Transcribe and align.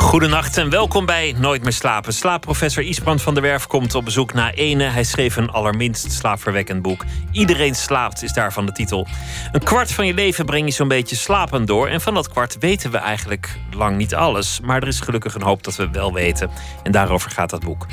Goedenacht 0.00 0.56
en 0.56 0.70
welkom 0.70 1.06
bij 1.06 1.34
Nooit 1.38 1.62
meer 1.62 1.72
slapen. 1.72 2.12
Slaapprofessor 2.12 2.82
Isbrand 2.82 3.22
van 3.22 3.34
der 3.34 3.42
Werf 3.42 3.66
komt 3.66 3.94
op 3.94 4.04
bezoek 4.04 4.32
naar 4.32 4.52
Ene. 4.52 4.84
Hij 4.84 5.04
schreef 5.04 5.36
een 5.36 5.50
allerminst 5.50 6.12
slaapverwekkend 6.12 6.82
boek. 6.82 7.04
Iedereen 7.32 7.74
slaapt 7.74 8.22
is 8.22 8.32
daarvan 8.32 8.66
de 8.66 8.72
titel. 8.72 9.06
Een 9.52 9.62
kwart 9.62 9.92
van 9.92 10.06
je 10.06 10.14
leven 10.14 10.44
breng 10.44 10.66
je 10.66 10.72
zo'n 10.72 10.88
beetje 10.88 11.16
slapend 11.16 11.66
door. 11.66 11.88
En 11.88 12.00
van 12.00 12.14
dat 12.14 12.28
kwart 12.28 12.56
weten 12.58 12.90
we 12.90 12.98
eigenlijk 12.98 13.58
lang 13.70 13.96
niet 13.96 14.14
alles. 14.14 14.60
Maar 14.60 14.82
er 14.82 14.88
is 14.88 15.00
gelukkig 15.00 15.34
een 15.34 15.42
hoop 15.42 15.62
dat 15.62 15.76
we 15.76 15.90
wel 15.90 16.12
weten. 16.12 16.50
En 16.82 16.92
daarover 16.92 17.30
gaat 17.30 17.50
dat 17.50 17.64
boek. 17.64 17.86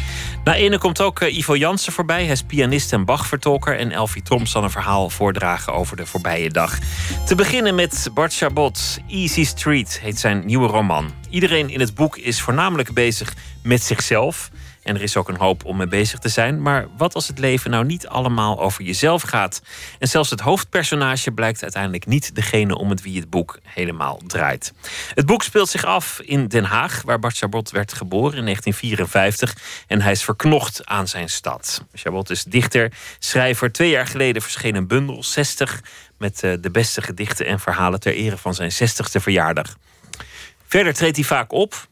Na 0.44 0.56
Ene 0.56 0.78
komt 0.78 1.02
ook 1.02 1.20
eh, 1.20 1.38
Ivo 1.38 1.56
Jansen 1.56 1.94
voorbij. 1.94 2.24
Hij 2.24 2.32
is 2.32 2.44
pianist 2.44 2.94
en 2.94 3.06
Bachvertolker. 3.06 3.78
En 3.78 3.92
Elfie 3.92 4.22
Trom 4.22 4.46
zal 4.46 4.64
een 4.64 4.72
verhaal 4.72 5.10
voordragen 5.10 5.74
over 5.74 5.98
de 5.98 6.06
voorbije 6.06 6.50
dag. 6.50 6.78
Te 7.26 7.36
beginnen 7.36 7.76
met 7.76 8.10
Bart 8.14 8.36
Chabot. 8.36 9.00
Easy 9.08 9.46
Street 9.46 10.00
heet 10.02 10.20
zijn 10.20 10.46
nieuwe 10.46 10.68
roman. 10.68 11.12
Iedereen 11.30 11.70
in 11.70 11.80
het 11.80 11.95
boek 11.95 12.17
is 12.17 12.41
voornamelijk 12.41 12.94
bezig 12.94 13.34
met 13.63 13.84
zichzelf. 13.84 14.49
En 14.84 14.95
er 14.95 15.02
is 15.02 15.17
ook 15.17 15.30
een 15.30 15.38
hoop 15.38 15.66
om 15.66 15.77
mee 15.77 15.88
bezig 15.88 16.20
te 16.20 16.30
zijn. 16.30 16.62
Maar 16.62 16.88
wat 16.98 17.16
als 17.16 17.27
het 17.27 17.40
leven 17.40 17.72
nou 17.72 17.86
niet 17.86 18.08
allemaal 18.08 18.59
over 18.59 18.84
jezelf 18.84 19.22
gaat? 19.22 19.62
En 20.00 20.08
zelfs 20.08 20.30
het 20.30 20.40
hoofdpersonage 20.40 21.31
blijkt 21.31 21.62
uiteindelijk 21.62 22.05
niet 22.05 22.36
degene 22.36 22.77
om 22.77 22.90
het 22.90 23.02
wie 23.02 23.20
het 23.20 23.30
boek 23.30 23.59
helemaal 23.63 24.22
draait. 24.27 24.73
Het 25.13 25.26
boek 25.26 25.44
speelt 25.44 25.70
zich 25.70 25.86
af 25.86 26.20
in 26.20 26.47
Den 26.47 26.64
Haag, 26.64 27.02
waar 27.02 27.19
Bart 27.19 27.38
Chabot 27.38 27.72
werd 27.72 27.94
geboren 27.94 28.38
in 28.38 28.44
1954. 28.44 29.56
En 29.88 30.02
hij 30.02 30.12
is 30.12 30.23
verknocht 30.23 30.86
aan 30.86 31.08
zijn 31.08 31.30
stad. 31.30 31.84
Chabot 31.94 32.30
is 32.30 32.44
dichter, 32.44 32.91
schrijver. 33.19 33.72
Twee 33.72 33.89
jaar 33.89 34.08
geleden 34.08 34.41
verscheen 34.41 34.75
een 34.75 34.88
bundel, 34.88 35.23
60, 35.23 35.81
met 36.17 36.44
eh, 36.44 36.53
de 36.62 36.72
beste 36.72 37.02
gedichten 37.02 37.45
en 37.45 37.59
verhalen 37.59 38.00
ter 38.00 38.14
ere 38.14 38.38
van 38.38 38.53
zijn 38.53 38.72
60ste 38.72 39.22
verjaardag. 39.22 39.75
Verder 40.68 40.94
treedt 40.94 41.16
hij 41.16 41.26
vaak 41.26 41.52
op. 41.52 41.88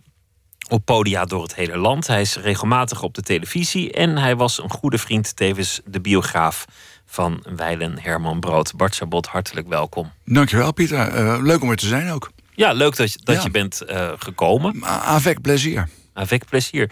Op 0.70 0.86
podia 0.86 1.26
door 1.26 1.44
het 1.44 1.56
hele 1.56 1.78
land. 1.78 2.08
Hij 2.08 2.22
is 2.22 2.36
regelmatig 2.36 3.04
op 3.04 3.14
de 3.14 3.22
televisie. 3.22 3.92
En 3.92 4.18
hij 4.18 4.36
was 4.36 4.64
een 4.64 4.70
goede 4.70 4.98
vriend, 4.98 5.36
tevens 5.36 5.82
de 5.86 6.02
biograaf 6.02 6.66
van 7.06 7.44
Weilen 7.56 8.00
Herman 8.00 8.40
Brood. 8.40 8.76
Bart 8.76 8.96
Sabot, 8.96 9.28
hartelijk 9.28 9.68
welkom. 9.68 10.12
Dankjewel, 10.26 10.74
Pieter. 10.74 11.18
Uh, 11.18 11.38
leuk 11.42 11.62
om 11.62 11.70
er 11.70 11.76
te 11.76 11.88
zijn 11.88 12.12
ook. 12.12 12.32
Ja, 12.56 12.72
leuk 12.72 12.96
dat, 12.96 13.14
je, 13.14 13.20
dat 13.24 13.44
je 13.44 13.50
bent 13.50 13.82
uh, 13.90 14.12
gekomen. 14.18 14.84
Avec 14.86 15.42
plezier. 15.42 15.90
Avec 16.14 16.46
plezier. 16.46 16.92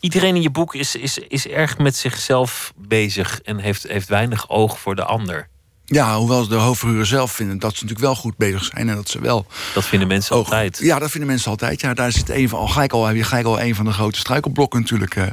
Iedereen 0.00 0.34
in 0.34 0.42
je 0.42 0.50
boek 0.50 0.74
is, 0.74 0.96
is, 0.96 1.18
is 1.18 1.46
erg 1.46 1.78
met 1.78 1.96
zichzelf 1.96 2.72
bezig 2.76 3.40
en 3.40 3.58
heeft, 3.58 3.82
heeft 3.82 4.08
weinig 4.08 4.48
oog 4.48 4.80
voor 4.80 4.94
de 4.94 5.04
ander. 5.04 5.48
Ja, 5.90 6.16
hoewel 6.16 6.48
de 6.48 6.54
hoofdfiguren 6.54 7.06
zelf 7.06 7.32
vinden 7.32 7.58
dat 7.58 7.70
ze 7.76 7.82
natuurlijk 7.82 8.00
wel 8.00 8.14
goed 8.14 8.36
bezig 8.36 8.64
zijn. 8.64 8.88
En 8.88 8.94
dat 8.94 9.08
ze 9.08 9.20
wel. 9.20 9.46
Dat 9.74 9.86
vinden 9.86 10.08
mensen 10.08 10.36
altijd. 10.36 10.78
Ja, 10.78 10.98
dat 10.98 11.10
vinden 11.10 11.28
mensen 11.28 11.50
altijd. 11.50 11.80
Ja, 11.80 11.94
daar 11.94 12.12
zit 12.12 12.28
een 12.28 12.48
van, 12.48 12.58
al 12.58 12.68
gelijk 12.68 12.92
al, 12.92 13.06
heb 13.06 13.16
je 13.16 13.24
gelijk 13.24 13.46
al 13.46 13.60
een 13.60 13.74
van 13.74 13.84
de 13.84 13.92
grote 13.92 14.18
struikelblokken 14.18 14.80
natuurlijk. 14.80 15.16
Uh, 15.16 15.24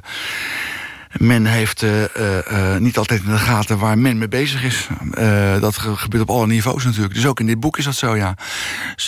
men 1.18 1.46
heeft 1.46 1.82
uh, 1.82 2.02
uh, 2.02 2.78
niet 2.78 2.98
altijd 2.98 3.24
in 3.24 3.32
de 3.32 3.38
gaten 3.38 3.78
waar 3.78 3.98
men 3.98 4.18
mee 4.18 4.28
bezig 4.28 4.64
is. 4.64 4.88
dat 5.60 5.78
gebeurt 5.78 6.24
op 6.24 6.30
alle 6.30 6.48
niveaus 6.48 6.84
natuurlijk. 6.84 7.14
Dus 7.14 7.26
ook 7.26 7.40
in 7.40 7.46
dit 7.46 7.60
boek 7.60 7.78
is 7.78 7.86
dat 7.86 7.96
zo, 7.96 8.16
ja. 8.16 8.36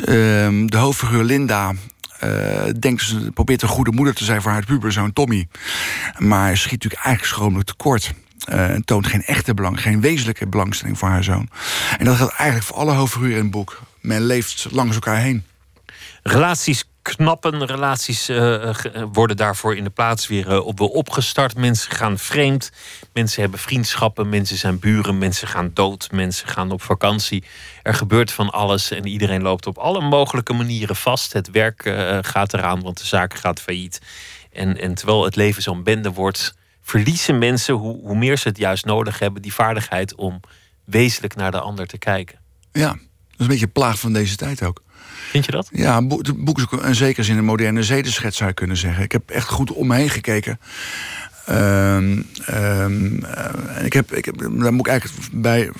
Ehm, 0.05 0.65
de 0.65 0.77
hoofdfiguur 0.77 1.23
Linda. 1.23 1.73
denkt 2.79 3.01
ze 3.01 3.31
probeert 3.33 3.61
een 3.61 3.67
goede 3.67 3.91
moeder 3.91 4.13
te 4.13 4.23
zijn 4.23 4.41
voor 4.41 4.51
haar 4.51 4.65
puberzoon 4.65 5.13
Tommy. 5.13 5.47
Maar 6.17 6.57
schiet 6.57 6.71
natuurlijk 6.71 7.03
eigenlijk 7.03 7.33
schromelijk 7.33 7.67
tekort. 7.67 8.13
Uh, 8.53 8.75
toont 8.75 9.07
geen 9.07 9.23
echte 9.23 9.53
belang, 9.53 9.81
geen 9.81 10.01
wezenlijke 10.01 10.47
belangstelling 10.47 10.97
voor 10.97 11.09
haar 11.09 11.23
zoon. 11.23 11.49
En 11.97 12.05
dat 12.05 12.15
geldt 12.15 12.33
eigenlijk 12.33 12.67
voor 12.67 12.77
alle 12.77 12.93
hoofdfiguren 12.93 13.35
in 13.35 13.41
het 13.41 13.51
boek. 13.51 13.81
Men 14.01 14.25
leeft 14.25 14.67
langs 14.71 14.95
elkaar 14.95 15.17
heen. 15.17 15.43
Relaties 16.23 16.83
knappen, 17.01 17.65
relaties 17.65 18.29
uh, 18.29 18.73
worden 19.11 19.37
daarvoor 19.37 19.75
in 19.75 19.83
de 19.83 19.89
plaats 19.89 20.27
weer 20.27 20.47
uh, 20.47 20.65
op, 20.65 20.79
opgestart. 20.79 21.55
Mensen 21.55 21.91
gaan 21.91 22.17
vreemd, 22.17 22.71
mensen 23.13 23.41
hebben 23.41 23.59
vriendschappen, 23.59 24.29
mensen 24.29 24.57
zijn 24.57 24.79
buren, 24.79 25.17
mensen 25.17 25.47
gaan 25.47 25.71
dood, 25.73 26.11
mensen 26.11 26.47
gaan 26.47 26.71
op 26.71 26.81
vakantie. 26.81 27.43
Er 27.83 27.93
gebeurt 27.93 28.31
van 28.31 28.49
alles 28.49 28.91
en 28.91 29.07
iedereen 29.07 29.41
loopt 29.41 29.67
op 29.67 29.77
alle 29.77 30.01
mogelijke 30.01 30.53
manieren 30.53 30.95
vast. 30.95 31.33
Het 31.33 31.51
werk 31.51 31.95
gaat 32.21 32.53
eraan, 32.53 32.81
want 32.81 32.97
de 32.99 33.05
zaak 33.05 33.33
gaat 33.33 33.61
failliet. 33.61 34.01
En, 34.51 34.81
en 34.81 34.93
terwijl 34.93 35.23
het 35.23 35.35
leven 35.35 35.61
zo'n 35.61 35.83
bende 35.83 36.11
wordt, 36.11 36.56
verliezen 36.87 37.37
mensen, 37.37 37.73
hoe, 37.73 37.99
hoe 38.01 38.17
meer 38.17 38.37
ze 38.37 38.47
het 38.47 38.57
juist 38.57 38.85
nodig 38.85 39.19
hebben, 39.19 39.41
die 39.41 39.53
vaardigheid 39.53 40.15
om 40.15 40.39
wezenlijk 40.83 41.35
naar 41.35 41.51
de 41.51 41.59
ander 41.59 41.87
te 41.87 41.97
kijken. 41.97 42.39
Ja, 42.71 42.87
dat 42.89 42.97
is 42.97 43.35
een 43.37 43.47
beetje 43.47 43.65
een 43.65 43.71
plaag 43.71 43.99
van 43.99 44.13
deze 44.13 44.35
tijd 44.35 44.63
ook. 44.63 44.83
Vind 45.29 45.45
je 45.45 45.51
dat? 45.51 45.69
Ja, 45.71 46.03
het 46.03 46.45
boek 46.45 46.57
is 46.57 46.63
ook 46.63 46.83
in 46.83 46.95
zekere 46.95 47.25
zin 47.25 47.37
een 47.37 47.45
moderne 47.45 47.83
zedenschets, 47.83 48.37
zou 48.37 48.49
je 48.49 48.55
kunnen 48.55 48.77
zeggen. 48.77 49.03
Ik 49.03 49.11
heb 49.11 49.29
echt 49.29 49.47
goed 49.47 49.71
om 49.71 49.87
me 49.87 49.95
heen 49.95 50.09
gekeken. 50.09 50.59
Um, 51.49 52.25
um, 52.49 53.25
ik 53.83 53.93
heb, 53.93 54.13
ik 54.13 54.25
heb, 54.25 54.37
daar 54.37 54.73
moet 54.73 54.87
ik 54.87 54.91
eigenlijk 54.91 55.29
bij, 55.31 55.71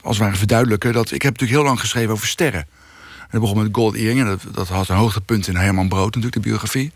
als 0.00 0.16
het 0.16 0.26
ware 0.26 0.38
verduidelijken... 0.38 0.92
dat 0.92 1.10
ik 1.10 1.22
heb 1.22 1.32
natuurlijk 1.32 1.58
heel 1.60 1.68
lang 1.68 1.80
geschreven 1.80 2.12
over 2.12 2.26
sterren. 2.26 2.66
Het 3.30 3.40
begon 3.40 3.62
met 3.62 3.68
Gold 3.72 3.94
Earring. 3.94 4.24
Dat, 4.24 4.40
dat 4.54 4.68
had 4.68 4.88
een 4.88 4.96
hoogtepunt 4.96 5.48
in 5.48 5.56
Herman 5.56 5.88
Brood, 5.88 6.14
natuurlijk, 6.14 6.34
de 6.34 6.40
biografie. 6.40 6.92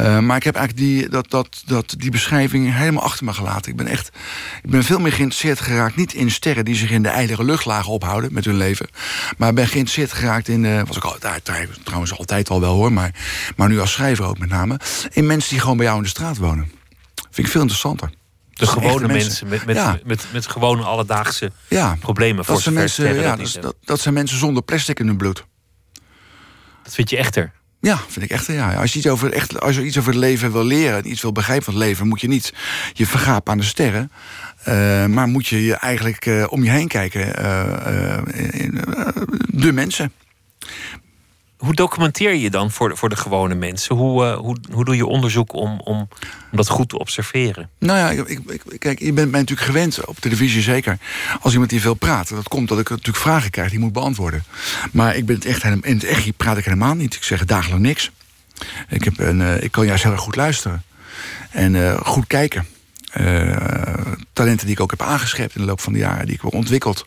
Uh, 0.00 0.18
maar 0.18 0.36
ik 0.36 0.42
heb 0.42 0.54
eigenlijk 0.54 0.86
die, 0.86 1.08
dat, 1.08 1.30
dat, 1.30 1.62
dat, 1.66 1.94
die 1.98 2.10
beschrijving 2.10 2.74
helemaal 2.74 3.02
achter 3.02 3.24
me 3.24 3.32
gelaten. 3.32 3.70
Ik 3.70 3.76
ben 3.76 3.86
echt 3.86 4.10
ik 4.62 4.70
ben 4.70 4.84
veel 4.84 4.98
meer 4.98 5.12
geïnteresseerd 5.12 5.60
geraakt... 5.60 5.96
niet 5.96 6.14
in 6.14 6.30
sterren 6.30 6.64
die 6.64 6.74
zich 6.74 6.90
in 6.90 7.02
de 7.02 7.08
ijlere 7.08 7.44
luchtlagen 7.44 7.92
ophouden 7.92 8.32
met 8.32 8.44
hun 8.44 8.56
leven... 8.56 8.88
maar 9.36 9.54
ben 9.54 9.66
geïnteresseerd 9.66 10.12
geraakt 10.12 10.48
in... 10.48 10.64
Uh, 10.64 10.82
was 10.86 10.96
ik 10.96 11.04
al, 11.04 11.16
trouwens 11.84 12.18
altijd 12.18 12.50
al 12.50 12.60
wel 12.60 12.74
hoor, 12.74 12.92
maar, 12.92 13.14
maar 13.56 13.68
nu 13.68 13.80
als 13.80 13.92
schrijver 13.92 14.24
ook 14.24 14.38
met 14.38 14.48
name... 14.48 14.80
in 15.12 15.26
mensen 15.26 15.50
die 15.50 15.60
gewoon 15.60 15.76
bij 15.76 15.86
jou 15.86 15.98
in 15.98 16.04
de 16.04 16.08
straat 16.08 16.36
wonen. 16.36 16.70
Vind 17.30 17.46
ik 17.46 17.52
veel 17.52 17.60
interessanter. 17.60 18.10
De 18.60 18.66
gewone 18.66 19.06
mensen, 19.06 19.48
met, 19.48 19.66
met, 19.66 19.76
met, 19.76 20.04
met, 20.04 20.26
met, 20.32 20.46
gewone 20.46 20.82
alledaagse 20.82 21.52
ja, 21.68 21.96
problemen. 22.00 22.44
Voor 22.44 22.54
dat, 22.54 22.62
zijn 22.62 22.74
mensen, 22.74 23.14
ja, 23.14 23.36
dat, 23.36 23.58
dat, 23.60 23.74
dat, 23.84 24.00
zijn 24.00 24.14
mensen 24.14 24.38
zonder 24.38 24.62
plastic 24.62 24.98
in 24.98 25.06
hun 25.06 25.16
bloed. 25.16 25.44
Dat 26.90 26.98
vind 26.98 27.10
je 27.10 27.16
echter? 27.16 27.52
Ja, 27.80 27.96
vind 28.08 28.24
ik 28.24 28.30
echter. 28.30 28.54
Ja. 28.54 28.74
Als, 28.74 28.92
je 28.92 28.98
iets 28.98 29.08
over, 29.08 29.32
echt, 29.32 29.60
als 29.60 29.76
je 29.76 29.84
iets 29.84 29.98
over 29.98 30.10
het 30.10 30.20
leven 30.20 30.52
wil 30.52 30.64
leren, 30.64 31.10
iets 31.10 31.22
wil 31.22 31.32
begrijpen 31.32 31.64
van 31.64 31.74
het 31.74 31.82
leven, 31.82 32.08
moet 32.08 32.20
je 32.20 32.28
niet 32.28 32.52
je 32.92 33.06
vergapen 33.06 33.52
aan 33.52 33.58
de 33.58 33.64
sterren. 33.64 34.12
Uh, 34.68 35.06
maar 35.06 35.28
moet 35.28 35.46
je 35.46 35.64
je 35.64 35.74
eigenlijk 35.74 36.26
uh, 36.26 36.46
om 36.48 36.64
je 36.64 36.70
heen 36.70 36.88
kijken. 36.88 37.20
Uh, 37.20 38.18
de 39.46 39.72
mensen 39.72 40.12
hoe 41.60 41.74
documenteer 41.74 42.34
je 42.34 42.50
dan 42.50 42.70
voor 42.70 42.88
de, 42.88 42.96
voor 42.96 43.08
de 43.08 43.16
gewone 43.16 43.54
mensen? 43.54 43.96
Hoe, 43.96 44.24
uh, 44.24 44.36
hoe, 44.36 44.56
hoe 44.72 44.84
doe 44.84 44.96
je 44.96 45.06
onderzoek 45.06 45.52
om, 45.52 45.80
om, 45.80 46.08
om 46.50 46.56
dat 46.56 46.68
goed 46.68 46.88
te 46.88 46.98
observeren? 46.98 47.70
Nou 47.78 47.98
ja, 47.98 48.24
ik, 48.24 48.38
ik, 48.46 48.62
kijk, 48.78 48.98
je 48.98 49.12
bent 49.12 49.30
mij 49.30 49.40
natuurlijk 49.40 49.68
gewend, 49.68 50.04
op 50.04 50.18
televisie 50.20 50.62
zeker... 50.62 50.98
als 51.40 51.52
iemand 51.52 51.70
die 51.70 51.80
veel 51.80 51.94
praat. 51.94 52.28
Dat 52.28 52.48
komt 52.48 52.68
dat 52.68 52.78
ik 52.78 52.88
natuurlijk 52.88 53.18
vragen 53.18 53.50
krijg 53.50 53.70
die 53.70 53.78
moet 53.78 53.92
beantwoorden. 53.92 54.44
Maar 54.92 55.16
ik 55.16 55.26
ben 55.26 55.34
het 55.34 55.44
echt, 55.44 55.64
in 55.64 55.80
het 55.82 56.04
echt 56.04 56.36
praat 56.36 56.56
ik 56.56 56.64
helemaal 56.64 56.94
niet. 56.94 57.14
Ik 57.14 57.22
zeg 57.22 57.44
dagelijks 57.44 57.82
niks. 57.82 58.10
Ik, 58.88 59.04
heb 59.04 59.18
een, 59.18 59.40
uh, 59.40 59.62
ik 59.62 59.72
kan 59.72 59.86
juist 59.86 60.02
heel 60.02 60.12
erg 60.12 60.20
goed 60.20 60.36
luisteren. 60.36 60.82
En 61.50 61.74
uh, 61.74 62.00
goed 62.00 62.26
kijken. 62.26 62.66
Uh, 63.20 63.56
talenten 64.32 64.66
die 64.66 64.74
ik 64.74 64.82
ook 64.82 64.90
heb 64.90 65.02
aangeschept 65.02 65.54
in 65.54 65.60
de 65.60 65.66
loop 65.66 65.80
van 65.80 65.92
de 65.92 65.98
jaren, 65.98 66.26
die 66.26 66.34
ik 66.34 66.40
heb 66.42 66.54
ontwikkeld. 66.54 67.06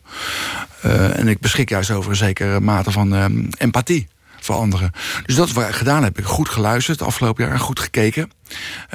En 0.82 1.28
ik 1.28 1.40
beschik 1.40 1.68
juist 1.68 1.90
over 1.90 2.10
een 2.10 2.16
zekere 2.16 2.60
mate 2.60 2.90
van 2.90 3.14
uh, 3.14 3.24
empathie 3.58 4.08
voor 4.44 4.54
anderen. 4.54 4.90
Dus 5.26 5.36
dat 5.36 5.52
wat 5.52 5.68
ik 5.68 5.74
gedaan 5.74 6.02
heb. 6.04 6.18
Ik 6.18 6.24
goed 6.24 6.48
geluisterd 6.48 7.02
afgelopen 7.02 7.44
jaar 7.44 7.52
en 7.52 7.58
goed 7.58 7.80
gekeken. 7.80 8.30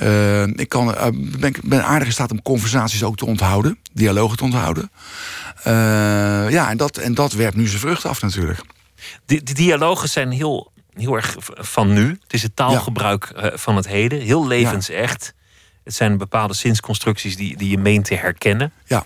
Uh, 0.03 0.47
ik 0.47 0.69
kan, 0.69 0.87
uh, 0.87 1.05
ben, 1.39 1.53
ben 1.63 1.83
aardig 1.83 2.07
in 2.07 2.13
staat 2.13 2.31
om 2.31 2.41
conversaties 2.41 3.03
ook 3.03 3.17
te 3.17 3.25
onthouden, 3.25 3.79
dialogen 3.93 4.37
te 4.37 4.43
onthouden. 4.43 4.91
Uh, 5.67 6.49
ja, 6.49 6.69
en 6.69 6.77
dat, 6.77 6.97
en 6.97 7.13
dat 7.13 7.33
werpt 7.33 7.55
nu 7.55 7.67
zijn 7.67 7.79
vruchten 7.79 8.09
af 8.09 8.21
natuurlijk. 8.21 8.61
De, 9.25 9.43
de 9.43 9.53
dialogen 9.53 10.09
zijn 10.09 10.31
heel, 10.31 10.71
heel 10.93 11.15
erg 11.15 11.35
van 11.39 11.93
nu. 11.93 12.09
Het 12.23 12.33
is 12.33 12.43
het 12.43 12.55
taalgebruik 12.55 13.31
ja. 13.35 13.57
van 13.57 13.75
het 13.75 13.87
heden, 13.87 14.21
heel 14.21 14.47
levensecht. 14.47 15.23
Ja. 15.25 15.37
Het 15.83 15.95
zijn 15.95 16.17
bepaalde 16.17 16.53
zinsconstructies 16.53 17.35
die, 17.35 17.57
die 17.57 17.69
je 17.69 17.77
meent 17.77 18.05
te 18.05 18.15
herkennen. 18.15 18.71
Ja. 18.85 19.05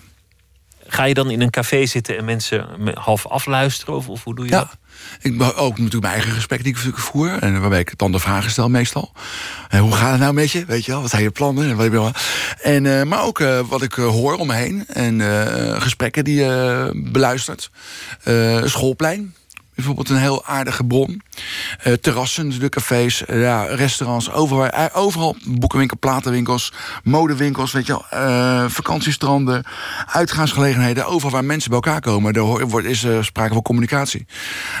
Ga 0.86 1.04
je 1.04 1.14
dan 1.14 1.30
in 1.30 1.40
een 1.40 1.50
café 1.50 1.86
zitten 1.86 2.16
en 2.16 2.24
mensen 2.24 2.66
half 2.94 3.26
afluisteren? 3.26 3.94
Of, 3.94 4.08
of 4.08 4.24
hoe 4.24 4.34
doe 4.34 4.44
je 4.44 4.50
ja. 4.50 4.58
dat? 4.58 4.76
Ik 5.20 5.42
ook 5.42 5.78
natuurlijk 5.78 6.02
mijn 6.02 6.14
eigen 6.14 6.32
gesprek 6.32 6.62
die 6.64 6.76
ik 6.76 6.98
voer. 6.98 7.38
En 7.38 7.60
waarbij 7.60 7.80
ik 7.80 7.98
dan 7.98 8.12
de 8.12 8.18
vragen 8.18 8.50
stel 8.50 8.68
meestal. 8.68 9.12
En 9.68 9.78
hoe 9.78 9.94
gaat 9.94 10.10
het 10.10 10.20
nou 10.20 10.32
met 10.32 10.50
je? 10.50 10.64
Weet 10.64 10.84
je 10.84 10.92
wel? 10.92 11.00
Wat 11.00 11.10
zijn 11.10 11.22
je 11.22 11.30
plannen? 11.30 11.68
En, 11.68 11.92
wat 11.92 12.12
en, 12.62 12.84
uh, 12.84 13.02
maar 13.02 13.22
ook 13.22 13.38
uh, 13.38 13.60
wat 13.68 13.82
ik 13.82 13.92
hoor 13.92 14.34
om 14.34 14.46
me 14.46 14.54
heen. 14.54 14.86
En 14.86 15.20
gesprekken 15.80 16.24
die 16.24 16.34
je 16.34 16.90
beluistert. 16.94 17.70
schoolplein. 18.64 19.34
Bijvoorbeeld 19.74 20.08
een 20.08 20.16
heel 20.16 20.44
aardige 20.44 20.84
bron. 20.84 21.22
Uh, 21.86 21.92
terrassen, 21.92 22.58
de 22.58 22.68
cafés, 22.68 23.22
uh, 23.26 23.40
ja, 23.42 23.62
restaurants, 23.62 24.32
overal, 24.32 24.66
uh, 24.66 24.84
overal 24.92 25.36
boekenwinkel, 25.46 25.96
platenwinkels, 26.00 26.72
modewinkels, 27.04 27.72
weet 27.72 27.86
je 27.86 28.02
wel, 28.08 28.68
vakantiestranden, 28.68 29.64
uitgaansgelegenheden, 30.06 31.06
overal 31.06 31.30
waar 31.30 31.44
mensen 31.44 31.70
bij 31.70 31.78
elkaar 31.78 32.00
komen, 32.00 32.32
er 32.32 32.68
wordt, 32.68 32.86
is 32.86 33.06
sprake 33.20 33.52
van 33.52 33.62
communicatie. 33.62 34.26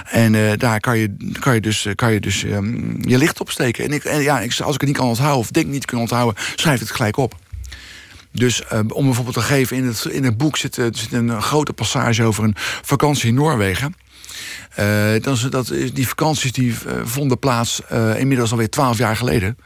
En 0.04 0.58
daar 0.58 0.80
kan 0.80 0.98
je, 0.98 1.16
kan 1.38 1.54
je 1.54 1.60
dus, 1.60 1.86
kan 1.94 2.12
je, 2.12 2.20
dus 2.20 2.42
um, 2.42 2.98
je 3.00 3.18
licht 3.18 3.40
opsteken. 3.40 3.84
En, 3.84 3.92
ik, 3.92 4.04
en 4.04 4.22
ja, 4.22 4.40
ik, 4.40 4.60
als 4.60 4.74
ik 4.74 4.80
het 4.80 4.88
niet 4.88 4.98
kan 4.98 5.08
onthouden 5.08 5.38
of 5.38 5.50
denk 5.50 5.66
niet 5.66 5.84
kunnen 5.84 6.04
onthouden, 6.04 6.42
schrijf 6.54 6.80
het 6.80 6.90
gelijk 6.90 7.16
op. 7.16 7.34
Dus 8.32 8.62
uh, 8.72 8.78
om 8.88 9.04
bijvoorbeeld 9.04 9.36
te 9.36 9.42
geven, 9.42 9.76
in 9.76 9.84
het, 9.84 10.04
in 10.04 10.24
het 10.24 10.36
boek 10.36 10.56
zit, 10.56 10.74
zit 10.74 11.12
een 11.12 11.42
grote 11.42 11.72
passage 11.72 12.24
over 12.24 12.44
een 12.44 12.54
vakantie 12.82 13.28
in 13.28 13.34
Noorwegen. 13.34 13.94
Uh, 14.80 15.22
dan, 15.22 15.36
dat, 15.50 15.72
die 15.92 16.08
vakanties 16.08 16.52
die 16.52 16.70
uh, 16.70 16.92
vonden 17.04 17.38
plaats 17.38 17.80
uh, 17.92 18.20
inmiddels 18.20 18.50
alweer 18.50 18.70
twaalf 18.70 18.98
jaar 18.98 19.16
geleden. 19.16 19.58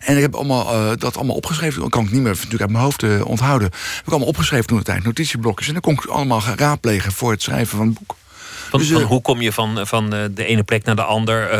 En 0.00 0.16
ik 0.16 0.22
heb 0.22 0.34
allemaal, 0.34 0.96
dat 0.96 1.16
allemaal 1.16 1.36
opgeschreven. 1.36 1.80
Dat 1.80 1.90
kan 1.90 2.04
ik 2.04 2.10
niet 2.10 2.22
meer 2.22 2.32
natuurlijk 2.32 2.60
uit 2.60 2.70
mijn 2.70 2.84
hoofd 2.84 3.22
onthouden. 3.22 3.68
Heb 3.72 4.06
ik 4.06 4.10
allemaal 4.10 4.28
opgeschreven 4.28 4.66
toen 4.66 4.78
de 4.78 4.84
tijd, 4.84 5.04
notitieblokjes. 5.04 5.66
En 5.66 5.72
dan 5.72 5.82
kon 5.82 5.92
ik 5.92 6.04
allemaal 6.04 6.40
gaan 6.40 6.56
raadplegen 6.56 7.12
voor 7.12 7.30
het 7.30 7.42
schrijven 7.42 7.76
van 7.78 7.86
het 7.86 7.98
boek. 7.98 8.16
Van, 8.70 8.78
dus, 8.78 8.90
van 8.90 9.02
hoe 9.02 9.22
kom 9.22 9.40
je 9.40 9.52
van, 9.52 9.86
van 9.86 10.10
de 10.10 10.44
ene 10.44 10.62
plek 10.62 10.84
naar 10.84 10.96
de 10.96 11.02
ander? 11.02 11.50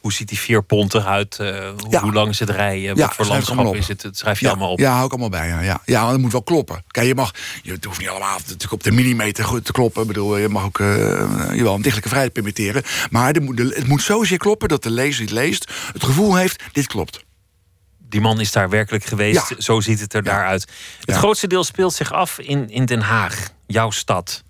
Hoe 0.00 0.12
ziet 0.12 0.28
die 0.28 0.38
vier 0.38 0.62
pont 0.62 0.94
eruit? 0.94 1.38
Uh, 1.40 1.48
hoe, 1.48 1.90
ja. 1.90 2.00
hoe, 2.00 2.12
lang 2.12 2.28
is 2.28 2.38
het 2.38 2.50
rijden? 2.50 2.96
Wat 2.96 3.14
voor 3.14 3.26
landschap 3.26 3.74
is 3.74 3.88
het? 3.88 4.02
Dat 4.02 4.16
schrijf 4.16 4.38
je 4.38 4.44
ja. 4.44 4.50
allemaal 4.50 4.70
op. 4.70 4.78
Ja, 4.78 4.92
hou 4.92 5.04
ik 5.04 5.10
allemaal 5.10 5.28
bij. 5.28 5.48
Ja, 5.48 5.60
ja. 5.60 5.80
ja 5.84 6.10
dat 6.10 6.20
moet 6.20 6.32
wel 6.32 6.42
kloppen. 6.42 6.84
Kijk, 6.86 7.06
je 7.06 7.14
mag, 7.14 7.34
je 7.62 7.72
het 7.72 7.84
hoeft 7.84 7.98
niet 7.98 8.08
allemaal 8.08 8.38
natuurlijk 8.38 8.72
op 8.72 8.82
de 8.82 8.92
millimeter 8.92 9.44
goed 9.44 9.64
te 9.64 9.72
kloppen. 9.72 10.02
Ik 10.02 10.08
bedoel, 10.08 10.36
je 10.36 10.48
mag 10.48 10.64
ook 10.64 10.78
uh, 10.78 10.86
je 11.54 11.62
wel 11.62 11.74
een 11.74 11.82
dichtelijke 11.82 12.08
vrijheid 12.08 12.32
permitteren. 12.32 12.82
Maar 13.10 13.26
het 13.26 13.42
moet, 13.42 13.58
het 13.58 13.86
moet 13.86 14.02
zozeer 14.02 14.38
kloppen 14.38 14.68
dat 14.68 14.82
de 14.82 14.90
lezer 14.90 15.26
die 15.26 15.36
het 15.36 15.44
leest 15.44 15.72
het 15.92 16.04
gevoel 16.04 16.36
heeft: 16.36 16.62
dit 16.72 16.86
klopt. 16.86 17.26
Die 18.08 18.20
man 18.20 18.40
is 18.40 18.52
daar 18.52 18.68
werkelijk 18.68 19.04
geweest. 19.04 19.48
Ja. 19.48 19.60
Zo 19.60 19.80
ziet 19.80 20.00
het 20.00 20.14
er 20.14 20.22
daaruit. 20.22 20.66
Het 21.00 21.16
grootste 21.16 21.46
deel 21.46 21.64
speelt 21.64 21.94
zich 21.94 22.12
af 22.12 22.38
in, 22.38 22.70
in 22.70 22.84
Den 22.84 23.00
Haag, 23.00 23.50
jouw 23.66 23.90
stad. 23.90 24.44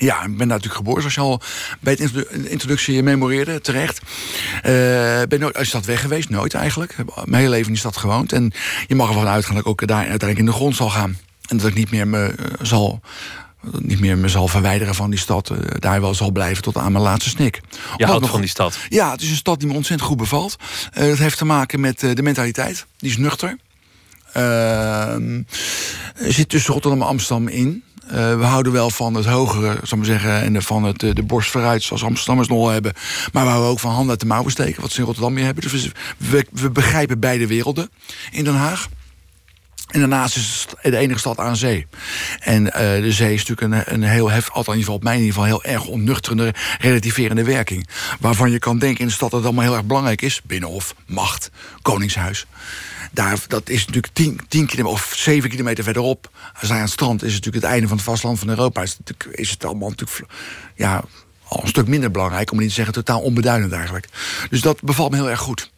Ja, 0.00 0.22
ik 0.22 0.36
ben 0.36 0.36
daar 0.36 0.46
natuurlijk 0.46 0.74
geboren, 0.74 1.00
zoals 1.00 1.14
je 1.14 1.20
al 1.20 1.40
bij 1.80 1.96
het 1.98 2.26
introductie 2.48 3.02
memoreerde, 3.02 3.60
terecht. 3.60 4.00
Uh, 4.00 4.62
ben 5.28 5.40
nooit 5.40 5.54
uit 5.54 5.64
de 5.64 5.64
stad 5.64 5.84
weg 5.84 6.00
geweest, 6.00 6.28
nooit 6.28 6.54
eigenlijk. 6.54 6.96
Mijn 7.24 7.34
hele 7.34 7.48
leven 7.48 7.66
in 7.66 7.72
die 7.72 7.80
stad 7.80 7.96
gewoond. 7.96 8.32
En 8.32 8.52
je 8.86 8.94
mag 8.94 9.08
ervan 9.08 9.26
uitgaan 9.26 9.54
dat 9.54 9.62
ik 9.62 9.70
ook 9.70 9.86
daar 9.86 9.96
uiteindelijk 9.96 10.38
in 10.38 10.46
de 10.46 10.52
grond 10.52 10.76
zal 10.76 10.90
gaan. 10.90 11.18
En 11.48 11.56
dat 11.56 11.66
ik 11.66 11.74
niet 11.74 11.90
meer 11.90 12.08
me 12.08 12.34
uh, 12.38 12.46
zal 12.62 13.00
niet 13.78 14.00
meer 14.00 14.18
me 14.18 14.28
zal 14.28 14.48
verwijderen 14.48 14.94
van 14.94 15.10
die 15.10 15.18
stad. 15.18 15.50
Uh, 15.50 15.58
daar 15.78 16.00
wel 16.00 16.14
zal 16.14 16.30
blijven 16.30 16.62
tot 16.62 16.76
aan 16.76 16.92
mijn 16.92 17.04
laatste 17.04 17.30
snik. 17.30 17.54
Je 17.54 17.78
Omdat 17.90 18.06
houdt 18.06 18.20
nog, 18.20 18.30
van 18.30 18.40
die 18.40 18.50
stad? 18.50 18.78
Ja, 18.88 19.10
het 19.10 19.22
is 19.22 19.30
een 19.30 19.36
stad 19.36 19.58
die 19.58 19.68
me 19.68 19.74
ontzettend 19.74 20.08
goed 20.08 20.18
bevalt. 20.18 20.56
Uh, 20.98 21.08
dat 21.08 21.18
heeft 21.18 21.38
te 21.38 21.44
maken 21.44 21.80
met 21.80 22.02
uh, 22.02 22.14
de 22.14 22.22
mentaliteit. 22.22 22.86
Die 22.96 23.10
is 23.10 23.16
nuchter. 23.16 23.56
Ehm, 24.32 25.42
zit 26.14 26.48
tussen 26.48 26.72
Rotterdam 26.72 27.00
en 27.00 27.06
Amsterdam 27.06 27.48
in. 27.48 27.82
Uh, 28.12 28.38
we 28.38 28.44
houden 28.44 28.72
wel 28.72 28.90
van 28.90 29.14
het 29.14 29.26
hogere, 29.26 29.78
zal 29.82 29.98
maar 29.98 30.06
zeggen, 30.06 30.42
en 30.42 30.62
van 30.62 30.84
het, 30.84 30.98
de, 30.98 31.14
de 31.14 31.22
borst 31.22 31.50
vooruit, 31.50 31.82
zoals 31.82 32.04
Amsterdammers 32.04 32.48
nog 32.48 32.70
hebben. 32.70 32.92
Maar 33.32 33.44
we 33.44 33.50
houden 33.50 33.70
ook 33.70 33.80
van 33.80 33.90
handen 33.90 34.10
uit 34.10 34.20
de 34.20 34.26
mouwen 34.26 34.50
steken, 34.50 34.80
wat 34.80 34.90
ze 34.90 34.98
in 34.98 35.04
Rotterdam 35.04 35.32
meer 35.32 35.44
hebben. 35.44 35.70
Dus 35.70 35.90
we, 36.16 36.70
begrijpen 36.70 37.20
beide 37.20 37.46
werelden 37.46 37.90
in 38.30 38.44
Den 38.44 38.54
Haag. 38.54 38.88
En 39.90 40.00
daarnaast 40.00 40.36
is 40.36 40.66
het 40.80 40.92
de 40.92 40.98
enige 40.98 41.18
stad 41.18 41.38
aan 41.38 41.56
zee. 41.56 41.86
En 42.40 42.64
uh, 42.64 42.72
de 42.72 43.12
zee 43.12 43.34
is 43.34 43.46
natuurlijk 43.46 43.88
een, 43.88 43.94
een 43.94 44.10
heel 44.10 44.30
hef, 44.30 44.50
althans 44.50 44.66
in 44.66 44.80
ieder 44.80 44.84
geval 44.84 44.94
op 44.94 45.02
mijn 45.02 45.20
in 45.20 45.26
geval 45.26 45.44
heel 45.44 45.64
erg 45.64 45.86
onnuchterende, 45.86 46.54
relativerende 46.78 47.44
werking. 47.44 47.88
Waarvan 48.20 48.50
je 48.50 48.58
kan 48.58 48.78
denken 48.78 49.00
in 49.00 49.06
de 49.06 49.12
stad 49.12 49.30
dat 49.30 49.38
het 49.38 49.48
allemaal 49.48 49.64
heel 49.64 49.76
erg 49.76 49.86
belangrijk 49.86 50.22
is. 50.22 50.40
Binnenhof, 50.44 50.94
macht, 51.06 51.50
koningshuis. 51.82 52.46
Daar, 53.10 53.38
dat 53.48 53.68
is 53.68 53.86
natuurlijk 53.86 54.14
10 54.14 54.46
kilometer 54.48 54.86
of 54.86 55.12
7 55.16 55.50
kilometer 55.50 55.84
verderop. 55.84 56.30
Als 56.60 56.68
hij 56.68 56.76
aan 56.76 56.82
het 56.82 56.92
strand 56.92 57.22
is 57.22 57.34
het 57.34 57.44
natuurlijk 57.44 57.64
het 57.64 57.72
einde 57.72 57.88
van 57.88 57.96
het 57.96 58.06
vasteland 58.06 58.38
van 58.38 58.48
Europa. 58.48 58.82
Is 58.82 58.98
het, 59.04 59.26
is 59.30 59.50
het 59.50 59.64
allemaal 59.64 59.88
natuurlijk 59.88 60.32
ja, 60.76 61.04
al 61.44 61.62
een 61.62 61.68
stuk 61.68 61.86
minder 61.86 62.10
belangrijk, 62.10 62.52
om 62.52 62.58
niet 62.58 62.68
te 62.68 62.74
zeggen 62.74 62.94
totaal 62.94 63.20
onbeduidend 63.20 63.72
eigenlijk. 63.72 64.08
Dus 64.50 64.60
dat 64.60 64.82
bevalt 64.82 65.10
me 65.10 65.16
heel 65.16 65.30
erg 65.30 65.40
goed. 65.40 65.70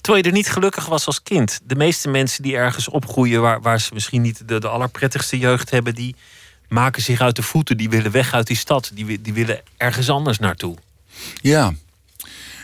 Terwijl 0.00 0.24
je 0.24 0.30
er 0.30 0.36
niet 0.36 0.50
gelukkig 0.50 0.86
was 0.86 1.06
als 1.06 1.22
kind. 1.22 1.60
De 1.64 1.74
meeste 1.74 2.08
mensen 2.08 2.42
die 2.42 2.56
ergens 2.56 2.88
opgroeien 2.88 3.40
waar, 3.40 3.60
waar 3.60 3.80
ze 3.80 3.94
misschien 3.94 4.22
niet 4.22 4.48
de, 4.48 4.60
de 4.60 4.68
allerprettigste 4.68 5.38
jeugd 5.38 5.70
hebben, 5.70 5.94
die 5.94 6.14
maken 6.68 7.02
zich 7.02 7.20
uit 7.20 7.36
de 7.36 7.42
voeten. 7.42 7.76
Die 7.76 7.90
willen 7.90 8.10
weg 8.10 8.34
uit 8.34 8.46
die 8.46 8.56
stad. 8.56 8.90
Die, 8.94 9.20
die 9.22 9.32
willen 9.32 9.60
ergens 9.76 10.10
anders 10.10 10.38
naartoe. 10.38 10.76
Ja. 11.40 11.72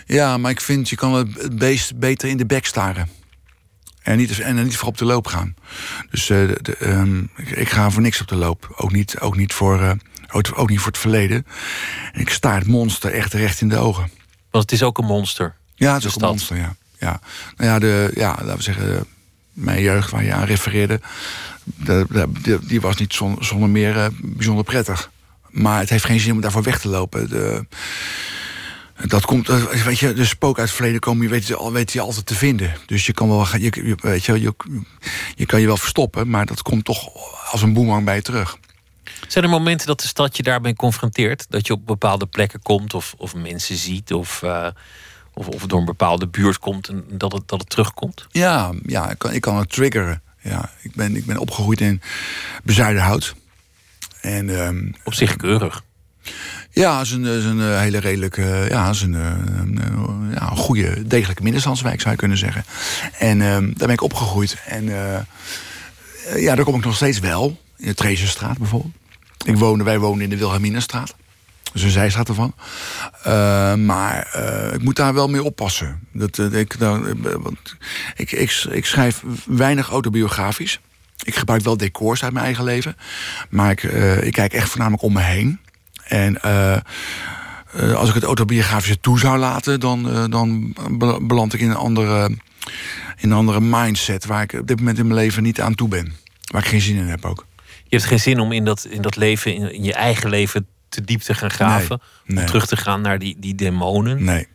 ja, 0.07 0.39
maar 0.39 0.51
ik 0.51 0.61
vind 0.61 0.89
je 0.89 0.97
kan 0.97 1.15
het 1.15 1.59
beest 1.59 1.99
beter 1.99 2.29
in 2.29 2.37
de 2.37 2.47
bek 2.47 2.67
staren. 2.67 3.18
En 4.09 4.17
niet, 4.17 4.39
en 4.39 4.65
niet 4.65 4.77
voor 4.77 4.89
op 4.89 4.99
de 4.99 5.05
loop 5.05 5.27
gaan. 5.27 5.55
Dus 6.11 6.29
uh, 6.29 6.49
de, 6.63 6.77
um, 6.81 7.31
ik, 7.37 7.51
ik, 7.51 7.69
ga 7.69 7.91
voor 7.91 8.03
niks 8.03 8.21
op 8.21 8.29
de 8.29 8.37
loop. 8.37 8.75
Ook 8.77 8.93
niet, 8.93 9.21
ook 9.21 9.37
niet, 9.37 9.53
voor, 9.53 9.81
uh, 9.81 9.91
ook, 10.31 10.51
ook, 10.55 10.69
niet 10.71 10.79
voor 10.79 10.93
het 10.93 11.01
verleden. 11.01 11.47
En 12.13 12.21
ik 12.21 12.29
sta 12.29 12.55
het 12.55 12.67
monster 12.67 13.13
echt 13.13 13.33
recht 13.33 13.61
in 13.61 13.69
de 13.69 13.77
ogen. 13.77 14.11
Want 14.51 14.65
het 14.65 14.73
is 14.73 14.83
ook 14.83 14.99
een 14.99 15.05
monster. 15.05 15.55
Ja, 15.75 15.95
het 15.95 16.05
is 16.05 16.15
ook 16.15 16.23
een 16.23 16.29
monster, 16.29 16.57
ja. 16.57 16.75
ja. 16.99 17.21
Nou 17.57 17.71
ja, 17.71 17.79
de, 17.79 18.11
ja, 18.15 18.37
laten 18.41 18.57
we 18.57 18.63
zeggen, 18.63 19.07
mijn 19.53 19.83
jeugd 19.83 20.11
waar 20.11 20.25
je 20.25 20.33
aan 20.33 20.45
refereerde... 20.45 21.01
De, 21.65 22.07
de, 22.43 22.59
die 22.63 22.81
was 22.81 22.97
niet 22.97 23.15
zonder, 23.15 23.45
zonder 23.45 23.69
meer 23.69 23.97
uh, 23.97 24.07
bijzonder 24.23 24.65
prettig. 24.65 25.11
Maar 25.49 25.79
het 25.79 25.89
heeft 25.89 26.05
geen 26.05 26.21
zin 26.21 26.33
om 26.33 26.41
daarvoor 26.41 26.63
weg 26.63 26.81
te 26.81 26.89
lopen. 26.89 27.29
De, 27.29 27.67
dat 29.07 29.25
komt, 29.25 29.47
weet 29.85 29.99
je, 29.99 30.13
de 30.13 30.25
spook 30.25 30.59
uit 30.59 30.67
het 30.67 30.77
verleden 30.77 31.01
komen, 31.01 31.23
je 31.23 31.31
weet, 31.31 31.47
je, 31.47 31.71
weet 31.73 31.93
je 31.93 32.01
altijd 32.01 32.27
te 32.27 32.35
vinden. 32.35 32.75
Dus 32.87 33.07
je 33.07 33.13
kan 33.13 33.29
wel, 33.29 33.57
je, 33.57 33.97
weet 34.01 34.25
je, 34.25 34.41
je, 34.41 34.55
je 35.35 35.47
kan 35.47 35.61
je 35.61 35.67
wel 35.67 35.77
verstoppen, 35.77 36.29
maar 36.31 36.47
dat 36.47 36.63
komt 36.63 36.85
toch 36.85 37.09
als 37.51 37.63
een 37.63 37.73
boemerang 37.73 38.05
bij 38.05 38.15
je 38.15 38.23
terug. 38.23 38.59
Zijn 39.29 39.45
er 39.45 39.51
momenten 39.51 39.87
dat 39.87 40.01
de 40.01 40.07
stad 40.07 40.37
je 40.37 40.43
daarmee 40.43 40.75
confronteert? 40.75 41.47
Dat 41.49 41.67
je 41.67 41.73
op 41.73 41.87
bepaalde 41.87 42.27
plekken 42.27 42.63
komt 42.63 42.95
of, 42.95 43.15
of 43.17 43.35
mensen 43.35 43.77
ziet 43.77 44.13
of, 44.13 44.43
uh, 44.43 44.67
of, 45.35 45.49
of 45.49 45.67
door 45.67 45.79
een 45.79 45.85
bepaalde 45.85 46.27
buurt 46.27 46.59
komt 46.59 46.89
en 46.89 47.05
dat 47.09 47.33
het, 47.33 47.49
dat 47.49 47.61
het 47.61 47.71
terugkomt? 47.71 48.27
Ja, 48.31 48.73
ja 48.87 49.11
ik, 49.11 49.19
kan, 49.19 49.33
ik 49.33 49.41
kan 49.41 49.57
het 49.57 49.73
triggeren. 49.73 50.23
Ja, 50.41 50.71
ik, 50.83 50.95
ben, 50.95 51.17
ik 51.17 51.27
ben 51.27 51.39
opgegroeid 51.39 51.81
in 51.81 52.03
Bezuidenhout. 52.65 53.35
En, 54.21 54.49
um, 54.49 54.95
op 55.05 55.15
zich 55.15 55.37
keurig. 55.37 55.83
Ja, 56.79 57.01
is 57.01 57.11
een, 57.11 57.25
een 57.25 57.79
hele 57.79 57.99
redelijke, 57.99 58.67
ja, 58.69 58.91
is 58.91 59.03
een, 59.03 59.13
een, 59.13 59.81
ja, 60.35 60.47
goede, 60.47 61.07
degelijke 61.07 61.43
middenstandswijk 61.43 62.01
zou 62.01 62.13
je 62.13 62.19
kunnen 62.19 62.39
zeggen. 62.39 62.65
En 63.19 63.41
uh, 63.41 63.49
daar 63.51 63.73
ben 63.77 63.89
ik 63.89 64.03
opgegroeid. 64.03 64.57
En 64.67 64.85
ja, 66.37 66.55
daar 66.55 66.65
kom 66.65 66.75
ik 66.75 66.85
nog 66.85 66.95
steeds 66.95 67.19
wel. 67.19 67.61
In 67.77 67.87
de 67.87 67.95
Trezenstraat 67.95 68.59
bijvoorbeeld. 68.59 68.95
Ik 69.45 69.57
woonde, 69.57 69.85
wij 69.85 69.99
woonden 69.99 70.23
in 70.23 70.31
de 70.31 70.37
Wilhelminastraat. 70.37 71.15
Dus 71.73 71.83
een 71.83 71.91
zijstraat 71.91 72.29
ervan. 72.29 72.55
Maar 73.85 74.39
ik 74.75 74.83
moet 74.83 74.97
daar 74.97 75.15
wel 75.15 75.29
mee 75.29 75.43
oppassen. 75.43 76.01
Dat, 76.13 76.39
ik, 76.39 76.75
want 77.43 77.77
ik, 78.17 78.33
ik, 78.33 78.67
ik 78.71 78.87
schrijf 78.87 79.23
weinig 79.47 79.91
autobiografisch. 79.91 80.81
Ik 81.23 81.37
gebruik 81.37 81.63
wel 81.63 81.77
decors 81.77 82.23
uit 82.23 82.33
mijn 82.33 82.45
eigen 82.45 82.65
leven. 82.65 82.97
Maar 83.51 83.71
ik, 83.71 83.83
ik 84.23 84.33
kijk 84.33 84.53
echt 84.53 84.69
voornamelijk 84.69 85.03
om 85.03 85.13
me 85.13 85.23
heen. 85.23 85.59
En 86.09 86.39
uh, 86.45 86.77
uh, 87.77 87.95
als 87.95 88.09
ik 88.09 88.15
het 88.15 88.25
autobiografische 88.25 89.01
toe 89.01 89.19
zou 89.19 89.39
laten, 89.39 89.81
dan, 89.81 90.09
uh, 90.09 90.25
dan 90.29 90.75
beland 91.23 91.55
ik 91.55 91.61
in 91.61 91.71
een, 91.71 91.77
andere, 91.77 92.25
in 93.17 93.31
een 93.31 93.37
andere 93.37 93.61
mindset 93.61 94.27
waar 94.27 94.43
ik 94.43 94.53
op 94.53 94.67
dit 94.67 94.79
moment 94.79 94.99
in 94.99 95.07
mijn 95.07 95.21
leven 95.21 95.43
niet 95.43 95.61
aan 95.61 95.75
toe 95.75 95.89
ben. 95.89 96.13
Waar 96.45 96.63
ik 96.63 96.69
geen 96.69 96.81
zin 96.81 96.97
in 96.97 97.07
heb 97.07 97.25
ook. 97.25 97.47
Je 97.65 97.97
hebt 97.97 98.09
geen 98.09 98.21
zin 98.21 98.41
om 98.41 98.53
in 98.53 98.65
dat, 98.65 98.87
in 98.91 99.03
dat 99.03 99.17
leven, 99.17 99.55
in, 99.55 99.75
in 99.75 99.83
je 99.83 99.95
eigen 99.95 100.31
leven, 100.31 100.67
te 100.89 101.05
diep 101.05 101.21
te 101.21 101.35
gaan 101.35 101.51
graven. 101.51 102.01
Nee, 102.01 102.37
nee. 102.37 102.39
Om 102.39 102.47
terug 102.47 102.67
te 102.67 102.77
gaan 102.77 103.01
naar 103.01 103.19
die, 103.19 103.37
die 103.39 103.55
demonen. 103.55 104.25
Nee. 104.25 104.47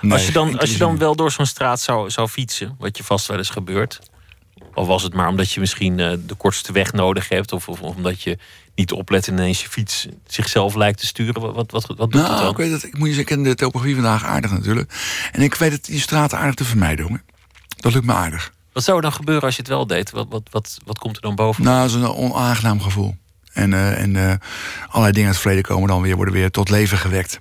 nee 0.00 0.12
als, 0.12 0.26
je 0.26 0.32
dan, 0.32 0.58
als 0.58 0.70
je 0.70 0.78
dan 0.78 0.98
wel 0.98 1.16
door 1.16 1.32
zo'n 1.32 1.46
straat 1.46 1.80
zou, 1.80 2.10
zou 2.10 2.28
fietsen, 2.28 2.74
wat 2.78 2.96
je 2.96 3.04
vast 3.04 3.26
wel 3.26 3.36
eens 3.36 3.50
gebeurt. 3.50 3.98
Of 4.78 4.86
was 4.86 5.02
het 5.02 5.14
maar 5.14 5.28
omdat 5.28 5.52
je 5.52 5.60
misschien 5.60 5.96
de 5.96 6.34
kortste 6.36 6.72
weg 6.72 6.92
nodig 6.92 7.28
hebt, 7.28 7.52
of, 7.52 7.68
of 7.68 7.80
omdat 7.80 8.22
je 8.22 8.38
niet 8.74 8.92
opletten 8.92 9.32
en 9.32 9.38
ineens 9.38 9.62
je 9.62 9.68
fiets 9.68 10.06
zichzelf 10.26 10.74
lijkt 10.74 10.98
te 10.98 11.06
sturen? 11.06 11.40
Wat, 11.40 11.54
wat, 11.54 11.70
wat, 11.70 11.86
wat 11.86 12.12
doet 12.12 12.12
nou, 12.12 12.32
het 12.32 12.38
dan? 12.38 12.50
Ik 12.50 12.56
weet 12.56 12.70
het, 12.70 12.84
ik 12.84 12.98
moet 12.98 13.08
je 13.08 13.14
zeggen, 13.14 13.42
de 13.42 13.54
topografie 13.54 13.94
vandaag 13.94 14.24
aardig 14.24 14.50
natuurlijk. 14.50 14.92
En 15.32 15.42
ik 15.42 15.54
weet 15.54 15.72
het, 15.72 15.84
die 15.84 16.00
straten 16.00 16.38
aardig 16.38 16.54
te 16.54 16.64
vermijden, 16.64 17.04
jongen. 17.04 17.22
Dat 17.76 17.92
lukt 17.92 18.06
me 18.06 18.12
aardig. 18.12 18.52
Wat 18.72 18.84
zou 18.84 18.96
er 18.96 19.02
dan 19.02 19.12
gebeuren 19.12 19.44
als 19.44 19.56
je 19.56 19.60
het 19.60 19.70
wel 19.70 19.86
deed? 19.86 20.10
Wat, 20.10 20.26
wat, 20.28 20.42
wat, 20.50 20.78
wat 20.84 20.98
komt 20.98 21.16
er 21.16 21.22
dan 21.22 21.34
boven? 21.34 21.64
Nou, 21.64 21.80
dat 21.80 21.88
is 21.88 21.94
een 21.94 22.14
onaangenaam 22.14 22.80
gevoel. 22.80 23.16
En, 23.52 23.72
uh, 23.72 24.02
en 24.02 24.14
uh, 24.14 24.32
allerlei 24.88 25.12
dingen 25.12 25.26
uit 25.26 25.34
het 25.34 25.38
verleden 25.38 25.64
komen 25.64 25.88
dan 25.88 26.02
weer, 26.02 26.16
worden 26.16 26.34
weer 26.34 26.50
tot 26.50 26.70
leven 26.70 26.98
gewekt. 26.98 27.40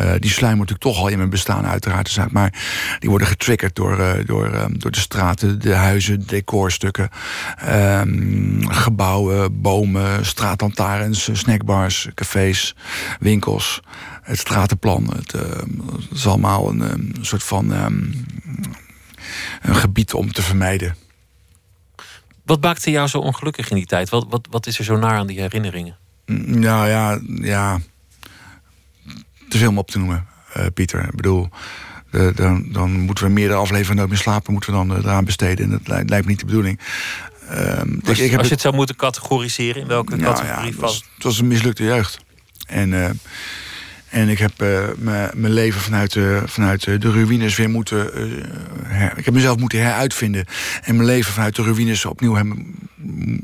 Uh, 0.00 0.12
die 0.18 0.30
sluimert 0.30 0.70
natuurlijk 0.70 0.96
toch 0.96 1.04
al 1.04 1.08
in 1.08 1.16
mijn 1.16 1.30
bestaan, 1.30 1.66
uiteraard. 1.66 2.32
Maar 2.32 2.52
die 2.98 3.08
worden 3.08 3.28
getriggerd 3.28 3.74
door, 3.74 3.98
uh, 3.98 4.12
door, 4.26 4.50
uh, 4.54 4.64
door 4.70 4.90
de 4.90 5.00
straten, 5.00 5.60
de 5.60 5.74
huizen, 5.74 6.26
decorstukken, 6.26 7.08
ehm, 7.56 8.62
gebouwen, 8.68 9.60
bomen, 9.60 10.26
straatlantaarns, 10.26 11.28
snackbars, 11.32 12.08
cafés, 12.14 12.74
winkels. 13.20 13.80
Het 14.22 14.38
stratenplan. 14.38 15.12
Het, 15.14 15.32
het 15.32 16.10
is 16.12 16.26
allemaal 16.26 16.68
een, 16.68 16.80
een 16.80 17.16
soort 17.20 17.42
van 17.42 17.70
um, 17.70 18.26
een 19.62 19.76
gebied 19.76 20.14
om 20.14 20.32
te 20.32 20.42
vermijden. 20.42 20.96
Wat 22.44 22.62
maakte 22.62 22.90
jou 22.90 23.08
zo 23.08 23.18
ongelukkig 23.18 23.70
in 23.70 23.76
die 23.76 23.86
tijd? 23.86 24.08
Wat, 24.08 24.26
wat, 24.28 24.46
wat 24.50 24.66
is 24.66 24.78
er 24.78 24.84
zo 24.84 24.96
naar 24.96 25.18
aan 25.18 25.26
die 25.26 25.40
herinneringen? 25.40 25.96
Nou 26.46 26.88
ja, 26.88 27.20
ja 27.26 27.80
te 29.52 29.58
veel 29.58 29.68
om 29.68 29.78
op 29.78 29.90
te 29.90 29.98
noemen, 29.98 30.26
uh, 30.56 30.66
Pieter. 30.74 31.04
Ik 31.04 31.16
bedoel, 31.16 31.48
dan, 32.34 32.66
dan 32.72 32.90
moeten 32.90 33.24
we 33.24 33.30
meerdere 33.30 33.58
afleveringen 33.58 33.96
nooit 33.96 34.08
meer 34.08 34.18
slapen, 34.18 34.52
moeten 34.52 34.70
we 34.70 34.76
dan 34.76 34.92
uh, 34.92 35.04
eraan 35.04 35.24
besteden. 35.24 35.64
En 35.64 35.70
dat 35.70 35.88
lijkt, 35.88 36.10
lijkt 36.10 36.24
me 36.24 36.30
niet 36.30 36.40
de 36.40 36.46
bedoedding. 36.46 36.80
Um, 37.50 38.00
als, 38.06 38.18
ik, 38.18 38.30
ik 38.30 38.38
als 38.38 38.46
je 38.46 38.52
het 38.52 38.62
zou 38.62 38.74
moeten 38.74 38.96
categoriseren, 38.96 39.82
in 39.82 39.88
welke 39.88 40.16
nou, 40.16 40.34
categorie 40.34 40.64
ja, 40.64 40.70
het 40.70 40.80
was? 40.80 41.04
Het 41.14 41.22
was 41.22 41.38
een 41.38 41.46
mislukte 41.46 41.84
jeugd. 41.84 42.18
En, 42.66 42.92
uh, 42.92 43.10
en 44.08 44.28
ik 44.28 44.38
heb 44.38 44.52
mijn 45.34 45.52
leven 45.52 45.80
vanuit, 45.80 46.16
vanuit 46.44 46.84
de 46.84 47.10
ruïnes 47.10 47.56
weer 47.56 47.70
moeten. 47.70 48.10
Her, 48.84 49.18
ik 49.18 49.24
heb 49.24 49.34
mezelf 49.34 49.58
moeten 49.58 49.78
heruitvinden. 49.78 50.44
En 50.82 50.94
mijn 50.94 51.06
leven 51.06 51.32
vanuit 51.32 51.56
de 51.56 51.62
ruïnes 51.62 52.04
opnieuw 52.04 52.34
hebben 52.34 52.74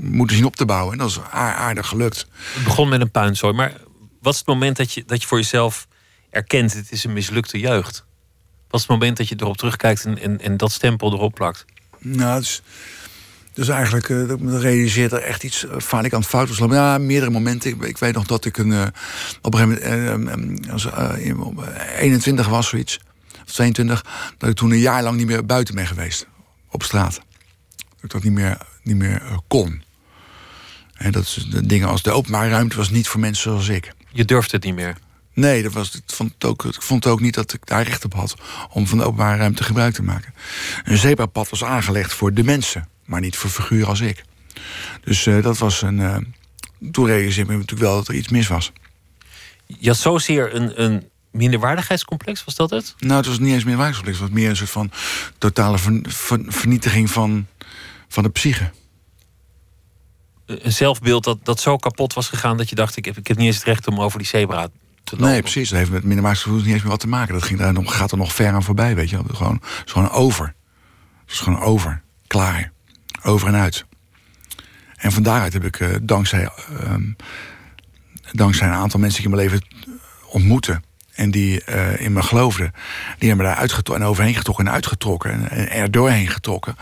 moeten 0.00 0.36
zien 0.36 0.44
op 0.44 0.56
te 0.56 0.64
bouwen. 0.64 0.92
En 0.92 0.98
dat 0.98 1.08
is 1.08 1.20
aardig 1.30 1.86
gelukt. 1.86 2.26
Het 2.54 2.64
begon 2.64 2.88
met 2.88 3.00
een 3.00 3.10
puinzooi. 3.10 3.52
Maar 3.52 3.72
wat 4.20 4.32
is 4.32 4.38
het 4.38 4.48
moment 4.48 4.76
dat 4.76 4.92
je, 4.92 5.02
dat 5.06 5.20
je 5.20 5.28
voor 5.28 5.38
jezelf 5.38 5.86
erkent, 6.30 6.74
het 6.74 6.92
is 6.92 7.04
een 7.04 7.12
mislukte 7.12 7.58
jeugd? 7.58 8.04
Wat 8.68 8.80
is 8.80 8.86
het 8.86 8.90
moment 8.90 9.16
dat 9.16 9.28
je 9.28 9.36
erop 9.38 9.56
terugkijkt 9.56 10.04
en, 10.04 10.18
en, 10.18 10.40
en 10.40 10.56
dat 10.56 10.72
stempel 10.72 11.12
erop 11.12 11.34
plakt? 11.34 11.64
Nou, 11.98 12.34
het 12.34 12.42
is, 12.42 12.62
dus 13.58 13.68
eigenlijk, 13.68 14.08
uh, 14.08 14.60
realiseert 14.60 15.12
er 15.12 15.22
echt 15.22 15.44
iets 15.44 15.64
uh, 15.64 16.02
ik 16.02 16.12
aan 16.12 16.20
het 16.20 16.28
fout 16.28 16.56
was. 16.56 16.70
Ja, 16.70 16.98
meerdere 16.98 17.30
momenten. 17.30 17.70
Ik, 17.70 17.82
ik 17.82 17.98
weet 17.98 18.14
nog 18.14 18.26
dat 18.26 18.44
ik 18.44 18.56
een, 18.56 18.70
uh, 18.70 18.86
op 19.42 19.54
een 19.54 19.60
gegeven 19.60 20.22
moment, 20.22 20.70
als, 20.70 20.88
21 21.98 22.48
was, 22.48 22.68
zoiets, 22.68 23.00
of 23.46 23.52
22, 23.52 24.04
dat 24.38 24.50
ik 24.50 24.56
toen 24.56 24.70
een 24.70 24.78
jaar 24.78 25.02
lang 25.02 25.16
niet 25.16 25.26
meer 25.26 25.46
buiten 25.46 25.74
ben 25.74 25.86
geweest. 25.86 26.26
Op 26.70 26.82
straat. 26.82 27.14
Dat 27.76 28.02
ik 28.02 28.10
dat 28.10 28.22
niet 28.22 28.32
meer, 28.32 28.58
niet 28.82 28.96
meer 28.96 29.22
kon. 29.48 29.82
En 30.94 31.12
dat 31.12 31.22
is, 31.22 31.46
de 31.50 31.66
dingen 31.66 31.88
als 31.88 32.02
de 32.02 32.10
openbare 32.10 32.48
ruimte 32.48 32.76
was 32.76 32.90
niet 32.90 33.08
voor 33.08 33.20
mensen 33.20 33.50
zoals 33.50 33.68
ik. 33.68 33.92
Je 34.12 34.24
durfde 34.24 34.56
het 34.56 34.64
niet 34.64 34.74
meer? 34.74 34.96
Nee, 35.38 35.62
dat 35.62 35.72
was, 35.72 35.94
ik, 35.94 36.02
vond 36.06 36.32
het 36.34 36.44
ook, 36.44 36.64
ik 36.64 36.82
vond 36.82 37.06
ook 37.06 37.20
niet 37.20 37.34
dat 37.34 37.52
ik 37.52 37.66
daar 37.66 37.82
recht 37.82 38.04
op 38.04 38.14
had 38.14 38.34
om 38.70 38.86
van 38.86 38.98
de 38.98 39.04
openbare 39.04 39.36
ruimte 39.36 39.64
gebruik 39.64 39.94
te 39.94 40.02
maken. 40.02 40.34
Een 40.84 40.96
zebrapad 40.96 41.48
was 41.48 41.64
aangelegd 41.64 42.12
voor 42.12 42.34
de 42.34 42.44
mensen, 42.44 42.88
maar 43.04 43.20
niet 43.20 43.36
voor 43.36 43.50
figuren 43.50 43.88
als 43.88 44.00
ik. 44.00 44.24
Dus 45.04 45.26
uh, 45.26 45.42
dat 45.42 45.58
was 45.58 45.82
een. 45.82 45.98
Uh, 45.98 46.16
toen 46.92 47.06
realiseerde 47.06 47.52
ik 47.52 47.58
natuurlijk 47.58 47.88
wel 47.88 47.96
dat 47.96 48.08
er 48.08 48.14
iets 48.14 48.28
mis 48.28 48.48
was. 48.48 48.72
Je 49.66 49.88
had 49.88 49.96
zozeer 49.96 50.54
een, 50.54 50.82
een 50.82 51.08
minderwaardigheidscomplex, 51.30 52.44
was 52.44 52.54
dat 52.54 52.70
het? 52.70 52.94
Nou, 52.98 53.16
het 53.16 53.26
was 53.26 53.38
niet 53.38 53.52
eens 53.52 53.64
minderwaardigheidscomplex. 53.64 54.18
Het 54.18 54.28
was 54.28 54.38
meer 54.38 54.50
een 54.50 54.56
soort 54.56 54.70
van 54.70 54.90
totale 55.38 55.78
vernietiging 56.48 57.10
van, 57.10 57.46
van 58.08 58.22
de 58.22 58.30
psyche 58.30 58.70
een 60.46 60.72
zelfbeeld 60.72 61.24
dat, 61.24 61.38
dat 61.42 61.60
zo 61.60 61.76
kapot 61.76 62.12
was 62.12 62.28
gegaan 62.28 62.56
dat 62.56 62.68
je 62.68 62.74
dacht: 62.74 62.96
ik 62.96 63.04
heb, 63.04 63.16
ik 63.16 63.26
heb 63.26 63.36
niet 63.36 63.46
eens 63.46 63.56
het 63.56 63.64
recht 63.64 63.86
om 63.86 64.00
over 64.00 64.18
die 64.18 64.28
zebra 64.28 64.68
Nee, 65.16 65.40
precies. 65.40 65.68
Dat 65.68 65.78
heeft 65.78 65.90
met 65.90 66.04
minderwaardigheidsgevoel 66.04 66.58
niet 66.58 66.72
eens 66.72 66.82
meer 66.82 66.90
wat 66.90 67.00
te 67.00 67.08
maken. 67.08 67.34
Dat 67.34 67.42
ging 67.42 67.58
daar, 67.58 67.74
gaat 67.84 68.12
er 68.12 68.18
nog 68.18 68.32
ver 68.32 68.52
aan 68.52 68.62
voorbij, 68.62 68.94
weet 68.94 69.10
je 69.10 69.16
wel. 69.16 69.36
Gewoon, 69.36 69.60
is 69.84 69.92
gewoon 69.92 70.10
over. 70.10 70.54
Het 71.24 71.32
is 71.32 71.40
gewoon 71.40 71.60
over. 71.60 72.02
Klaar. 72.26 72.72
Over 73.22 73.48
en 73.48 73.54
uit. 73.54 73.84
En 74.96 75.12
van 75.12 75.22
daaruit 75.22 75.52
heb 75.52 75.64
ik 75.64 75.80
uh, 75.80 75.96
dankzij, 76.02 76.50
uh, 76.82 76.94
dankzij 78.32 78.66
een 78.66 78.72
aantal 78.72 79.00
mensen 79.00 79.22
die 79.22 79.30
ik 79.30 79.38
in 79.38 79.48
mijn 79.48 79.60
leven 79.60 79.86
ontmoette 80.30 80.80
en 81.18 81.30
die 81.30 81.62
uh, 81.68 82.00
in 82.00 82.12
me 82.12 82.22
geloofden, 82.22 82.72
die 83.18 83.28
hebben 83.28 83.46
me 83.46 83.52
daar 83.52 83.60
uitgetrokken 83.60 84.04
en 84.04 84.10
overheen 84.10 84.34
getrokken 84.34 84.66
en 84.66 84.72
uitgetrokken 84.72 85.50
en, 85.50 85.68
en 85.68 85.80
er 85.80 85.90
doorheen 85.90 86.28
getrokken. 86.28 86.76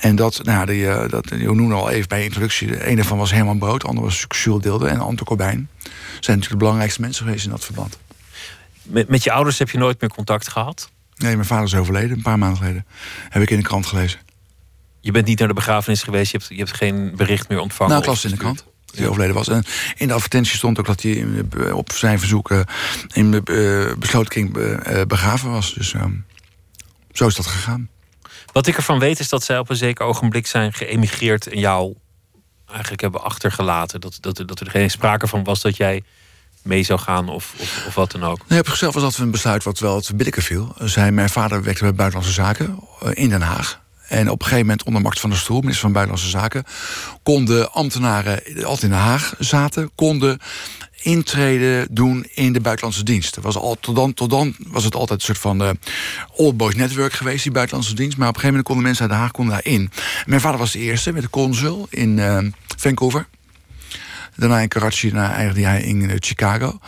En 0.00 0.16
dat, 0.16 0.40
nou, 0.42 0.66
die, 0.66 0.82
uh, 0.82 1.08
dat, 1.08 1.28
je 1.28 1.54
noemde 1.54 1.74
al 1.74 1.90
even 1.90 2.08
bij 2.08 2.24
introductie. 2.24 2.66
De 2.66 2.84
ene 2.84 3.04
van 3.04 3.18
was 3.18 3.30
Herman 3.30 3.58
Brood, 3.58 3.80
de 3.80 3.86
andere 3.86 4.06
was 4.06 4.26
Jules 4.28 4.62
Deelde 4.62 4.88
en 4.88 5.00
Anton 5.00 5.26
Corbijn. 5.26 5.68
zijn 5.80 5.92
natuurlijk 6.20 6.50
de 6.50 6.56
belangrijkste 6.56 7.00
mensen 7.00 7.24
geweest 7.24 7.44
in 7.44 7.50
dat 7.50 7.64
verband. 7.64 7.98
Met, 8.82 9.08
met 9.08 9.24
je 9.24 9.32
ouders 9.32 9.58
heb 9.58 9.70
je 9.70 9.78
nooit 9.78 10.00
meer 10.00 10.10
contact 10.10 10.48
gehad? 10.48 10.90
Nee, 11.16 11.34
mijn 11.34 11.48
vader 11.48 11.64
is 11.64 11.74
overleden, 11.74 12.16
een 12.16 12.22
paar 12.22 12.38
maanden 12.38 12.58
geleden. 12.58 12.86
Heb 13.28 13.42
ik 13.42 13.50
in 13.50 13.56
de 13.56 13.62
krant 13.62 13.86
gelezen. 13.86 14.20
Je 15.00 15.12
bent 15.12 15.26
niet 15.26 15.38
naar 15.38 15.48
de 15.48 15.54
begrafenis 15.54 16.02
geweest, 16.02 16.32
je 16.32 16.38
hebt, 16.38 16.48
je 16.50 16.58
hebt 16.58 16.72
geen 16.72 17.12
bericht 17.16 17.48
meer 17.48 17.60
ontvangen? 17.60 17.92
Nou, 17.92 18.02
ik 18.02 18.08
las 18.08 18.24
in 18.24 18.30
de 18.30 18.36
krant 18.36 18.64
hij 18.96 19.08
overleden 19.08 19.34
was. 19.34 19.48
En 19.48 19.64
in 19.96 20.08
de 20.08 20.14
advertentie 20.14 20.56
stond 20.56 20.78
ook 20.78 20.86
dat 20.86 21.02
hij 21.02 21.26
op 21.72 21.92
zijn 21.92 22.18
verzoek 22.18 22.50
in 23.12 23.30
de 23.30 23.94
besloten 23.98 24.30
kring 24.30 24.52
begraven 25.06 25.50
was. 25.50 25.74
Dus 25.74 25.92
ehm, 25.92 26.12
zo 27.12 27.26
is 27.26 27.34
dat 27.34 27.46
gegaan. 27.46 27.88
Wat 28.52 28.66
ik 28.66 28.76
ervan 28.76 28.98
weet 28.98 29.18
is 29.18 29.28
dat 29.28 29.44
zij 29.44 29.58
op 29.58 29.70
een 29.70 29.76
zeker 29.76 30.06
ogenblik 30.06 30.46
zijn 30.46 30.72
geëmigreerd 30.72 31.46
en 31.46 31.58
jou 31.58 31.94
eigenlijk 32.66 33.00
hebben 33.00 33.22
achtergelaten. 33.22 34.00
Dat, 34.00 34.18
dat, 34.20 34.42
dat 34.46 34.60
er 34.60 34.70
geen 34.70 34.90
sprake 34.90 35.26
van 35.26 35.44
was 35.44 35.60
dat 35.60 35.76
jij 35.76 36.02
mee 36.62 36.82
zou 36.82 37.00
gaan 37.00 37.28
of, 37.28 37.54
of, 37.58 37.84
of 37.86 37.94
wat 37.94 38.10
dan 38.10 38.24
ook. 38.24 38.38
Nee, 38.48 38.58
op 38.58 38.66
zichzelf 38.66 38.94
was 38.94 39.02
dat 39.02 39.16
een 39.16 39.30
besluit 39.30 39.64
wat 39.64 39.78
wel 39.78 40.00
te 40.00 40.14
billijken 40.14 40.42
viel. 40.42 40.74
Zij, 40.78 41.12
mijn 41.12 41.28
vader 41.28 41.62
werkte 41.62 41.82
bij 41.82 41.94
Buitenlandse 41.94 42.34
Zaken 42.34 42.78
eh, 43.00 43.10
in 43.14 43.28
Den 43.28 43.42
Haag. 43.42 43.82
En 44.08 44.30
op 44.30 44.38
een 44.38 44.46
gegeven 44.46 44.66
moment 44.66 44.82
onder 44.84 45.02
Max 45.02 45.20
van 45.20 45.30
der 45.30 45.38
Stoel, 45.38 45.60
minister 45.60 45.82
van 45.82 45.92
Buitenlandse 45.92 46.30
Zaken... 46.30 46.64
konden 47.22 47.72
ambtenaren 47.72 48.42
altijd 48.54 48.82
in 48.82 48.88
Den 48.88 48.98
Haag 48.98 49.34
zaten... 49.38 49.90
konden 49.94 50.40
intreden 51.02 51.86
doen 51.90 52.26
in 52.34 52.52
de 52.52 52.60
buitenlandse 52.60 53.02
dienst. 53.02 53.36
Was 53.40 53.56
al, 53.56 53.76
tot, 53.80 53.96
dan, 53.96 54.14
tot 54.14 54.30
dan 54.30 54.54
was 54.66 54.84
het 54.84 54.94
altijd 54.94 55.18
een 55.18 55.24
soort 55.24 55.38
van 55.38 55.62
uh, 55.62 55.70
old 56.36 56.56
boys 56.56 56.74
network 56.74 57.12
geweest, 57.12 57.42
die 57.42 57.52
buitenlandse 57.52 57.94
dienst. 57.94 58.16
Maar 58.16 58.28
op 58.28 58.34
een 58.34 58.40
gegeven 58.40 58.48
moment 58.48 58.66
konden 58.66 58.84
mensen 58.84 59.02
uit 59.02 59.12
Den 59.12 59.20
Haag 59.20 59.30
konden 59.30 59.54
daarin. 59.54 59.90
Mijn 60.26 60.40
vader 60.40 60.58
was 60.58 60.72
de 60.72 60.78
eerste 60.78 61.12
met 61.12 61.22
de 61.22 61.30
consul 61.30 61.86
in 61.90 62.18
uh, 62.18 62.38
Vancouver. 62.76 63.26
Daarna 64.36 64.58
in 64.58 64.68
Karachi, 64.68 65.10
daarna 65.10 65.34
eigenlijk 65.34 65.66
hij 65.66 65.82
in 65.82 66.02
uh, 66.02 66.12
Chicago. 66.18 66.78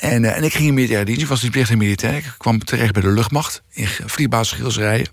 En, 0.00 0.34
en 0.34 0.42
ik 0.44 0.52
ging 0.52 0.68
in 0.68 0.74
militaire 0.74 1.04
dienst. 1.04 1.22
Ik 1.22 1.28
was 1.28 1.42
niet 1.42 1.70
in 1.70 1.78
militair. 1.78 2.16
Ik 2.16 2.34
kwam 2.38 2.64
terecht 2.64 2.92
bij 2.92 3.02
de 3.02 3.10
luchtmacht. 3.10 3.62
In 3.72 3.86
vliegbasis 3.86 4.58
Gilserijen. 4.58 5.06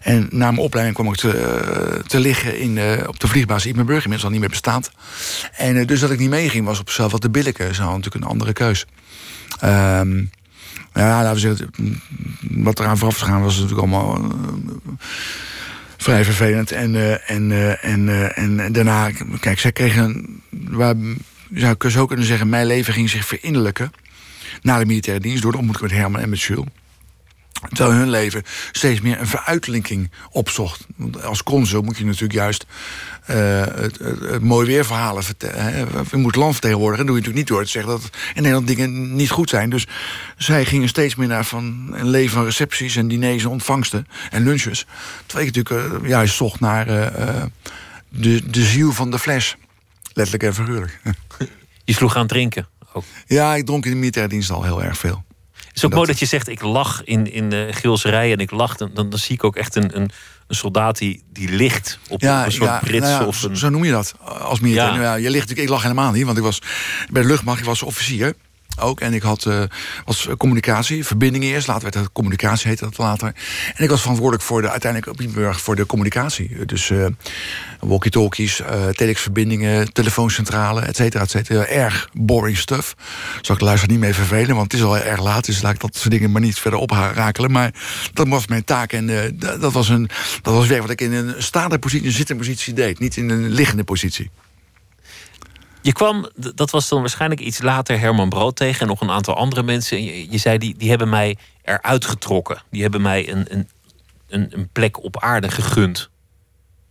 En 0.00 0.28
na 0.30 0.50
mijn 0.50 0.64
opleiding 0.64 0.96
kwam 0.96 1.12
ik 1.12 1.18
te, 1.18 1.38
eh, 1.38 2.04
te 2.06 2.20
liggen 2.20 2.58
in, 2.58 2.78
op 3.06 3.20
de 3.20 3.28
vliegbasis 3.28 3.70
Ippenburg. 3.70 4.04
Inmiddels 4.04 4.24
al 4.24 4.30
niet 4.30 4.40
meer 4.40 4.48
bestaand. 4.48 4.90
En 5.56 5.86
dus 5.86 6.00
dat 6.00 6.10
ik 6.10 6.18
niet 6.18 6.30
meeging 6.30 6.64
was 6.64 6.78
op 6.78 6.86
zichzelf 6.86 7.12
wat 7.12 7.22
de 7.22 7.30
billijke. 7.30 7.62
Dat 7.62 7.70
is 7.70 7.78
natuurlijk 7.78 8.14
een 8.14 8.22
andere 8.22 8.52
keus. 8.52 8.86
Um, 9.64 10.30
ja, 10.94 11.22
laten 11.22 11.32
we 11.32 11.38
zeggen, 11.38 12.00
wat 12.40 12.80
eraan 12.80 12.98
vooraf 12.98 13.18
gegaan 13.18 13.42
was 13.42 13.54
natuurlijk 13.54 13.80
allemaal 13.80 14.32
vrij 16.06 16.24
vervelend. 16.24 16.72
En, 16.72 17.26
en, 17.26 17.78
en, 17.82 18.08
en 18.60 18.72
daarna, 18.72 19.10
kijk, 19.40 19.58
zij 19.58 19.72
kregen, 19.72 20.40
waar, 20.50 20.94
zou 21.54 21.90
zo 21.90 22.06
kunnen 22.06 22.26
zeggen, 22.26 22.48
mijn 22.48 22.66
leven 22.66 22.92
ging 22.92 23.10
zich 23.10 23.26
verinnerlijken. 23.26 23.92
Na 24.62 24.78
de 24.78 24.86
militaire 24.86 25.22
dienst, 25.22 25.42
door 25.42 25.52
de 25.52 25.58
ontmoeting 25.58 25.90
met 25.90 26.00
Herman 26.00 26.20
en 26.20 26.28
met 26.28 26.42
Jules. 26.42 26.66
Terwijl 27.68 27.98
hun 27.98 28.10
leven 28.10 28.42
steeds 28.72 29.00
meer 29.00 29.20
een 29.20 29.26
veruitlinking 29.26 30.10
opzocht. 30.30 30.86
Want 30.96 31.24
als 31.24 31.42
consul 31.42 31.82
moet 31.82 31.98
je 31.98 32.04
natuurlijk 32.04 32.32
juist 32.32 32.66
uh, 33.30 33.60
het, 33.60 33.98
het, 33.98 34.20
het, 34.20 34.42
mooi 34.42 34.66
weerverhalen 34.66 35.22
vertellen. 35.22 35.88
Je 36.10 36.16
moet 36.16 36.36
land 36.36 36.52
vertegenwoordigen. 36.52 37.06
Dat 37.06 37.14
doe 37.14 37.22
je 37.22 37.28
natuurlijk 37.28 37.36
niet 37.36 37.56
door 37.56 37.64
te 37.64 37.70
zeggen 37.70 37.90
dat 37.90 38.10
in 38.34 38.42
Nederland 38.42 38.66
dingen 38.66 39.14
niet 39.14 39.30
goed 39.30 39.50
zijn. 39.50 39.70
Dus 39.70 39.86
zij 40.36 40.64
gingen 40.64 40.88
steeds 40.88 41.14
meer 41.14 41.28
naar 41.28 41.44
van 41.44 41.90
een 41.92 42.08
leven 42.08 42.34
van 42.34 42.44
recepties 42.44 42.96
en 42.96 43.08
diners 43.08 43.42
en 43.42 43.50
ontvangsten 43.50 44.06
en 44.30 44.42
lunches. 44.42 44.86
Terwijl 45.26 45.48
ik 45.48 45.54
natuurlijk 45.54 46.02
uh, 46.02 46.08
juist 46.08 46.34
zocht 46.34 46.60
naar 46.60 46.88
uh, 46.88 47.42
de, 48.08 48.50
de 48.50 48.64
ziel 48.64 48.92
van 48.92 49.10
de 49.10 49.18
fles. 49.18 49.56
Letterlijk 50.12 50.44
en 50.44 50.54
figuurlijk. 50.54 51.00
Je 51.84 51.92
sloeg 51.92 52.14
aan 52.14 52.20
het 52.20 52.28
drinken 52.28 52.68
ook. 52.92 53.04
Ja, 53.26 53.54
ik 53.54 53.66
dronk 53.66 53.84
in 53.84 53.90
de 53.90 53.96
militaire 53.96 54.32
dienst 54.32 54.50
al 54.50 54.62
heel 54.62 54.82
erg 54.82 54.98
veel. 54.98 55.24
Is 55.76 55.84
ook 55.84 55.94
mooi 55.94 56.06
dat 56.06 56.18
je 56.18 56.26
zegt, 56.26 56.48
ik 56.48 56.62
lach 56.62 57.04
in, 57.04 57.32
in 57.32 57.50
de 57.50 57.68
gilserij 57.70 58.32
en 58.32 58.38
ik 58.38 58.50
lach. 58.50 58.76
Dan, 58.76 58.90
dan, 58.94 59.18
zie 59.18 59.34
ik 59.34 59.44
ook 59.44 59.56
echt 59.56 59.74
een, 59.74 59.96
een, 59.96 60.10
een 60.46 60.56
soldaat 60.56 60.98
die, 60.98 61.22
die 61.32 61.48
ligt 61.48 61.98
op, 62.08 62.22
een 62.22 62.52
soort 62.52 62.70
ja, 62.70 62.78
brits. 62.78 63.06
Nou 63.06 63.26
of 63.26 63.42
een... 63.42 63.56
Zo 63.56 63.68
noem 63.68 63.84
je 63.84 63.90
dat 63.90 64.14
als 64.40 64.60
militair. 64.60 64.94
Ja. 64.94 65.02
ja. 65.02 65.14
je 65.14 65.30
ligt 65.30 65.48
natuurlijk, 65.48 65.60
ik 65.60 65.68
lag 65.68 65.82
helemaal 65.82 66.12
niet, 66.12 66.24
want 66.24 66.36
ik 66.36 66.42
was 66.42 66.62
bij 67.10 67.22
de 67.22 67.28
luchtmacht, 67.28 67.58
ik 67.58 67.64
was 67.64 67.82
officier. 67.82 68.34
Ook. 68.80 69.00
En 69.00 69.14
ik 69.14 69.22
had 69.22 69.44
uh, 69.44 69.62
was 70.04 70.28
communicatie, 70.36 71.04
verbinding 71.06 71.44
eerst. 71.44 71.66
Later 71.66 71.82
werd 71.82 71.94
het 71.94 72.12
communicatie, 72.12 72.68
heette 72.68 72.84
dat 72.84 72.98
later. 72.98 73.34
En 73.74 73.84
ik 73.84 73.90
was 73.90 74.00
verantwoordelijk 74.00 74.44
voor 74.44 74.62
de, 74.62 74.70
uiteindelijk 74.70 75.12
op 75.12 75.54
voor 75.58 75.76
de 75.76 75.86
communicatie. 75.86 76.64
Dus 76.64 76.90
uh, 76.90 77.06
walkie-talkies, 77.80 78.60
uh, 78.60 78.88
telexverbindingen, 78.88 79.92
telefooncentrale, 79.92 80.80
et 80.80 80.96
cetera, 80.96 81.22
et 81.22 81.30
cetera. 81.30 81.66
Erg 81.66 82.08
boring 82.12 82.56
stuff. 82.56 82.94
Zal 83.40 83.54
ik 83.54 83.60
de 83.60 83.66
luisteraar 83.66 83.94
niet 83.94 84.04
mee 84.04 84.14
vervelen, 84.14 84.56
want 84.56 84.72
het 84.72 84.80
is 84.80 84.86
al 84.86 84.98
erg 84.98 85.20
laat. 85.20 85.44
Dus 85.44 85.62
laat 85.62 85.74
ik 85.74 85.80
dat 85.80 85.96
soort 85.96 86.10
dingen 86.10 86.32
maar 86.32 86.40
niet 86.40 86.58
verder 86.58 86.78
oprakelen. 86.78 87.50
Maar 87.50 87.74
dat 88.12 88.28
was 88.28 88.46
mijn 88.46 88.64
taak. 88.64 88.92
En 88.92 89.36
dat, 89.60 89.72
was 89.72 89.88
een, 89.88 90.08
dat 90.42 90.54
was 90.54 90.66
werk 90.66 90.80
wat 90.80 90.90
ik 90.90 91.00
in 91.00 91.12
een 91.12 91.34
staande 91.38 91.78
positie, 91.78 92.06
een 92.06 92.12
zittende 92.12 92.42
positie 92.42 92.74
deed. 92.74 92.98
Niet 92.98 93.16
in 93.16 93.30
een 93.30 93.48
liggende 93.48 93.84
positie. 93.84 94.30
Je 95.86 95.92
kwam, 95.92 96.28
dat 96.54 96.70
was 96.70 96.88
dan 96.88 97.00
waarschijnlijk 97.00 97.40
iets 97.40 97.62
later, 97.62 97.98
Herman 97.98 98.28
Brood 98.28 98.56
tegen 98.56 98.80
en 98.80 98.86
nog 98.86 99.00
een 99.00 99.10
aantal 99.10 99.36
andere 99.36 99.62
mensen. 99.62 100.04
Je, 100.04 100.30
je 100.30 100.38
zei, 100.38 100.58
die, 100.58 100.74
die 100.76 100.88
hebben 100.88 101.08
mij 101.08 101.36
eruit 101.62 102.04
getrokken. 102.04 102.62
Die 102.70 102.82
hebben 102.82 103.02
mij 103.02 103.30
een, 103.30 103.46
een, 103.48 103.68
een, 104.28 104.48
een 104.50 104.68
plek 104.72 105.02
op 105.02 105.20
aarde 105.20 105.50
gegund. 105.50 106.10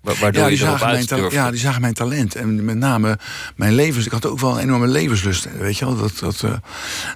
Waardoor 0.01 0.41
ja, 0.41 0.47
die 0.47 0.57
je 0.57 0.65
erop 0.65 0.81
uit 0.81 1.31
Ja, 1.31 1.51
die 1.51 1.59
zagen 1.59 1.81
mijn 1.81 1.93
talent. 1.93 2.35
En 2.35 2.65
met 2.65 2.75
name 2.75 3.19
mijn 3.55 3.73
levens. 3.73 4.05
Ik 4.05 4.11
had 4.11 4.25
ook 4.25 4.39
wel 4.39 4.51
een 4.51 4.63
enorme 4.63 4.87
levenslust. 4.87 5.57
Weet 5.57 5.77
je 5.77 5.85
wel? 5.85 5.95
Dat, 5.95 6.17
dat, 6.19 6.41
uh, 6.45 6.53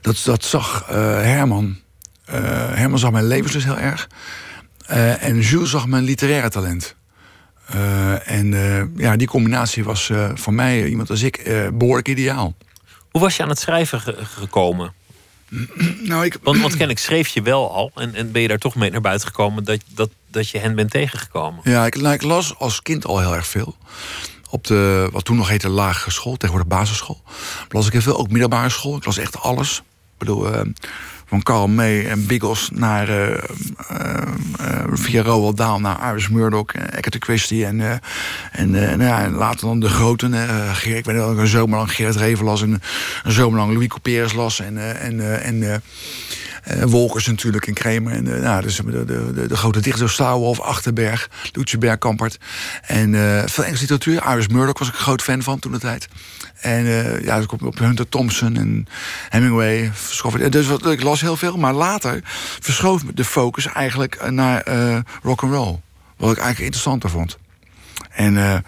dat, 0.02 0.22
dat 0.24 0.44
zag 0.44 0.90
uh, 0.90 0.96
Herman. 1.22 1.78
Uh, 2.30 2.36
Herman 2.74 3.00
zag 3.00 3.12
mijn 3.12 3.28
levenslust 3.28 3.66
heel 3.66 3.78
erg. 3.78 4.10
en 5.20 5.40
Jules 5.40 5.70
zag 5.70 5.88
mijn 5.88 6.04
literaire 6.04 6.50
talent. 6.50 6.96
Uh, 7.76 8.30
en 8.30 8.52
uh, 8.52 8.82
ja, 8.96 9.16
die 9.16 9.28
combinatie 9.28 9.84
was 9.84 10.10
uh, 10.10 10.30
voor 10.34 10.54
mij, 10.54 10.86
iemand 10.86 11.10
als 11.10 11.22
ik, 11.22 11.70
behoorlijk 11.74 12.08
ideaal. 12.08 12.56
Hoe 13.12 13.22
was 13.22 13.36
je 13.36 13.44
aan 13.44 13.50
het 13.50 13.60
schrijven 13.60 14.02
ge 14.02 14.16
gekomen? 14.20 14.94
nou, 16.10 16.26
ik... 16.26 16.38
want, 16.44 16.62
want 16.62 16.78
ken 16.78 16.90
ik 16.90 17.00
schreef 17.00 17.28
je 17.28 17.42
wel 17.42 17.72
al 17.72 17.92
en, 17.96 18.16
en 18.16 18.32
ben 18.32 18.42
je 18.42 18.48
daar 18.48 18.58
toch 18.58 18.76
mee 18.76 18.92
naar 18.92 19.02
buiten 19.02 19.28
gekomen 19.28 19.64
dat, 19.64 19.80
dat, 19.88 20.10
dat 20.28 20.50
je 20.50 20.58
hen 20.58 20.76
bent 20.76 20.92
tegengekomen? 20.92 21.62
Ja, 21.64 21.86
ik, 21.86 22.02
nou, 22.02 22.14
ik 22.14 22.22
las 22.22 22.58
als 22.58 22.82
kind 22.82 23.06
al 23.06 23.20
heel 23.20 23.36
erg 23.36 23.48
veel. 23.48 23.76
Op 24.50 24.68
de, 24.68 25.10
wat 25.12 25.26
toen 25.26 25.38
nog 25.38 25.50
heette 25.50 25.70
lagere 25.70 26.12
school, 26.12 26.38
tegenwoordig 26.38 26.78
basisschool. 26.78 27.22
Las 27.70 27.86
ik 27.86 27.92
heel 27.92 28.02
veel, 28.02 28.18
ook 28.18 28.30
middelbare 28.30 28.70
school. 28.70 28.98
Ik 28.98 29.06
las 29.06 29.18
echt 29.18 29.42
alles. 29.42 29.78
Ik 29.78 30.18
bedoel, 30.18 30.48
van 31.30 31.44
Carl 31.44 31.68
May 31.68 32.06
en 32.06 32.26
Biggles 32.26 32.70
naar 32.74 33.10
uh, 33.10 33.28
uh, 33.92 34.84
via 34.94 35.22
Roald 35.22 35.58
Dahl 35.58 35.80
naar 35.80 36.10
Iris 36.10 36.30
Murdoch, 36.30 36.76
Agatha 36.76 37.20
Christie 37.20 37.66
en, 37.66 38.02
en, 38.52 38.72
nou 38.72 39.04
ja, 39.04 39.30
later 39.30 39.68
dan 39.68 39.80
de 39.80 39.90
groten. 39.90 40.34
ik 40.84 41.06
weet 41.06 41.16
wel, 41.16 41.38
een 41.38 41.48
zomer 41.48 41.78
lang 41.78 41.92
Gerrit 41.92 42.16
Reven 42.16 42.46
las 42.46 42.62
en 42.62 42.82
een 43.24 43.32
zomer 43.32 43.60
lang 43.60 43.74
Louis 43.74 43.88
Couperus 43.88 44.34
las 44.34 44.60
en, 44.60 45.00
en, 45.00 45.42
en 45.44 45.56
uh, 45.56 45.76
Wolkers 46.86 47.28
natuurlijk 47.28 47.68
in 47.68 47.74
Kremer. 47.74 48.14
En 48.14 48.26
uh, 48.28 48.42
nou, 48.42 48.62
dus 48.62 48.76
de, 48.76 49.06
de, 49.06 49.48
de, 49.48 49.58
grote 49.58 49.80
dichters, 49.80 50.14
Stouwhof, 50.14 50.60
Achterberg, 50.60 51.30
Lutjeberg, 51.52 51.98
Kampert. 51.98 52.38
En 52.82 53.14
uh, 53.14 53.44
veel 53.46 53.64
Engelse 53.64 53.82
literatuur. 53.82 54.24
Iris 54.32 54.48
Murdoch 54.48 54.80
was 54.80 54.88
ik 54.88 54.94
een 54.94 55.00
groot 55.00 55.22
fan 55.22 55.44
van 55.44 55.60
toen 55.60 55.72
de 55.72 55.80
tijd. 55.80 56.08
En 56.62 56.86
ja, 57.24 57.36
dus 57.36 57.46
op, 57.46 57.64
op 57.64 57.80
Hunter 57.80 58.10
Thompson 58.10 58.58
en 58.58 58.88
Hemingway. 59.30 59.92
Dus 60.50 60.68
wat, 60.68 60.86
ik 60.86 61.04
las 61.04 61.22
heel 61.22 61.38
veel. 61.38 61.58
Maar 61.58 61.74
later 61.74 62.20
verschoof 62.60 63.04
de 63.14 63.26
focus 63.26 63.66
eigenlijk 63.66 64.30
naar 64.30 64.64
rock 65.24 65.44
and 65.44 65.54
roll. 65.54 65.80
Wat 66.18 66.32
ik 66.32 66.38
eigenlijk 66.38 66.60
interessanter 66.60 67.10
vond. 67.10 67.38
En 68.10 68.64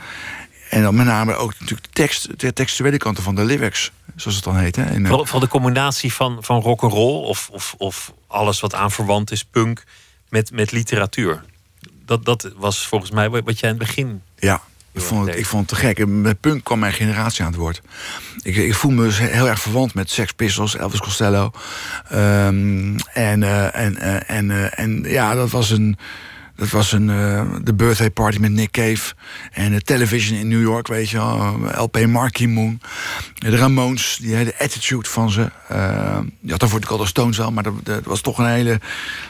en 0.72 0.82
dan 0.82 0.96
met 0.96 1.06
name 1.06 1.36
ook 1.36 1.52
natuurlijk 1.60 1.84
de, 1.84 1.94
tekst, 1.94 2.40
de 2.40 2.54
textuele 2.54 2.98
kanten 2.98 3.24
van 3.24 3.36
de 3.36 3.44
lyrics, 3.44 3.92
zoals 4.16 4.36
het 4.36 4.46
dan 4.46 4.58
heet. 4.58 4.76
Hè. 4.76 4.84
En, 4.84 5.28
van 5.28 5.40
de 5.40 5.48
combinatie 5.48 6.14
van, 6.14 6.38
van 6.42 6.62
rock 6.62 6.82
and 6.82 6.92
roll 6.92 7.26
of, 7.26 7.50
of, 7.52 7.76
of 7.78 8.14
alles 8.28 8.60
wat 8.60 8.76
aan 8.76 8.92
verwant 8.92 9.32
is, 9.32 9.44
punk, 9.44 9.84
met, 10.30 10.52
met 10.52 10.72
literatuur. 10.72 11.44
Dat, 12.06 12.26
dat 12.26 12.52
was 12.56 12.88
volgens 12.88 13.12
mij 13.12 13.30
wat 13.30 13.60
jij 13.60 13.70
in 13.70 13.78
het 13.78 13.86
begin. 13.86 14.22
Ja, 14.36 14.62
ik 14.92 15.02
vond, 15.02 15.28
het, 15.28 15.38
ik 15.38 15.46
vond 15.46 15.70
het 15.70 15.80
te 15.80 15.86
gek. 15.86 16.08
Met 16.08 16.40
punk 16.40 16.64
kwam 16.64 16.80
mijn 16.80 16.94
generatie 16.94 17.42
aan 17.42 17.52
het 17.52 17.60
woord. 17.60 17.82
Ik, 18.42 18.56
ik 18.56 18.76
voel 18.76 18.92
me 18.92 19.04
dus 19.04 19.20
heel 19.20 19.48
erg 19.48 19.60
verwant 19.60 19.94
met 19.94 20.10
Sex 20.10 20.32
Pistols, 20.32 20.76
Elvis 20.76 21.00
Costello. 21.00 21.52
Um, 22.14 22.96
en, 23.14 23.42
uh, 23.42 23.76
en, 23.76 23.94
uh, 23.94 24.30
en, 24.30 24.50
uh, 24.50 24.80
en 24.80 25.04
ja, 25.04 25.34
dat 25.34 25.50
was 25.50 25.70
een 25.70 25.98
dat 26.56 26.70
was 26.70 26.92
een, 26.92 27.10
uh, 27.10 27.56
de 27.64 27.74
birthday 27.74 28.10
party 28.10 28.38
met 28.40 28.52
Nick 28.52 28.72
Cave. 28.72 29.14
En 29.52 29.72
de 29.72 29.82
television 29.82 30.40
in 30.40 30.48
New 30.48 30.62
York, 30.62 30.88
weet 30.88 31.10
je 31.10 31.18
wel. 31.18 31.58
LP 31.76 32.06
Marquee 32.06 32.48
Moon. 32.48 32.82
De 33.36 33.56
Ramones, 33.56 34.18
die 34.22 34.36
hele 34.36 34.54
attitude 34.60 35.10
van 35.10 35.32
ze. 35.32 35.52
Je 36.42 36.50
had 36.52 36.60
daarvoor 36.60 36.80
de 36.80 36.88
Color 36.88 37.08
Stones 37.08 37.38
wel, 37.38 37.52
maar 37.52 37.64
dat, 37.64 37.74
dat, 37.84 38.06
was 38.06 38.22
toch 38.22 38.38
een 38.38 38.46
hele 38.46 38.80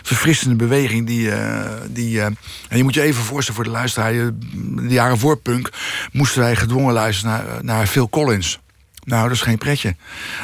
verfrissende 0.02 0.56
beweging. 0.56 1.08
Die, 1.08 1.28
uh, 1.28 1.70
die, 1.90 2.22
en 2.22 2.38
je 2.70 2.84
moet 2.84 2.94
je 2.94 3.02
even 3.02 3.24
voorstellen 3.24 3.64
voor 3.64 3.72
de 3.72 3.78
luisteraar. 3.78 4.14
De 4.14 4.88
jaren 4.88 5.18
voor 5.18 5.38
punk 5.38 5.70
moesten 6.12 6.42
wij 6.42 6.56
gedwongen 6.56 6.94
luisteren 6.94 7.32
naar, 7.32 7.64
naar 7.64 7.88
Phil 7.88 8.10
Collins. 8.10 8.60
Nou, 9.04 9.24
dat 9.24 9.36
is 9.36 9.42
geen 9.42 9.58
pretje. 9.58 9.96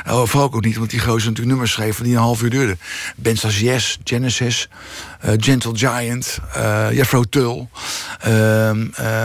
Oh, 0.07 0.25
vooral 0.25 0.53
ook 0.53 0.65
niet, 0.65 0.77
want 0.77 0.89
die 0.89 0.99
gozer 0.99 1.15
natuurlijk 1.15 1.47
nummers 1.47 1.71
schreef 1.71 1.97
die 1.97 2.13
een 2.13 2.21
half 2.21 2.41
uur 2.41 2.49
duurden. 2.49 2.79
Ben 3.15 3.37
Genesis, 4.03 4.69
uh, 5.25 5.31
Gentle 5.37 5.77
Giant, 5.77 6.39
uh, 6.57 7.21
Tull. 7.29 7.67
Uh, 8.27 8.31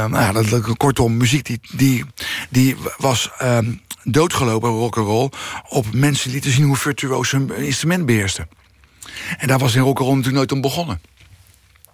nou 0.07 0.13
ja, 0.13 0.33
dat, 0.33 0.77
kortom, 0.77 1.17
muziek 1.17 1.47
die, 1.47 1.61
die, 1.77 2.05
die 2.49 2.77
was 2.97 3.31
um, 3.43 3.81
doodgelopen, 4.05 4.71
rock'n'roll... 4.71 5.31
op 5.69 5.93
mensen 5.93 6.25
die 6.25 6.33
lieten 6.33 6.53
zien 6.53 6.67
hoe 6.67 6.77
virtuoos 6.77 7.31
hun 7.31 7.57
instrument 7.57 8.07
beheersten. 8.07 8.49
En 9.39 9.49
daar 9.49 9.59
was 9.59 9.75
in 9.75 9.83
rock'n'roll 9.83 10.17
natuurlijk 10.17 10.37
nooit 10.37 10.53
om 10.53 10.61
begonnen. 10.61 11.01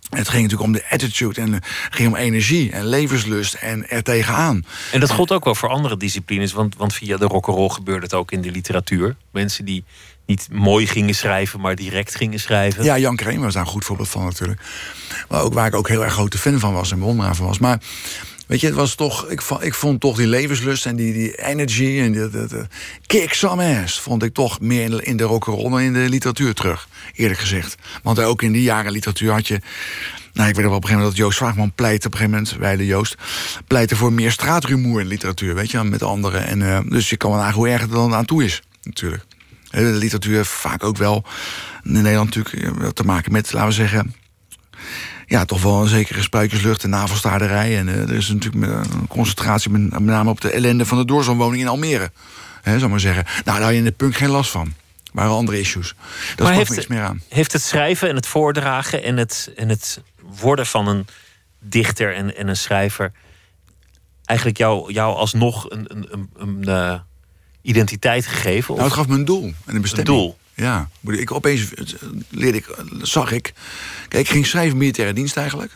Het 0.08 0.28
ging 0.28 0.42
natuurlijk 0.42 0.70
om 0.70 0.72
de 0.72 0.84
attitude 0.90 1.40
en 1.40 1.52
het 1.52 1.66
ging 1.90 2.08
om 2.08 2.16
energie 2.16 2.70
en 2.70 2.86
levenslust 2.86 3.54
en 3.54 3.90
er 3.90 4.02
tegenaan. 4.02 4.64
En 4.92 5.00
dat 5.00 5.10
gold 5.10 5.32
ook 5.32 5.44
wel 5.44 5.54
voor 5.54 5.68
andere 5.68 5.96
disciplines, 5.96 6.52
want, 6.52 6.76
want 6.76 6.94
via 6.94 7.16
de 7.16 7.24
rock'n'roll 7.24 7.68
gebeurde 7.68 8.02
het 8.02 8.14
ook 8.14 8.32
in 8.32 8.42
de 8.42 8.50
literatuur. 8.50 9.16
Mensen 9.32 9.64
die 9.64 9.84
niet 10.26 10.48
mooi 10.50 10.86
gingen 10.86 11.14
schrijven, 11.14 11.60
maar 11.60 11.76
direct 11.76 12.14
gingen 12.14 12.40
schrijven. 12.40 12.84
Ja, 12.84 12.98
Jan 12.98 13.16
Kramer 13.16 13.40
was 13.40 13.54
daar 13.54 13.62
een 13.62 13.68
goed 13.68 13.84
voorbeeld 13.84 14.08
van 14.08 14.24
natuurlijk. 14.24 14.60
Maar 15.28 15.42
ook 15.42 15.54
waar 15.54 15.66
ik 15.66 15.74
ook 15.74 15.88
heel 15.88 16.04
erg 16.04 16.12
grote 16.12 16.38
fan 16.38 16.58
van 16.58 16.72
was 16.72 16.90
en 16.90 16.98
bewonderaar 16.98 17.36
van 17.36 17.46
was. 17.46 17.58
Maar 17.58 17.80
Weet 18.48 18.60
je, 18.60 18.66
het 18.66 18.76
was 18.76 18.94
toch, 18.94 19.28
ik, 19.28 19.42
vond, 19.42 19.64
ik 19.64 19.74
vond 19.74 20.00
toch 20.00 20.16
die 20.16 20.26
levenslust 20.26 20.86
en 20.86 20.96
die, 20.96 21.12
die 21.12 21.44
energy 21.44 21.98
en 22.00 22.68
kick 23.06 23.32
some 23.32 23.82
ass, 23.82 24.00
vond 24.00 24.22
ik 24.22 24.34
toch 24.34 24.60
meer 24.60 24.84
in 24.84 24.90
de, 24.90 25.14
de 25.14 25.24
rock'n'roll 25.24 25.82
in 25.82 25.92
de 25.92 26.08
literatuur 26.08 26.54
terug, 26.54 26.88
eerlijk 27.14 27.40
gezegd. 27.40 27.74
Want 28.02 28.20
ook 28.20 28.42
in 28.42 28.52
die 28.52 28.62
jaren 28.62 28.92
literatuur 28.92 29.32
had 29.32 29.48
je 29.48 29.60
nou, 30.32 30.50
ik 30.50 30.56
weet 30.56 30.64
wel 30.64 30.74
op 30.74 30.82
een 30.82 30.88
gegeven 30.88 31.06
moment 31.06 31.16
dat 31.16 31.26
Joost 31.26 31.38
Vraagman 31.38 31.72
pleit 31.74 32.06
op 32.06 32.12
een 32.12 32.18
gegeven 32.18 32.38
moment, 32.38 32.56
wij 32.56 32.76
de 32.76 32.86
Joost, 32.86 33.14
pleiten 33.66 33.96
voor 33.96 34.12
meer 34.12 34.32
straatrumoer 34.32 35.00
in 35.00 35.06
literatuur, 35.06 35.54
weet 35.54 35.70
je, 35.70 35.84
met 35.84 36.02
anderen. 36.02 36.46
En, 36.46 36.60
uh, 36.60 36.78
dus 36.88 37.10
je 37.10 37.16
kan 37.16 37.30
wel 37.30 37.38
nagaan 37.38 37.54
hoe 37.54 37.68
erg 37.68 37.80
het 37.80 37.90
dan 37.90 38.14
aan 38.14 38.24
toe 38.24 38.44
is, 38.44 38.62
natuurlijk. 38.82 39.24
De 39.70 39.80
literatuur 39.80 40.44
vaak 40.44 40.84
ook 40.84 40.96
wel 40.96 41.24
in 41.82 41.92
Nederland 41.92 42.34
natuurlijk 42.34 42.82
eh, 42.82 42.88
te 42.88 43.04
maken 43.04 43.32
met, 43.32 43.52
laten 43.52 43.68
we 43.68 43.74
zeggen, 43.74 44.14
ja, 45.28 45.44
toch 45.44 45.62
wel 45.62 45.82
een 45.82 45.88
zekere 45.88 46.22
spuitjeslucht 46.22 46.84
en 46.84 46.90
navelstaarderij. 46.90 47.78
En 47.78 47.88
uh, 47.88 48.02
er 48.02 48.14
is 48.14 48.28
natuurlijk 48.28 48.84
een 48.92 49.06
concentratie 49.08 49.70
met, 49.70 49.90
met, 49.90 50.02
name 50.02 50.30
op 50.30 50.40
de 50.40 50.50
ellende 50.50 50.86
van 50.86 50.98
de 50.98 51.04
doorzonwoning 51.04 51.62
in 51.62 51.68
Almere. 51.68 52.10
Hè, 52.62 52.78
zal 52.78 52.88
maar 52.88 53.00
zeggen. 53.00 53.24
Nou, 53.24 53.44
daar 53.44 53.60
had 53.60 53.70
je 53.70 53.76
in 53.76 53.84
de 53.84 53.92
punk 53.92 54.16
geen 54.16 54.28
last 54.28 54.50
van. 54.50 54.74
waren 55.12 55.32
andere 55.32 55.60
issues. 55.60 55.94
Daar 56.36 56.46
maar 56.46 56.56
heeft, 56.56 56.70
niks 56.70 56.86
meer 56.86 57.02
aan. 57.02 57.22
Heeft 57.28 57.52
het 57.52 57.62
schrijven 57.62 58.08
en 58.08 58.14
het 58.14 58.26
voordragen 58.26 59.02
en 59.02 59.16
het, 59.16 59.52
en 59.56 59.68
het 59.68 60.00
worden 60.40 60.66
van 60.66 60.88
een 60.88 61.06
dichter 61.58 62.14
en, 62.14 62.36
en 62.36 62.48
een 62.48 62.56
schrijver... 62.56 63.12
eigenlijk 64.24 64.58
jou, 64.58 64.92
jou 64.92 65.16
alsnog 65.16 65.70
een, 65.70 65.84
een, 65.88 66.06
een, 66.10 66.30
een 66.36 66.64
uh, 66.68 67.00
identiteit 67.62 68.26
gegeven? 68.26 68.74
Nou, 68.74 68.86
het 68.86 68.96
gaf 68.96 69.08
me 69.08 69.14
een 69.14 69.24
doel 69.24 69.52
en 69.64 69.74
een 69.74 69.80
bestemming. 69.80 70.08
Een 70.08 70.24
doel. 70.24 70.38
Ja, 70.58 70.88
ik 71.06 71.32
opeens 71.32 71.70
leerde 72.28 72.58
ik, 72.58 72.76
zag 73.02 73.32
ik. 73.32 73.52
Kijk, 74.08 74.26
ik 74.26 74.32
ging 74.32 74.46
schrijven 74.46 74.76
militaire 74.76 75.14
dienst 75.14 75.36
eigenlijk. 75.36 75.72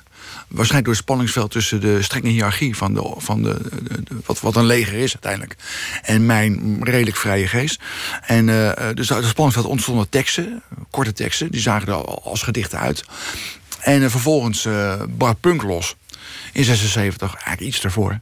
Waarschijnlijk 0.49 0.85
door 0.85 0.95
het 0.95 1.03
spanningsveld 1.03 1.51
tussen 1.51 1.81
de 1.81 2.03
strenge 2.03 2.29
hiërarchie 2.29 2.77
van, 2.77 2.95
de, 2.95 3.15
van 3.17 3.43
de, 3.43 3.57
de, 3.83 4.03
wat, 4.27 4.41
wat 4.41 4.57
een 4.57 4.67
leger 4.67 4.95
is 4.95 5.13
uiteindelijk. 5.13 5.57
En 6.03 6.27
mijn 6.27 6.79
redelijk 6.85 7.17
vrije 7.17 7.49
geest. 7.49 7.81
En 8.27 8.49
uh, 8.49 8.73
dus 8.95 9.13
uit 9.13 9.23
het 9.23 9.31
spanningsveld 9.31 9.67
ontstonden 9.67 10.09
teksten, 10.09 10.63
korte 10.91 11.13
teksten, 11.13 11.51
die 11.51 11.61
zagen 11.61 11.89
er 11.89 12.05
als 12.05 12.43
gedichten 12.43 12.79
uit. 12.79 13.05
En 13.81 14.03
uh, 14.03 14.09
vervolgens 14.09 14.67
uh, 14.67 15.03
Punk 15.41 15.63
los. 15.63 15.97
In 16.53 16.65
76, 16.65 17.35
eigenlijk 17.35 17.61
iets 17.61 17.81
daarvoor. 17.81 18.21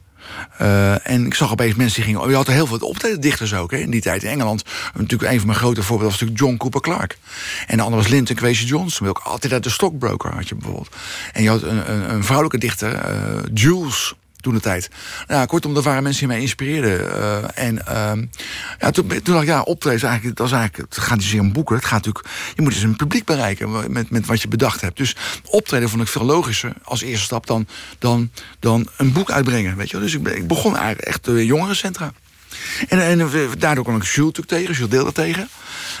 Uh, 0.61 1.07
en 1.07 1.25
ik 1.25 1.33
zag 1.33 1.51
opeens 1.51 1.75
mensen 1.75 2.03
die 2.03 2.13
gingen. 2.13 2.29
Je 2.29 2.35
had 2.35 2.47
er 2.47 2.53
heel 2.53 2.67
veel 2.67 2.77
optredens 2.77 3.53
ook 3.53 3.71
hè, 3.71 3.77
in 3.77 3.91
die 3.91 4.01
tijd 4.01 4.23
in 4.23 4.29
Engeland. 4.29 4.63
Natuurlijk 4.93 5.31
een 5.31 5.37
van 5.37 5.47
mijn 5.47 5.59
grote 5.59 5.83
voorbeelden 5.83 6.11
was 6.11 6.19
natuurlijk 6.19 6.39
John 6.39 6.57
Cooper 6.57 6.81
Clarke. 6.81 7.15
En 7.67 7.77
de 7.77 7.83
andere 7.83 8.01
was 8.01 8.11
Linton 8.11 8.35
Kwesi 8.35 8.65
Johnson. 8.65 9.07
Ook 9.07 9.21
altijd 9.23 9.53
uit 9.53 9.63
de 9.63 9.69
Stockbroker 9.69 10.33
had 10.33 10.49
je 10.49 10.55
bijvoorbeeld. 10.55 10.95
En 11.33 11.43
je 11.43 11.49
had 11.49 11.63
een, 11.63 11.91
een, 11.91 12.13
een 12.13 12.23
vrouwelijke 12.23 12.57
dichter, 12.57 12.93
uh, 12.93 13.39
Jules 13.53 14.13
toen 14.41 14.53
de 14.53 14.59
tijd. 14.59 14.89
Nou, 15.27 15.45
kortom, 15.45 15.75
er 15.75 15.81
waren 15.81 16.03
mensen 16.03 16.19
die 16.19 16.31
mij 16.31 16.41
inspireerden. 16.41 16.99
Uh, 16.99 17.37
en 17.53 17.75
uh, 17.89 18.11
ja, 18.79 18.91
toen, 18.91 19.07
toen 19.07 19.33
dacht 19.33 19.41
ik, 19.41 19.49
ja, 19.49 19.61
optreden 19.61 20.07
eigenlijk, 20.07 20.37
dat 20.37 20.47
is 20.47 20.53
eigenlijk, 20.53 20.93
het 20.93 21.03
gaat 21.03 21.17
niet 21.17 21.25
zozeer 21.25 21.39
om 21.39 21.53
boeken. 21.53 21.75
Het 21.75 21.85
gaat 21.85 22.05
natuurlijk, 22.05 22.35
je 22.55 22.61
moet 22.61 22.73
dus 22.73 22.83
een 22.83 22.95
publiek 22.95 23.25
bereiken 23.25 23.91
met, 23.91 24.09
met 24.09 24.25
wat 24.25 24.41
je 24.41 24.47
bedacht 24.47 24.81
hebt. 24.81 24.97
Dus 24.97 25.15
optreden 25.45 25.89
vond 25.89 26.01
ik 26.01 26.07
veel 26.07 26.25
logischer 26.25 26.73
als 26.83 27.01
eerste 27.01 27.25
stap 27.25 27.47
dan, 27.47 27.67
dan, 27.99 28.31
dan 28.59 28.87
een 28.97 29.11
boek 29.11 29.31
uitbrengen. 29.31 29.77
Weet 29.77 29.89
je? 29.89 29.99
Dus 29.99 30.13
ik, 30.13 30.27
ik 30.27 30.47
begon 30.47 30.75
eigenlijk 30.75 31.07
echt 31.07 31.25
de 31.25 31.45
jongerencentra. 31.45 32.13
En, 32.87 32.99
en 32.99 33.29
daardoor 33.57 33.83
kwam 33.83 33.95
ik 33.95 34.03
Jules 34.03 34.35
natuurlijk 34.35 34.47
tegen, 34.47 34.73
Jules 34.73 34.89
deelde 34.89 35.11
tegen. 35.11 35.49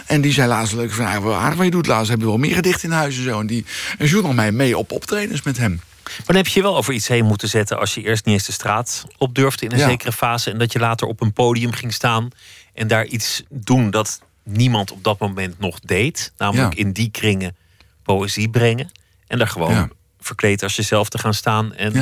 En 0.05 0.21
die 0.21 0.31
zei 0.31 0.47
laatst 0.47 0.73
leuk 0.73 0.91
van, 0.91 1.05
ah, 1.05 1.41
aardig 1.41 1.55
wat 1.55 1.65
je 1.65 1.71
doet. 1.71 1.87
Laatst 1.87 2.09
hebben 2.09 2.27
we 2.27 2.33
wel 2.33 2.41
meer 2.41 2.55
gedichten 2.55 2.89
in 2.89 2.95
huis 2.95 3.17
en 3.17 3.23
zo. 3.23 3.39
En, 3.39 3.47
die, 3.47 3.65
en 3.97 4.07
Jules 4.07 4.25
nam 4.25 4.35
mij 4.35 4.51
mee 4.51 4.77
op 4.77 4.91
optredens 4.91 5.41
met 5.41 5.57
hem. 5.57 5.81
Maar 6.17 6.25
dan 6.25 6.35
heb 6.35 6.47
je 6.47 6.59
je 6.59 6.61
wel 6.61 6.77
over 6.77 6.93
iets 6.93 7.07
heen 7.07 7.25
moeten 7.25 7.47
zetten 7.49 7.79
als 7.79 7.93
je 7.93 8.01
eerst 8.03 8.25
niet 8.25 8.33
eens 8.33 8.45
de 8.45 8.51
straat 8.51 9.05
op 9.17 9.35
durfde 9.35 9.65
in 9.65 9.71
een 9.71 9.89
zekere 9.89 10.11
fase. 10.11 10.51
En 10.51 10.57
dat 10.57 10.71
je 10.71 10.79
later 10.79 11.07
op 11.07 11.21
een 11.21 11.33
podium 11.33 11.71
ging 11.71 11.93
staan 11.93 12.29
en 12.73 12.87
daar 12.87 13.05
iets 13.05 13.43
doen 13.49 13.89
dat 13.89 14.21
niemand 14.43 14.91
op 14.91 15.03
dat 15.03 15.19
moment 15.19 15.59
nog 15.59 15.79
deed. 15.79 16.31
Namelijk 16.37 16.75
in 16.75 16.91
die 16.91 17.11
kringen 17.11 17.55
poëzie 18.03 18.49
brengen. 18.49 18.91
En 19.27 19.37
daar 19.37 19.47
gewoon 19.47 19.91
verkleed 20.19 20.63
als 20.63 20.75
jezelf 20.75 21.09
te 21.09 21.17
gaan 21.17 21.33
staan 21.33 21.73
en, 21.73 21.93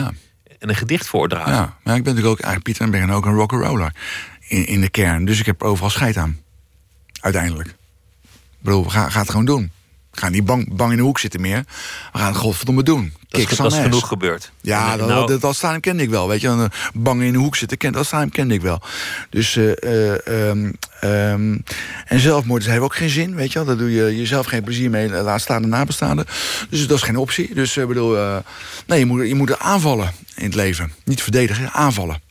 en 0.59 0.69
een 0.69 0.75
gedicht 0.75 1.07
voordragen. 1.07 1.53
Ja, 1.53 1.77
maar 1.83 1.95
ik 1.95 2.03
ben 2.03 2.13
natuurlijk 2.13 2.27
ook 2.27 2.39
eigenlijk 2.39 2.63
Pieter 2.63 2.83
en 2.83 2.91
ben 2.91 3.15
ook 3.15 3.25
een 3.25 3.33
rock'n'roller 3.33 3.93
in, 4.47 4.65
in 4.65 4.81
de 4.81 4.89
kern. 4.89 5.25
Dus 5.25 5.39
ik 5.39 5.45
heb 5.45 5.63
overal 5.63 5.89
scheid 5.89 6.17
aan. 6.17 6.39
Uiteindelijk. 7.21 7.69
Ik 7.69 8.65
bedoel, 8.65 8.83
ga, 8.83 9.09
ga 9.09 9.19
het 9.19 9.29
gewoon 9.29 9.45
doen. 9.45 9.71
We 10.11 10.19
gaan 10.19 10.31
niet 10.31 10.45
bang, 10.45 10.75
bang 10.75 10.91
in 10.91 10.97
de 10.97 11.03
hoek 11.03 11.19
zitten 11.19 11.41
meer. 11.41 11.65
We 12.11 12.17
gaan 12.17 12.27
het 12.27 12.37
godverdomme 12.37 12.83
doen. 12.83 13.13
Dat 13.27 13.41
is, 13.41 13.57
dat 13.57 13.71
is 13.71 13.77
genoeg 13.77 14.07
gebeurd. 14.07 14.51
Ja, 14.61 14.97
dat, 14.97 15.07
nou, 15.07 15.27
dat, 15.27 15.41
dat 15.41 15.55
staan 15.55 15.79
kende 15.79 16.03
ik 16.03 16.09
wel. 16.09 16.27
Weet 16.27 16.41
je, 16.41 16.69
bang 16.93 17.21
in 17.21 17.31
de 17.31 17.37
hoek 17.37 17.55
zitten, 17.55 17.91
dat 17.91 18.05
staan 18.05 18.29
kende 18.29 18.53
ik 18.53 18.61
wel. 18.61 18.81
Dus, 19.29 19.55
uh, 19.55 19.71
um, 20.27 20.73
um, 21.03 21.63
en 22.05 22.19
zelfmoord 22.19 22.65
heeft 22.65 22.81
ook 22.81 22.95
geen 22.95 23.09
zin, 23.09 23.35
weet 23.35 23.51
je 23.51 23.53
wel. 23.53 23.67
Daar 23.67 23.77
doe 23.77 23.91
je 23.91 24.17
jezelf 24.17 24.45
geen 24.45 24.63
plezier 24.63 24.89
mee, 24.89 25.09
laat 25.09 25.41
staan 25.41 25.61
de 25.61 25.67
nabestaanden. 25.67 26.25
Dus 26.69 26.87
dat 26.87 26.97
is 26.97 27.03
geen 27.03 27.17
optie. 27.17 27.53
Dus 27.53 27.77
ik 27.77 27.81
uh, 27.81 27.87
bedoel, 27.87 28.17
uh, 28.17 28.37
nee, 28.85 28.99
je 28.99 29.05
moet, 29.05 29.27
je 29.27 29.35
moet 29.35 29.59
aanvallen 29.59 30.11
in 30.35 30.45
het 30.45 30.55
leven. 30.55 30.91
Niet 31.03 31.21
verdedigen, 31.21 31.71
aanvallen. 31.71 32.21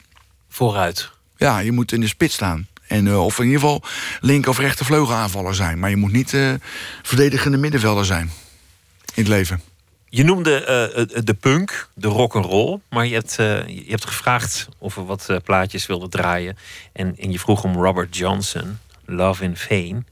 Vooruit. 0.49 1.11
Ja, 1.37 1.59
je 1.59 1.73
moet 1.73 1.93
in 1.93 2.01
de 2.01 2.09
spits 2.09 2.35
staan. 2.35 2.67
En, 2.89 3.07
uh, 3.07 3.25
of 3.25 3.39
in 3.39 3.45
ieder 3.45 3.61
geval 3.61 3.83
linker 4.21 4.51
of 4.51 4.59
rechter 4.59 4.87
vleugelaanvaller 4.87 5.55
zijn. 5.55 5.79
Maar 5.79 5.91
je 5.91 5.97
moet 5.97 6.13
niet 6.13 6.33
uh, 6.33 6.55
verdedigende 7.03 7.57
middenvelder 7.57 8.05
zijn 8.05 8.31
in 9.15 9.23
het 9.23 9.29
leven. 9.29 9.61
Je 10.09 10.25
noemde 10.25 10.61
uh, 10.61 11.25
de 11.25 11.35
punk, 11.35 11.89
de 11.95 12.09
rock 12.09 12.35
and 12.35 12.45
roll, 12.45 12.81
maar 12.91 13.07
je 13.07 13.15
hebt, 13.15 13.35
je 13.67 13.85
hebt 13.89 14.07
gevraagd 14.07 14.69
of 14.79 14.95
we 14.95 15.03
wat 15.03 15.31
plaatjes 15.45 15.87
wilden 15.87 16.11
draaien. 16.11 16.57
En, 16.93 17.15
en 17.19 17.33
je 17.33 17.39
vroeg 17.39 17.65
om 17.65 17.75
Robert 17.75 18.17
Johnson, 18.17 18.79
Love 19.05 19.45
in 19.45 19.57
Vain. 19.57 20.07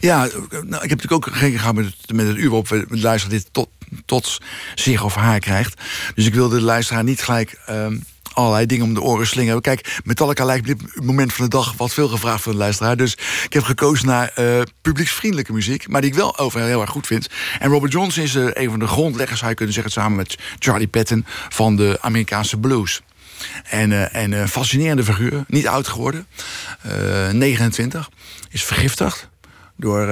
Ja, 0.00 0.28
nou, 0.50 0.82
ik 0.82 0.90
heb 0.90 1.02
natuurlijk 1.02 1.12
ook 1.12 1.34
geen 1.34 1.58
gehad 1.58 1.74
met 1.74 1.84
het, 1.84 2.12
met 2.12 2.26
het 2.26 2.36
uur 2.36 2.52
op. 2.52 2.68
We 2.68 2.86
luisteren 2.88 3.36
dit 3.36 3.48
tot, 3.52 3.68
tot 4.04 4.38
zich 4.74 5.02
of 5.02 5.14
haar 5.14 5.40
krijgt. 5.40 5.80
Dus 6.14 6.26
ik 6.26 6.34
wilde 6.34 6.56
de 6.56 6.62
luisteraar 6.62 7.04
niet 7.04 7.22
gelijk. 7.22 7.60
Ehm, 7.66 7.96
allerlei 8.38 8.66
dingen 8.66 8.84
om 8.84 8.94
de 8.94 9.02
oren 9.02 9.26
slingeren. 9.26 9.60
Kijk, 9.60 10.00
Metallica 10.04 10.44
lijkt 10.44 10.70
op 10.70 10.78
dit 10.78 11.04
moment 11.04 11.32
van 11.32 11.44
de 11.44 11.50
dag 11.50 11.74
wat 11.76 11.94
veel 11.94 12.08
gevraagd 12.08 12.42
van 12.42 12.52
de 12.52 12.58
luisteraar. 12.58 12.96
Dus 12.96 13.12
ik 13.44 13.52
heb 13.52 13.62
gekozen 13.62 14.06
naar 14.06 14.32
uh, 14.38 14.60
publieksvriendelijke 14.82 15.52
muziek, 15.52 15.88
maar 15.88 16.00
die 16.00 16.10
ik 16.10 16.16
wel 16.16 16.38
over 16.38 16.60
heel 16.60 16.80
erg 16.80 16.90
goed 16.90 17.06
vind. 17.06 17.28
En 17.58 17.70
Robert 17.70 17.92
Johnson 17.92 18.22
is 18.22 18.34
uh, 18.34 18.48
een 18.52 18.70
van 18.70 18.78
de 18.78 18.86
grondleggers, 18.86 19.38
zou 19.38 19.50
je 19.50 19.56
kunnen 19.56 19.74
zeggen, 19.74 19.92
samen 19.92 20.16
met 20.16 20.38
Charlie 20.58 20.88
Patton 20.88 21.24
van 21.48 21.76
de 21.76 21.98
Amerikaanse 22.00 22.58
blues. 22.58 23.00
En, 23.64 23.90
uh, 23.90 24.14
en 24.14 24.48
fascinerende 24.48 25.04
figuur, 25.04 25.44
niet 25.46 25.68
oud 25.68 25.88
geworden, 25.88 26.26
29, 27.32 28.10
is 28.50 28.64
vergiftigd. 28.64 29.28
Door, 29.76 30.06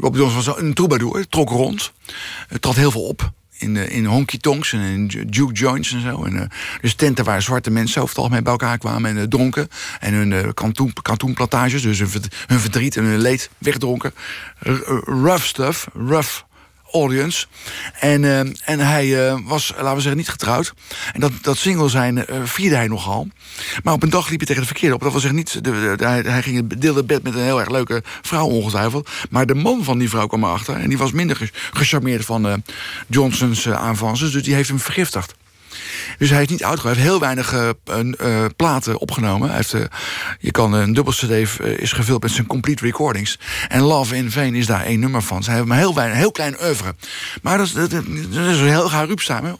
Robert 0.00 0.16
Johnson 0.16 0.44
was 0.44 0.58
een 0.58 0.74
troubadour, 0.74 1.28
trok 1.28 1.50
rond, 1.50 1.92
trad 2.60 2.76
heel 2.76 2.90
veel 2.90 3.06
op 3.06 3.32
in, 3.58 3.76
in 3.76 4.04
honky 4.04 4.38
tonks 4.38 4.72
en 4.72 4.80
in 4.80 5.06
juke 5.30 5.52
joints 5.52 5.92
en 5.92 6.00
zo. 6.00 6.24
En, 6.24 6.34
uh, 6.34 6.42
dus 6.80 6.94
tenten 6.94 7.24
waar 7.24 7.42
zwarte 7.42 7.70
mensen 7.70 8.02
over 8.02 8.16
algemeen 8.16 8.42
bij 8.42 8.52
elkaar 8.52 8.78
kwamen 8.78 9.10
en 9.10 9.16
uh, 9.16 9.22
dronken. 9.22 9.68
En 10.00 10.12
hun 10.12 10.30
uh, 10.30 10.48
kantoen, 10.54 10.92
kantoenplantages, 11.02 11.82
dus 11.82 11.98
hun, 11.98 12.08
hun, 12.46 12.60
verdriet 12.60 12.96
en 12.96 13.04
hun 13.04 13.18
leed 13.18 13.50
wegdronken. 13.58 14.14
rough 15.04 15.44
stuff, 15.44 15.88
rough 15.94 16.45
audience. 17.00 17.46
En, 18.00 18.22
uh, 18.22 18.38
en 18.64 18.78
hij 18.78 19.06
uh, 19.06 19.38
was, 19.44 19.72
laten 19.76 19.94
we 19.94 20.00
zeggen, 20.00 20.16
niet 20.16 20.28
getrouwd. 20.28 20.74
En 21.12 21.20
dat, 21.20 21.32
dat 21.40 21.56
single 21.56 21.88
zijn 21.88 22.16
uh, 22.16 22.24
vierde 22.44 22.76
hij 22.76 22.86
nogal. 22.86 23.28
Maar 23.82 23.94
op 23.94 24.02
een 24.02 24.10
dag 24.10 24.28
liep 24.28 24.38
hij 24.38 24.46
tegen 24.46 24.62
de 24.62 24.68
verkeerde 24.68 24.94
op. 24.94 25.02
Dat 25.02 25.12
was 25.12 25.30
niet. 25.30 25.64
De, 25.64 25.94
hij, 25.98 26.42
ging 26.42 26.78
deelde 26.78 27.04
bed 27.04 27.22
met 27.22 27.34
een 27.34 27.42
heel 27.42 27.60
erg 27.60 27.70
leuke 27.70 28.02
vrouw, 28.22 28.46
ongetwijfeld. 28.46 29.10
Maar 29.30 29.46
de 29.46 29.54
man 29.54 29.84
van 29.84 29.98
die 29.98 30.08
vrouw 30.08 30.26
kwam 30.26 30.44
erachter. 30.44 30.74
En 30.74 30.88
die 30.88 30.98
was 30.98 31.12
minder 31.12 31.50
gecharmeerd 31.72 32.24
van 32.24 32.62
Johnsons 33.06 33.68
aanvances. 33.68 34.32
Dus 34.32 34.42
die 34.42 34.54
heeft 34.54 34.68
hem 34.68 34.80
vergiftigd. 34.80 35.34
Dus 36.18 36.30
hij 36.30 36.42
is 36.42 36.48
niet 36.48 36.64
oud 36.64 36.82
Hij 36.82 36.92
heeft 36.92 37.04
heel 37.04 37.20
weinig 37.20 37.54
uh, 37.54 37.68
uh, 38.20 38.44
platen 38.56 38.98
opgenomen. 38.98 39.48
Hij 39.48 39.56
heeft, 39.56 39.72
uh, 39.72 39.80
je 40.40 40.50
kan 40.50 40.72
een 40.72 40.92
dubbel 40.92 41.12
CD 41.12 41.60
is 41.60 41.92
gevuld 41.92 42.22
met 42.22 42.30
zijn 42.30 42.46
complete 42.46 42.84
recordings. 42.84 43.38
En 43.68 43.80
Love 43.80 44.16
in 44.16 44.30
Vain 44.30 44.54
is 44.54 44.66
daar 44.66 44.84
één 44.84 45.00
nummer 45.00 45.22
van. 45.22 45.42
Zij 45.42 45.52
hebben 45.52 45.70
maar 45.70 45.80
heel 45.80 45.94
weinig, 45.94 46.18
heel 46.18 46.30
klein 46.30 46.56
oeuvre. 46.62 46.94
Maar 47.42 47.58
dat 47.58 47.66
is, 47.66 47.72
dat, 47.72 47.90
heel 48.56 48.88
gaar 48.88 49.06
samen. 49.14 49.58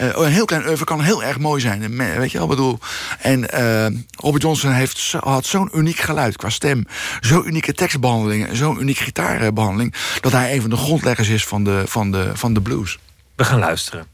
Uh, 0.00 0.08
een 0.12 0.32
heel 0.32 0.44
klein 0.44 0.66
oeuvre 0.66 0.84
kan 0.84 1.00
heel 1.00 1.24
erg 1.24 1.38
mooi 1.38 1.60
zijn. 1.60 1.96
Weet 1.96 2.32
je 2.32 2.38
wel, 2.38 2.46
bedoel. 2.46 2.78
En 3.18 3.46
uh, 3.54 3.86
Robert 4.16 4.42
Johnson 4.42 4.72
heeft, 4.72 5.14
had 5.20 5.46
zo'n 5.46 5.70
uniek 5.74 5.98
geluid 5.98 6.36
qua 6.36 6.50
stem. 6.50 6.86
Zo'n 7.20 7.46
unieke 7.46 7.72
tekstbehandeling. 7.72 8.48
Zo'n 8.52 8.80
unieke 8.80 9.02
gitaarbehandeling. 9.02 9.94
Dat 10.20 10.32
hij 10.32 10.54
een 10.54 10.60
van 10.60 10.70
de 10.70 10.76
grondleggers 10.76 11.28
is 11.28 11.44
van 11.44 11.64
de, 11.64 11.82
van 11.86 12.10
de, 12.10 12.30
van 12.34 12.54
de 12.54 12.60
blues. 12.60 12.98
We 13.36 13.44
gaan 13.44 13.58
luisteren. 13.58 14.06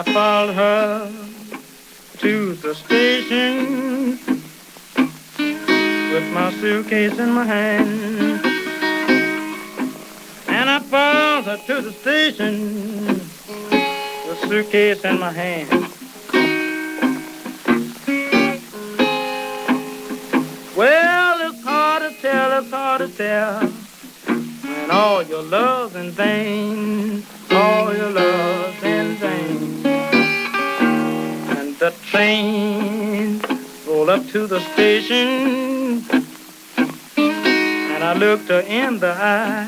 I 0.00 0.02
followed 0.02 0.54
her 0.54 1.12
to 2.20 2.54
the 2.54 2.74
station 2.74 4.18
with 4.96 6.32
my 6.32 6.50
suitcase 6.58 7.18
in 7.18 7.30
my 7.32 7.44
hand. 7.44 8.40
And 10.48 10.70
I 10.70 10.78
followed 10.78 11.44
her 11.44 11.58
to 11.66 11.82
the 11.82 11.92
station, 11.92 13.08
with 13.10 14.40
the 14.40 14.48
suitcase 14.48 15.04
in 15.04 15.20
my 15.20 15.32
hand. 15.32 15.68
Well, 20.74 21.50
it's 21.50 21.62
hard 21.62 22.10
to 22.10 22.22
tell, 22.22 22.58
it's 22.58 22.70
hard 22.70 23.00
to 23.02 23.08
tell. 23.08 23.68
When 23.68 24.90
all 24.90 25.22
your 25.22 25.42
love's 25.42 25.94
in 25.94 26.10
vain, 26.12 27.22
the 31.90 32.06
train 32.06 33.40
rolled 33.86 34.10
up 34.10 34.24
to 34.28 34.46
the 34.46 34.60
station 34.72 36.04
and 37.16 38.04
I 38.04 38.14
looked 38.14 38.48
her 38.48 38.60
in 38.60 39.00
the 39.00 39.12
eye. 39.12 39.66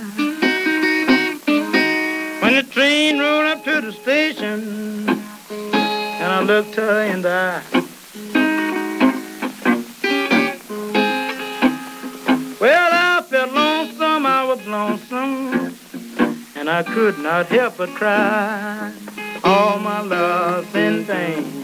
When 2.41 2.55
the 2.55 2.63
train 2.71 3.19
rolled 3.19 3.47
up 3.47 3.65
to 3.65 3.81
the 3.81 3.93
station 3.93 5.09
and 5.09 6.33
I 6.33 6.43
looked 6.43 6.77
her 6.77 7.03
in 7.03 7.23
the 7.23 7.31
eye. 7.31 7.63
Well, 12.61 12.91
I 12.93 13.23
felt 13.29 13.53
lonesome, 13.53 14.27
I 14.27 14.45
was 14.45 14.65
lonesome, 14.67 15.77
and 16.55 16.71
I 16.71 16.85
could 16.85 17.19
not 17.19 17.47
help 17.47 17.79
but 17.79 17.89
cry. 17.91 18.93
All 19.45 19.79
my 19.79 20.03
love's 20.03 20.75
in 20.75 21.05
vain 21.05 21.63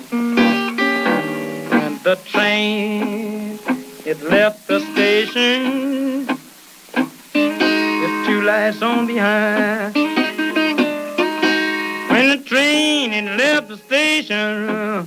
the 2.09 2.17
train. 2.25 3.59
It 4.07 4.23
left 4.23 4.67
the 4.67 4.81
station 4.81 6.27
with 6.27 8.27
two 8.27 8.41
lights 8.43 8.81
on 8.81 9.07
behind. 9.07 9.95
When 12.11 12.31
the 12.31 12.43
train 12.47 13.13
it 13.13 13.37
left 13.37 13.69
the 13.69 13.77
station 13.77 15.07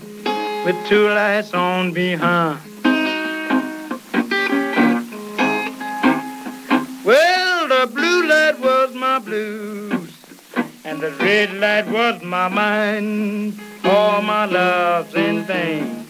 with 0.64 0.76
two 0.88 1.08
lights 1.08 1.56
on 1.56 1.92
behind. 1.92 2.60
Well, 7.04 7.68
the 7.68 7.90
blue 7.92 8.28
light 8.28 8.60
was 8.60 8.94
my 8.94 9.18
blues, 9.18 9.91
and 10.92 11.00
the 11.00 11.12
red 11.24 11.54
light 11.54 11.88
was 11.88 12.22
my 12.22 12.50
mind. 12.50 13.58
All 13.86 14.22
my 14.22 14.44
love's 14.46 15.16
in 15.16 15.44
vain. 15.46 16.06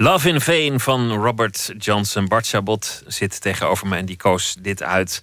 Love 0.00 0.28
in 0.28 0.40
Vain 0.40 0.80
van 0.80 1.12
Robert 1.12 1.72
Johnson. 1.78 2.28
Bart 2.28 2.48
Chabot 2.48 3.02
zit 3.06 3.40
tegenover 3.40 3.86
me 3.86 3.96
en 3.96 4.06
die 4.06 4.16
koos 4.16 4.56
dit 4.60 4.82
uit. 4.82 5.22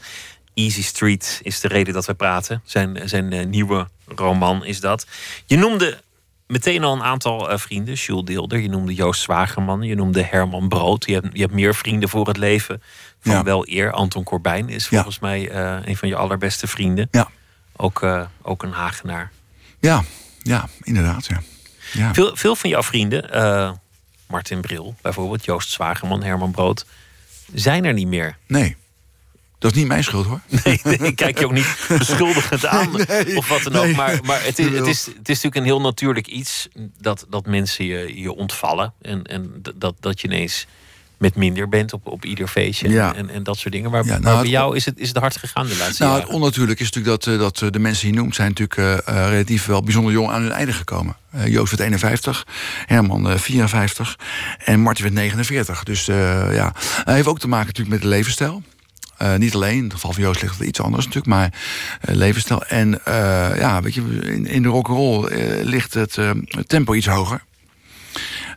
Easy 0.53 0.83
Street 0.83 1.39
is 1.43 1.59
de 1.59 1.67
reden 1.67 1.93
dat 1.93 2.05
we 2.05 2.13
praten. 2.13 2.61
Zijn, 2.65 3.09
zijn 3.09 3.33
eh, 3.33 3.45
nieuwe 3.45 3.87
roman 4.15 4.65
is 4.65 4.79
dat. 4.79 5.07
Je 5.45 5.57
noemde 5.57 5.99
meteen 6.47 6.83
al 6.83 6.93
een 6.93 7.03
aantal 7.03 7.49
eh, 7.49 7.57
vrienden. 7.57 7.93
Jules 7.93 8.23
Deelder, 8.25 8.59
je 8.59 8.69
noemde 8.69 8.93
Joost 8.93 9.21
Zwagerman, 9.21 9.81
je 9.81 9.95
noemde 9.95 10.23
Herman 10.23 10.67
Brood. 10.69 11.05
Je 11.05 11.13
hebt, 11.13 11.27
je 11.33 11.41
hebt 11.41 11.53
meer 11.53 11.75
vrienden 11.75 12.09
voor 12.09 12.27
het 12.27 12.37
leven 12.37 12.81
van 13.19 13.31
Ja. 13.33 13.43
wel 13.43 13.67
eer. 13.67 13.91
Anton 13.91 14.23
Corbijn 14.23 14.69
is 14.69 14.83
Ja. 14.83 14.89
volgens 14.89 15.19
mij 15.19 15.49
eh, 15.49 15.77
een 15.85 15.97
van 15.97 16.07
je 16.07 16.15
allerbeste 16.15 16.67
vrienden. 16.67 17.07
Ja. 17.11 17.29
Ook, 17.75 18.05
ook 18.41 18.63
een 18.63 18.71
Hagenaar. 18.71 19.31
Ja, 19.79 20.03
ja, 20.41 20.67
inderdaad. 20.81 21.25
Ja. 21.25 21.41
Ja. 21.93 22.13
Veel, 22.13 22.35
veel 22.35 22.55
van 22.55 22.69
jouw 22.69 22.83
vrienden, 22.83 23.29
Martin 24.35 24.61
Bril 24.61 24.95
bijvoorbeeld, 25.01 25.45
Joost 25.45 25.71
Zwagerman, 25.71 26.23
Herman 26.23 26.51
Brood, 26.51 26.85
zijn 27.53 27.85
er 27.85 27.93
niet 27.93 28.07
meer. 28.07 28.37
Nee, 28.47 28.75
dat 29.57 29.71
is 29.71 29.77
niet 29.77 29.87
mijn 29.87 30.03
schuld 30.03 30.25
hoor. 30.25 30.39
Nee, 30.63 30.79
nee, 30.83 30.97
ik 30.97 31.15
kijk 31.15 31.39
je 31.39 31.45
ook 31.45 31.51
niet 31.51 31.85
beschuldigend 31.97 32.65
aan 32.65 32.91
Nee, 33.07 33.37
of 33.37 33.47
wat 33.49 33.63
dan 33.63 33.75
ook. 33.75 33.85
nee. 33.85 33.95
Maar, 33.95 34.19
maar 34.23 34.43
het, 34.43 34.59
is, 34.59 34.65
het, 34.65 34.87
is, 34.87 35.05
het 35.05 35.29
is 35.29 35.41
natuurlijk 35.41 35.55
een 35.55 35.63
heel 35.63 35.81
natuurlijk 35.81 36.27
iets 36.27 36.67
dat, 36.99 37.25
dat 37.29 37.45
mensen 37.45 37.85
je, 37.85 38.21
je 38.21 38.33
ontvallen. 38.35 38.93
En, 39.01 39.23
en 39.23 39.63
dat, 39.75 39.95
dat 39.99 40.21
je 40.21 40.27
ineens 40.27 40.67
met 41.25 41.35
minder 41.35 41.69
bent 41.69 41.93
op, 41.93 42.07
op 42.07 42.25
ieder 42.25 42.47
feestje. 42.47 42.89
Ja. 42.89 43.15
En, 43.15 43.29
en 43.29 43.43
dat 43.43 43.57
soort 43.57 43.73
dingen. 43.73 43.91
Maar, 43.91 44.03
Ja, 44.05 44.09
nou, 44.09 44.21
maar 44.21 44.31
bij 44.33 44.41
het- 44.41 44.51
jou 44.51 44.75
is 44.75 44.85
het, 44.85 44.99
is 44.99 45.07
het 45.07 45.17
hard 45.17 45.37
gegaan 45.37 45.67
de 45.67 45.77
laatste 45.77 46.03
Nou, 46.03 46.19
het 46.19 46.29
onnatuurlijk 46.29 46.79
is 46.79 46.85
natuurlijk 46.91 47.23
dat, 47.23 47.33
eh, 47.33 47.39
dat 47.39 47.61
eh, 47.61 47.69
de 47.69 47.79
mensen 47.79 48.05
die 48.05 48.13
je 48.13 48.19
noemt... 48.19 48.35
zijn 48.35 48.53
natuurlijk 48.55 49.07
eh, 49.07 49.27
relatief 49.29 49.65
wel 49.65 49.83
bijzonder 49.83 50.11
jong 50.13 50.29
aan 50.29 50.41
hun 50.41 50.51
einde 50.51 50.73
gekomen. 50.73 51.15
Joost 51.45 51.69
werd 51.69 51.83
51, 51.83 52.47
Herman 52.85 53.29
eh, 53.29 53.37
54 53.37 54.19
en 54.65 54.79
Martin 54.79 55.03
werd 55.03 55.15
49. 55.15 55.83
Dus 55.83 56.05
ja, 56.05 56.73
hij 57.03 57.15
heeft 57.15 57.27
ook 57.27 57.39
te 57.39 57.47
maken 57.47 57.65
natuurlijk 57.67 57.95
met 57.95 58.01
de 58.01 58.15
levensstijl. 58.15 58.63
Niet 59.37 59.53
alleen, 59.55 59.77
in 59.77 59.83
het 59.83 59.93
geval 59.93 60.13
van 60.13 60.21
Joost 60.23 60.41
ligt 60.41 60.57
het 60.57 60.67
iets 60.67 60.81
anders 60.81 61.05
natuurlijk, 61.05 61.33
maar 61.35 61.53
levensstijl. 62.01 62.63
En 62.63 63.01
ja, 63.57 63.81
weet 63.81 63.93
je, 63.93 64.01
in, 64.21 64.47
in 64.47 64.61
de 64.61 64.67
rock'n'roll 64.69 65.29
ligt 65.63 65.93
het, 65.93 66.15
het 66.15 66.67
tempo 66.67 66.93
iets 66.93 67.07
hoger... 67.07 67.43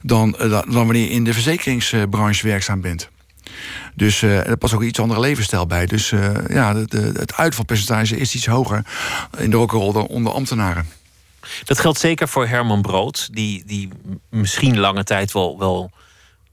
Dan, 0.02 0.37
eh, 0.38 0.50
dan 0.50 0.64
dan 0.68 0.84
wanneer 0.87 1.02
je 1.02 1.11
in 1.11 1.24
de 1.24 1.32
verzekeringsbranche 1.32 2.46
werkzaam 2.46 2.80
bent. 2.80 3.08
Dus 3.94 4.22
eh, 4.22 4.46
er 4.48 4.56
past 4.56 4.74
ook 4.74 4.80
een 4.80 4.87
iets 4.87 5.00
andere 5.00 5.20
levensstijl 5.20 5.66
bij. 5.66 5.87
Dus 5.87 6.12
eh, 6.12 6.34
ja, 6.48 6.72
de, 6.74 6.84
de, 6.87 7.12
het 7.18 7.34
uitvalpercentage 7.34 8.16
is 8.16 8.34
iets 8.34 8.46
hoger 8.46 8.84
in 9.38 9.50
de 9.50 9.56
rock'n'roll 9.56 9.92
dan 9.92 10.06
onder 10.06 10.32
ambtenaren. 10.32 10.87
Dat 11.64 11.78
geldt 11.78 11.98
zeker 11.98 12.28
voor 12.28 12.46
Herman 12.46 12.82
Brood, 12.82 13.28
die, 13.32 13.62
die 13.66 13.88
misschien 14.30 14.78
lange 14.78 15.04
tijd 15.04 15.32
wel, 15.32 15.58
wel 15.58 15.90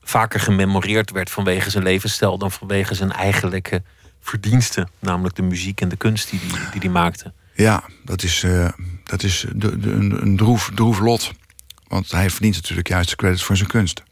vaker 0.03 0.39
gememoreerd 0.39 1.12
werd 1.12 1.29
vanwege 1.29 1.69
zijn 1.69 1.84
levensstijl 1.84 2.38
dan 2.38 2.51
vanwege 2.51 2.93
zijn 2.95 3.12
eigenlijke 3.12 3.84
verdiensten. 4.21 4.89
Namelijk 4.99 5.36
de 5.36 5.41
muziek 5.41 5.81
en 5.81 5.89
de 5.89 5.95
kunst 5.95 6.29
die 6.29 6.39
hij 6.39 6.60
die, 6.71 6.79
die 6.79 6.89
maakte. 6.89 7.34
Ja, 7.53 7.84
dat 8.03 8.23
is, 8.23 8.45
dat 9.03 9.23
is 9.23 9.45
de, 9.55 9.79
de- 9.79 9.91
een, 9.91 10.21
een 10.21 10.38
droef, 10.38 10.71
droef 10.75 10.99
lot. 10.99 11.31
Want 11.95 12.12
hij 12.12 12.29
verdient 12.29 12.55
natuurlijk 12.55 12.88
juist 12.88 13.10
de 13.10 13.15
credits 13.15 13.43
voor 13.43 13.58
zijn 13.58 13.69
kunst. 13.69 14.03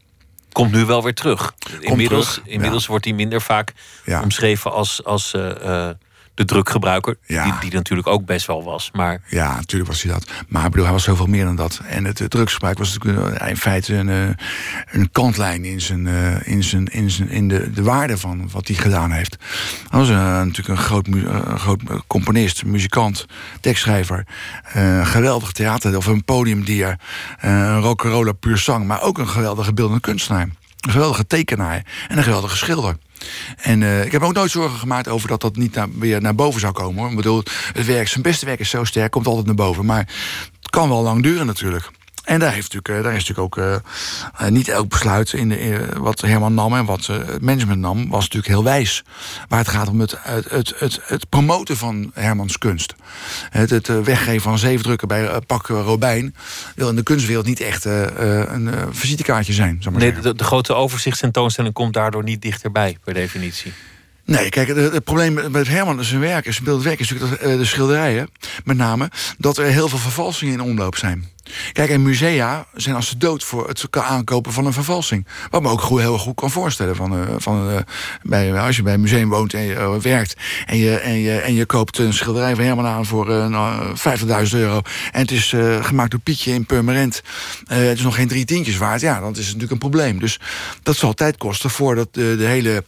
Komt 0.52 0.72
nu 0.72 0.84
wel 0.84 1.02
weer 1.02 1.14
terug. 1.14 1.54
Inmiddels, 1.80 2.32
terug, 2.32 2.48
inmiddels 2.48 2.82
ja. 2.82 2.88
wordt 2.88 3.04
hij 3.04 3.14
minder 3.14 3.40
vaak 3.40 3.72
Ja. 4.04 4.22
omschreven 4.22 4.72
als, 4.72 5.04
als 5.04 5.34
eh, 5.34 5.88
eh, 5.88 5.94
de 6.34 6.44
druggebruiker. 6.44 7.16
Ja. 7.26 7.44
Die, 7.44 7.52
die 7.60 7.72
natuurlijk 7.72 8.08
ook 8.08 8.24
best 8.24 8.46
wel 8.46 8.64
was. 8.64 8.90
Maar 8.92 9.20
Ja, 9.28 9.54
natuurlijk 9.54 9.90
was 9.90 10.02
hij 10.02 10.12
dat. 10.12 10.30
Maar 10.48 10.64
ik 10.64 10.70
bedoel, 10.70 10.84
hij 10.84 10.94
was 10.94 11.04
zoveel 11.04 11.26
meer 11.26 11.44
dan 11.44 11.56
dat. 11.56 11.80
En 11.86 12.04
het, 12.04 12.20
eh, 12.20 12.26
drugsgebruik 12.26 12.78
was 12.78 12.98
natuurlijk 12.98 13.38
eh, 13.38 13.48
in 13.48 13.56
feite 13.56 13.94
een, 13.94 14.08
eh, 14.08 14.28
een 14.90 15.10
kantlijn 15.10 15.64
in, 15.64 15.80
zijn, 15.80 16.06
eh, 16.06 16.46
in, 16.48 16.64
zijn, 16.64 16.86
in, 16.86 17.10
zijn, 17.10 17.28
in 17.28 17.48
de, 17.48 17.70
de 17.70 17.82
waarde 17.82 18.18
van 18.18 18.50
wat 18.50 18.66
hij 18.66 18.76
gedaan 18.76 19.10
heeft. 19.10 19.36
Hij 19.88 19.98
was 19.98 20.08
natuurlijk 20.08 20.68
een 20.68 20.84
groot, 20.84 21.06
een 21.06 21.58
groot 21.58 21.80
componist, 22.06 22.64
muzikant, 22.64 23.26
tekstschrijver. 23.60 24.26
een 24.72 25.06
geweldig 25.06 25.52
theater 25.52 25.96
of 25.96 26.06
een 26.06 26.24
podiumdier. 26.24 26.98
een 27.40 27.80
rock'n'roller 27.80 28.34
puur 28.34 28.58
zang. 28.58 28.86
Maar 28.86 29.02
ook 29.02 29.18
een 29.18 29.28
geweldige 29.28 29.72
beeldende 29.72 30.00
kunstenaar. 30.00 30.48
Een 30.84 30.90
geweldige 30.90 31.26
tekenaar 31.26 31.84
en 32.08 32.16
een 32.16 32.24
geweldige 32.24 32.56
schilder. 32.56 32.96
En 33.56 33.82
eh, 33.82 34.04
ik 34.04 34.12
heb 34.12 34.20
me 34.20 34.26
ook 34.26 34.34
nooit 34.34 34.50
zorgen 34.50 34.78
gemaakt 34.78 35.08
over 35.08 35.28
dat 35.28 35.40
dat 35.40 35.56
niet 35.56 35.78
weer 35.98 36.20
naar 36.20 36.34
boven 36.34 36.60
zou 36.60 36.72
komen. 36.72 37.00
Hoor. 37.00 37.10
Ik 37.10 37.16
bedoel, 37.16 37.42
het 37.72 37.86
werk, 37.86 38.08
zijn 38.08 38.22
beste 38.22 38.46
werk 38.46 38.60
is 38.60 38.70
zo 38.70 38.84
sterk, 38.84 39.10
komt 39.10 39.26
altijd 39.26 39.46
naar 39.46 39.54
boven. 39.54 39.84
Maar 39.84 40.08
het 40.60 40.70
kan 40.70 40.88
wel 40.88 41.02
lang 41.02 41.22
duren 41.22 41.46
natuurlijk. 41.46 41.90
En 42.24 42.38
daar, 42.38 42.52
heeft 42.52 42.72
natuurlijk, 42.72 42.88
eh, 42.88 43.02
daar 43.10 43.20
is 43.20 43.28
natuurlijk 43.28 43.58
ook 43.58 43.64
eh, 43.64 43.74
eh, 44.46 44.52
niet 44.52 44.68
elk 44.68 44.88
besluit 44.88 45.32
in 45.32 45.48
de, 45.48 45.86
wat 45.96 46.20
Herman 46.20 46.54
nam 46.54 46.74
en 46.74 46.84
wat 46.84 47.06
het 47.06 47.40
management 47.40 47.80
nam, 47.80 48.08
was 48.08 48.22
natuurlijk 48.22 48.52
heel 48.52 48.64
wijs. 48.64 49.04
Waar 49.48 49.58
het 49.58 49.68
gaat 49.68 49.88
om 49.88 50.00
het, 50.00 50.16
het, 50.18 50.50
het, 50.50 50.74
het, 50.78 51.00
het 51.02 51.28
promoten 51.28 51.76
van 51.76 52.10
Hermans 52.14 52.58
kunst. 52.58 52.94
Het, 53.50 53.70
het 53.70 53.86
weggeven 54.04 54.40
van 54.42 54.58
zeven 54.58 54.84
drukken 54.84 55.08
bij 55.08 55.40
Pak 55.46 55.66
Robijn 55.66 56.34
wil 56.74 56.88
in 56.88 56.96
de 56.96 57.02
kunstwereld 57.02 57.46
niet 57.46 57.60
echt 57.60 57.84
een 57.84 58.70
visitekaartje 58.90 59.52
zijn. 59.52 59.76
Zal 59.80 59.92
maar 59.92 60.00
nee, 60.00 60.20
de, 60.20 60.34
de 60.34 60.44
grote 60.44 60.74
overzichtstentoonstelling 60.74 61.74
komt 61.74 61.92
daardoor 61.94 62.22
niet 62.22 62.42
dichterbij, 62.42 62.98
per 63.04 63.14
definitie. 63.14 63.72
Nee, 64.24 64.48
kijk, 64.48 64.68
het, 64.68 65.04
probleem 65.04 65.50
met- 65.50 65.68
Herman 65.68 65.98
en 65.98 66.04
zijn 66.04 66.20
werk, 66.20 66.44
zijn 66.52 66.64
beeldend 66.64 66.84
werk, 66.84 67.00
is 67.00 67.10
natuurlijk 67.10 67.42
dat, 67.42 67.58
de 67.58 67.64
schilderijen, 67.64 68.28
met 68.64 68.76
name, 68.76 69.10
dat 69.38 69.58
er 69.58 69.64
heel 69.64 69.88
veel 69.88 69.98
vervalsingen 69.98 70.54
in 70.54 70.60
omloop 70.60 70.96
zijn. 70.96 71.32
Kijk, 71.72 71.90
en 71.90 72.02
musea 72.02 72.66
zijn 72.74 72.94
als 72.94 73.10
de 73.10 73.16
dood 73.16 73.44
voor 73.44 73.68
het 73.68 73.86
aankopen 73.90 74.52
van 74.52 74.66
een 74.66 74.72
vervalsing. 74.72 75.26
Wat 75.50 75.62
me 75.62 75.68
ook 75.68 75.80
goed, 75.80 76.00
heel 76.00 76.18
goed 76.18 76.34
kan 76.34 76.50
voorstellen. 76.50 76.96
Van, 76.96 77.12
eh, 77.12 77.34
van, 77.38 77.70
eh, 77.70 77.76
bij, 78.22 78.60
als 78.60 78.76
je 78.76 78.82
bij 78.82 78.94
een 78.94 79.00
museum 79.00 79.28
woont 79.28 79.54
en 79.54 79.62
je 79.62 79.74
eh, 79.74 79.96
werkt 79.96 80.36
en 80.66 80.76
je, 80.76 80.96
en, 80.96 81.14
je, 81.14 81.38
en 81.38 81.54
je 81.54 81.66
koopt 81.66 81.98
een 81.98 82.12
schilderij 82.12 82.54
van 82.54 82.64
Herman 82.64 82.86
aan 82.86 83.06
voor 83.06 83.30
eh, 83.30 83.46
nou, 83.46 83.96
50.000 83.96 84.58
euro. 84.58 84.82
En 85.12 85.20
het 85.20 85.30
is 85.30 85.54
gemaakt 85.80 86.10
door 86.10 86.20
Pietje 86.20 86.52
in 86.52 86.66
Purmerend. 86.66 87.22
Het 87.66 87.98
is 87.98 88.04
nog 88.04 88.14
geen 88.14 88.28
drie 88.28 88.44
tientjes 88.44 88.76
waard. 88.76 89.00
Ja, 89.00 89.20
dan 89.20 89.30
is 89.30 89.36
het 89.36 89.46
natuurlijk 89.46 89.72
een 89.72 89.78
probleem. 89.78 90.18
Dus 90.18 90.40
dat 90.82 90.96
zal 90.96 91.12
tijd 91.12 91.36
kosten 91.36 91.70
voordat 91.70 92.08
de, 92.14 92.36
hele 92.38 92.84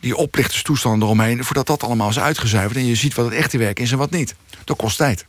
die 0.00 0.16
oplichtestoestanden 0.16 1.02
eromheen, 1.02 1.44
voordat 1.44 1.66
dat 1.66 1.82
allemaal 1.82 2.08
is 2.08 2.18
uitgezuiverd 2.18 2.76
en 2.76 2.86
je 2.86 2.94
ziet 2.94 3.14
wat 3.14 3.24
het 3.24 3.34
echte 3.34 3.58
werk 3.58 3.80
is 3.80 3.92
en 3.92 3.98
wat 3.98 4.10
niet. 4.10 4.34
Dat 4.64 4.76
kost 4.76 4.96
tijd. 4.96 5.26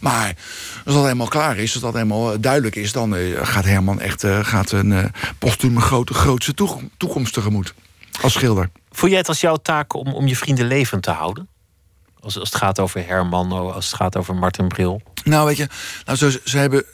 Maar 0.00 0.36
als 0.84 0.94
dat 0.94 1.02
helemaal 1.04 1.28
klaar 1.28 1.56
is, 1.56 1.72
als 1.72 1.82
dat 1.82 1.92
helemaal 1.92 2.32
eh, 2.32 2.38
duidelijk 2.40 2.76
is, 2.76 2.92
dan 2.92 3.16
eh, 3.16 3.46
gaat 3.46 3.64
Herman 3.64 4.00
echt 4.00 4.24
eh, 4.24 4.44
gaat 4.44 4.70
een 4.70 5.12
postuum 5.38 5.80
grote, 5.80 6.14
grootste 6.14 6.54
toekom- 6.54 6.90
toekomst 6.96 7.32
tegemoet. 7.32 7.74
Als 8.22 8.32
schilder. 8.32 8.70
Voel 8.90 9.10
jij 9.10 9.18
het 9.18 9.28
als 9.28 9.40
jouw 9.40 9.56
taak 9.56 9.94
om, 9.94 10.14
om 10.14 10.26
je 10.26 10.36
vrienden 10.36 10.66
levend 10.66 11.02
te 11.02 11.10
houden? 11.10 11.48
Als, 12.20 12.38
als 12.38 12.48
het 12.48 12.58
gaat 12.58 12.80
over 12.80 13.06
Herman, 13.06 13.52
als 13.52 13.86
het 13.86 13.94
gaat 13.94 14.16
over 14.16 14.34
Martin 14.34 14.68
Bril. 14.68 15.02
Nou, 15.24 15.46
weet 15.46 15.56
je, 15.56 15.68
nou, 16.04 16.18
zo, 16.18 16.30
ze 16.44 16.58
hebben, 16.58 16.84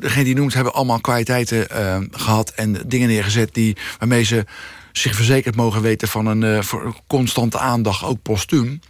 degene 0.00 0.24
die 0.24 0.34
noemt, 0.34 0.54
hebben 0.54 0.72
allemaal 0.72 1.00
kwaliteiten 1.00 1.68
eh, 1.70 1.98
gehad 2.10 2.50
en 2.50 2.82
dingen 2.86 3.08
neergezet 3.08 3.54
die, 3.54 3.76
waarmee 3.98 4.22
ze 4.22 4.44
zich 4.92 5.14
verzekerd 5.14 5.56
mogen 5.56 5.82
weten 5.82 6.08
van 6.08 6.26
een 6.26 6.64
voor 6.64 6.96
constante 7.06 7.58
aandacht, 7.58 8.02
ook 8.02 8.22
postuum. 8.22 8.80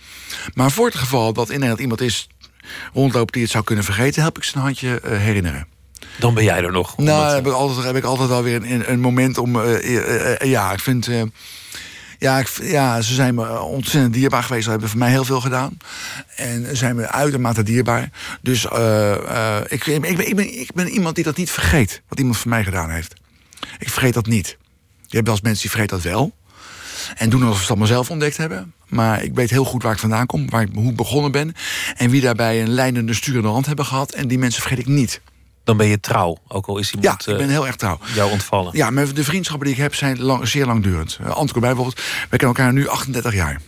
Maar 0.54 0.70
voor 0.70 0.86
het 0.86 0.94
geval 0.94 1.32
dat 1.32 1.46
in 1.46 1.54
Nederland 1.54 1.80
iemand 1.80 2.00
is 2.00 2.28
rondloopt 2.92 3.32
die 3.32 3.42
het 3.42 3.50
zou 3.50 3.64
kunnen 3.64 3.84
vergeten, 3.84 4.22
help 4.22 4.36
ik 4.36 4.44
zijn 4.44 4.64
handje 4.64 5.00
eh, 5.00 5.18
herinneren. 5.18 5.66
Dan 6.18 6.34
ben 6.34 6.44
jij 6.44 6.62
er 6.64 6.72
nog. 6.72 6.96
Nou, 6.96 7.34
heb 7.34 7.46
ik 7.46 7.52
altijd, 7.52 7.86
heb 7.86 7.96
ik 7.96 8.04
altijd 8.04 8.28
wel 8.28 8.42
weer 8.42 8.54
een, 8.70 8.90
een 8.92 9.00
moment 9.00 9.38
om. 9.38 9.60
eh, 9.60 10.40
eh, 10.40 10.50
ja, 10.50 10.72
ik 10.72 10.80
vind. 10.80 11.08
ja, 12.18 12.38
ik, 12.38 12.48
ja, 12.62 13.00
ze 13.00 13.14
zijn 13.14 13.34
me 13.34 13.60
ontzettend 13.60 14.14
dierbaar 14.14 14.42
geweest. 14.42 14.64
Ze 14.64 14.70
hebben 14.70 14.88
voor 14.88 14.98
mij 14.98 15.10
heel 15.10 15.24
veel 15.24 15.40
gedaan. 15.40 15.78
En 16.36 16.66
ze 16.66 16.76
zijn 16.76 16.96
me 16.96 17.08
uitermate 17.08 17.62
dierbaar. 17.62 18.10
Dus 18.42 18.64
ik, 19.68 19.86
ik, 19.86 20.00
ben, 20.00 20.28
ik, 20.28 20.36
ben, 20.36 20.60
ik 20.60 20.72
ben 20.74 20.88
iemand 20.88 21.14
die 21.14 21.24
dat 21.24 21.36
niet 21.36 21.50
vergeet. 21.50 22.02
Wat 22.08 22.18
iemand 22.18 22.36
voor 22.36 22.50
mij 22.50 22.64
gedaan 22.64 22.90
heeft. 22.90 23.14
Ik 23.78 23.90
vergeet 23.90 24.14
dat 24.14 24.26
niet. 24.26 24.56
Je 25.06 25.16
hebt 25.16 25.26
wel 25.26 25.34
eens 25.34 25.44
mensen 25.44 25.62
die 25.62 25.70
vergeten 25.70 25.96
dat 25.96 26.12
wel. 26.12 26.32
En 27.14 27.30
doen 27.30 27.40
alsof 27.40 27.54
ze 27.54 27.60
het 27.60 27.70
allemaal 27.70 27.88
zelf 27.88 28.10
ontdekt 28.10 28.36
hebben. 28.36 28.72
Maar 28.86 29.22
ik 29.22 29.34
weet 29.34 29.50
heel 29.50 29.64
goed 29.64 29.82
waar 29.82 29.92
ik 29.92 29.98
vandaan 29.98 30.26
kom. 30.26 30.50
Waar 30.50 30.62
ik, 30.62 30.68
hoe 30.74 30.90
ik 30.90 30.96
begonnen 30.96 31.32
ben. 31.32 31.54
En 31.96 32.10
wie 32.10 32.20
daarbij 32.20 32.62
een 32.62 32.70
leidende 32.70 33.14
sturende 33.14 33.48
hand 33.48 33.66
hebben 33.66 33.84
gehad. 33.84 34.12
En 34.12 34.28
die 34.28 34.38
mensen 34.38 34.60
vergeet 34.60 34.78
ik 34.78 34.86
niet. 34.86 35.20
Dan 35.64 35.76
ben 35.76 35.86
je 35.86 36.00
trouw, 36.00 36.38
ook 36.48 36.66
al 36.66 36.78
is 36.78 36.90
Ja, 36.90 36.96
iemand 36.96 37.26
ik 37.26 37.36
ben 37.36 37.46
eh, 37.46 37.52
heel 37.52 37.66
erg 37.66 37.76
trouw. 37.76 37.98
jou 38.14 38.30
ontvallen. 38.30 38.76
Ja, 38.76 38.90
maar 38.90 39.14
de 39.14 39.24
vriendschappen 39.24 39.66
die 39.66 39.76
ik 39.76 39.82
heb 39.82 39.94
zijn 39.94 40.22
lang, 40.22 40.48
zeer 40.48 40.66
langdurend. 40.66 41.18
Uh, 41.20 41.44
bijvoorbeeld, 41.60 41.94
wij 41.96 42.38
kennen 42.38 42.56
elkaar 42.56 42.72
nu 42.72 42.88
38 42.88 43.34
jaar. 43.34 43.60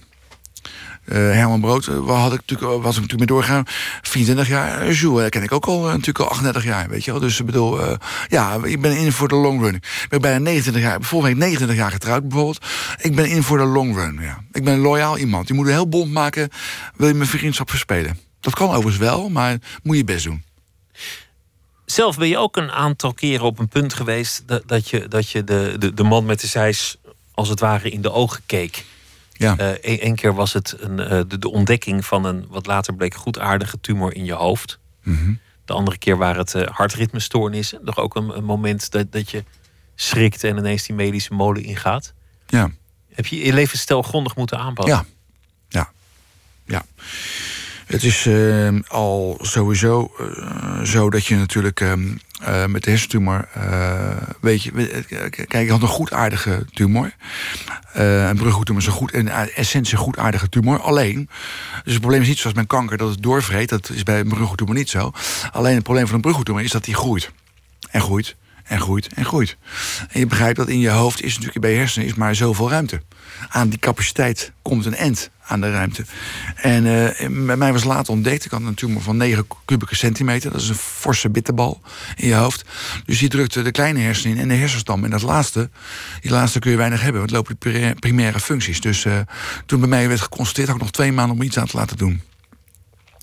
Uh, 1.09 1.15
Herman 1.15 1.61
Brood 1.61 1.87
uh, 1.87 2.23
had 2.23 2.33
ik 2.33 2.41
natuurlijk, 2.47 2.83
was 2.83 2.97
ik 2.97 3.03
natuurlijk 3.03 3.19
mee 3.19 3.27
doorgegaan. 3.27 3.65
24 4.03 4.49
jaar. 4.49 4.87
Uh, 4.87 5.01
Jules 5.01 5.29
ken 5.29 5.43
ik 5.43 5.53
ook 5.53 5.65
al 5.65 5.81
natuurlijk 5.81 6.19
al 6.19 6.29
38 6.29 6.65
jaar, 6.65 6.89
weet 6.89 7.05
je 7.05 7.11
wel. 7.11 7.21
Dus 7.21 7.41
ik 7.41 7.47
bedoel, 7.47 7.81
ja, 8.29 8.59
ik 8.63 8.81
ben 8.81 8.97
in 8.97 9.13
voor 9.13 9.29
de 9.29 9.35
long 9.35 9.61
run. 9.61 9.75
Ik 9.75 10.07
ben 10.09 10.21
bijna 10.21 10.39
29 10.39 10.83
jaar, 10.83 11.03
volgende 11.03 11.35
week 11.35 11.43
29 11.43 11.77
jaar 11.77 11.91
getrouwd 11.91 12.23
bijvoorbeeld. 12.29 12.67
Ik 13.01 13.15
ben 13.15 13.27
in 13.27 13.43
voor 13.43 13.59
de 13.59 13.65
long 13.65 13.97
run, 13.97 14.19
ja. 14.21 14.39
Ik 14.53 14.65
ben 14.65 14.79
loyaal 14.79 15.19
iemand. 15.19 15.49
Je 15.49 15.55
moet 15.55 15.67
een 15.67 15.73
heel 15.73 15.89
bond 15.89 16.13
maken, 16.13 16.49
wil 16.97 17.09
je 17.09 17.15
mijn 17.15 17.29
vriendschap 17.29 17.71
verspelen. 17.71 18.19
Dat 18.41 18.55
kan 18.55 18.69
overigens 18.69 18.97
wel, 18.97 19.29
maar 19.29 19.59
moet 19.83 19.97
je 19.97 20.05
best 20.05 20.25
doen. 20.25 20.43
Zelf 21.85 22.19
ben 22.19 22.29
je 22.29 22.39
ook 22.39 22.57
een 22.57 22.71
aantal 22.71 23.15
keren 23.15 23.45
op 23.45 23.59
een 23.59 23.69
punt 23.69 23.95
geweest 23.95 24.43
dat, 24.47 24.63
dat 24.67 24.89
je, 24.89 25.09
dat 25.09 25.31
je 25.31 25.45
de, 25.45 25.77
de, 25.79 25.95
de 25.95 26.03
man 26.03 26.25
met 26.25 26.41
de 26.41 26.47
zeis 26.47 26.97
als 27.35 27.49
het 27.49 27.61
ware 27.61 27.91
in 27.91 28.03
de 28.03 28.13
ogen 28.13 28.43
keek. 28.47 28.85
Ja. 29.39 29.77
Eén 29.81 30.09
uh, 30.09 30.15
keer 30.15 30.35
was 30.35 30.53
het 30.53 30.77
een, 30.79 30.99
uh, 30.99 31.09
de, 31.09 31.39
de, 31.39 31.51
ontdekking 31.51 32.05
van 32.05 32.25
een 32.25 32.47
wat 32.49 32.67
later 32.67 32.95
bleek 32.95 33.15
goedaardige 33.15 33.81
tumor 33.81 34.15
in 34.15 34.25
je 34.25 34.33
hoofd. 34.33 34.79
Mm 35.03 35.17
-hmm. 35.17 35.39
De 35.65 35.73
andere 35.73 35.99
keer 35.99 36.17
waren 36.17 36.41
het 36.41 36.55
uh, 36.55 36.67
hartritmestoornissen. 36.67 37.81
Nog 37.83 37.99
ook 37.99 38.15
een, 38.15 38.37
een, 38.37 38.45
moment 38.45 38.91
dat, 38.91 39.13
dat 39.13 39.31
je 39.31 39.45
schrikt 39.95 40.45
en 40.45 40.57
ineens 40.57 40.87
die 40.87 40.97
medische 40.97 41.35
molen 41.35 41.63
ingaat. 41.63 42.13
Ja. 42.47 42.71
Heb 43.13 43.27
je 43.27 43.45
je 43.45 43.53
levensstijl 43.53 44.03
grondig 44.03 44.37
moeten 44.37 44.59
aanpassen? 44.59 45.07
Ja. 45.69 45.81
Ja. 45.81 45.91
Ja. 46.65 46.85
Het 47.89 48.05
is 48.05 48.27
uh, 48.27 48.69
al 48.89 49.39
sowieso 49.41 50.13
uh, 50.21 50.83
zo 50.83 51.11
dat 51.11 51.27
je 51.27 51.37
natuurlijk 51.37 51.81
uh, 51.81 51.93
met 52.67 52.85
de 52.85 52.91
hersentumor. 52.91 53.49
weet 54.41 54.63
je, 54.63 54.73
kijk, 55.31 55.53
ik 55.53 55.69
had 55.69 55.83
een 55.83 55.89
goedaardige 55.89 56.67
tumor. 56.73 57.15
een 57.93 58.37
bruggoedtumor 58.37 58.81
is 58.81 58.87
een 58.87 58.93
goed, 58.93 59.13
in 59.13 59.29
essentie 59.29 59.97
goedaardige 59.97 60.49
tumor. 60.49 60.81
Alleen, 60.81 61.29
dus 61.85 61.93
het 61.93 62.01
probleem 62.01 62.23
is 62.23 62.29
niet 62.29 62.39
zoals 62.39 62.55
mijn 62.55 62.67
kanker 62.67 62.97
dat 62.97 63.11
het 63.11 63.23
doorvreet. 63.23 63.69
Dat 63.69 63.91
is 63.91 64.03
bij 64.03 64.21
een 64.21 64.29
bruggoedtumor 64.29 64.75
niet 64.75 64.91
zo. 64.91 65.13
Alleen 65.53 65.75
het 65.75 65.83
probleem 65.83 66.07
van 66.07 66.15
een 66.15 66.21
bruggoedtumor 66.21 66.63
is 66.63 66.71
dat 66.71 66.85
die 66.85 66.95
groeit. 66.95 67.31
En 67.91 68.01
groeit. 68.01 68.37
En 68.69 68.81
groeit 68.81 69.09
en 69.15 69.25
groeit. 69.25 69.57
En 70.11 70.21
je 70.21 70.27
begrijpt 70.27 70.57
dat 70.57 70.69
in 70.69 70.79
je 70.79 70.89
hoofd 70.89 71.23
is 71.23 71.33
natuurlijk 71.33 71.61
bij 71.61 71.71
je 71.71 71.79
hersenen 71.79 72.07
is 72.09 72.15
maar 72.15 72.35
zoveel 72.35 72.71
ruimte. 72.71 73.03
Aan 73.49 73.69
die 73.69 73.79
capaciteit 73.79 74.53
komt 74.63 74.85
een 74.85 74.95
end 74.95 75.31
aan 75.47 75.61
de 75.61 75.71
ruimte. 75.71 76.05
En 76.55 76.85
uh, 76.85 77.47
bij 77.47 77.57
mij 77.57 77.73
was 77.73 77.85
later 77.85 78.13
ontdekt, 78.13 78.45
ik 78.45 78.51
had 78.51 78.61
een 78.61 78.75
tumor 78.75 79.03
van 79.03 79.17
9 79.17 79.47
kubieke 79.65 79.97
centimeter. 79.97 80.51
Dat 80.51 80.61
is 80.61 80.69
een 80.69 80.75
forse 80.75 81.31
bitterbal 81.31 81.81
in 82.17 82.27
je 82.27 82.35
hoofd. 82.35 82.65
Dus 83.05 83.19
die 83.19 83.29
drukte 83.29 83.63
de 83.63 83.71
kleine 83.71 84.01
hersenen 84.01 84.37
in 84.37 84.43
en 84.43 84.49
de 84.49 84.55
hersenstam. 84.55 85.05
En 85.05 85.11
dat 85.11 85.23
laatste, 85.23 85.71
die 86.21 86.31
laatste 86.31 86.59
kun 86.59 86.71
je 86.71 86.77
weinig 86.77 87.01
hebben. 87.01 87.21
Want 87.21 87.33
het 87.33 87.39
lopen 87.39 87.73
de 87.73 87.95
primaire 87.99 88.41
functies. 88.41 88.81
Dus 88.81 89.05
uh, 89.05 89.19
toen 89.67 89.81
bij 89.81 89.89
mij 89.89 90.09
werd 90.09 90.21
geconstateerd, 90.21 90.67
had 90.67 90.77
ik 90.77 90.83
nog 90.83 90.93
twee 90.93 91.13
maanden 91.13 91.37
om 91.37 91.43
iets 91.43 91.59
aan 91.59 91.67
te 91.67 91.77
laten 91.77 91.97
doen. 91.97 92.23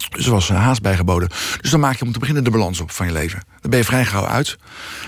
Dus 0.09 0.25
er 0.25 0.31
was 0.31 0.49
haast 0.49 0.81
bijgeboden. 0.81 1.29
Dus 1.61 1.71
dan 1.71 1.79
maak 1.79 1.95
je 1.95 2.05
om 2.05 2.11
te 2.11 2.19
beginnen 2.19 2.43
de 2.43 2.49
balans 2.49 2.79
op 2.79 2.91
van 2.91 3.05
je 3.05 3.11
leven. 3.11 3.43
Dan 3.61 3.69
ben 3.69 3.79
je 3.79 3.85
vrij 3.85 4.05
gauw 4.05 4.25
uit. 4.25 4.57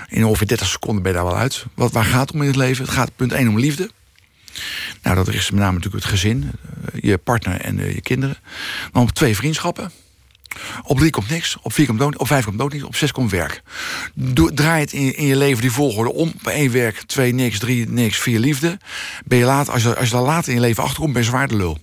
In 0.08 0.24
ongeveer 0.24 0.46
30 0.46 0.66
seconden 0.66 1.02
ben 1.02 1.12
je 1.12 1.18
daar 1.18 1.26
wel 1.26 1.36
uit. 1.36 1.64
Wat, 1.74 1.92
waar 1.92 2.04
gaat 2.04 2.20
het 2.20 2.32
om 2.32 2.40
in 2.40 2.46
het 2.46 2.56
leven? 2.56 2.84
Het 2.84 2.94
gaat 2.94 3.16
punt 3.16 3.32
1 3.32 3.48
om 3.48 3.58
liefde. 3.58 3.90
Nou, 5.02 5.16
dat 5.16 5.28
is 5.28 5.50
met 5.50 5.60
name 5.60 5.74
natuurlijk 5.74 6.04
het 6.04 6.12
gezin, 6.12 6.50
je 7.00 7.18
partner 7.18 7.60
en 7.60 7.76
je 7.76 8.00
kinderen. 8.00 8.36
Dan 8.92 9.02
op 9.02 9.10
twee 9.10 9.36
vriendschappen. 9.36 9.90
Op 10.82 10.98
drie 10.98 11.10
komt 11.10 11.28
niks, 11.28 11.56
op 11.62 11.72
vier 11.72 11.86
komt 11.86 11.98
dood, 11.98 12.16
op 12.16 12.26
vijf 12.26 12.44
komt 12.44 12.58
dood 12.58 12.72
niks, 12.72 12.84
op 12.84 12.96
zes 12.96 13.12
komt 13.12 13.30
werk. 13.30 13.62
Draai 14.54 14.80
het 14.80 14.92
in, 14.92 15.16
in 15.16 15.26
je 15.26 15.36
leven 15.36 15.60
die 15.60 15.72
volgorde 15.72 16.12
om. 16.12 16.32
Bij 16.42 16.54
één 16.54 16.72
werk, 16.72 17.02
twee 17.02 17.32
niks, 17.32 17.58
drie 17.58 17.88
niks, 17.88 18.18
vier 18.18 18.38
liefde. 18.38 18.78
Ben 19.24 19.38
je 19.38 19.44
laat, 19.44 19.70
als, 19.70 19.82
je, 19.82 19.96
als 19.96 20.08
je 20.08 20.14
daar 20.14 20.24
later 20.24 20.48
in 20.48 20.54
je 20.54 20.60
leven 20.60 20.82
achterkomt, 20.82 21.12
ben 21.12 21.22
je 21.22 21.28
zwaar 21.28 21.48
de 21.48 21.56
lul. 21.56 21.78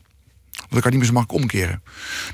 Want 0.70 0.72
dan 0.72 0.82
kan 0.82 0.92
niet 0.92 1.00
meer 1.00 1.10
zo 1.10 1.14
makkelijk 1.14 1.44
omkeren. 1.44 1.84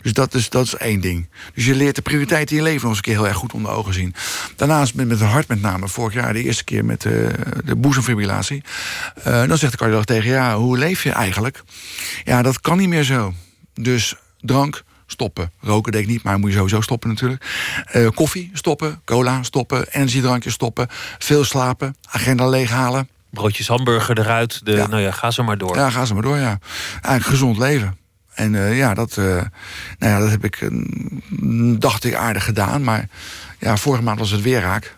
Dus 0.02 0.14
dat 0.14 0.34
is, 0.34 0.50
dat 0.50 0.66
is 0.66 0.76
één 0.76 1.02
ding. 1.02 1.30
Dus 1.54 1.66
je 1.66 1.76
leert 1.76 1.96
de 1.96 2.02
prioriteiten 2.02 2.58
in 2.58 2.64
je 2.64 2.70
leven 2.70 2.82
nog 2.82 2.90
eens 2.90 2.98
een 2.98 3.04
keer 3.04 3.16
heel 3.16 3.28
erg 3.28 3.38
goed 3.38 3.54
onder 3.54 3.72
ogen 3.72 3.94
zien. 3.94 4.16
Daarnaast 4.56 4.94
met, 4.94 5.08
met 5.08 5.20
het 5.20 5.30
hart 5.30 5.48
met 5.48 5.62
name. 5.62 5.88
Vorig 5.88 6.14
jaar 6.14 6.34
de 6.34 6.44
eerste 6.44 6.64
keer 6.64 6.86
met 6.86 7.04
uh, 7.04 7.30
de 7.66 7.76
boezemfibrillatie. 7.76 8.64
Uh, 9.18 9.24
dan 9.48 9.58
zegt 9.58 9.72
de 9.72 9.78
cardioloog 9.78 10.06
tegen 10.06 10.30
ja, 10.30 10.56
hoe 10.58 10.78
leef 10.78 11.04
je 11.04 11.12
eigenlijk? 11.12 11.64
Ja, 12.24 12.42
dat 12.42 12.62
kan 12.62 12.78
niet 12.78 12.90
meer 12.90 13.04
zo. 13.04 13.34
Dus 13.74 14.16
drank, 14.40 14.84
stoppen. 15.12 15.52
Roken 15.60 15.92
deed 15.92 16.02
ik 16.02 16.08
niet, 16.08 16.24
maar 16.24 16.40
moet 16.40 16.50
je 16.50 16.56
sowieso 16.56 16.82
stoppen 16.82 17.10
natuurlijk. 17.10 17.46
Uh, 17.96 18.10
koffie 18.10 18.50
stoppen, 18.54 19.02
cola 19.06 19.44
stoppen, 19.44 19.88
energiedrankjes 19.92 20.54
stoppen. 20.54 20.88
Veel 21.18 21.44
slapen, 21.44 21.96
agenda 22.10 22.48
leeghalen. 22.48 23.10
Broodjes 23.30 23.68
hamburger 23.68 24.20
eruit, 24.20 24.66
de, 24.66 24.72
ja. 24.72 24.88
nou 24.88 25.02
ja, 25.02 25.12
ga 25.12 25.32
zo 25.32 25.44
maar 25.44 25.58
door. 25.58 25.76
Ja, 25.76 25.90
ga 25.90 26.06
zo 26.06 26.14
maar 26.14 26.24
door, 26.24 26.38
ja. 26.38 26.60
Eigenlijk 26.92 27.26
gezond 27.26 27.58
leven. 27.58 27.98
En 28.42 28.54
uh, 28.54 28.78
ja, 28.78 28.94
dat, 28.94 29.18
uh, 29.18 29.26
nou 29.26 30.12
ja, 30.14 30.20
dat 30.20 30.30
heb 30.30 30.44
ik, 30.44 30.62
uh, 30.62 31.76
dacht 31.80 32.04
ik, 32.04 32.14
aardig 32.14 32.44
gedaan. 32.44 32.84
Maar 32.84 33.08
ja, 33.60 33.78
vorige 33.78 34.04
maand 34.04 34.20
was 34.20 34.32
het 34.32 34.42
weer 34.42 34.62
raak. 34.62 34.96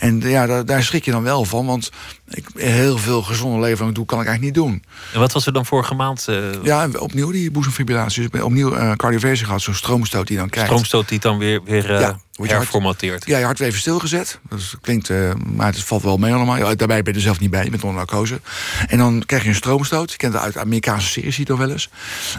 En 0.00 0.20
ja, 0.20 0.46
daar, 0.46 0.64
daar, 0.64 0.82
schrik 0.82 1.04
je 1.04 1.10
dan 1.10 1.22
wel 1.22 1.44
van. 1.44 1.66
Want 1.66 1.90
ik, 2.28 2.46
heel 2.54 2.98
veel 2.98 3.22
gezonde 3.22 3.60
leven 3.60 3.94
doe, 3.94 4.06
kan 4.06 4.20
ik 4.20 4.26
eigenlijk 4.26 4.56
niet 4.56 4.64
doen. 4.64 4.82
En 5.12 5.20
wat 5.20 5.32
was 5.32 5.46
er 5.46 5.52
dan 5.52 5.66
vorige 5.66 5.94
maand? 5.94 6.28
Ja, 6.62 6.88
opnieuw 6.98 7.30
die 7.30 7.50
boezemfibrillatie. 7.50 8.28
Dus 8.28 8.42
opnieuw 8.42 8.76
uh, 8.76 8.92
cardioversie 8.92 9.46
gehad. 9.46 9.62
Zo'n 9.62 9.74
stroomstoot 9.74 10.26
die 10.26 10.34
je 10.34 10.40
dan 10.40 10.50
krijgt. 10.50 10.70
Stroomstoot 10.70 11.08
die 11.08 11.18
dan 11.18 11.38
weer, 11.38 11.62
weer 11.64 11.90
ja, 11.92 12.18
herformateerd. 12.32 13.26
Ja, 13.26 13.38
je 13.38 13.44
hart 13.44 13.60
even 13.60 13.80
stilgezet. 13.80 14.38
Dat 14.48 14.60
klinkt, 14.80 15.10
maar 15.54 15.66
het 15.66 15.82
valt 15.82 16.02
wel 16.02 16.16
mee 16.16 16.32
allemaal. 16.32 16.56
Ja, 16.56 16.74
daarbij 16.74 17.02
ben 17.02 17.12
je 17.12 17.18
er 17.18 17.24
zelf 17.24 17.40
niet 17.40 17.50
bij, 17.50 17.64
je 17.64 17.70
bent 17.70 17.84
onder 17.84 17.98
narcose. 17.98 18.40
En 18.86 18.98
dan 18.98 19.22
krijg 19.26 19.42
je 19.42 19.48
een 19.48 19.54
stroomstoot. 19.54 20.10
Je 20.10 20.16
kent 20.16 20.32
het 20.32 20.42
uit 20.42 20.52
de 20.52 20.60
Amerikaanse 20.60 21.08
series, 21.08 21.34
ziet 21.34 21.46
toch 21.46 21.58
wel 21.58 21.70
eens. 21.70 21.90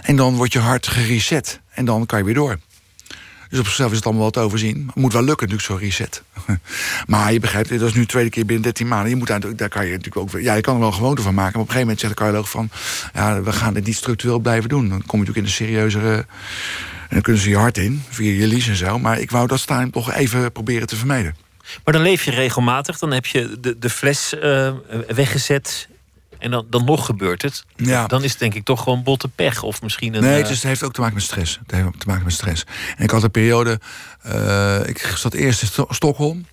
En 0.02 0.16
dan 0.16 0.36
wordt 0.36 0.54
je 0.54 0.60
hart 0.60 0.88
gereset. 0.88 1.62
En 1.72 1.86
dan 1.86 2.06
kan 2.06 2.20
je 2.20 2.26
weer 2.26 2.34
door. 2.34 2.58
Dus 3.52 3.60
op 3.60 3.66
zichzelf 3.66 3.90
is 3.90 3.96
het 3.96 4.06
allemaal 4.06 4.24
wel 4.24 4.32
te 4.32 4.40
overzien. 4.40 4.92
Moet 4.94 5.14
wel 5.14 5.24
lukken, 5.24 5.50
natuurlijk, 5.50 5.82
zo'n 5.82 5.90
reset. 5.90 6.24
maar 7.12 7.34
je 7.34 7.40
begrijpt, 7.40 7.70
dat 7.70 7.82
is 7.82 7.94
nu 7.94 8.02
de 8.02 8.08
tweede 8.08 8.30
keer 8.30 8.46
binnen 8.46 8.64
13 8.64 8.88
maanden. 8.88 9.10
Je 9.10 9.16
moet 9.16 9.28
daar, 9.28 9.56
daar 9.56 9.70
kan 9.70 9.86
je 9.86 9.92
natuurlijk 9.92 10.18
ook. 10.18 10.42
Ja, 10.42 10.54
je 10.54 10.62
kan 10.62 10.74
er 10.74 10.80
wel 10.80 10.90
een 10.90 10.96
gewoonte 10.96 11.22
van 11.22 11.34
maken. 11.34 11.52
Maar 11.54 11.62
op 11.62 11.68
een 11.68 11.74
gegeven 11.74 11.88
moment 11.88 12.00
zegt 12.00 12.14
de 12.14 12.20
cardioloog 12.20 12.50
van. 12.50 12.70
Ja, 13.14 13.42
we 13.42 13.52
gaan 13.52 13.74
dit 13.74 13.86
niet 13.86 13.96
structureel 13.96 14.40
blijven 14.40 14.70
doen. 14.70 14.90
Dan 14.90 15.06
kom 15.06 15.20
je 15.20 15.26
natuurlijk 15.26 15.38
in 15.38 15.44
de 15.44 15.50
serieuzere. 15.50 16.16
En 16.16 17.18
dan 17.18 17.22
kunnen 17.22 17.42
ze 17.42 17.50
je 17.50 17.58
hart 17.58 17.78
in, 17.78 18.04
via 18.10 18.32
je 18.32 18.48
lies 18.48 18.68
en 18.68 18.76
zo. 18.76 19.00
Maar 19.00 19.20
ik 19.20 19.32
wou 19.32 19.48
dat 19.48 19.60
staan 19.60 19.90
toch 19.90 20.14
even 20.14 20.52
proberen 20.52 20.88
te 20.88 20.96
vermijden. 20.96 21.36
Maar 21.84 21.94
dan 21.94 22.04
leef 22.04 22.24
je 22.24 22.32
regelmatig. 22.32 22.98
Dan 22.98 23.12
heb 23.12 23.26
je 23.26 23.58
de, 23.60 23.80
de 23.80 23.90
fles 23.90 24.34
uh, 24.44 24.74
weggezet. 25.08 25.88
En 26.42 26.52
dan, 26.52 26.66
dan 26.70 26.86
nog 26.86 27.06
gebeurt 27.06 27.42
het. 27.42 27.66
Ja. 27.76 28.08
Dan 28.08 28.24
is 28.24 28.30
het 28.30 28.40
denk 28.40 28.54
ik 28.54 28.64
toch 28.64 28.84
gewoon 28.84 29.04
botte 29.04 29.28
pech. 29.28 29.64
Of 29.64 29.82
misschien 29.82 30.14
een. 30.14 30.22
Nee, 30.22 30.42
het, 30.42 30.50
is, 30.50 30.56
het 30.56 30.64
heeft 30.64 30.84
ook 30.84 30.94
te 30.94 31.00
maken 31.00 31.16
met 31.16 31.24
stress. 31.24 31.60
Het 31.62 31.72
heeft 31.72 32.00
te 32.00 32.08
maken 32.08 32.24
met 32.24 32.34
stress. 32.34 32.66
En 32.98 33.04
ik 33.04 33.10
had 33.10 33.24
een 33.24 33.32
periode. 33.32 33.80
Uh, 34.26 34.88
ik 34.88 35.14
zat 35.16 35.34
eerst 35.34 35.62
in 35.62 35.68
Sto 35.68 35.86
Stockholm. 35.90 36.46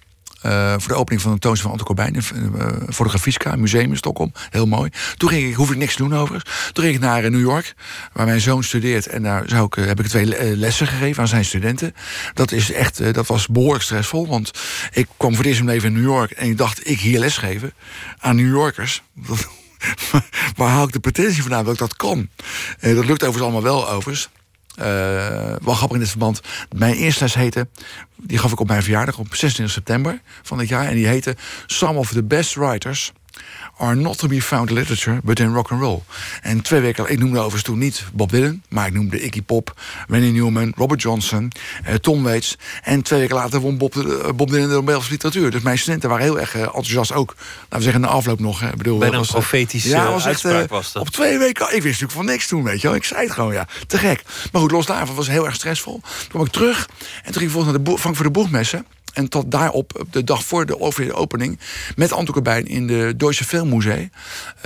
Uh, 0.47 0.75
voor 0.79 0.89
de 0.89 0.99
opening 0.99 1.23
van 1.23 1.33
de 1.33 1.39
tentoonstelling 1.39 1.59
van 1.61 1.71
Anton 1.71 1.87
Corbijn 1.87 2.15
in 2.15 2.53
uh, 2.57 2.89
Fotografiska, 2.95 3.57
museum 3.57 3.91
in 3.91 3.97
Stockholm. 3.97 4.33
Heel 4.51 4.67
mooi. 4.67 4.91
Toen 5.17 5.29
ging 5.29 5.49
ik, 5.49 5.55
hoef 5.55 5.71
ik 5.71 5.77
niks 5.77 5.97
te 5.97 6.03
doen 6.03 6.15
overigens. 6.15 6.71
Toen 6.73 6.85
ging 6.85 6.97
ik 6.97 7.03
naar 7.03 7.31
New 7.31 7.41
York, 7.41 7.75
waar 8.13 8.27
mijn 8.27 8.41
zoon 8.41 8.65
studeert. 8.65 9.07
En 9.07 9.23
daar 9.23 9.43
zou 9.47 9.65
ik, 9.65 9.75
heb 9.75 10.01
ik 10.01 10.07
twee 10.07 10.57
lessen 10.57 10.87
gegeven 10.87 11.23
aan 11.23 11.29
zijn 11.29 11.45
studenten. 11.45 11.95
Dat, 12.35 12.53
is 12.53 12.73
echt, 12.73 13.15
dat 13.15 13.27
was 13.27 13.47
behoorlijk 13.47 13.85
stressvol. 13.85 14.27
Want 14.27 14.51
ik 14.93 15.09
kwam 15.17 15.31
voor 15.31 15.39
het 15.39 15.47
eerst 15.47 15.59
in 15.59 15.65
mijn 15.65 15.77
leven 15.77 15.95
in 15.95 16.03
New 16.03 16.11
York. 16.11 16.31
En 16.31 16.49
ik 16.49 16.57
dacht, 16.57 16.89
ik 16.89 17.01
hier 17.01 17.19
lesgeven 17.19 17.73
aan 18.19 18.37
New 18.37 18.51
Yorkers. 18.51 19.03
waar 20.57 20.69
haal 20.69 20.87
ik 20.87 20.93
de 20.93 21.01
potentie 21.01 21.43
vandaan 21.43 21.65
dat 21.65 21.79
dat 21.79 21.97
kan? 21.97 22.29
Uh, 22.81 22.95
dat 22.95 23.05
lukt 23.05 23.25
overigens 23.25 23.43
allemaal 23.43 23.63
wel, 23.63 23.91
overigens. 23.91 24.29
Uh, 24.79 24.85
wel 25.63 25.75
grappig 25.75 25.93
in 25.93 25.99
dit 25.99 26.09
verband. 26.09 26.41
Mijn 26.77 26.95
eerste 26.95 27.25
les 27.25 27.53
die 28.17 28.39
gaf 28.39 28.53
ik 28.53 28.61
op 28.61 28.69
mijn 28.69 28.83
verjaardag 28.83 29.19
op 29.19 29.35
26 29.35 29.75
september 29.75 30.21
van 30.43 30.59
dit 30.59 30.69
jaar. 30.69 30.87
En 30.87 30.95
die 30.95 31.07
heette 31.07 31.37
Some 31.67 31.99
of 31.99 32.09
the 32.09 32.25
Best 32.25 32.55
Writers 32.55 33.13
are 33.79 33.95
not 33.95 34.19
to 34.19 34.29
be 34.29 34.43
found 34.43 34.69
in 34.69 34.75
literature, 34.75 35.21
but 35.23 35.41
in 35.41 35.55
rock 35.55 35.71
and 35.71 35.81
roll. 35.81 36.03
En 36.43 36.63
twee 36.63 36.81
weken, 36.81 37.11
ik 37.11 37.19
noemde 37.19 37.39
overigens 37.39 37.63
toen 37.63 37.79
niet 37.79 38.05
Bob 38.13 38.31
Dylan, 38.31 38.63
maar 38.69 38.87
ik 38.87 38.93
noemde 38.93 39.21
Iggy 39.21 39.43
Pop, 39.43 39.81
Randy 40.09 40.31
Newman, 40.31 40.73
Robert 40.77 41.03
Johnson, 41.03 41.53
uh, 41.89 41.95
Tom 41.95 42.23
Waits. 42.23 42.57
En 42.83 43.03
twee 43.03 43.21
weken 43.21 43.37
later 43.37 43.61
won 43.61 43.79
Bob, 43.79 43.95
uh, 43.95 44.29
Bob 44.35 44.51
Dylan 44.51 44.69
de 44.69 44.75
Nobelprijs 44.75 45.09
literatuur. 45.09 45.51
Dus 45.51 45.63
mijn 45.63 45.79
studenten 45.79 46.09
waren 46.09 46.25
heel 46.25 46.41
erg 46.41 46.55
uh, 46.55 46.63
enthousiast 46.63 47.13
ook. 47.13 47.35
Laten 47.37 47.77
we 47.77 47.83
zeggen, 47.83 48.03
in 48.03 48.09
de 48.09 48.15
afloop 48.15 48.41
nog. 48.41 48.61
Hè. 48.61 48.69
Ik 48.69 48.77
bedoel, 48.77 48.99
Bijna 48.99 49.19
een 49.19 49.27
profetische 49.27 49.89
ja, 49.89 50.11
was 50.11 50.17
echt, 50.17 50.27
uitspraak 50.27 50.69
was 50.69 50.93
dat. 50.93 51.03
Op 51.03 51.09
twee 51.09 51.39
weken, 51.39 51.67
ik 51.67 51.71
wist 51.71 51.85
natuurlijk 51.85 52.13
van 52.13 52.25
niks 52.25 52.47
toen, 52.47 52.63
weet 52.63 52.81
je 52.81 52.87
wel. 52.87 52.97
Ik 52.97 53.05
zei 53.05 53.23
het 53.23 53.33
gewoon, 53.33 53.53
ja, 53.53 53.67
te 53.87 53.99
gek. 53.99 54.23
Maar 54.53 54.61
goed, 54.61 54.71
los 54.71 54.87
daarvan 54.87 55.15
was 55.15 55.27
het 55.27 55.35
heel 55.35 55.47
erg 55.47 55.55
stressvol. 55.55 56.01
Toen 56.01 56.29
kwam 56.29 56.45
ik 56.45 56.53
terug 56.53 56.89
en 57.17 57.25
toen 57.25 57.33
ging 57.33 57.45
ik 57.45 57.51
volgens 57.51 57.75
naar 57.75 57.85
de 57.85 57.99
Frank 57.99 58.17
voor 58.17 58.25
de 58.25 58.31
Boegmessen. 58.31 58.87
En 59.19 59.29
tot 59.29 59.51
daarop, 59.51 60.05
de 60.11 60.25
dag 60.25 60.45
voor 60.45 60.67
de 60.67 61.15
opening, 61.15 61.59
met 61.97 62.13
Anton 62.13 62.35
Corbijn 62.35 62.67
in 62.67 62.87
de 62.87 63.15
Deutsche 63.17 63.45
Filmmuseum, 63.45 64.11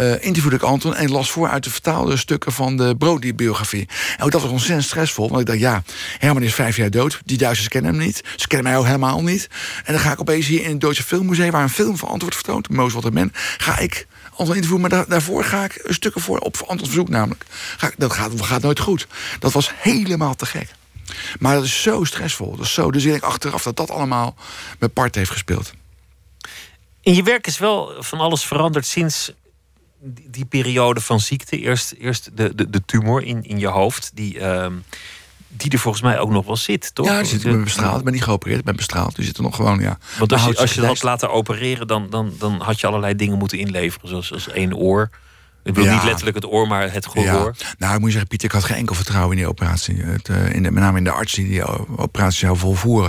uh, 0.01 0.25
interviewde 0.25 0.57
ik 0.57 0.63
Anton 0.63 0.95
en 0.95 1.11
las 1.11 1.31
voor 1.31 1.49
uit 1.49 1.65
de 1.65 1.71
vertaalde 1.71 2.17
stukken 2.17 2.53
van 2.53 2.77
de 2.77 2.95
Brody-biografie. 2.99 3.89
En 4.17 4.25
ook 4.25 4.31
dat 4.31 4.43
was 4.43 4.51
ontzettend 4.51 4.85
stressvol, 4.85 5.29
want 5.29 5.41
ik 5.41 5.47
dacht, 5.47 5.59
ja, 5.59 5.83
Herman 6.19 6.43
is 6.43 6.55
vijf 6.55 6.77
jaar 6.77 6.91
dood, 6.91 7.21
die 7.25 7.39
Duitsers 7.39 7.69
kennen 7.69 7.95
hem 7.95 8.05
niet, 8.05 8.23
ze 8.37 8.47
kennen 8.47 8.71
mij 8.71 8.79
ook 8.79 8.87
helemaal 8.87 9.23
niet. 9.23 9.49
En 9.85 9.93
dan 9.93 10.03
ga 10.03 10.13
ik 10.13 10.21
opeens 10.21 10.47
hier 10.47 10.63
in 10.63 10.71
het 10.71 10.81
Deutsche 10.81 11.03
Filmmuseum, 11.03 11.51
waar 11.51 11.63
een 11.63 11.69
film 11.69 11.97
van 11.97 12.09
Anton 12.09 12.21
wordt 12.21 12.35
vertoond, 12.35 12.69
Moos 12.69 12.93
wat 12.93 13.13
Men, 13.13 13.33
ga 13.59 13.79
ik 13.79 14.07
Anton 14.37 14.55
interviewen. 14.55 14.89
Maar 14.91 15.07
daarvoor 15.09 15.45
ga 15.45 15.65
ik 15.65 15.85
stukken 15.85 16.21
voor 16.21 16.39
op 16.39 16.57
Antons 16.67 16.89
verzoek 16.89 17.09
namelijk. 17.09 17.45
Ga 17.77 17.87
ik, 17.87 17.95
dat 17.97 18.13
gaat, 18.13 18.31
gaat 18.37 18.63
nooit 18.63 18.81
goed. 18.81 19.07
Dat 19.39 19.53
was 19.53 19.73
helemaal 19.77 20.35
te 20.35 20.47
gek. 20.47 20.69
Maar 21.39 21.55
dat 21.55 21.65
is 21.65 21.83
zo 21.83 22.05
stressvol. 22.05 22.57
Dat 22.57 22.67
is 22.67 22.73
zo, 22.73 22.91
dus 22.91 23.05
ik 23.05 23.11
denk 23.11 23.23
achteraf 23.23 23.63
dat 23.63 23.77
dat 23.77 23.91
allemaal 23.91 24.35
mijn 24.79 24.93
part 24.93 25.15
heeft 25.15 25.31
gespeeld. 25.31 25.73
In 27.01 27.15
je 27.15 27.23
werk 27.23 27.47
is 27.47 27.59
wel 27.59 27.95
van 27.99 28.19
alles 28.19 28.45
veranderd 28.45 28.87
sinds 28.87 29.33
die, 30.03 30.45
periode 30.45 31.01
van 31.01 31.21
ziekte. 31.21 31.59
Eerst, 31.59 31.95
eerst 31.99 32.31
de, 32.37 32.55
de, 32.55 32.71
de 32.71 32.85
tumor 32.85 33.23
in, 33.23 33.43
in 33.43 33.59
je 33.59 33.67
hoofd, 33.67 34.11
die, 34.15 34.39
ehm, 34.39 34.73
die 35.49 35.71
er 35.71 35.79
volgens 35.79 36.03
mij 36.03 36.19
ook 36.19 36.31
nog 36.31 36.47
wel 36.47 36.57
zit, 36.57 36.95
toch? 36.95 37.07
Ja, 37.07 37.19
die 37.19 37.27
zit, 37.27 37.45
ik 37.45 37.51
ben 37.51 37.65
bestraald. 37.65 37.99
Ik 37.99 38.05
ben 38.05 38.13
niet 38.13 38.23
geopereerd, 38.23 38.59
ik 38.59 38.65
ben 38.65 38.77
bestraald. 38.77 39.17
Die 39.17 39.25
zit 39.25 39.37
er 39.37 39.43
nog 39.43 39.57
gewoon, 39.57 39.81
ja. 39.81 39.99
Want 40.19 40.33
als 40.33 40.45
je, 40.45 40.57
als 40.57 40.75
je 40.75 40.81
dat 40.81 40.89
had 40.89 41.03
laten 41.03 41.31
opereren, 41.31 41.87
dan, 41.87 42.11
dan, 42.11 42.33
dan 42.39 42.61
had 42.61 42.81
je 42.81 42.87
allerlei 42.87 43.17
dingen 43.17 43.39
moeten 43.39 43.59
inleveren. 43.59 44.09
Zoals, 44.09 44.33
als 44.33 44.49
één 44.49 44.77
oor. 44.77 45.11
Ik 45.65 45.75
bedoel 45.75 45.93
niet 45.93 46.05
letterlijk 46.05 46.37
het 46.37 46.47
oor, 46.47 46.69
maar 46.69 46.93
het 46.93 47.07
gehoor. 47.07 47.55
Ja. 47.59 47.67
Nou, 47.79 47.95
ik 47.95 47.99
moet 47.99 48.07
je 48.07 48.11
zeggen, 48.11 48.29
Pieter, 48.29 48.49
ik 48.49 48.55
had 48.55 48.65
geen 48.65 48.77
enkel 48.77 48.95
vertrouwen 48.95 49.31
in 49.31 49.37
die 49.37 49.49
operatie. 49.49 50.03
Het, 50.03 50.29
uh, 50.29 50.53
in 50.55 50.63
de, 50.63 50.71
met 50.71 50.83
name 50.83 50.99
in 50.99 51.05
de 51.05 51.11
arts 51.11 51.33
die 51.33 51.49
die 51.49 51.65
operatie 51.97 52.39
zou 52.39 52.57
volvoeren. 52.57 53.09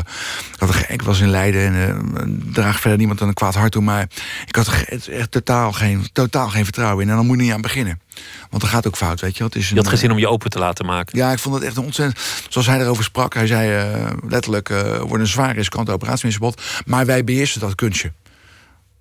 Ik, 0.53 0.59
had 0.59 0.69
er 0.69 0.75
geen, 0.75 0.89
ik 0.89 1.01
was 1.01 1.19
in 1.19 1.29
Leiden 1.29 1.75
en 1.75 2.11
uh, 2.13 2.53
draag 2.53 2.79
verder 2.79 2.97
niemand 2.97 3.21
aan 3.21 3.27
een 3.27 3.33
kwaad 3.33 3.55
hart 3.55 3.71
toe. 3.71 3.81
Maar 3.81 4.07
ik 4.45 4.55
had 4.55 4.67
er 4.67 4.99
echt 5.11 5.31
totaal 5.31 5.71
geen, 5.71 6.07
totaal 6.13 6.49
geen 6.49 6.63
vertrouwen 6.63 7.03
in. 7.03 7.09
En 7.09 7.15
dan 7.15 7.25
moet 7.25 7.37
je 7.37 7.43
niet 7.43 7.53
aan 7.53 7.61
beginnen. 7.61 8.01
Want 8.49 8.61
dat 8.61 8.71
gaat 8.71 8.87
ook 8.87 8.97
fout, 8.97 9.21
weet 9.21 9.37
je. 9.37 9.43
Het 9.43 9.55
is 9.55 9.69
een, 9.69 9.75
je 9.75 9.81
had 9.81 9.89
geen 9.89 9.97
zin 9.97 10.11
om 10.11 10.19
je 10.19 10.27
open 10.27 10.49
te 10.49 10.59
laten 10.59 10.85
maken. 10.85 11.17
Ja, 11.17 11.31
ik 11.31 11.39
vond 11.39 11.55
het 11.55 11.63
echt 11.63 11.77
een 11.77 11.83
ontzettend... 11.83 12.19
Zoals 12.49 12.67
hij 12.67 12.79
erover 12.79 13.03
sprak, 13.03 13.33
hij 13.33 13.47
zei 13.47 13.93
uh, 13.93 14.09
letterlijk... 14.27 14.69
wordt 14.99 15.23
een 15.23 15.27
zware 15.27 15.53
riskante 15.53 15.91
operatie, 15.91 16.37
maar 16.85 17.05
wij 17.05 17.23
beheersen 17.23 17.59
dat 17.59 17.75
kunstje. 17.75 18.11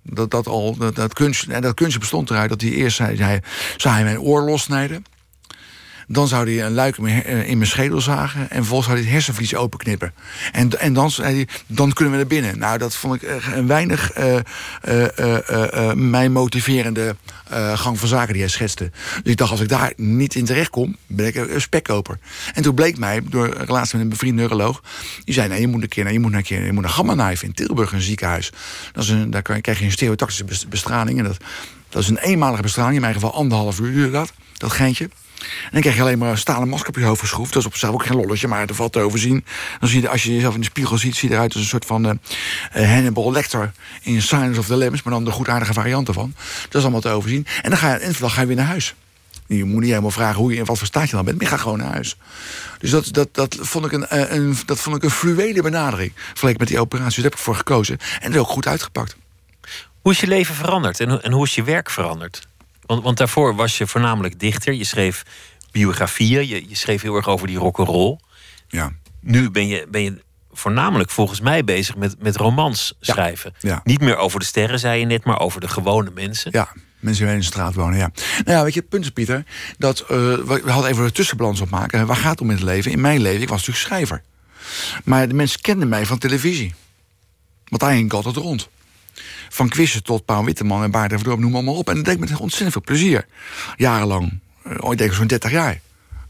Dat, 0.03 0.31
dat, 0.31 0.47
al, 0.47 0.75
dat, 0.77 1.13
kunst, 1.13 1.61
dat 1.61 1.73
kunstje 1.73 1.99
bestond 1.99 2.29
eruit 2.29 2.49
dat 2.49 2.61
hij 2.61 2.71
eerst 2.71 2.95
zei, 2.95 3.17
hij, 3.17 3.41
zou 3.77 3.95
hij 3.95 4.03
mijn 4.03 4.19
oor 4.19 4.41
lossnijden. 4.41 5.03
Dan 6.07 6.27
zou 6.27 6.53
hij 6.53 6.65
een 6.65 6.73
luik 6.73 6.97
in 7.45 7.57
mijn 7.57 7.69
schedel 7.69 8.01
zagen. 8.01 8.41
En 8.41 8.55
vervolgens 8.55 8.85
zou 8.87 8.97
hij 8.97 9.05
het 9.05 9.15
hersenvlies 9.15 9.55
openknippen. 9.55 10.13
En, 10.51 10.79
en 10.79 10.93
dan 10.93 11.11
dan 11.67 11.93
kunnen 11.93 12.13
we 12.13 12.19
naar 12.19 12.27
binnen. 12.27 12.59
Nou, 12.59 12.77
dat 12.77 12.95
vond 12.95 13.15
ik 13.15 13.41
een 13.55 13.67
weinig 13.67 14.17
uh, 14.17 14.35
uh, 14.89 15.37
uh, 15.51 15.93
mij 15.93 16.29
motiverende 16.29 17.15
gang 17.73 17.99
van 17.99 18.07
zaken 18.07 18.33
die 18.33 18.41
hij 18.41 18.51
schetste. 18.51 18.91
Dus 19.23 19.31
ik 19.31 19.37
dacht, 19.37 19.51
als 19.51 19.59
ik 19.59 19.69
daar 19.69 19.93
niet 19.95 20.35
in 20.35 20.45
terecht 20.45 20.69
kom, 20.69 20.95
ben 21.07 21.27
ik 21.27 21.35
een 21.35 21.61
spekkoper. 21.61 22.17
En 22.53 22.63
toen 22.63 22.75
bleek 22.75 22.97
mij, 22.97 23.21
door 23.29 23.45
een 23.45 23.65
relatie 23.65 23.95
met 23.95 24.03
een 24.03 24.09
bevriend 24.09 24.35
neuroloog... 24.35 24.81
die 25.23 25.33
zei, 25.33 25.47
nee, 25.47 25.61
je 25.61 25.67
moet 25.67 25.81
een 25.81 25.87
keer, 25.87 26.03
nee, 26.03 26.13
je 26.13 26.19
moet 26.19 26.33
een 26.33 26.43
keer 26.43 26.65
je 26.65 26.71
moet 26.71 26.83
naar 26.83 26.91
Gamma 26.91 27.13
Knife 27.13 27.45
in 27.45 27.53
Tilburg, 27.53 27.91
een 27.91 28.01
ziekenhuis. 28.01 28.51
Dat 28.91 29.03
is 29.03 29.09
een, 29.09 29.29
daar 29.29 29.41
krijg 29.41 29.79
je 29.79 29.85
een 29.85 29.91
stereotactische 29.91 30.67
bestraling. 30.69 31.17
En 31.19 31.23
dat, 31.23 31.37
dat 31.89 32.01
is 32.01 32.09
een 32.09 32.17
eenmalige 32.17 32.61
bestraling, 32.61 32.95
in 32.95 33.01
mijn 33.01 33.13
geval 33.13 33.33
anderhalf 33.33 33.79
uur 33.79 33.93
duurde 33.93 34.11
dat, 34.11 34.33
dat 34.57 34.71
geintje. 34.71 35.09
En 35.39 35.69
dan 35.71 35.81
krijg 35.81 35.95
je 35.95 36.01
alleen 36.01 36.17
maar 36.17 36.29
een 36.29 36.37
stalen 36.37 36.67
masker 36.67 36.89
op 36.89 36.95
je 36.95 37.03
hoofd 37.03 37.21
geschroefd. 37.21 37.53
Dat 37.53 37.61
is 37.61 37.67
op 37.67 37.71
zichzelf 37.71 37.93
ook 37.93 38.05
geen 38.05 38.17
lolletje, 38.17 38.47
maar 38.47 38.67
er 38.67 38.75
valt 38.75 38.91
te 38.91 38.99
overzien. 38.99 39.45
Dan 39.79 39.89
zie 39.89 40.01
je, 40.01 40.09
als 40.09 40.23
je 40.23 40.33
jezelf 40.33 40.53
in 40.53 40.59
de 40.59 40.65
spiegel 40.65 40.97
ziet, 40.97 41.15
zie 41.15 41.29
je 41.29 41.35
eruit 41.35 41.53
als 41.53 41.61
een 41.61 41.69
soort 41.69 41.85
van 41.85 42.05
uh, 42.05 42.13
Hannibal 42.71 43.31
Lecter 43.31 43.71
in 44.01 44.21
Silence 44.21 44.59
of 44.59 44.65
the 44.65 44.75
Lambs, 44.75 45.03
maar 45.03 45.13
dan 45.13 45.25
de 45.25 45.31
goedaardige 45.31 45.73
variant 45.73 46.07
ervan. 46.07 46.33
Dat 46.63 46.75
is 46.75 46.81
allemaal 46.81 47.01
te 47.01 47.09
overzien. 47.09 47.47
En 47.61 47.69
dan 47.69 47.79
ga 47.79 47.93
je, 47.93 47.99
en 47.99 48.15
ga 48.15 48.41
je 48.41 48.47
weer 48.47 48.55
naar 48.55 48.65
huis. 48.65 48.95
Je 49.47 49.63
moet 49.63 49.79
niet 49.79 49.89
helemaal 49.89 50.11
vragen 50.11 50.41
hoe 50.41 50.51
je 50.51 50.57
in 50.57 50.65
wat 50.65 50.77
voor 50.77 50.87
staat 50.87 51.09
je 51.09 51.15
dan 51.15 51.25
bent, 51.25 51.37
maar 51.37 51.45
je 51.45 51.51
gaat 51.51 51.61
gewoon 51.61 51.77
naar 51.77 51.91
huis. 51.91 52.17
Dus 52.79 52.89
dat, 52.89 53.13
dat, 53.13 53.29
dat, 53.31 53.57
vond 53.59 53.85
ik 53.85 53.91
een, 53.91 54.07
eh, 54.07 54.31
een, 54.31 54.57
dat 54.65 54.79
vond 54.79 54.95
ik 54.95 55.03
een 55.03 55.09
fluwele 55.09 55.61
benadering. 55.61 56.11
Vergeleken 56.15 56.59
met 56.59 56.67
die 56.67 56.79
operatie. 56.79 57.15
Daar 57.15 57.31
heb 57.31 57.33
ik 57.33 57.45
voor 57.45 57.55
gekozen. 57.55 57.97
En 57.97 58.21
dat 58.21 58.33
is 58.33 58.37
ook 58.37 58.47
goed 58.47 58.67
uitgepakt. 58.67 59.15
Hoe 60.01 60.11
is 60.11 60.19
je 60.19 60.27
leven 60.27 60.55
veranderd 60.55 60.99
en, 60.99 61.23
en 61.23 61.31
hoe 61.31 61.45
is 61.45 61.55
je 61.55 61.63
werk 61.63 61.89
veranderd? 61.89 62.47
Want, 62.85 63.03
want 63.03 63.17
daarvoor 63.17 63.55
was 63.55 63.77
je 63.77 63.87
voornamelijk 63.87 64.39
dichter. 64.39 64.73
Je 64.73 64.83
schreef 64.83 65.23
biografieën. 65.71 66.47
Je, 66.47 66.69
je 66.69 66.75
schreef 66.75 67.01
heel 67.01 67.15
erg 67.15 67.27
over 67.27 67.47
die 67.47 67.57
rock'n'roll. 67.57 68.19
Ja. 68.67 68.91
Nu 69.19 69.51
ben 69.51 69.67
je, 69.67 69.87
ben 69.91 70.03
je 70.03 70.21
voornamelijk 70.51 71.09
volgens 71.09 71.39
mij 71.39 71.63
bezig 71.63 71.95
met, 71.95 72.15
met 72.19 72.35
romans 72.35 72.93
schrijven. 72.99 73.53
Ja. 73.59 73.81
Niet 73.83 74.01
meer 74.01 74.17
over 74.17 74.39
de 74.39 74.45
sterren, 74.45 74.79
zei 74.79 74.99
je 74.99 75.05
net, 75.05 75.23
maar 75.23 75.39
over 75.39 75.61
de 75.61 75.67
gewone 75.67 76.11
mensen. 76.13 76.51
Ja, 76.51 76.71
mensen 76.99 77.25
die 77.25 77.33
in 77.33 77.39
de 77.39 77.45
straat 77.45 77.73
wonen, 77.73 77.97
ja. 77.97 78.11
Nou 78.45 78.57
ja, 78.57 78.63
weet 78.63 78.73
je, 78.73 78.79
het 78.79 78.89
punt 78.89 79.03
is, 79.03 79.11
Pieter, 79.11 79.45
dat 79.77 80.01
uh, 80.01 80.07
we 80.07 80.61
hadden 80.65 80.91
even 80.91 81.03
een 81.03 81.11
tussenbalans 81.11 81.61
opmaken. 81.61 82.05
Waar 82.05 82.15
gaat 82.15 82.31
het 82.31 82.41
om 82.41 82.49
in 82.49 82.55
het 82.55 82.65
leven? 82.65 82.91
In 82.91 83.01
mijn 83.01 83.21
leven, 83.21 83.41
ik 83.41 83.49
was 83.49 83.67
natuurlijk 83.67 83.85
schrijver. 83.85 84.21
Maar 85.03 85.27
de 85.27 85.33
mensen 85.33 85.61
kenden 85.61 85.89
mij 85.89 86.05
van 86.05 86.17
televisie. 86.17 86.73
Want 87.65 87.81
daar 87.81 87.91
ging 87.91 88.05
ik 88.05 88.13
altijd 88.13 88.35
rond. 88.35 88.69
Van 89.53 89.69
quizzen 89.69 90.03
tot 90.03 90.25
Paul 90.25 90.45
Witteman 90.45 90.83
en 90.83 90.91
Baart 90.91 91.11
en 91.11 91.17
Verdorp, 91.17 91.39
noem 91.39 91.51
maar 91.51 91.73
op. 91.73 91.89
En 91.89 91.95
dat 91.95 92.05
deed 92.05 92.19
me 92.19 92.39
ontzettend 92.39 92.71
veel 92.71 92.81
plezier. 92.81 93.25
Jarenlang. 93.75 94.39
Ooit 94.65 94.81
oh, 94.81 94.89
denk 94.89 95.09
ik 95.09 95.13
zo'n 95.13 95.27
30 95.27 95.51
jaar. 95.51 95.79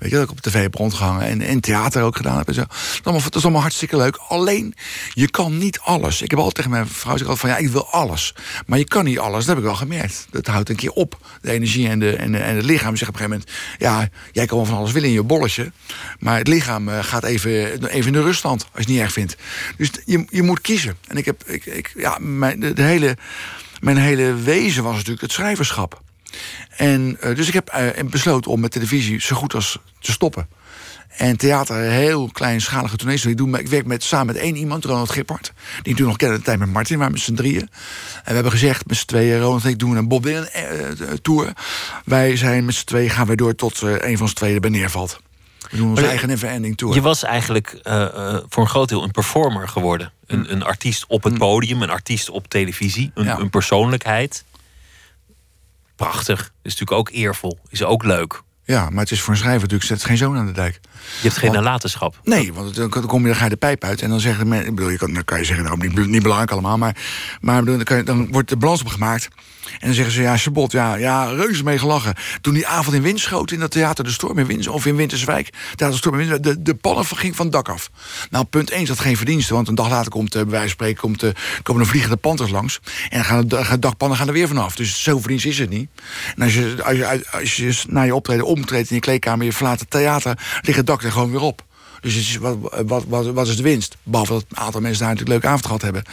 Weet 0.03 0.11
je, 0.11 0.17
dat 0.17 0.29
ik 0.29 0.31
op 0.31 0.41
tv 0.41 0.61
heb 0.61 0.75
rondgehangen 0.75 1.27
en, 1.27 1.41
en 1.41 1.59
theater 1.59 2.03
ook 2.03 2.15
gedaan 2.15 2.37
heb. 2.37 2.47
En 2.47 2.53
zo. 2.53 2.63
Dat, 3.03 3.35
is 3.35 3.43
allemaal, 3.43 3.61
hartstikke 3.61 3.97
leuk. 3.97 4.15
Alleen, 4.27 4.75
je 5.13 5.29
kan 5.29 5.57
niet 5.57 5.79
alles. 5.79 6.21
Ik 6.21 6.29
heb 6.29 6.39
altijd 6.39 6.55
tegen 6.55 6.71
mijn 6.71 6.87
vrouw 6.87 7.17
gezegd 7.17 7.39
van 7.39 7.49
ja, 7.49 7.57
ik 7.57 7.69
wil 7.69 7.87
alles. 7.89 8.35
Maar 8.65 8.77
je 8.77 8.85
kan 8.85 9.05
niet 9.05 9.19
alles, 9.19 9.45
dat 9.45 9.47
heb 9.47 9.57
ik 9.57 9.63
wel 9.63 9.75
gemerkt. 9.75 10.27
Dat 10.29 10.47
houdt 10.47 10.69
een 10.69 10.75
keer 10.75 10.91
op. 10.91 11.17
De 11.41 11.51
energie 11.51 11.89
en, 11.89 11.99
de, 11.99 12.15
en, 12.15 12.35
en 12.43 12.55
het 12.55 12.65
lichaam 12.65 12.95
zeggen 12.95 13.15
op 13.15 13.21
een 13.21 13.29
gegeven 13.29 13.47
moment... 13.79 14.11
ja, 14.13 14.17
jij 14.31 14.45
kan 14.45 14.65
van 14.65 14.77
alles 14.77 14.91
willen 14.91 15.09
in 15.09 15.15
je 15.15 15.23
bolletje. 15.23 15.71
Maar 16.19 16.37
het 16.37 16.47
lichaam 16.47 16.89
eh, 16.89 17.03
gaat 17.03 17.23
even, 17.23 17.87
even 17.87 18.07
in 18.07 18.13
de 18.13 18.21
ruststand, 18.21 18.61
als 18.61 18.69
je 18.73 18.79
het 18.79 18.87
niet 18.87 18.99
erg 18.99 19.13
vindt. 19.13 19.35
Dus 19.77 19.89
je, 20.05 20.25
je 20.29 20.43
moet 20.43 20.61
kiezen. 20.61 20.97
En 21.07 21.17
ik 21.17 21.25
heb, 21.25 21.43
ik, 21.45 21.65
ik, 21.65 21.91
ja, 21.95 22.17
mijn, 22.19 22.59
de, 22.59 22.73
de 22.73 22.83
hele, 22.83 23.17
mijn 23.79 23.97
hele 23.97 24.33
wezen 24.33 24.83
was 24.83 24.93
natuurlijk 24.93 25.21
het 25.21 25.31
schrijverschap. 25.31 26.01
En, 26.77 27.17
uh, 27.23 27.35
dus 27.35 27.47
ik 27.47 27.53
heb 27.53 27.75
uh, 27.75 28.09
besloten 28.09 28.51
om 28.51 28.59
met 28.59 28.71
televisie 28.71 29.21
zo 29.21 29.35
goed 29.35 29.53
als 29.53 29.77
te 29.99 30.11
stoppen. 30.11 30.47
En 31.17 31.37
theater, 31.37 31.75
heel 31.75 32.29
kleinschalige 32.31 32.95
tonees. 32.95 33.25
Ik, 33.25 33.37
doe, 33.37 33.59
ik 33.59 33.67
werk 33.67 33.85
met, 33.85 34.03
samen 34.03 34.25
met 34.25 34.35
één 34.35 34.55
iemand, 34.55 34.85
Ronald 34.85 35.11
Gippard. 35.11 35.53
Die 35.81 35.95
toen 35.95 36.07
nog 36.07 36.17
kende 36.17 36.37
de 36.37 36.41
tijd 36.41 36.59
met 36.59 36.71
Martin, 36.71 36.97
maar 36.97 37.11
met 37.11 37.19
z'n 37.19 37.33
drieën. 37.33 37.61
En 37.61 37.69
we 38.23 38.33
hebben 38.33 38.51
gezegd 38.51 38.85
met 38.85 38.97
z'n 38.97 39.05
tweeën, 39.05 39.39
Ronald 39.39 39.63
en 39.63 39.69
ik 39.69 39.79
doen 39.79 39.95
een 39.95 40.07
Bob 40.07 40.23
Dylan 40.23 40.47
uh, 40.55 41.09
tour. 41.21 41.53
Wij 42.05 42.35
zijn 42.35 42.65
met 42.65 42.75
z'n 42.75 42.85
tweeën, 42.85 43.09
gaan 43.09 43.27
wij 43.27 43.35
door 43.35 43.55
tot 43.55 43.81
een 43.81 44.17
van 44.17 44.27
z'n 44.27 44.35
tweeën 44.35 44.55
erbij 44.55 44.69
neervalt. 44.69 45.21
We 45.69 45.77
doen 45.77 45.89
onze 45.89 46.01
maar 46.01 46.09
eigen 46.09 46.27
never-ending 46.27 46.77
tour. 46.77 46.93
Je 46.93 47.01
was 47.01 47.23
eigenlijk 47.23 47.79
voor 48.49 48.63
een 48.63 48.69
groot 48.69 48.89
deel 48.89 49.03
een 49.03 49.11
performer 49.11 49.67
geworden. 49.67 50.11
Een, 50.27 50.45
hm. 50.45 50.51
een 50.51 50.63
artiest 50.63 51.05
op 51.07 51.23
het 51.23 51.33
hm. 51.33 51.39
podium, 51.39 51.81
een 51.81 51.89
artiest 51.89 52.29
op 52.29 52.47
televisie, 52.47 53.11
een, 53.13 53.25
ja. 53.25 53.39
een 53.39 53.49
persoonlijkheid 53.49 54.43
prachtig. 55.95 56.39
Is 56.61 56.71
natuurlijk 56.71 56.91
ook 56.91 57.09
eervol. 57.09 57.59
Is 57.69 57.83
ook 57.83 58.03
leuk. 58.03 58.41
Ja, 58.63 58.89
maar 58.89 59.01
het 59.01 59.11
is 59.11 59.21
voor 59.21 59.33
een 59.33 59.39
schrijver 59.39 59.61
natuurlijk 59.61 59.89
zet 59.89 60.03
geen 60.03 60.17
zoon 60.17 60.37
aan 60.37 60.45
de 60.45 60.51
dijk. 60.51 60.79
Je 61.21 61.27
hebt 61.27 61.37
geen 61.37 61.51
nalatenschap. 61.51 62.19
Nee, 62.23 62.53
want 62.53 62.75
dan 62.75 62.89
kom 62.89 63.21
je, 63.21 63.27
dan 63.27 63.35
ga 63.35 63.43
je 63.43 63.49
de 63.49 63.55
pijp 63.55 63.83
uit 63.83 64.01
en 64.01 64.09
dan 64.09 64.19
zeggen 64.19 64.47
mensen, 64.47 64.67
ik 64.67 64.75
bedoel, 64.75 64.91
je 64.91 64.97
kan, 64.97 65.13
dan 65.13 65.25
kan 65.25 65.37
je 65.37 65.45
zeggen, 65.45 65.65
nou, 65.65 65.77
niet, 65.77 66.07
niet 66.07 66.21
belangrijk 66.21 66.51
allemaal, 66.51 66.77
maar, 66.77 66.95
maar 67.41 67.65
dan, 67.65 67.83
kan 67.83 67.97
je, 67.97 68.03
dan 68.03 68.31
wordt 68.31 68.49
de 68.49 68.57
balans 68.57 68.81
opgemaakt. 68.81 69.29
En 69.63 69.87
dan 69.87 69.93
zeggen 69.93 70.13
ze, 70.13 70.21
ja, 70.21 70.37
Chabot, 70.37 70.71
ja, 70.71 70.95
ja, 70.95 71.25
reuze 71.25 71.63
mee 71.63 71.77
gelachen. 71.77 72.15
Toen 72.41 72.53
die 72.53 72.67
avond 72.67 72.95
in 72.95 73.01
Winschoten 73.01 73.55
in 73.55 73.61
dat 73.61 73.71
theater 73.71 74.03
De 74.03 74.11
Storm 74.11 74.37
in 74.37 74.45
Wins, 74.45 74.67
of 74.67 74.85
in 74.85 74.95
Winterswijk, 74.95 75.49
theater 75.49 75.89
De 75.89 75.95
Storm 75.95 76.19
in 76.19 76.41
de, 76.41 76.61
de 76.61 76.75
pannen 76.75 77.05
ging 77.05 77.35
van 77.35 77.45
het 77.45 77.53
dak 77.53 77.69
af. 77.69 77.89
Nou, 78.29 78.45
punt 78.45 78.69
1 78.69 78.81
is 78.81 78.87
dat 78.87 78.99
geen 78.99 79.17
verdienste, 79.17 79.53
want 79.53 79.67
een 79.67 79.75
dag 79.75 79.89
later 79.89 80.11
komt, 80.11 80.35
uh, 80.35 80.41
bij 80.41 80.51
wijze 80.51 80.65
van 80.65 80.73
spreken, 80.73 81.01
komt, 81.01 81.23
uh, 81.23 81.29
komen 81.63 81.83
de 81.83 81.89
vliegende 81.89 82.17
panthers 82.17 82.51
langs. 82.51 82.79
En 83.09 83.17
dan 83.17 83.25
gaan 83.25 83.47
de, 83.47 83.79
dakpannen 83.79 84.17
gaan 84.17 84.27
er 84.27 84.33
weer 84.33 84.47
vanaf. 84.47 84.75
Dus 84.75 85.03
zo 85.03 85.19
verdienst 85.19 85.45
is 85.45 85.59
het 85.59 85.69
niet. 85.69 85.89
En 86.35 86.41
als 86.41 86.53
je, 86.53 86.75
als 86.83 86.97
je, 86.97 87.25
als 87.31 87.55
je 87.55 87.83
na 87.87 88.01
je 88.01 88.15
optreden 88.15 88.45
omtreedt 88.45 88.89
in 88.89 88.95
je 88.95 89.01
kleedkamer, 89.01 89.45
je 89.45 89.53
verlaat 89.53 89.79
het 89.79 89.89
theater, 89.89 90.37
ligt 90.61 90.77
het 90.77 90.87
dak 90.93 91.03
er 91.03 91.11
gewoon 91.11 91.31
weer 91.31 91.41
op. 91.41 91.65
Dus 92.01 92.15
is, 92.15 92.37
wat, 92.37 92.57
wat, 92.85 93.03
wat, 93.07 93.25
wat, 93.25 93.47
is 93.47 93.57
de 93.57 93.63
winst? 93.63 93.97
Behalve 94.03 94.33
dat 94.33 94.45
een 94.49 94.57
aantal 94.57 94.81
mensen 94.81 94.99
daar 94.99 95.13
natuurlijk 95.13 95.35
een 95.35 95.41
leuke 95.41 95.47
avond 95.47 95.65
gehad 95.65 95.81
hebben. 95.81 96.03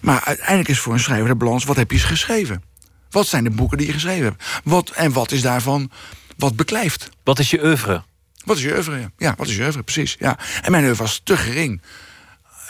Maar 0.00 0.24
uiteindelijk 0.24 0.68
is 0.68 0.78
voor 0.78 0.92
een 0.92 1.00
schrijver 1.00 1.28
de 1.28 1.34
balans: 1.34 1.64
wat 1.64 1.76
heb 1.76 1.90
je 1.90 1.98
geschreven? 1.98 2.62
Wat 3.10 3.26
zijn 3.26 3.44
de 3.44 3.50
boeken 3.50 3.78
die 3.78 3.86
je 3.86 3.92
geschreven 3.92 4.24
hebt? 4.24 4.44
Wat, 4.64 4.90
en 4.90 5.12
wat 5.12 5.32
is 5.32 5.42
daarvan 5.42 5.90
wat 6.36 6.56
beklijft? 6.56 7.08
Wat 7.24 7.38
is 7.38 7.50
je 7.50 7.64
oeuvre? 7.64 8.02
Wat 8.44 8.56
is 8.56 8.62
je 8.62 8.72
oeuvre, 8.74 8.98
ja. 8.98 9.10
ja 9.16 9.34
wat 9.36 9.48
is 9.48 9.56
je 9.56 9.62
oeuvre, 9.62 9.82
precies. 9.82 10.16
Ja. 10.18 10.38
En 10.62 10.70
mijn 10.70 10.84
oeuvre 10.84 11.02
was 11.02 11.20
te 11.24 11.36
gering. 11.36 11.82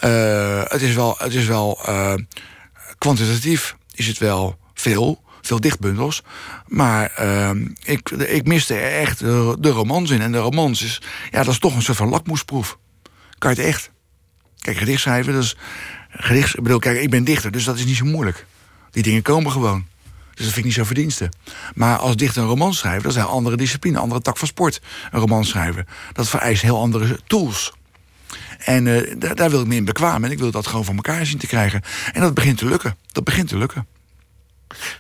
Uh, 0.05 0.63
het 0.65 0.83
is 0.83 0.95
wel, 0.95 1.15
het 1.19 1.35
is 1.35 1.47
wel 1.47 1.79
uh, 1.89 2.15
kwantitatief 2.99 3.77
is 3.95 4.07
het 4.07 4.19
wel 4.19 4.59
veel, 4.75 5.23
veel 5.49 5.61
dichtbundels. 5.61 6.23
Maar 6.67 7.13
uh, 7.21 7.51
ik, 7.83 8.11
ik 8.11 8.47
miste 8.47 8.75
echt 8.75 9.19
de, 9.19 9.57
de, 9.61 9.71
romans 9.71 10.11
in. 10.11 10.21
En 10.21 10.33
de 10.33 10.39
romans 10.39 10.83
is, 10.83 11.03
ja, 11.31 11.43
dat 11.43 11.53
is 11.53 11.59
toch 11.59 11.75
een 11.75 11.83
soort 11.83 11.97
van 11.97 12.09
lakmoesproef. 12.09 12.79
Kan 13.39 13.51
je 13.51 13.57
het 13.57 13.67
echt? 13.67 13.91
Kijk, 14.59 14.77
gedicht 14.77 15.01
schrijven, 15.01 15.33
dat 15.33 15.43
is... 15.43 15.57
Gedicht, 16.11 16.57
ik 16.57 16.63
bedoel, 16.63 16.79
kijk, 16.79 17.01
ik 17.01 17.11
ben 17.11 17.25
dichter, 17.25 17.51
dus 17.51 17.65
dat 17.65 17.79
is 17.79 17.85
niet 17.85 17.97
zo 17.97 18.05
moeilijk. 18.05 18.47
Die 18.91 19.03
dingen 19.03 19.23
komen 19.23 19.53
gewoon. 19.53 19.87
Dus 20.35 20.45
dat 20.47 20.55
vind 20.55 20.57
ik 20.57 20.65
niet 20.65 20.75
zo 20.75 20.85
verdienste. 20.85 21.33
Maar 21.75 21.97
als 21.97 22.17
dichter 22.17 22.43
een 22.43 22.49
roman 22.49 22.75
schrijven, 22.75 23.03
dat 23.03 23.13
is 23.13 23.19
een 23.19 23.25
andere 23.25 23.57
discipline, 23.57 23.97
een 23.97 24.03
andere 24.03 24.21
tak 24.21 24.37
van 24.37 24.49
sport. 24.49 24.81
Een 25.11 25.21
roman 25.21 25.45
schrijven. 25.45 25.87
Dat 26.13 26.29
vereist 26.29 26.63
heel 26.63 26.81
andere 26.81 27.19
tools. 27.27 27.73
En 28.59 28.87
uh, 28.87 29.15
daar, 29.19 29.35
daar, 29.35 29.51
wil 29.51 29.61
ik 29.61 29.67
me 29.67 29.75
in 29.75 29.85
bekwamen. 29.85 30.25
En 30.25 30.31
ik 30.31 30.39
wil 30.39 30.51
dat 30.51 30.67
gewoon 30.67 30.85
van 30.85 30.97
elkaar 30.97 31.27
zien 31.27 31.39
te 31.39 31.47
krijgen. 31.47 31.83
En 32.13 32.21
dat 32.21 32.35
begint 32.35 32.59
te 32.59 32.67
lukken. 32.67 32.97
Dat 33.13 33.25
begint 33.25 33.49
te 33.49 33.59
lukken. 33.59 33.87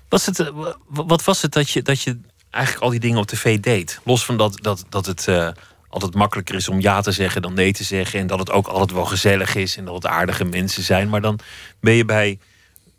Was 0.08 0.26
het, 0.26 0.40
eh, 0.40 0.46
wa- 0.54 0.76
wat 0.86 1.24
was 1.24 1.42
het 1.42 1.52
dat 1.52 1.70
je, 1.70 1.82
dat 1.82 2.02
je 2.02 2.18
eigenlijk 2.50 2.84
al 2.84 2.90
die 2.90 3.00
dingen 3.00 3.18
op 3.18 3.26
tv 3.26 3.58
deed? 3.60 4.00
Los 4.04 4.24
van 4.24 4.36
dat, 4.36 4.58
dat, 4.62 4.84
dat 4.88 5.06
het 5.06 5.28
eh, 5.28 5.48
altijd 5.88 6.14
makkelijker 6.14 6.54
is 6.54 6.68
om 6.68 6.80
ja 6.80 7.00
te 7.00 7.12
zeggen 7.12 7.42
dan 7.42 7.54
nee 7.54 7.72
te 7.72 7.84
zeggen. 7.84 8.20
En 8.20 8.26
dat 8.26 8.38
het 8.38 8.50
ook 8.50 8.66
altijd 8.66 8.92
wel 8.92 9.04
gezellig 9.04 9.54
is 9.54 9.76
en 9.76 9.84
dat 9.84 9.94
het 9.94 10.06
aardige 10.06 10.44
mensen 10.44 10.82
zijn. 10.82 11.08
Maar 11.08 11.20
dan 11.20 11.38
ben 11.80 11.94
je 11.94 12.04
bij 12.04 12.38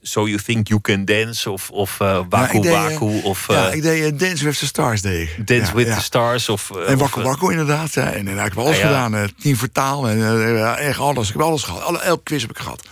So 0.02 0.28
You 0.28 0.42
Think 0.42 0.68
You 0.68 0.82
Can 0.82 1.06
Dance 1.06 1.52
of, 1.52 1.70
of 1.70 2.00
eh 2.00 2.20
Waku 2.30 2.60
deed, 2.62 2.66
eh, 2.72 2.84
Waku 2.84 3.22
of 3.24 3.48
ja, 3.48 3.72
ik 3.72 3.82
deed 3.82 4.20
Dance 4.20 4.44
with 4.46 4.58
the 4.60 4.66
Stars. 4.66 5.02
Deed 5.02 5.30
ik. 5.38 5.48
Dance 5.48 5.66
Ja, 5.66 5.74
with 5.74 5.88
ja. 5.88 5.96
the 5.96 6.02
Stars. 6.04 6.50
Of, 6.50 6.72
En 6.72 7.02
of, 7.02 7.18
eh, 7.18 7.24
Wakko 7.24 7.50
inderdaad. 7.50 7.94
Ja. 7.94 8.12
En, 8.12 8.28
en 8.28 8.34
ik 8.38 8.44
heb 8.44 8.58
alles 8.58 8.78
Ja, 8.78 8.90
ja. 8.90 9.04
gedaan. 9.06 9.30
Tien 9.40 9.58
vertaal. 9.58 10.10
En 10.10 10.78
echt 10.78 11.00
alles. 11.00 11.28
Ik 11.28 11.34
heb 11.34 11.42
alles 11.44 11.64
gehad. 11.64 11.82
Alle, 11.82 12.00
elke 12.00 12.24
quiz 12.24 12.42
heb 12.42 12.50
ik 12.50 12.58
gehad. 12.58 12.88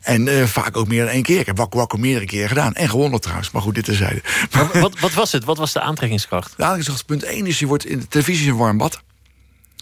En 0.00 0.28
eh, 0.28 0.44
vaak 0.44 0.76
ook 0.76 0.88
meer 0.88 1.04
dan 1.04 1.12
één 1.12 1.22
keer. 1.22 1.40
Ik 1.40 1.46
heb 1.46 1.56
Wakko 1.56 1.78
Wakko 1.78 1.96
meerdere 1.96 2.26
keren 2.26 2.48
gedaan. 2.48 2.74
En 2.74 2.88
gewonnen 2.88 3.20
trouwens. 3.20 3.50
Maar 3.50 3.62
goed, 3.62 3.74
dit 3.74 3.84
terzijde. 3.84 4.22
maar 4.52 4.80
wat, 4.80 4.98
wat 5.00 5.12
was 5.12 5.32
het? 5.32 5.44
Wat 5.44 5.58
was 5.58 5.72
de 5.72 5.80
aantrekkingskracht? 5.80 6.54
Ja, 6.56 6.74
ik 6.74 6.82
zeg, 6.82 7.04
punt 7.04 7.22
1 7.22 7.46
is, 7.46 7.58
je 7.58 7.66
wordt 7.66 7.84
in 7.86 7.98
de 7.98 8.08
televisie 8.08 8.50
een 8.50 8.56
warm 8.56 8.78
bad. 8.78 9.00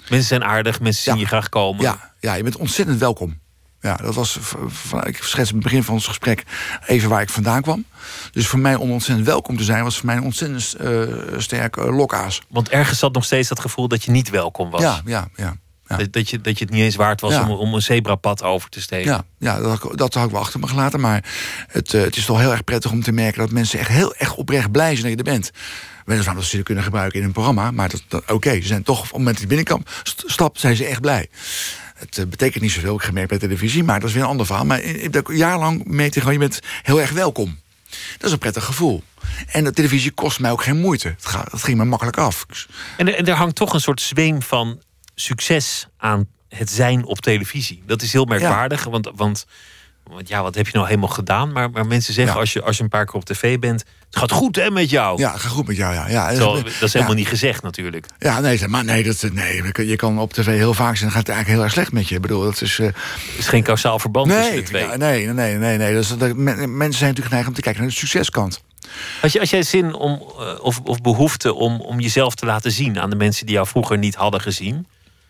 Mensen 0.08 0.28
zijn 0.28 0.44
aardig, 0.44 0.80
mensen 0.80 1.02
zien 1.02 1.14
Ja. 1.14 1.20
je 1.20 1.26
graag 1.26 1.48
komen. 1.48 1.82
Ja, 1.82 2.12
ja, 2.20 2.34
je 2.34 2.42
bent 2.42 2.56
ontzettend 2.56 2.98
welkom. 2.98 3.38
Ja, 3.80 3.96
dat 3.96 4.14
was. 4.14 4.38
Van, 4.66 5.06
ik 5.06 5.22
schets 5.22 5.48
in 5.48 5.54
het 5.54 5.64
begin 5.64 5.82
van 5.84 5.94
ons 5.94 6.06
gesprek 6.06 6.44
even 6.86 7.08
waar 7.08 7.22
ik 7.22 7.28
vandaan 7.28 7.62
kwam. 7.62 7.84
Dus 8.32 8.46
voor 8.46 8.58
mij 8.58 8.74
om 8.74 8.90
ontzettend 8.90 9.26
welkom 9.26 9.56
te 9.56 9.64
zijn, 9.64 9.82
was 9.84 9.96
voor 9.96 10.06
mij 10.06 10.16
een 10.16 10.22
ontzettend 10.22 10.74
eh 10.74 11.38
sterk 11.38 11.76
eh, 11.76 11.96
lokaas. 11.96 12.42
Want 12.48 12.68
ergens 12.68 12.98
zat 12.98 13.12
nog 13.12 13.24
steeds 13.24 13.48
dat 13.48 13.60
gevoel 13.60 13.88
dat 13.88 14.04
je 14.04 14.10
niet 14.10 14.30
welkom 14.30 14.70
was. 14.70 14.80
Ja, 14.80 15.00
ja, 15.04 15.28
ja. 15.36 15.56
Ja. 15.88 15.96
Dat, 15.96 16.12
dat, 16.12 16.30
je, 16.30 16.40
dat 16.40 16.58
je 16.58 16.64
het 16.64 16.74
niet 16.74 16.82
eens 16.82 16.96
waard 16.96 17.20
was 17.20 17.32
Ja. 17.32 17.42
om, 17.48 17.50
om 17.50 17.74
een 17.74 17.82
zebrapad 17.82 18.42
over 18.42 18.70
te 18.70 18.80
steken. 18.80 19.10
Ja, 19.12 19.24
ja 19.38 19.60
dat, 19.60 19.78
had 19.80 19.92
ik- 19.92 19.98
dat 19.98 20.14
had 20.14 20.24
ik 20.24 20.30
wel 20.30 20.40
achter 20.40 20.60
me 20.60 20.66
gelaten. 20.68 21.00
Maar 21.00 21.24
het, 21.68 21.94
eh, 21.94 22.00
het 22.02 22.16
is 22.16 22.24
toch 22.24 22.38
heel 22.38 22.50
erg 22.50 22.64
prettig 22.64 22.90
om 22.90 23.02
te 23.02 23.12
merken 23.12 23.40
dat 23.40 23.50
mensen 23.50 23.78
echt 23.78 23.88
heel 23.88 24.14
echt 24.14 24.34
oprecht 24.34 24.70
blij 24.70 24.96
zijn 24.96 25.00
dat 25.02 25.10
je 25.10 25.16
er 25.16 25.38
bent. 25.38 25.50
Weliswaar 26.04 26.34
dat 26.34 26.44
ze 26.44 26.56
je 26.56 26.62
kunnen 26.62 26.84
gebruiken 26.84 27.18
in 27.20 27.24
een 27.26 27.32
programma. 27.32 27.70
Maar 27.70 27.88
dat, 27.88 28.02
dat- 28.08 28.30
oké, 28.30 28.60
ze 28.60 28.66
zijn 28.66 28.82
toch 28.82 28.96
op 28.98 29.02
het 29.04 29.12
moment 29.12 29.32
dat 29.32 29.40
je 29.42 29.46
binnenkomt, 29.46 29.90
st- 30.02 30.22
stapt, 30.26 30.60
zijn 30.60 30.76
ze 30.76 30.84
echt 30.84 31.00
blij. 31.00 31.26
Het 31.94 32.18
eh, 32.18 32.26
betekent 32.26 32.62
niet 32.62 32.72
zoveel, 32.72 32.94
ik 32.94 33.00
heb 33.00 33.08
gemerkt 33.08 33.28
bij 33.28 33.38
televisie, 33.38 33.84
maar 33.84 34.00
dat 34.00 34.08
is 34.08 34.14
weer 34.14 34.24
een 34.24 34.28
ander 34.28 34.46
verhaal. 34.46 34.64
Maar 34.64 34.80
ik 34.80 35.02
heb 35.02 35.16
ook 35.16 35.32
jarenlang 35.36 35.84
mee 35.84 36.10
te 36.10 36.20
gaan, 36.20 36.32
je 36.32 36.38
bent 36.38 36.60
heel 36.82 37.00
erg 37.00 37.10
welkom. 37.10 37.58
Dat 38.18 38.26
is 38.26 38.32
een 38.32 38.38
prettig 38.38 38.64
gevoel. 38.64 39.02
En 39.46 39.64
de 39.64 39.72
televisie 39.72 40.10
kost 40.10 40.40
mij 40.40 40.50
ook 40.50 40.62
geen 40.62 40.80
moeite. 40.80 41.08
Het, 41.08 41.26
gaat, 41.26 41.52
het 41.52 41.62
ging 41.62 41.78
me 41.78 41.84
makkelijk 41.84 42.16
af. 42.18 42.46
En, 42.96 43.08
er- 43.08 43.14
en 43.14 43.26
er 43.26 43.34
hangt 43.34 43.54
toch 43.54 43.72
een 43.74 43.80
soort 43.80 44.00
zweem 44.00 44.42
van 44.42 44.80
succes 45.20 45.88
aan 45.96 46.26
het 46.48 46.70
zijn 46.70 47.04
op 47.04 47.20
televisie. 47.20 47.82
Dat 47.86 48.02
is 48.02 48.12
heel 48.12 48.24
merkwaardig, 48.24 48.84
want, 48.84 49.10
want, 49.14 49.46
want 50.04 50.28
ja, 50.28 50.42
wat 50.42 50.54
heb 50.54 50.66
je 50.66 50.72
nou 50.74 50.86
helemaal 50.86 51.08
gedaan? 51.08 51.52
Maar, 51.52 51.70
maar 51.70 51.86
mensen 51.86 52.14
zeggen 52.14 52.34
Ja. 52.34 52.40
als, 52.40 52.52
je, 52.52 52.62
als 52.62 52.76
je 52.76 52.82
een 52.82 52.88
paar 52.88 53.04
keer 53.04 53.14
op 53.14 53.24
tv 53.24 53.58
bent... 53.58 53.84
het 54.06 54.16
gaat 54.18 54.32
goed 54.32 54.56
hè 54.56 54.70
met 54.70 54.90
jou. 54.90 55.18
Ja, 55.20 55.36
ga 55.36 55.48
goed 55.48 55.66
met 55.66 55.76
jou, 55.76 55.94
ja. 55.94 56.08
ja 56.08 56.28
Terwijl, 56.28 56.62
dat 56.62 56.82
is 56.82 56.92
helemaal 56.92 57.14
ja. 57.14 57.18
niet 57.18 57.28
gezegd 57.28 57.62
natuurlijk. 57.62 58.06
Ja, 58.18 58.40
nee, 58.40 58.68
maar 58.68 58.84
nee, 58.84 59.02
dat, 59.02 59.22
nee, 59.32 59.62
je 59.86 59.96
kan 59.96 60.18
op 60.18 60.32
tv 60.32 60.46
heel 60.46 60.74
vaak 60.74 60.96
zijn, 60.96 61.10
dan 61.10 61.18
gaat 61.18 61.26
het 61.26 61.36
eigenlijk 61.36 61.48
heel 61.48 61.62
erg 61.62 61.72
slecht 61.72 61.92
met 61.92 62.08
je. 62.08 62.14
Ik 62.14 62.20
bedoel, 62.20 62.42
dat 62.42 62.60
is... 62.60 62.78
eh, 62.78 62.88
is 63.38 63.48
geen 63.48 63.62
kausaal 63.62 63.98
verband 63.98 64.30
tussen 64.30 64.54
de 64.54 64.62
twee. 64.62 64.82
ja, 64.82 64.96
nee, 64.96 65.26
nee, 65.26 65.56
nee, 65.56 65.76
nee. 65.78 65.94
Dat 65.94 66.02
is, 66.02 66.08
dat, 66.08 66.36
men- 66.36 66.76
mensen 66.76 66.98
zijn 66.98 67.10
natuurlijk 67.10 67.26
geneigd 67.26 67.48
om 67.48 67.54
te 67.54 67.60
kijken 67.60 67.82
naar 67.82 67.90
de 67.90 67.96
succeskant. 67.96 68.60
Als, 69.22 69.32
je, 69.32 69.40
als 69.40 69.50
jij 69.50 69.62
zin 69.62 69.94
om, 69.94 70.22
eh, 70.38 70.54
of, 70.60 70.80
of 70.84 71.00
behoefte 71.00 71.54
om, 71.54 71.80
om 71.80 72.00
jezelf 72.00 72.34
te 72.34 72.46
laten 72.46 72.72
zien... 72.72 73.00
aan 73.00 73.10
de 73.10 73.16
mensen 73.16 73.46
die 73.46 73.54
jou 73.54 73.66
vroeger 73.66 73.98
niet 73.98 74.14
hadden 74.14 74.40
gezien... 74.40 74.86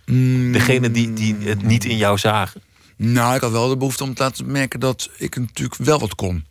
Mm. 0.08 0.52
degene 0.52 0.90
die, 0.90 1.12
die 1.12 1.36
het 1.40 1.62
niet 1.62 1.84
in 1.84 1.96
jou 1.96 2.18
zagen... 2.18 2.60
Nou, 2.98 3.34
ik 3.34 3.40
had 3.40 3.50
wel 3.50 3.68
de 3.68 3.76
behoefte 3.76 4.04
om 4.04 4.14
te 4.14 4.22
laten 4.22 4.52
merken 4.52 4.80
dat 4.80 5.10
ik 5.16 5.36
natuurlijk 5.36 5.80
wel 5.80 5.98
wat 5.98 6.14
kon. 6.14 6.44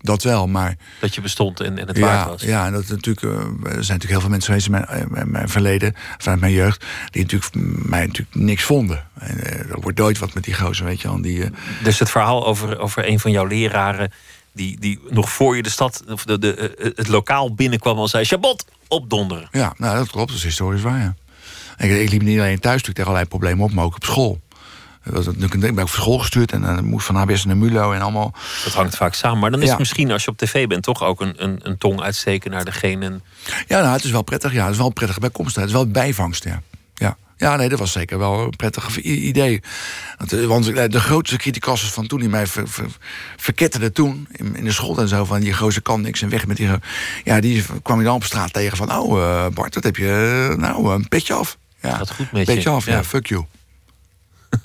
Dat 0.00 0.22
wel, 0.22 0.46
maar 0.46 0.76
dat 1.00 1.14
je 1.14 1.20
bestond 1.20 1.60
en, 1.60 1.78
en 1.78 1.86
het 1.86 1.98
waard 1.98 2.24
ja, 2.24 2.28
was. 2.28 2.42
ja, 2.42 2.66
en 2.66 2.72
dat 2.72 2.88
natuurlijk, 2.88 3.22
eh, 3.22 3.30
er 3.30 3.84
zijn 3.84 3.98
natuurlijk 3.98 4.10
heel 4.10 4.20
veel 4.20 4.30
mensen 4.30 4.48
geweest 4.48 4.66
in 4.66 4.72
mijn, 4.72 4.86
eh, 4.86 5.06
mijn, 5.08 5.30
mijn 5.30 5.48
verleden, 5.48 5.94
vanuit 6.18 6.40
mijn 6.40 6.52
jeugd, 6.52 6.84
die 7.10 7.22
natuurlijk 7.22 7.54
mij 7.88 8.06
natuurlijk 8.06 8.36
niks 8.36 8.62
vonden. 8.62 9.06
En 9.18 9.44
eh, 9.44 9.70
er 9.70 9.80
wordt 9.80 9.98
nooit 9.98 10.18
wat 10.18 10.34
met 10.34 10.44
die 10.44 10.54
gozer, 10.54 10.84
weet 10.84 11.00
je 11.00 11.08
wel. 11.08 11.22
Die, 11.22 11.50
Dus 11.82 11.98
het 11.98 12.10
verhaal 12.10 12.46
over, 12.46 12.78
over 12.78 13.08
een 13.08 13.20
van 13.20 13.30
jouw 13.30 13.46
leraren. 13.46 14.12
Die, 14.52 14.80
die 14.80 15.00
nog 15.08 15.30
voor 15.30 15.56
je 15.56 15.62
de 15.62 15.70
stad, 15.70 16.04
of 16.08 16.24
de, 16.24 16.38
de, 16.38 16.92
het 16.96 17.08
lokaal 17.08 17.54
binnenkwam 17.54 17.98
en 17.98 18.08
zei: 18.08 18.24
Chabot, 18.24 18.64
opdonderen. 18.88 19.48
ja, 19.50 19.74
nou, 19.76 19.96
dat 19.96 20.10
klopt, 20.10 20.28
dat 20.28 20.36
is 20.36 20.44
historisch 20.44 20.82
waar, 20.82 21.00
ja. 21.00 21.14
Ik, 21.78 21.90
ik 21.90 22.10
liep 22.10 22.22
niet 22.22 22.38
alleen 22.38 22.60
thuis 22.60 22.82
natuurlijk 22.82 22.86
tegen 22.86 23.04
allerlei 23.10 23.28
problemen 23.28 23.64
op, 23.64 23.72
maar 23.72 23.84
ook 23.84 23.94
op 23.94 24.04
school. 24.04 24.40
Was 25.02 25.26
Ik 25.26 25.60
ben 25.60 25.70
ook 25.78 25.88
voor 25.88 26.00
school 26.02 26.18
gestuurd 26.18 26.52
en 26.52 26.60
dan 26.62 26.84
moest 26.84 27.06
van 27.06 27.14
HBS 27.14 27.44
naar 27.44 27.56
Mulo 27.56 27.92
en 27.92 28.00
allemaal. 28.00 28.34
Dat 28.64 28.72
hangt 28.74 28.96
vaak 28.96 29.14
samen. 29.14 29.38
Maar 29.38 29.50
dan 29.50 29.58
is 29.58 29.64
Ja. 29.64 29.70
het 29.70 29.78
misschien 29.80 30.10
als 30.10 30.24
je 30.24 30.30
op 30.30 30.36
tv 30.38 30.66
bent 30.66 30.82
toch 30.82 31.02
ook 31.02 31.20
een, 31.20 31.34
een, 31.44 31.60
een 31.62 31.78
tong 31.78 32.00
uitsteken 32.00 32.50
naar 32.50 32.64
degene. 32.64 33.20
Ja, 33.66 33.80
nou, 33.80 33.92
het 33.92 34.04
is 34.04 34.10
wel 34.10 34.22
prettig. 34.22 34.52
Ja, 34.52 34.62
het 34.62 34.70
is 34.72 34.76
wel 34.78 34.86
een 34.86 34.92
prettige 34.92 35.20
bijkomstigheid. 35.20 35.68
Het 35.72 35.76
is 35.78 35.84
wel 35.84 35.92
bijvangst, 36.02 36.44
ja. 36.44 36.62
Ja, 36.94 37.16
ja 37.36 37.56
nee, 37.56 37.68
dat 37.68 37.78
was 37.78 37.92
zeker 37.92 38.18
wel 38.18 38.40
een 38.40 38.56
prettig 38.56 38.98
idee. 39.00 39.60
Want, 40.46 40.66
eh, 40.68 40.84
eh, 40.84 40.90
de 40.90 41.00
grootste 41.00 41.36
criticasters 41.36 41.92
van 41.92 42.06
toen, 42.06 42.20
die 42.20 42.28
mij 42.28 42.46
ver, 42.46 42.68
ver- 42.68 42.96
verketterden 43.36 43.92
toen... 43.92 44.28
In, 44.32 44.56
in 44.56 44.64
de 44.64 44.72
school 44.72 44.98
en 44.98 45.08
zo, 45.08 45.24
van 45.24 45.40
die 45.40 45.54
gozer 45.54 45.82
kan 45.82 46.00
niks 46.00 46.22
en 46.22 46.28
weg 46.28 46.46
met 46.46 46.56
die... 46.56 46.68
Ja, 47.24 47.40
die 47.40 47.64
kwam 47.82 47.98
je 47.98 48.04
dan 48.04 48.14
op 48.14 48.24
straat 48.24 48.52
tegen 48.52 48.76
van... 48.76 48.92
Oh, 48.98 49.22
eh, 49.22 49.46
Bart, 49.54 49.72
dat 49.74 49.84
heb 49.84 49.96
je... 49.96 50.48
eh, 50.50 50.56
nou, 50.58 50.94
een 50.94 51.08
petje 51.08 51.34
af. 51.34 51.58
Ja, 51.82 51.96
Gaat 51.96 52.10
goed 52.10 52.32
met 52.32 52.46
je. 52.46 52.54
petje 52.54 52.68
af, 52.70 52.86
ja. 52.86 52.92
Ja. 52.92 53.04
fuck 53.04 53.26
you. 53.26 53.44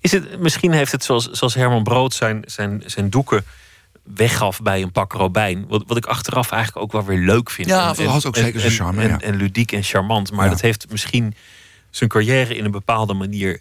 Is 0.00 0.12
het, 0.12 0.38
misschien 0.40 0.72
heeft 0.72 0.92
het 0.92 1.04
zoals, 1.04 1.30
zoals 1.30 1.54
Herman 1.54 1.82
Brood 1.82 2.14
zijn, 2.14 2.42
zijn, 2.46 2.82
zijn 2.86 3.10
doeken 3.10 3.44
weggaf 4.02 4.62
bij 4.62 4.82
een 4.82 4.92
pak 4.92 5.12
robijn. 5.12 5.66
Wat, 5.68 5.84
wat 5.86 5.96
ik 5.96 6.06
achteraf 6.06 6.50
eigenlijk 6.50 6.84
ook 6.84 6.92
wel 6.92 7.04
weer 7.04 7.18
leuk 7.26 7.50
vind. 7.50 7.68
Ja, 7.68 7.88
En- 7.88 7.94
dat 7.96 8.06
had 8.06 8.26
ook 8.26 8.36
en- 8.36 8.42
zeker 8.44 8.60
zijn 8.60 8.72
en- 8.72 8.78
charme, 8.78 9.02
En, 9.02 9.08
ja. 9.08 9.20
en 9.20 9.36
ludiek 9.36 9.72
en 9.72 9.82
charmant. 9.82 10.32
Maar 10.32 10.44
Ja. 10.44 10.50
dat 10.50 10.60
heeft 10.60 10.86
misschien 10.90 11.34
zijn 11.90 12.10
carrière 12.10 12.56
in 12.56 12.64
een 12.64 12.70
bepaalde 12.70 13.14
manier 13.14 13.60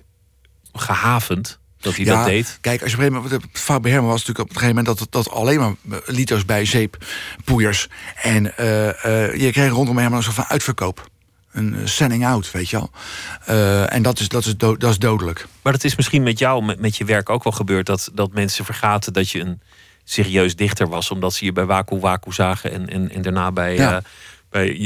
gehavend. 0.74 1.60
Dat 1.80 1.96
hij 1.96 2.06
ja, 2.06 2.16
dat 2.16 2.26
deed. 2.26 2.58
Kijk, 2.62 2.82
als 2.82 2.92
je 2.92 2.98
op 2.98 3.04
een 3.04 3.10
gegeven 3.12 3.30
moment. 3.32 3.52
Het 3.54 3.62
fout 3.62 3.82
bij 3.82 3.92
Herman 3.92 4.10
was 4.10 4.20
natuurlijk 4.26 4.50
op 4.50 4.56
een 4.56 4.62
gegeven 4.62 4.84
moment 4.84 5.12
dat, 5.12 5.26
dat 5.26 5.34
alleen 5.34 5.60
maar 5.60 5.74
eh, 5.92 6.08
lito's 6.16 6.46
bij 6.46 6.66
zeeppoeiers. 6.66 7.88
En 8.22 8.58
eh, 8.58 8.90
eh, 9.30 9.36
je 9.42 9.52
kreeg 9.52 9.72
rondom 9.72 9.98
Herman 9.98 10.18
een 10.18 10.24
soort 10.24 10.36
van 10.36 10.46
uitverkoop. 10.48 11.10
Een 11.54 11.76
eh, 11.76 11.86
sending 11.86 12.26
out, 12.26 12.52
weet 12.52 12.70
je 12.70 12.78
wel. 12.78 12.92
Eh, 13.46 13.94
en 13.94 14.02
dat 14.02 14.20
is, 14.20 14.28
dat, 14.28 14.46
is 14.46 14.58
dood, 14.58 14.80
dat 14.80 14.92
is 14.92 14.98
dodelijk. 15.00 15.46
Maar 15.62 15.74
dat 15.74 15.84
is 15.84 15.96
misschien 15.96 16.24
met 16.24 16.40
jou, 16.40 16.64
met, 16.66 16.80
met 16.80 16.98
je 16.98 17.06
werk 17.06 17.30
ook 17.30 17.44
wel 17.44 17.54
gebeurd. 17.54 17.86
Dat, 17.86 18.10
dat 18.14 18.34
mensen 18.34 18.66
vergaten 18.66 19.14
dat 19.14 19.30
je 19.30 19.40
een 19.40 19.62
serieus 20.04 20.56
dichter 20.56 20.88
was. 20.88 21.12
Omdat 21.12 21.34
ze 21.34 21.46
je 21.46 21.52
bij 21.52 21.66
Waku 21.66 22.00
Waku 22.00 22.32
zagen. 22.34 22.72
En, 22.72 22.90
en, 22.90 23.12
en 23.12 23.22
daarna 23.22 23.52
bij, 23.52 23.76
Ja. 23.76 23.96
eh, 23.98 24.04
bij 24.50 24.78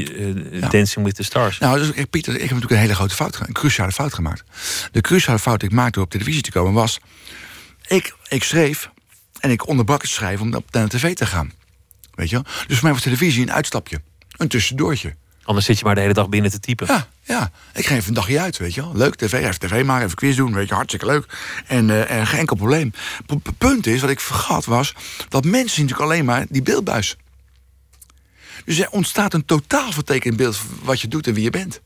Ja. 0.50 0.68
Dancing 0.68 1.04
with 1.04 1.14
the 1.14 1.22
Stars. 1.22 1.58
Nou, 1.58 1.78
dus, 1.78 2.04
Pieter, 2.10 2.32
ik 2.34 2.40
heb 2.40 2.48
natuurlijk 2.50 2.70
een 2.72 2.78
hele 2.78 2.94
grote 2.94 3.14
fout 3.14 3.32
gemaakt. 3.32 3.48
Een 3.48 3.60
cruciale 3.62 3.92
fout 3.92 4.14
gemaakt. 4.14 4.44
De 4.92 5.00
cruciale 5.00 5.38
fout 5.38 5.60
die 5.60 5.68
ik 5.68 5.74
maakte 5.74 5.92
door 5.92 6.04
op 6.04 6.10
televisie 6.10 6.42
te 6.42 6.50
komen 6.52 6.72
was. 6.72 6.98
Ik, 7.86 8.14
ik 8.28 8.44
schreef 8.44 8.90
en 9.40 9.50
ik 9.50 9.66
onderbrak 9.68 10.02
het 10.02 10.10
schrijven 10.10 10.46
om 10.46 10.54
op 10.54 10.64
naar 10.70 10.88
de 10.88 10.96
tv 10.98 11.14
te 11.14 11.26
gaan. 11.26 11.52
Weet 12.14 12.30
je 12.30 12.34
wel? 12.34 12.44
Dus 12.66 12.74
voor 12.74 12.84
mij 12.84 12.92
was 12.92 13.02
televisie 13.02 13.42
een 13.42 13.52
uitstapje. 13.52 14.00
Een 14.36 14.48
tussendoortje. 14.48 15.14
Anders 15.48 15.66
zit 15.66 15.78
je 15.78 15.84
maar 15.84 15.94
de 15.94 16.00
hele 16.00 16.12
dag 16.12 16.28
binnen 16.28 16.50
te 16.50 16.60
typen. 16.60 16.86
Ja, 16.86 17.08
ja. 17.22 17.50
Ik 17.74 17.86
ga 17.86 17.94
even 17.94 18.08
een 18.08 18.14
dagje 18.14 18.40
uit, 18.40 18.56
weet 18.56 18.74
je 18.74 18.80
wel. 18.80 18.92
Leuk, 18.96 19.14
tv, 19.14 19.32
even 19.32 19.58
tv 19.58 19.84
maken, 19.84 20.04
even 20.04 20.16
quiz 20.16 20.36
doen, 20.36 20.54
weet 20.54 20.68
je, 20.68 20.74
hartstikke 20.74 21.06
leuk. 21.06 21.26
En, 21.66 21.90
eh, 21.90 22.18
en 22.18 22.26
geen 22.26 22.38
enkel 22.38 22.56
probleem. 22.56 22.90
P- 23.26 23.50
punt 23.58 23.86
is, 23.86 24.00
wat 24.00 24.10
ik 24.10 24.20
vergat 24.20 24.64
was, 24.64 24.94
dat 25.28 25.44
mensen 25.44 25.70
zien 25.76 25.84
natuurlijk 25.84 26.10
alleen 26.10 26.24
maar 26.24 26.46
die 26.48 26.62
beeldbuis. 26.62 27.16
Dus 28.64 28.78
er 28.78 28.90
ontstaat 28.90 29.34
een 29.34 29.44
totaal 29.44 29.92
vertekend 29.92 30.36
beeld 30.36 30.56
van 30.56 30.66
wat 30.82 31.00
je 31.00 31.08
doet 31.08 31.26
en 31.26 31.34
wie 31.34 31.42
je 31.44 31.50
bent. 31.50 31.80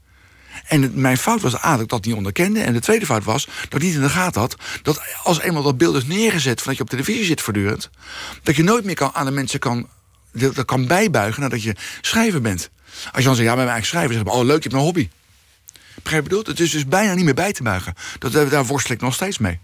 En 0.66 0.82
het- 0.82 0.94
mijn 0.96 1.16
fout 1.18 1.40
was 1.40 1.64
A, 1.64 1.70
dat 1.72 1.80
ik 1.80 1.88
dat 1.88 2.04
niet 2.04 2.14
onderkende. 2.14 2.60
En 2.60 2.72
de 2.72 2.80
tweede 2.80 3.06
fout 3.06 3.24
was 3.24 3.44
dat 3.68 3.74
ik 3.80 3.82
niet 3.82 3.94
in 3.94 4.00
de 4.02 4.08
gaten 4.08 4.40
had... 4.40 4.56
dat 4.82 5.00
als 5.22 5.40
eenmaal 5.40 5.62
dat 5.62 5.78
beeld 5.78 5.96
is 5.96 6.04
neergezet 6.06 6.58
van 6.58 6.66
dat 6.66 6.76
je 6.76 6.82
op 6.82 6.90
televisie 6.90 7.24
zit 7.24 7.40
voortdurend... 7.40 7.90
dat 8.42 8.56
je 8.56 8.62
nooit 8.62 8.84
meer 8.84 8.94
kan, 8.94 9.10
aan 9.14 9.26
de 9.26 9.32
mensen 9.32 9.58
kan, 9.58 9.88
dat 10.32 10.64
kan 10.64 10.86
bijbuigen 10.86 11.42
nadat 11.42 11.62
je 11.62 11.76
schrijver 12.00 12.40
bent. 12.40 12.70
Als 13.05 13.20
je 13.20 13.24
dan 13.24 13.34
zegt, 13.34 13.49
ja, 13.49 13.55
met 13.55 13.57
mijn 13.64 13.68
eigen 13.68 13.86
schrijver... 13.88 14.12
zeg 14.14 14.22
ik, 14.22 14.32
oh 14.32 14.45
leuk, 14.45 14.57
je 14.62 14.68
hebt 14.68 14.74
een 14.74 14.80
hobby. 14.80 15.09
Begrijp 16.03 16.22
je 16.24 16.30
wat 16.30 16.38
ik 16.38 16.45
bedoel? 16.45 16.45
Het 16.45 16.61
is 16.61 16.70
dus 16.70 16.86
bijna 16.86 17.14
niet 17.14 17.24
meer 17.24 17.34
bij 17.34 17.53
te 17.53 17.62
buigen. 17.62 17.95
Dat, 18.18 18.34
eh, 18.34 18.51
daar 18.51 18.64
worstel 18.66 18.95
ik 18.95 19.01
nog 19.01 19.14
steeds 19.14 19.38
mee. 19.38 19.59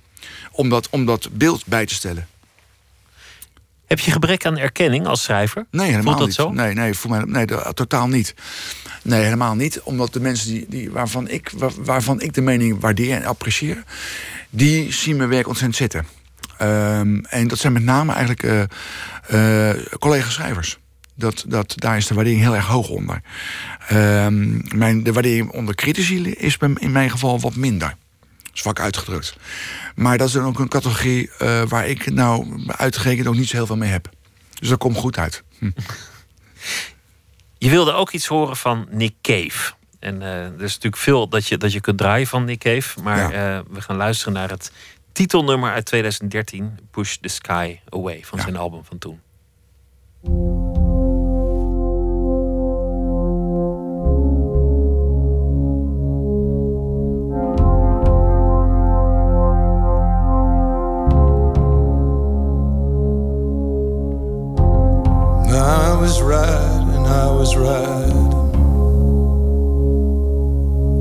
Om 0.51 0.69
dat, 0.69 0.89
om 0.91 1.07
dat 1.07 1.29
beeld 1.33 1.67
bij 1.67 1.87
te 1.87 1.95
stellen. 1.95 2.27
Heb 3.87 4.01
je 4.01 4.11
gebrek 4.11 4.47
aan 4.47 4.59
erkenning 4.59 5.07
als 5.07 5.23
schrijver? 5.23 5.67
Nee, 5.71 5.91
helemaal 5.91 6.03
Voelt 6.05 6.19
dat 6.19 6.27
niet. 6.27 6.37
zo? 6.37 6.63
Nee, 6.63 6.75
nee, 6.75 6.95
voor 6.95 7.11
mij, 7.11 7.23
nee 7.27 7.47
totaal 7.75 8.09
niet. 8.09 8.35
Nee, 9.03 9.23
helemaal 9.23 9.55
niet. 9.55 9.81
Omdat 9.81 10.13
de 10.13 10.21
mensen 10.21 10.49
die, 10.51 10.67
die, 10.69 10.91
waarvan, 10.91 11.29
ik, 11.29 11.51
waar- 11.55 11.85
waarvan 11.85 12.21
ik 12.21 12.35
de 12.35 12.41
mening 12.41 12.81
waardeer 12.81 13.17
en 13.17 13.25
apprecieer... 13.25 13.83
die 14.51 14.93
zien 14.93 15.17
mijn 15.17 15.29
werk 15.29 15.47
ontzettend 15.49 15.77
zitten. 15.77 16.07
Ehm, 16.59 17.19
en 17.25 17.49
dat 17.49 17.59
zijn 17.59 17.73
met 17.73 17.83
name 17.83 18.13
eigenlijk 18.13 18.69
eh, 19.29 19.71
collega-schrijvers. 19.99 20.79
Dat, 21.19 21.45
dat, 21.47 21.75
daar 21.77 21.97
is 21.97 22.07
de 22.07 22.15
waardering 22.15 22.43
heel 22.43 22.55
erg 22.55 22.67
hoog 22.67 22.89
onder. 22.89 23.21
Ehm, 23.89 24.79
mijn, 24.79 25.03
de 25.03 25.13
waardering 25.13 25.51
onder 25.51 25.75
critici 25.75 26.31
is 26.31 26.57
in 26.75 26.93
mijn 26.93 27.11
geval 27.11 27.41
wat 27.41 27.57
minder. 27.57 27.95
Zwak 28.53 28.81
uitgedrukt. 28.81 29.37
Maar 29.95 30.19
dat 30.19 30.27
is 30.27 30.33
dan 30.33 30.45
ook 30.45 30.59
een 30.59 30.69
categorie 30.69 31.31
eh, 31.39 31.63
waar 31.63 31.87
ik 31.87 32.11
nou 32.11 32.63
uitgerekend 32.67 33.27
ook 33.27 33.35
niet 33.35 33.49
zo 33.49 33.57
heel 33.57 33.67
veel 33.67 33.77
mee 33.77 33.91
heb. 33.91 34.11
Dus 34.59 34.69
dat 34.69 34.79
komt 34.79 34.97
goed 34.97 35.19
uit. 35.19 35.43
Hm. 35.59 35.71
Je 37.59 37.71
wilde 37.71 37.93
ook 37.93 38.11
iets 38.11 38.27
horen 38.27 38.57
van 38.57 38.87
Nick 38.91 39.15
Cave. 39.23 39.73
En 39.99 40.15
uh, 40.21 40.45
er 40.45 40.63
is 40.63 40.75
natuurlijk 40.75 41.03
veel 41.03 41.29
dat 41.29 41.47
je, 41.47 41.57
dat 41.57 41.73
je 41.73 41.81
kunt 41.81 41.99
draaien 41.99 42.27
van 42.27 42.45
Nick 42.45 42.59
Cave. 42.59 43.03
Maar 43.03 43.33
ja. 43.33 43.57
uh, 43.57 43.65
we 43.71 43.81
gaan 43.81 43.97
luisteren 43.97 44.33
naar 44.33 44.51
het 44.51 44.73
titelnummer 45.13 45.73
uit 45.73 45.85
2013, 45.85 46.79
Push 46.91 47.17
the 47.17 47.29
Sky 47.29 47.79
Away, 47.89 48.21
van 48.25 48.39
ja. 48.39 48.45
zijn 48.45 48.57
album 48.57 48.85
van 48.85 48.99
toen. 48.99 49.21
Was 67.49 67.57
right. 67.57 68.13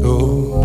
Oh, 0.06 0.64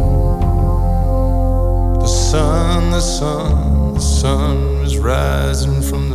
the 2.00 2.06
sun, 2.06 2.90
the 2.92 3.00
sun, 3.00 3.94
the 3.94 4.00
sun 4.00 4.80
was 4.80 4.96
rising 4.98 5.82
from 5.82 6.11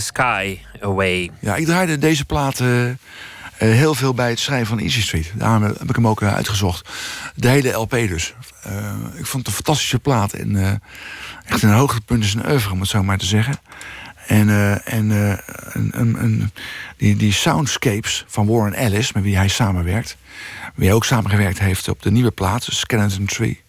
Sky 0.00 0.58
Away. 0.80 1.30
Ja, 1.40 1.56
ik 1.56 1.64
draaide 1.64 1.98
deze 1.98 2.24
plaat 2.24 2.60
uh, 2.60 2.90
heel 3.56 3.94
veel 3.94 4.14
bij 4.14 4.28
het 4.28 4.38
schrijven 4.38 4.66
van 4.66 4.78
Easy 4.78 5.00
Street. 5.00 5.32
Daarom 5.34 5.62
heb 5.62 5.88
ik 5.88 5.94
hem 5.94 6.08
ook 6.08 6.20
uh, 6.20 6.34
uitgezocht. 6.34 6.88
De 7.34 7.48
hele 7.48 7.72
LP 7.72 7.90
dus. 7.90 8.34
Ik 9.14 9.26
vond 9.26 9.32
het 9.32 9.46
een 9.46 9.52
fantastische 9.52 9.98
plaat. 9.98 10.32
En 10.32 10.80
echt 11.46 11.62
een 11.62 11.72
hoogtepunt 11.72 12.22
in 12.22 12.28
zijn 12.28 12.50
oeuvre, 12.50 12.72
om 12.72 12.80
het 12.80 12.88
zo 12.88 13.02
maar 13.02 13.18
te 13.18 13.26
zeggen. 13.26 13.58
En, 14.26 14.48
en 14.84 15.10
een, 15.10 15.90
een, 15.92 16.22
een, 16.22 16.50
die, 16.96 17.16
die 17.16 17.32
soundscapes 17.32 18.24
van 18.28 18.46
Warren 18.46 18.74
Ellis, 18.74 19.12
met 19.12 19.22
wie 19.22 19.36
hij 19.36 19.48
samenwerkt. 19.48 20.16
Wie 20.74 20.86
hij 20.86 20.94
ook 20.94 21.04
samengewerkt 21.04 21.58
heeft 21.58 21.88
op 21.88 22.02
de 22.02 22.10
nieuwe 22.10 22.30
plaat, 22.30 22.66
Skeleton 22.70 23.26
Tree. 23.26 23.60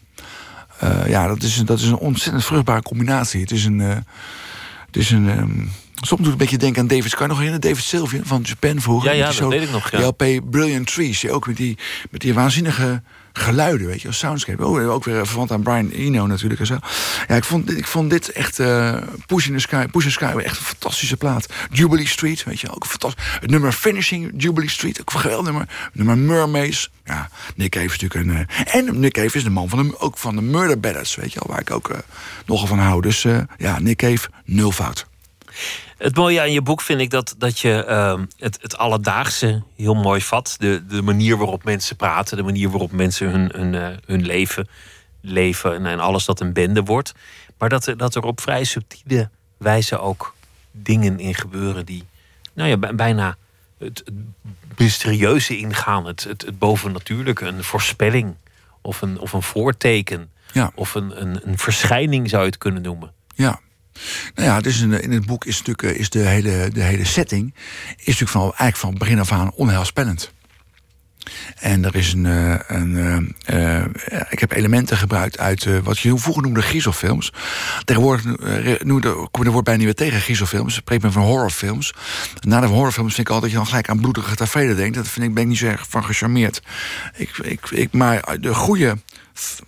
ja, 1.08 1.28
dat 1.28 1.44
is, 1.44 1.56
dat 1.56 1.80
is 1.80 1.86
een 1.86 1.98
ontzettend 1.98 2.46
vruchtbare 2.46 2.82
combinatie. 2.82 3.42
Het 3.42 3.52
is 3.52 3.66
een... 3.66 4.04
Het 4.92 5.02
is 5.02 5.12
een, 5.12 5.28
um, 5.40 5.72
Soms 6.02 6.22
doet 6.22 6.32
het 6.32 6.32
een 6.32 6.38
beetje 6.38 6.58
denken 6.58 6.82
aan 6.82 6.88
David. 6.88 7.12
Je 7.12 7.18
nog 7.28 7.38
herinneren? 7.38 7.62
David 7.62 7.84
Sylvian 7.84 8.26
van 8.26 8.42
Japan 8.44 8.82
vroeger. 8.82 9.10
Ja, 9.10 9.16
ja, 9.16 9.26
dat 9.26 9.34
zo- 9.36 9.50
weet 9.50 9.62
ik 9.62 9.72
nog, 9.72 9.92
ja. 9.92 10.00
LP 10.06 10.24
Brilliant 10.52 10.88
Trees. 10.94 11.28
Ook 11.28 11.48
met 11.48 11.58
die, 11.58 11.78
met 12.10 12.22
die 12.22 12.34
waanzinnige 12.34 13.02
geluiden, 13.34 13.88
weet 13.88 14.02
je, 14.02 14.08
als 14.08 14.18
soundscape. 14.18 14.66
Oh, 14.66 14.90
ook 14.94 15.04
weer 15.04 15.28
verwant 15.28 15.52
aan 15.52 15.62
Brian 15.62 15.90
Eno 15.90 16.28
natuurlijk 16.28 16.60
en 16.60 16.66
zo. 16.66 16.78
Ja, 17.28 17.36
ik 17.36 17.44
vond, 17.44 17.68
dit- 17.68 17.78
ik 17.78 17.88
vond 17.88 18.10
dit 18.10 18.32
echt... 18.32 18.60
eh 18.60 18.98
Push 19.26 19.48
in 19.48 19.54
the 19.54 19.60
Sky, 19.60 19.86
Push 19.86 20.04
in 20.04 20.10
the 20.12 20.16
Sky, 20.26 20.26
echt 20.38 20.58
een 20.58 20.64
fantastische 20.66 21.18
plaat. 21.18 21.46
Jubilee 21.72 22.08
Street, 22.08 22.44
weet 22.44 22.60
je, 22.60 22.76
ook 22.76 22.86
fantastisch... 22.86 23.24
Het 23.40 23.50
nummer 23.50 23.72
Finishing 23.72 24.32
Jubilee 24.38 24.70
Street, 24.70 25.02
ook 25.02 25.14
een 25.14 25.20
geweldig 25.20 25.46
nummer. 25.46 25.68
Nummer 25.94 26.18
Mermaids. 26.18 26.92
Ja, 27.06 27.30
Nick 27.56 27.70
Cave 27.72 27.86
is 27.86 28.00
natuurlijk 28.00 28.30
een... 28.30 28.48
eh, 28.66 28.76
en 28.76 29.00
Nick 29.00 29.14
Cave 29.14 29.38
is 29.38 29.44
de 29.44 29.50
man 29.50 29.70
van 29.70 29.88
de, 29.88 30.00
ook 30.00 30.18
van 30.18 30.36
de 30.36 30.42
Murder 30.42 30.80
Ballads, 30.80 31.16
weet 31.16 31.34
je 31.34 31.40
wel, 31.40 31.50
waar 31.56 31.62
ik 31.62 31.72
ook 31.72 31.90
eh, 31.90 31.98
nogal 32.46 32.68
van 32.68 32.80
hou. 32.80 33.02
Dus 33.02 33.22
ja, 33.58 33.80
Nick 33.80 33.98
Cave, 33.98 34.28
nul 34.46 34.72
fout. 34.72 35.10
Het 36.02 36.16
mooie 36.16 36.40
aan 36.42 36.52
je 36.52 36.62
boek 36.62 36.82
vind 36.82 37.02
ik 37.02 37.10
dat, 37.10 37.36
dat 37.38 37.60
je 37.60 37.84
ehm, 37.86 38.26
het, 38.38 38.58
het 38.62 38.78
alledaagse 38.78 39.64
heel 39.76 39.94
mooi 39.94 40.22
vat. 40.22 40.56
De, 40.58 40.84
de 40.88 41.02
manier 41.02 41.38
waarop 41.38 41.64
mensen 41.64 41.96
praten, 41.96 42.38
de 42.38 42.44
manier 42.44 42.70
waarop 42.70 42.92
mensen 42.92 43.30
hun, 43.30 43.52
hun, 43.56 43.76
eh, 43.76 43.98
hun 44.06 44.26
leven 44.26 44.68
leven 45.22 45.74
en, 45.76 45.86
en 45.86 46.00
alles 46.00 46.26
dat 46.26 46.40
een 46.40 46.54
bende 46.54 46.84
wordt. 46.84 47.14
Maar 47.58 47.70
dat, 47.70 47.86
er- 47.88 47.98
dat 47.98 48.16
er 48.16 48.24
op 48.24 48.42
vrij 48.42 48.64
subtiele 48.64 49.30
wijze 49.58 50.00
ook 50.00 50.36
dingen 50.72 51.20
in 51.20 51.36
gebeuren 51.36 51.86
die 51.86 52.04
nou 52.54 52.70
ja, 52.70 52.78
bij- 52.78 52.96
bijna 52.96 53.36
het, 53.78 54.02
het 54.06 54.14
mysterieuze 54.78 55.58
ingaan. 55.58 56.06
Het, 56.06 56.24
het, 56.24 56.42
het 56.42 56.60
bovennatuurlijke, 56.60 57.46
een 57.46 57.64
voorspelling 57.64 58.36
of 58.82 59.02
een, 59.02 59.20
of 59.20 59.34
een 59.34 59.44
voorteken. 59.44 60.30
Ja. 60.54 60.72
Of 60.76 60.96
een, 60.96 61.22
een, 61.22 61.48
een 61.48 61.58
verschijning 61.58 62.30
zou 62.30 62.42
je 62.42 62.48
het 62.50 62.58
kunnen 62.58 62.82
noemen. 62.82 63.12
Ja. 63.36 63.60
Nou 64.36 64.48
ja, 64.48 64.62
dus 64.62 64.82
in, 64.82 65.02
in 65.02 65.12
het 65.12 65.26
boek 65.26 65.46
is, 65.46 65.58
natuurlijk, 65.58 65.84
eh, 65.84 66.00
is 66.00 66.10
de, 66.10 66.20
hele, 66.20 66.70
de 66.74 66.84
hele 66.84 67.06
setting 67.06 67.54
is 67.98 68.06
natuurlijk 68.06 68.32
van, 68.32 68.42
eigenlijk 68.42 68.78
van 68.78 68.98
begin 68.98 69.20
af 69.20 69.32
aan 69.32 69.52
onheilspellend. 69.52 70.32
En 71.60 71.86
er 71.86 71.96
is 71.96 72.14
een. 72.14 72.26
eh, 72.26 72.60
een 72.68 73.36
eh, 73.46 73.84
ik 74.30 74.40
heb 74.40 74.52
elementen 74.52 74.98
gebruikt 74.98 75.38
uit 75.40 75.84
wat 75.84 76.00
je 76.00 76.18
vroeger 76.18 76.44
noemde 76.44 76.62
griezelfilms. 76.62 77.34
Tegenwoordig 77.84 78.24
noemde, 78.84 79.10
er 79.32 79.52
woord 79.52 79.64
bijna 79.64 79.80
niet 79.80 79.86
meer 79.86 79.96
tegen, 79.96 80.22
griezelfilms. 80.22 80.74
Ik 80.74 80.82
spreek 80.82 81.02
men 81.02 81.12
van 81.12 81.24
horrorfilms. 81.24 81.94
Na 82.40 82.60
de 82.60 82.68
horrorfilms 82.68 83.16
vind 83.16 83.28
ik 83.28 83.34
altijd 83.34 83.42
dat 83.42 83.52
je 83.52 83.58
dan 83.58 83.68
gelijk 83.68 83.90
aan 83.90 84.02
bloedige 84.02 84.36
tafereelen 84.36 84.76
denkt. 84.76 84.96
Dat 84.96 85.08
vind 85.08 85.26
ik, 85.26 85.34
ben 85.34 85.44
ik 85.44 85.50
niet 85.50 85.58
zo 85.58 85.66
erg 85.66 85.86
van 85.90 86.04
gecharmeerd. 86.04 86.62
Ik, 87.16 87.38
ik, 87.38 87.70
ik, 87.70 87.94
maar 87.94 88.38
de 88.40 88.54
goede, 88.54 88.98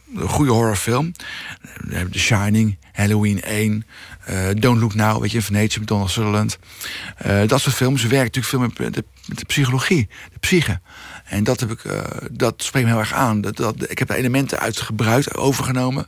de 0.06 0.28
goede 0.28 0.52
horrorfilm. 0.52 1.12
eh, 1.90 2.02
The 2.02 2.20
Shining, 2.20 2.78
Halloween 2.92 3.42
1, 3.42 3.86
eh, 4.26 4.36
Don't 4.54 4.80
Look 4.80 4.94
Now, 4.94 5.22
weet 5.22 5.32
je, 5.32 5.42
Venetië 5.42 5.80
met 5.80 5.88
Donald 5.88 6.10
Sutherland. 6.10 6.58
Eh, 7.18 7.48
dat 7.48 7.62
soort 7.62 7.76
films 7.76 8.02
werken 8.02 8.42
natuurlijk 8.42 8.76
veel 8.76 8.86
met 8.86 8.94
de, 8.94 9.06
met 9.28 9.40
de 9.40 9.46
psychologie, 9.46 10.08
de 10.34 10.40
psyche. 10.40 10.80
En 11.24 11.44
dat, 11.44 11.60
heb 11.60 11.72
ik, 11.72 11.86
eh, 11.86 12.02
dat 12.32 12.64
spreekt 12.64 12.86
me 12.86 12.92
heel 12.92 13.02
erg 13.02 13.14
aan. 13.14 13.42
Dat, 13.42 13.56
dat, 13.56 13.90
ik 13.90 14.00
heb 14.00 14.10
er 14.10 14.16
elementen 14.16 14.60
uit 14.60 14.82
gebruikt, 14.82 15.36
overgenomen. 15.38 16.08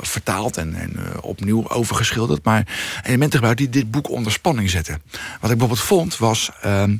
Vertaald 0.00 0.56
en, 0.56 0.74
en 0.74 0.96
eh, 0.96 1.04
opnieuw 1.20 1.68
overgeschilderd. 1.68 2.44
Maar 2.44 2.66
elementen 3.02 3.32
gebruikt 3.32 3.58
die 3.58 3.68
dit 3.68 3.90
boek 3.90 4.10
onder 4.10 4.32
spanning 4.32 4.70
zetten. 4.70 5.02
Wat 5.12 5.50
ik 5.50 5.58
bijvoorbeeld 5.58 5.80
vond 5.80 6.18
was... 6.18 6.50
ehm, 6.60 6.96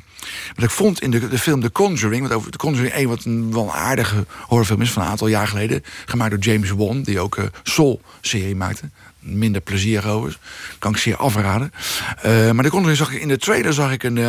wat 0.55 0.63
ik 0.63 0.69
vond 0.69 1.01
in 1.01 1.11
de, 1.11 1.27
de 1.27 1.39
film 1.39 1.61
The 1.61 1.71
Conjuring... 1.71 2.21
Wat 2.21 2.31
over 2.31 2.51
The 2.51 2.57
Conjuring 2.57 2.93
1, 2.93 3.07
wat 3.07 3.23
een 3.23 3.53
wel 3.53 3.73
aardige 3.73 4.25
horrorfilm 4.41 4.81
is... 4.81 4.91
van 4.91 5.01
een 5.01 5.09
aantal 5.09 5.27
jaar 5.27 5.47
geleden. 5.47 5.83
Gemaakt 6.05 6.31
door 6.31 6.39
James 6.39 6.69
Wan, 6.69 7.01
die 7.01 7.19
ook 7.19 7.37
eh 7.37 7.45
Soul-serie 7.63 8.55
maakte 8.55 8.89
minder 9.25 9.61
plezier 9.61 10.07
over. 10.07 10.37
Kan 10.79 10.91
ik 10.91 10.97
zeer 10.97 11.15
afraden. 11.15 11.71
Eh, 12.21 12.51
maar 12.51 12.63
de 12.63 12.69
Conjuring 12.69 12.97
zag 12.97 13.11
ik 13.11 13.21
in 13.21 13.27
de 13.27 13.37
trailer 13.37 13.73
zag 13.73 13.91
ik 13.91 14.03
een, 14.03 14.17
eh, 14.17 14.27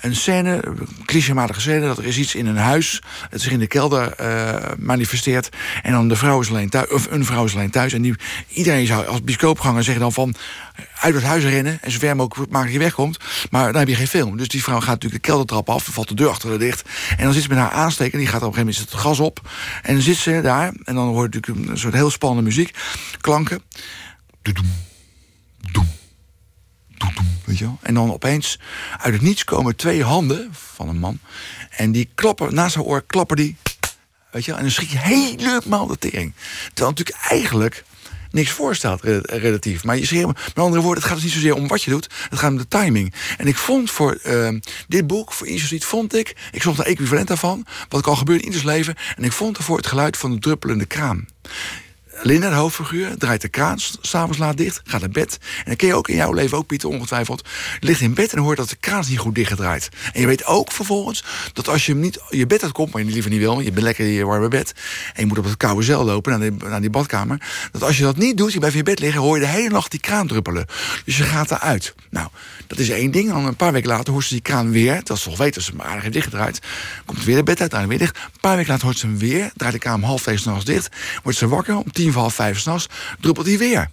een 0.00 0.16
scène, 0.16 0.60
een 0.66 0.88
clichématige 1.04 1.60
scène, 1.60 1.86
dat 1.86 1.98
er 1.98 2.06
is 2.06 2.18
iets 2.18 2.34
in 2.34 2.46
een 2.46 2.56
huis, 2.56 3.02
het 3.30 3.40
zich 3.40 3.52
in 3.52 3.58
de 3.58 3.66
kelder 3.66 4.12
eh, 4.12 4.54
manifesteert. 4.78 5.48
En 5.82 5.92
dan 5.92 6.08
de 6.08 6.16
vrouw 6.16 6.40
is 6.40 6.48
alleen 6.48 6.68
thuis, 6.68 6.90
of 6.90 7.06
een 7.10 7.24
vrouw 7.24 7.44
is 7.44 7.54
alleen 7.54 7.70
thuis. 7.70 7.92
En 7.92 8.02
die, 8.02 8.14
iedereen 8.48 8.86
zou 8.86 9.06
als 9.06 9.22
bioscoopganger 9.22 9.84
zeggen 9.84 10.02
dan 10.02 10.12
van 10.12 10.34
uit 11.00 11.14
het 11.14 11.22
huis 11.22 11.44
rennen 11.44 11.78
en 11.82 11.90
zo 11.90 11.98
ver 11.98 12.16
mogelijk 12.16 12.52
dat 12.52 12.72
je 12.72 12.78
wegkomt. 12.78 13.18
Maar 13.50 13.64
dan 13.72 13.80
heb 13.80 13.88
je 13.88 13.94
geen 13.94 14.08
film. 14.08 14.36
Dus 14.36 14.48
die 14.48 14.62
vrouw 14.62 14.80
gaat 14.80 14.88
natuurlijk 14.88 15.22
de 15.22 15.28
keldertrap 15.28 15.70
af, 15.70 15.84
valt 15.84 16.08
de 16.08 16.14
deur 16.14 16.28
achter 16.28 16.48
haar 16.48 16.58
dicht. 16.58 16.82
En 17.16 17.24
dan 17.24 17.32
zit 17.32 17.42
ze 17.42 17.48
met 17.48 17.58
haar 17.58 17.70
aansteken, 17.70 18.18
die 18.18 18.26
gaat 18.26 18.42
op 18.42 18.48
een 18.48 18.54
gegeven 18.54 18.74
moment 18.74 18.92
het 18.92 19.00
gas 19.00 19.20
op. 19.20 19.50
En 19.82 19.92
dan 19.94 20.02
zit 20.02 20.16
ze 20.16 20.40
daar 20.42 20.72
en 20.84 20.94
dan 20.94 21.08
hoort 21.08 21.34
natuurlijk 21.34 21.68
een 21.68 21.78
soort 21.78 21.94
heel 21.94 22.10
spannende 22.10 22.42
muziek, 22.42 22.76
klanken. 23.20 23.62
Weet 27.44 27.58
je 27.58 27.64
wel? 27.64 27.78
En 27.82 27.94
dan 27.94 28.12
opeens 28.12 28.58
uit 28.98 29.12
het 29.12 29.22
niets 29.22 29.44
komen 29.44 29.76
twee 29.76 30.04
handen 30.04 30.48
van 30.52 30.88
een 30.88 30.98
man. 30.98 31.18
En 31.70 31.92
die 31.92 32.10
klappen, 32.14 32.54
naast 32.54 32.72
zijn 32.72 32.84
oor 32.84 33.02
klappen 33.06 33.36
die. 33.36 33.56
Weet 34.30 34.44
je 34.44 34.50
wel? 34.50 34.56
En 34.56 34.66
dan 34.66 34.72
schrik 34.72 34.88
je 34.88 34.98
helemaal 34.98 35.86
de 35.86 35.98
tering. 35.98 36.32
Terwijl 36.74 36.90
natuurlijk 36.90 37.18
eigenlijk 37.28 37.84
niks 38.30 38.50
voorstelt 38.50 39.02
re- 39.02 39.20
relatief. 39.22 39.84
Maar 39.84 39.98
je 39.98 40.06
schreeuwt, 40.06 40.34
met 40.34 40.58
andere 40.58 40.82
woorden, 40.82 41.02
het 41.02 41.12
gaat 41.12 41.20
dus 41.20 41.24
niet 41.24 41.42
zozeer 41.42 41.54
om 41.54 41.68
wat 41.68 41.82
je 41.82 41.90
doet. 41.90 42.08
Het 42.28 42.38
gaat 42.38 42.50
om 42.50 42.56
de 42.56 42.68
timing. 42.68 43.14
En 43.36 43.46
ik 43.46 43.56
vond 43.56 43.90
voor 43.90 44.12
ehm, 44.12 44.60
dit 44.88 45.06
boek, 45.06 45.32
voor 45.32 45.46
Instituut, 45.46 45.84
vond 45.84 46.14
ik... 46.14 46.36
Ik 46.52 46.62
zocht 46.62 46.78
een 46.78 46.84
equivalent 46.84 47.28
daarvan, 47.28 47.66
wat 47.88 48.00
ik 48.00 48.06
al 48.06 48.16
gebeurt 48.16 48.40
in 48.40 48.46
ieders 48.46 48.64
leven. 48.64 48.94
En 49.16 49.24
ik 49.24 49.32
vond 49.32 49.56
ervoor 49.56 49.76
het 49.76 49.86
geluid 49.86 50.16
van 50.16 50.32
de 50.32 50.38
druppelende 50.38 50.86
kraan. 50.86 51.26
Linda, 52.24 52.48
de 52.48 52.54
hoofdfiguur, 52.54 53.16
draait 53.18 53.40
de 53.40 53.48
kraan, 53.48 53.78
s'avonds 54.00 54.38
laat 54.38 54.56
dicht, 54.56 54.80
gaat 54.84 55.00
naar 55.00 55.10
bed. 55.10 55.38
En 55.40 55.64
dan 55.64 55.76
ken 55.76 55.88
je 55.88 55.94
ook 55.94 56.08
in 56.08 56.16
jouw 56.16 56.32
leven, 56.32 56.58
ook 56.58 56.66
Pieter 56.66 56.88
ongetwijfeld... 56.88 57.48
ligt 57.80 58.00
in 58.00 58.14
bed 58.14 58.32
en 58.32 58.38
hoort 58.38 58.56
dat 58.56 58.68
de 58.68 58.76
kraan 58.76 59.04
niet 59.08 59.18
goed 59.18 59.34
dichtgedraaid. 59.34 59.88
En 60.12 60.20
je 60.20 60.26
weet 60.26 60.46
ook 60.46 60.72
vervolgens 60.72 61.24
dat 61.52 61.68
als 61.68 61.86
je 61.86 61.92
hem 61.92 62.00
niet 62.00 62.20
je 62.28 62.46
bed 62.46 62.62
uitkomt... 62.62 62.92
maar 62.92 63.02
je 63.02 63.10
liever 63.10 63.30
niet 63.30 63.40
wil, 63.40 63.60
je 63.60 63.72
bent 63.72 63.84
lekker 63.84 64.04
in 64.04 64.12
je 64.12 64.24
warme 64.24 64.48
bed... 64.48 64.72
en 65.14 65.20
je 65.20 65.26
moet 65.26 65.38
op 65.38 65.44
het 65.44 65.56
koude 65.56 65.82
zeil 65.82 66.04
lopen 66.04 66.38
naar, 66.38 66.50
die- 66.50 66.68
naar 66.68 66.80
die 66.80 66.90
badkamer... 66.90 67.40
dat 67.72 67.82
als 67.82 67.96
je 67.96 68.02
dat 68.02 68.16
niet 68.16 68.36
doet, 68.36 68.52
je 68.52 68.58
blijft 68.58 68.76
in 68.76 68.82
je 68.84 68.90
bed 68.90 69.00
liggen... 69.00 69.20
hoor 69.20 69.34
je 69.34 69.44
de 69.44 69.50
hele 69.50 69.68
nacht 69.68 69.90
die 69.90 70.00
kraan 70.00 70.26
druppelen. 70.26 70.66
Dus 71.04 71.16
je 71.16 71.24
gaat 71.24 71.50
eruit. 71.50 71.94
Nou, 72.10 72.28
dat 72.66 72.78
is 72.78 72.88
één 72.90 73.10
ding. 73.10 73.28
Dan 73.28 73.46
een 73.46 73.56
paar 73.56 73.72
weken 73.72 73.88
later 73.88 74.12
hoort 74.12 74.24
ze 74.24 74.32
die 74.32 74.42
kraan 74.42 74.70
weer... 74.70 75.00
dat 75.04 75.18
ze 75.18 75.28
toch 75.28 75.38
weten 75.38 75.54
dat 75.54 75.62
ze 75.62 75.70
hem 75.70 75.80
aardig 75.80 76.02
heeft 76.02 76.14
dichtgedraaid... 76.14 76.58
komt 77.04 77.24
weer 77.24 77.36
het 77.36 77.44
bed 77.44 77.60
uit, 77.60 77.70
dan 77.70 77.88
weer 77.88 77.98
dicht. 77.98 78.16
Een 78.16 78.40
paar 78.40 78.56
weken 78.56 78.70
later 78.70 78.86
hoort 78.86 78.98
ze 78.98 79.06
hem 79.06 79.18
weer... 79.18 79.50
draait 79.56 79.72
de 79.72 79.78
kraan 79.78 80.02
half 80.02 80.22
dicht... 80.22 80.88
wordt 81.22 81.38
ze 81.38 81.48
wakker 81.48 81.76
om 81.76 81.92
tien 81.92 82.11
voor 82.12 82.20
half 82.20 82.34
vijf 82.34 82.58
s'nachts... 82.58 82.86
druppelt 83.20 83.46
hij 83.46 83.58
weer. 83.58 83.90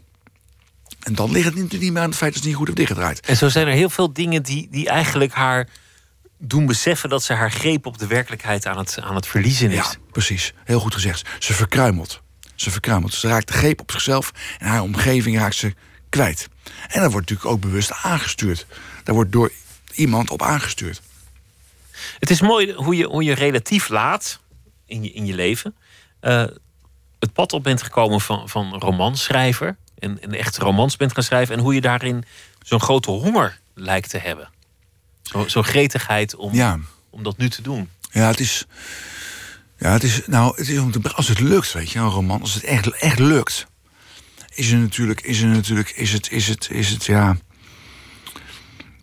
En 1.00 1.16
dan 1.16 1.32
ligt 1.32 1.46
het 1.46 1.56
natuurlijk 1.56 1.84
niet 1.84 1.94
meer 1.94 2.02
aan 2.02 2.10
het 2.10 2.18
feit 2.18 2.34
dat 2.34 2.42
ze 2.42 2.48
niet 2.48 2.58
goed 2.58 2.66
heeft 2.66 2.80
dichtgedraaid. 2.80 3.20
En 3.20 3.38
zo 3.38 3.50
zijn 3.50 3.68
er 3.68 3.74
heel 3.74 3.90
veel 3.90 4.14
dingen 4.14 4.44
die, 4.44 4.68
die 4.72 4.90
eigenlijk 4.90 5.34
haar 5.34 5.68
doen 6.38 6.66
beseffen 6.66 7.10
dat 7.10 7.24
ze 7.24 7.34
haar 7.34 7.52
greep 7.52 7.86
op 7.86 7.98
de 7.98 8.08
werkelijkheid 8.08 8.66
aan 8.66 8.78
het, 8.78 8.98
aan 9.02 9.16
het 9.16 9.28
verliezen 9.28 9.70
is. 9.70 9.76
Ja, 9.76 9.94
precies. 10.12 10.54
Heel 10.64 10.80
goed 10.80 10.94
gezegd. 10.94 11.30
Ze 11.40 11.54
verkruimelt. 11.54 12.22
Ze 12.56 12.72
verkruimelt. 12.72 13.14
Ze 13.14 13.28
raakt 13.28 13.48
de 13.48 13.54
greep 13.54 13.82
op 13.82 13.92
zichzelf 13.92 14.32
en 14.58 14.68
haar 14.68 14.82
omgeving 14.82 15.38
raakt 15.38 15.56
ze 15.56 15.74
kwijt. 16.10 16.48
En 16.88 17.02
dat 17.02 17.12
wordt 17.12 17.30
natuurlijk 17.30 17.56
ook 17.56 17.62
bewust 17.62 17.92
aangestuurd. 17.92 18.66
Daar 19.04 19.16
wordt 19.16 19.32
door 19.32 19.52
iemand 19.94 20.30
op 20.30 20.42
aangestuurd. 20.42 21.02
Het 22.20 22.30
is 22.30 22.42
mooi 22.42 22.74
hoe 22.74 22.96
je, 22.96 23.06
hoe 23.06 23.24
je 23.24 23.34
relatief 23.34 23.90
laat 23.90 24.40
in 24.86 25.04
je, 25.04 25.12
in 25.12 25.26
je 25.26 25.34
leven 25.34 25.76
eh, 26.20 26.44
het 27.20 27.34
pad 27.34 27.54
op 27.54 27.64
bent 27.64 27.82
gekomen 27.82 28.22
van, 28.22 28.50
van 28.50 28.74
romanschrijver. 28.80 29.78
En 30.00 30.18
een 30.22 30.34
echte 30.34 30.60
romans 30.62 30.98
bent 30.98 31.14
gaan 31.14 31.24
schrijven. 31.24 31.56
En 31.56 31.62
hoe 31.62 31.74
je 31.74 31.82
daarin 31.82 32.24
zo'n 32.62 32.80
grote 32.82 33.12
honger 33.12 33.60
lijkt 33.74 34.10
te 34.10 34.18
hebben. 34.18 34.50
Zo- 35.22 35.48
Zo'n 35.48 35.64
gretigheid 35.64 36.36
om, 36.36 36.54
Ja. 36.54 36.80
om 37.10 37.24
dat 37.24 37.38
nu 37.38 37.50
te 37.50 37.62
doen. 37.62 37.90
Ja, 38.12 38.28
het 38.28 38.40
is. 38.40 38.66
Ja, 39.78 39.92
het 39.92 40.04
is. 40.04 40.22
Nou, 40.28 40.56
het 40.58 40.68
is 40.70 40.78
om 40.80 40.92
te, 40.92 41.14
als 41.14 41.28
het 41.28 41.40
lukt, 41.40 41.74
weet 41.74 41.92
je, 41.92 42.00
een 42.00 42.10
roman. 42.10 42.42
Als 42.42 42.54
het 42.54 42.64
echt, 42.64 42.90
echt 42.90 43.20
lukt. 43.20 43.66
Is 44.54 44.72
er 44.72 44.78
natuurlijk. 44.78 45.22
Is 45.22 45.42
er 45.42 45.48
natuurlijk. 45.48 45.90
Is 45.90 46.12
het. 46.14 46.32
Is 46.32 46.48
het. 46.48 46.68
Is 46.72 46.90
het. 46.90 47.06
Ja. 47.06 47.38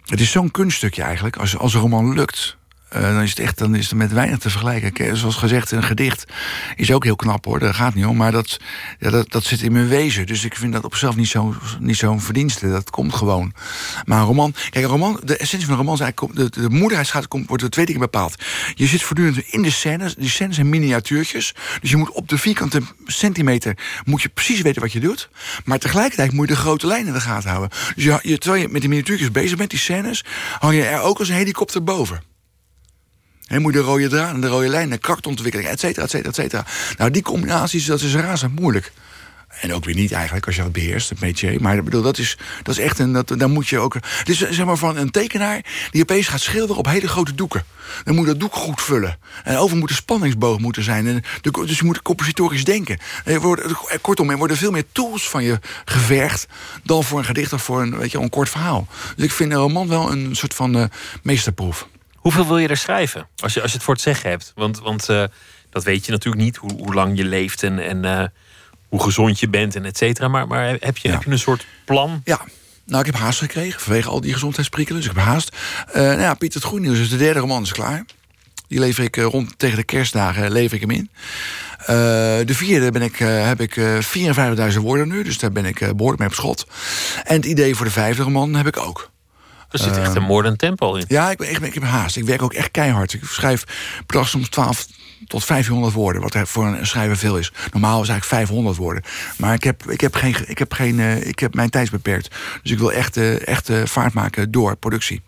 Het 0.04 0.20
is 0.20 0.30
zo'n 0.30 0.50
kunststukje 0.50 1.02
eigenlijk. 1.02 1.36
Als, 1.36 1.56
als 1.56 1.74
een 1.74 1.80
roman 1.80 2.14
lukt. 2.14 2.56
Eh, 2.88 3.02
dan 3.02 3.22
is 3.22 3.30
het 3.30 3.38
echt 3.38 3.58
dan 3.58 3.74
is 3.74 3.88
het 3.88 3.98
met 3.98 4.12
weinig 4.12 4.38
te 4.38 4.50
vergelijken. 4.50 5.16
Zoals 5.16 5.36
gezegd, 5.36 5.70
een 5.70 5.82
gedicht 5.82 6.24
is 6.76 6.92
ook 6.92 7.04
heel 7.04 7.16
knap 7.16 7.44
hoor. 7.44 7.58
Daar 7.58 7.74
gaat 7.74 7.94
niet 7.94 8.04
om. 8.04 8.16
Maar 8.16 8.32
dat, 8.32 8.60
ja, 8.98 9.10
dat, 9.10 9.30
dat 9.30 9.44
zit 9.44 9.62
in 9.62 9.72
mijn 9.72 9.88
wezen. 9.88 10.26
Dus 10.26 10.44
ik 10.44 10.56
vind 10.56 10.72
dat 10.72 10.84
op 10.84 10.90
zichzelf 10.90 11.16
niet 11.16 11.28
zo'n 11.28 11.56
niet 11.80 11.96
zo'n 11.96 12.20
verdienste. 12.20 12.70
Dat 12.70 12.90
komt 12.90 13.14
gewoon. 13.14 13.52
Maar 14.04 14.18
een 14.18 14.26
roman. 14.26 14.54
Kijk, 14.70 14.84
een 14.84 14.90
roman. 14.90 15.20
De 15.24 15.36
essentie 15.36 15.66
van 15.66 15.70
een 15.70 15.80
roman 15.80 15.94
is 15.94 16.00
eigenlijk. 16.00 16.36
De, 16.36 16.60
de 16.60 16.70
moederheidsgraad 16.70 17.28
komt, 17.28 17.46
wordt 17.46 17.62
door 17.62 17.72
twee 17.72 17.86
dingen 17.86 18.00
bepaald. 18.00 18.34
Je 18.74 18.86
zit 18.86 19.02
voortdurend 19.02 19.38
in 19.38 19.62
de 19.62 19.70
scènes. 19.70 20.14
Die 20.14 20.30
scènes 20.30 20.54
zijn 20.54 20.68
miniatuurtjes. 20.68 21.54
Dus 21.80 21.90
je 21.90 21.96
moet 21.96 22.10
op 22.10 22.28
de 22.28 22.38
vierkante 22.38 22.82
centimeter. 23.06 23.78
moet 24.04 24.22
je 24.22 24.28
precies 24.28 24.60
weten 24.60 24.82
wat 24.82 24.92
je 24.92 25.00
doet. 25.00 25.28
Maar 25.64 25.78
tegelijkertijd 25.78 26.32
moet 26.32 26.48
je 26.48 26.54
de 26.54 26.60
grote 26.60 26.86
lijnen 26.86 27.06
in 27.06 27.12
de 27.12 27.20
gaten 27.20 27.50
houden. 27.50 27.78
Dus 27.94 28.04
je, 28.04 28.18
je, 28.22 28.38
terwijl 28.38 28.62
je 28.62 28.68
met 28.68 28.80
die 28.80 28.90
miniatuurtjes 28.90 29.30
bezig 29.30 29.56
bent, 29.56 29.70
die 29.70 29.78
scènes. 29.78 30.24
hang 30.58 30.74
je 30.74 30.84
er 30.84 31.00
ook 31.00 31.18
als 31.18 31.28
een 31.28 31.34
helikopter 31.34 31.84
boven. 31.84 32.34
He, 33.46 33.58
moet 33.58 33.72
de 33.72 33.78
rode 33.78 34.08
draad 34.08 34.34
en 34.34 34.40
de 34.40 34.46
rode 34.46 34.68
lijn, 34.68 34.90
de 34.90 34.98
krachtontwikkeling, 34.98 35.68
et 35.68 35.80
cetera, 35.80 36.04
et 36.04 36.10
cetera, 36.10 36.28
et 36.28 36.34
cetera. 36.34 36.64
Nou, 36.96 37.10
die 37.10 37.22
combinaties, 37.22 37.84
dat 37.84 38.00
is 38.00 38.14
razend 38.14 38.60
moeilijk. 38.60 38.92
En 39.60 39.74
ook 39.74 39.84
weer 39.84 39.94
niet 39.94 40.12
eigenlijk, 40.12 40.46
als 40.46 40.56
je 40.56 40.62
dat 40.62 40.72
beheerst, 40.72 41.08
het 41.08 41.20
métier. 41.20 41.62
Maar 41.62 41.82
bedoel, 41.82 42.02
dat 42.02 42.18
is, 42.18 42.38
dat 42.62 42.78
is 42.78 42.84
echt 42.84 42.98
een... 42.98 43.12
Dat, 43.12 43.34
dan 43.36 43.50
moet 43.50 43.68
je 43.68 43.78
ook... 43.78 43.94
Het 43.94 44.28
is 44.28 44.38
zeg 44.38 44.64
maar 44.64 44.76
van 44.76 44.96
een 44.96 45.10
tekenaar 45.10 45.64
die 45.90 46.02
opeens 46.02 46.28
gaat 46.28 46.40
schilderen 46.40 46.76
op 46.76 46.86
hele 46.86 47.08
grote 47.08 47.34
doeken. 47.34 47.64
Dan 48.04 48.14
moet 48.14 48.26
dat 48.26 48.40
doek 48.40 48.54
goed 48.54 48.82
vullen. 48.82 49.18
En 49.44 49.56
over 49.56 49.76
moet 49.76 49.90
een 49.90 49.96
spanningsboog 49.96 50.58
moeten 50.58 50.82
zijn. 50.82 51.06
En 51.06 51.22
de, 51.40 51.50
dus 51.66 51.78
je 51.78 51.84
moet 51.84 52.02
compositorisch 52.02 52.64
denken. 52.64 52.98
Wordt, 53.24 53.62
kortom, 54.00 54.30
er 54.30 54.38
worden 54.38 54.56
veel 54.56 54.70
meer 54.70 54.84
tools 54.92 55.28
van 55.28 55.44
je 55.44 55.58
gevergd... 55.84 56.46
dan 56.82 57.04
voor 57.04 57.18
een 57.18 57.24
gedicht 57.24 57.52
of 57.52 57.62
voor 57.62 57.82
een, 57.82 57.98
weet 57.98 58.10
je, 58.10 58.18
een 58.18 58.30
kort 58.30 58.48
verhaal. 58.48 58.86
Dus 59.16 59.24
ik 59.24 59.32
vind 59.32 59.52
een 59.52 59.58
roman 59.58 59.88
wel 59.88 60.12
een 60.12 60.36
soort 60.36 60.54
van 60.54 60.76
uh, 60.76 60.84
meesterproef. 61.22 61.88
Hoeveel 62.26 62.46
wil 62.46 62.58
je 62.58 62.68
er 62.68 62.76
schrijven? 62.76 63.28
Als 63.36 63.54
je, 63.54 63.60
als 63.60 63.70
je 63.70 63.76
het 63.76 63.84
voor 63.84 63.94
het 63.94 64.02
zeggen 64.02 64.30
hebt. 64.30 64.52
Want, 64.54 64.78
want 64.78 65.10
uh, 65.10 65.24
dat 65.70 65.84
weet 65.84 66.06
je 66.06 66.12
natuurlijk 66.12 66.44
niet, 66.44 66.56
hoe, 66.56 66.72
hoe 66.72 66.94
lang 66.94 67.16
je 67.16 67.24
leeft 67.24 67.62
en... 67.62 67.78
en 67.78 68.04
uh, 68.04 68.24
hoe 68.88 69.02
gezond 69.02 69.40
je 69.40 69.48
bent 69.48 69.76
en 69.76 69.84
et 69.84 69.96
cetera. 69.96 70.28
Maar, 70.28 70.46
maar 70.46 70.76
heb, 70.80 70.96
je, 70.96 71.10
heb 71.10 71.22
je 71.22 71.30
een 71.30 71.38
soort 71.38 71.66
plan? 71.84 72.20
Ja. 72.24 72.40
Nou, 72.84 73.00
ik 73.00 73.06
heb 73.06 73.20
haast 73.20 73.38
gekregen 73.38 73.80
vanwege 73.80 74.08
al 74.08 74.20
die 74.20 74.32
gezondheidsprikkelen. 74.32 75.00
Dus 75.00 75.10
ik 75.10 75.16
heb 75.16 75.26
haast. 75.26 75.56
Uh, 75.88 75.94
nou 75.94 76.20
ja, 76.20 76.34
Piet, 76.34 76.54
het 76.54 76.64
Goed 76.64 76.80
Nieuws 76.80 76.98
is 76.98 77.08
de 77.08 77.16
derde 77.16 77.40
roman 77.40 77.62
is 77.62 77.72
klaar. 77.72 78.04
Die 78.68 78.78
lever 78.78 79.04
ik 79.04 79.16
uh, 79.16 79.24
rond 79.24 79.58
tegen 79.58 79.76
de 79.76 79.84
kerstdagen 79.84 80.52
lever 80.52 80.74
ik 80.74 80.80
hem 80.80 80.90
in. 80.90 81.10
Uh, 81.80 81.86
de 81.86 82.54
vierde 82.54 82.90
ben 82.90 83.02
ik, 83.02 83.16
heb 83.18 83.60
ik 83.60 83.80
54.000 84.72 84.78
woorden 84.80 85.08
nu. 85.08 85.22
Dus 85.22 85.38
daar 85.38 85.52
ben 85.52 85.64
ik 85.64 85.78
behoorlijk 85.78 86.18
mee 86.18 86.28
op 86.28 86.34
schot. 86.34 86.66
En 87.24 87.36
het 87.36 87.44
idee 87.44 87.74
voor 87.74 87.86
de 87.86 87.92
vijfde 87.92 88.22
roman 88.22 88.54
heb 88.54 88.66
ik 88.66 88.76
ook. 88.76 89.10
Er 89.70 89.78
zit 89.78 89.96
echt 89.96 90.14
een 90.14 90.22
moordend 90.22 90.58
tempo 90.58 90.94
in. 90.94 91.04
Ja, 91.08 91.30
ik, 91.30 91.38
ben, 91.38 91.50
ik, 91.50 91.58
ik 91.58 91.74
heb 91.74 91.82
haast. 91.82 92.16
Ik 92.16 92.24
werk 92.24 92.42
ook 92.42 92.52
echt 92.52 92.70
keihard. 92.70 93.12
Ik 93.12 93.24
schrijf 93.24 93.64
per 94.06 94.16
dag 94.16 94.28
soms 94.28 94.48
12, 94.48 94.86
tot 95.26 95.44
500 95.44 95.92
woorden, 95.92 96.22
wat 96.22 96.36
voor 96.48 96.66
een 96.66 96.86
schrijver 96.86 97.16
veel 97.16 97.38
is. 97.38 97.52
Normaal 97.72 98.02
is 98.02 98.08
eigenlijk 98.08 98.40
500 98.40 98.76
woorden. 98.76 99.02
Maar 99.36 99.54
ik 99.54 99.64
heb, 99.64 99.90
ik 99.90 100.00
heb, 100.00 100.14
geen, 100.14 100.36
ik 100.46 100.58
heb, 100.58 100.72
geen, 100.72 100.98
uh, 100.98 101.26
ik 101.26 101.38
heb 101.38 101.54
mijn 101.54 101.70
tijd 101.70 101.90
beperkt. 101.90 102.34
Dus 102.62 102.72
ik 102.72 102.78
wil 102.78 102.92
echt, 102.92 103.16
uh, 103.16 103.46
echt 103.46 103.68
uh, 103.68 103.84
vaart 103.84 104.12
maken 104.12 104.50
door 104.50 104.76
productie. 104.76 105.22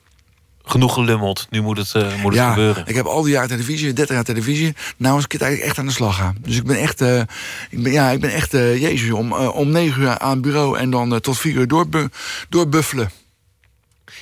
Genoeg 0.64 0.94
gelummeld, 0.94 1.46
nu 1.50 1.60
moet 1.60 1.78
het, 1.78 1.94
moet 1.94 2.32
het 2.32 2.34
ja, 2.34 2.48
gebeuren. 2.48 2.82
Ik 2.86 2.94
heb 2.94 3.06
al 3.06 3.22
die 3.22 3.32
jaren 3.32 3.48
televisie, 3.48 3.92
30 3.92 4.14
jaar 4.14 4.24
televisie. 4.24 4.74
Nou 4.96 5.18
is 5.18 5.24
ik 5.24 5.32
het 5.32 5.42
eigenlijk 5.42 5.70
echt 5.70 5.80
aan 5.80 5.86
de 5.86 5.92
slag 5.92 6.16
gaan. 6.16 6.36
Dus 6.40 6.56
ik 6.56 6.64
ben 6.64 6.78
echt, 6.78 7.00
ik 7.70 7.82
ben, 7.82 7.92
ja, 7.92 8.10
ik 8.10 8.20
ben 8.20 8.32
echt 8.32 8.52
Jezus, 8.52 9.10
om, 9.10 9.32
om 9.32 9.70
9 9.70 10.02
uur 10.02 10.18
aan 10.18 10.30
het 10.30 10.40
bureau 10.40 10.78
en 10.78 10.90
dan 10.90 11.20
tot 11.20 11.38
4 11.38 11.54
uur 11.54 11.68
door, 11.68 11.86
doorbuffelen. 12.48 13.10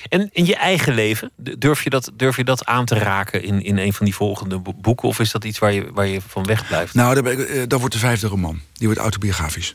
En 0.09 0.29
in 0.31 0.45
je 0.45 0.55
eigen 0.55 0.93
leven, 0.93 1.31
durf 1.35 1.83
je 1.83 1.89
dat, 1.89 2.11
durf 2.13 2.37
je 2.37 2.43
dat 2.43 2.65
aan 2.65 2.85
te 2.85 2.95
raken 2.95 3.43
in, 3.43 3.61
in 3.61 3.77
een 3.77 3.93
van 3.93 4.05
die 4.05 4.15
volgende 4.15 4.59
boeken? 4.59 5.07
Of 5.07 5.19
is 5.19 5.31
dat 5.31 5.43
iets 5.43 5.59
waar 5.59 5.73
je, 5.73 5.87
waar 5.93 6.07
je 6.07 6.21
van 6.27 6.45
weg 6.45 6.67
blijft? 6.67 6.93
Nou, 6.93 7.21
dat, 7.21 7.69
dat 7.69 7.79
wordt 7.79 7.93
de 7.93 7.99
vijfde 7.99 8.27
roman. 8.27 8.59
Die 8.73 8.87
wordt 8.87 9.01
autobiografisch. 9.01 9.73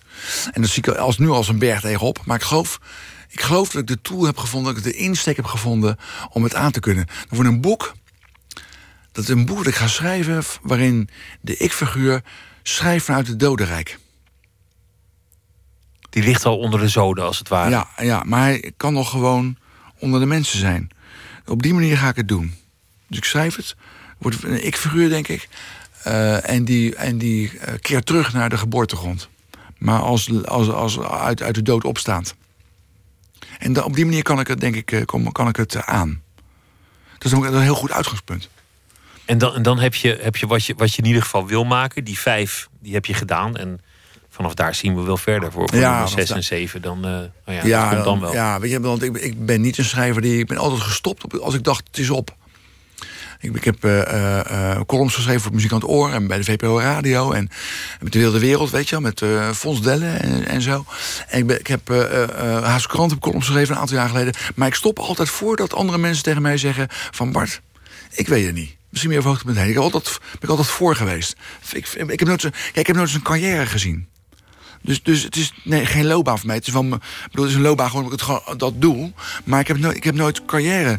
En 0.52 0.60
dat 0.60 0.70
zie 0.70 0.82
ik 0.86 0.96
als, 0.96 1.18
nu 1.18 1.28
als 1.28 1.48
een 1.48 1.58
berg 1.58 1.80
tegenop. 1.80 2.20
Maar 2.24 2.36
ik 2.36 2.42
geloof, 2.42 2.80
ik 3.28 3.40
geloof 3.40 3.70
dat 3.70 3.80
ik 3.80 3.88
de 3.88 4.00
tool 4.02 4.24
heb 4.24 4.36
gevonden, 4.36 4.74
dat 4.74 4.84
ik 4.84 4.92
de 4.92 4.98
insteek 4.98 5.36
heb 5.36 5.44
gevonden 5.44 5.98
om 6.30 6.42
het 6.42 6.54
aan 6.54 6.72
te 6.72 6.80
kunnen. 6.80 7.06
Dan 7.06 7.26
wordt 7.28 7.50
een 7.50 7.60
boek. 7.60 7.94
Dat 9.12 9.24
is 9.24 9.30
een 9.30 9.46
boek 9.46 9.56
dat 9.56 9.66
ik 9.66 9.74
ga 9.74 9.86
schrijven 9.86 10.42
waarin 10.62 11.08
de 11.40 11.56
ik-figuur 11.56 12.22
schrijft 12.62 13.04
vanuit 13.04 13.26
het 13.26 13.38
dodenrijk. 13.38 13.98
Die 16.10 16.22
ligt 16.22 16.44
al 16.44 16.58
onder 16.58 16.80
de 16.80 16.88
zoden, 16.88 17.24
als 17.24 17.38
het 17.38 17.48
ware. 17.48 17.70
Ja, 17.70 17.88
ja 17.96 18.22
maar 18.26 18.42
hij 18.42 18.72
kan 18.76 18.92
nog 18.92 19.10
gewoon 19.10 19.56
onder 20.03 20.20
de 20.20 20.26
mensen 20.26 20.59
zijn. 20.59 20.90
Op 21.46 21.62
die 21.62 21.74
manier 21.74 21.96
ga 21.96 22.09
ik 22.09 22.16
het 22.16 22.28
doen. 22.28 22.55
Dus 23.07 23.18
ik 23.18 23.24
schrijf 23.24 23.57
het. 23.57 23.76
Wordt 24.18 24.42
een 24.42 24.66
ik-figuur, 24.66 25.09
denk 25.09 25.28
ik. 25.28 25.48
Uh, 26.07 26.50
en 26.50 26.64
die, 26.64 26.94
en 26.96 27.18
die 27.18 27.53
uh, 27.53 27.61
keert 27.80 28.07
terug 28.07 28.32
naar 28.32 28.48
de 28.48 28.59
geboortegrond. 28.59 29.28
Maar 29.78 30.00
als, 30.00 30.44
als, 30.44 30.68
als 30.68 31.00
uit, 31.00 31.42
uit 31.42 31.55
de 31.55 31.62
dood 31.62 31.84
opstaand. 31.84 32.34
En 33.59 33.72
da, 33.72 33.82
op 33.82 33.94
die 33.94 34.05
manier 34.05 34.22
kan 34.22 34.40
ik 34.40 34.46
het, 34.46 34.61
denk 34.61 34.74
ik, 34.74 34.92
uh, 34.92 35.05
kom, 35.05 35.32
kan 35.32 35.48
ik 35.48 35.57
het 35.57 35.84
aan. 35.84 36.22
Dat 37.18 37.32
is 37.32 37.38
een 37.38 37.61
heel 37.61 37.74
goed 37.74 37.92
uitgangspunt. 37.92 38.48
En 39.24 39.38
dan, 39.38 39.55
en 39.55 39.62
dan 39.62 39.78
heb 39.78 39.94
je, 39.94 40.18
heb 40.20 40.36
je, 40.36 40.46
wat 40.46 40.64
je 40.64 40.74
wat 40.76 40.94
je 40.94 41.03
in 41.03 41.09
ieder 41.09 41.22
geval 41.22 41.46
wil 41.46 41.64
maken. 41.64 42.05
Die 42.05 42.18
vijf, 42.18 42.68
die 42.80 42.94
heb 42.94 43.07
je 43.07 43.14
gedaan. 43.14 43.57
En 43.57 43.80
vanaf 44.32 44.54
daar 44.54 44.74
zien 44.74 44.94
we 44.94 45.02
wel 45.02 45.16
verder. 45.16 45.52
Voor, 45.52 45.68
voor 45.68 45.78
ja, 45.78 46.06
6 46.06 46.30
en 46.30 46.44
7, 46.44 46.82
dan, 46.82 46.96
uh, 46.96 47.02
nou 47.02 47.30
ja, 47.44 47.64
ja, 47.64 47.94
dat 47.94 48.04
komt 48.04 48.04
dan 48.04 48.20
wel. 48.20 48.32
Ja, 48.32 48.60
weet 48.60 48.70
je, 48.70 48.80
want 48.80 49.02
ik, 49.02 49.16
ik 49.16 49.46
ben 49.46 49.60
niet 49.60 49.78
een 49.78 49.84
schrijver 49.84 50.22
die... 50.22 50.38
Ik 50.38 50.46
ben 50.46 50.56
altijd 50.56 50.80
gestopt 50.80 51.24
op, 51.24 51.34
als 51.34 51.54
ik 51.54 51.64
dacht, 51.64 51.86
het 51.86 51.98
is 51.98 52.10
op. 52.10 52.34
Ik, 53.40 53.54
ik 53.54 53.64
heb 53.64 53.84
uh, 53.84 53.98
uh, 53.98 54.80
columns 54.86 55.14
geschreven 55.14 55.40
voor 55.40 55.52
Muziek 55.52 55.72
aan 55.72 55.78
het 55.78 55.88
Oor... 55.88 56.12
en 56.12 56.26
bij 56.26 56.36
de 56.36 56.44
VPRO 56.44 56.78
Radio 56.78 57.32
en 57.32 57.48
met 58.00 58.12
de 58.12 58.18
Wilde 58.18 58.38
Wereld, 58.38 58.70
weet 58.70 58.88
je 58.88 59.00
wel... 59.00 59.12
met 59.12 59.56
Fons 59.56 59.82
Dellen 59.82 60.20
en, 60.20 60.46
en, 60.46 60.62
zo. 60.62 60.84
En 61.28 61.38
ik, 61.38 61.46
ben, 61.46 61.58
ik 61.58 61.66
heb 61.66 61.88
Haas 62.62 62.86
Krant 62.86 63.10
heb 63.10 63.20
columns 63.20 63.46
geschreven 63.46 63.74
een 63.74 63.80
aantal 63.80 63.96
jaar 63.96 64.08
geleden. 64.08 64.34
Maar 64.54 64.68
ik 64.68 64.74
stop 64.74 64.98
altijd 64.98 65.28
voordat 65.28 65.74
andere 65.74 65.98
mensen 65.98 66.22
tegen 66.22 66.42
mij 66.42 66.56
zeggen... 66.56 66.86
van 66.90 67.32
Bart, 67.32 67.60
ik 68.10 68.28
weet 68.28 68.46
het 68.46 68.54
niet. 68.54 68.76
Misschien 68.88 69.10
meer 69.10 69.20
op 69.20 69.26
hoogtepunt 69.26 69.56
heen. 69.56 69.68
Ik 69.68 69.74
heb 69.74 69.82
altijd, 69.82 70.18
ben 70.20 70.40
ik 70.40 70.48
altijd 70.48 70.68
voor 70.68 70.96
geweest. 70.96 71.36
Ik, 71.72 71.88
ik, 71.88 72.18
heb 72.18 72.28
nooit, 72.28 72.40
kijk, 72.40 72.76
ik 72.76 72.86
heb 72.86 72.96
nooit 72.96 73.14
een 73.14 73.22
carrière 73.22 73.66
gezien. 73.66 74.08
Dus, 74.82 75.02
dus 75.02 75.22
het 75.22 75.36
is 75.36 75.52
nee, 75.64 75.86
geen 75.86 76.06
loopbaan 76.06 76.38
voor 76.38 76.46
mij. 76.46 76.56
Het 76.56 76.66
is, 76.66 76.72
van, 76.72 76.88
bedoel, 76.90 77.44
het 77.44 77.50
is 77.50 77.54
een 77.54 77.62
loopbaan 77.62 77.88
gewoon 77.88 78.04
omdat 78.04 78.20
ik 78.20 78.26
het 78.26 78.36
gewoon 78.36 78.58
dat 78.58 78.74
doe. 78.76 79.12
Maar 79.44 79.60
ik 79.60 79.68
heb 79.68 79.78
nooit, 79.78 79.96
ik 79.96 80.04
heb 80.04 80.14
nooit 80.14 80.44
carrière 80.44 80.98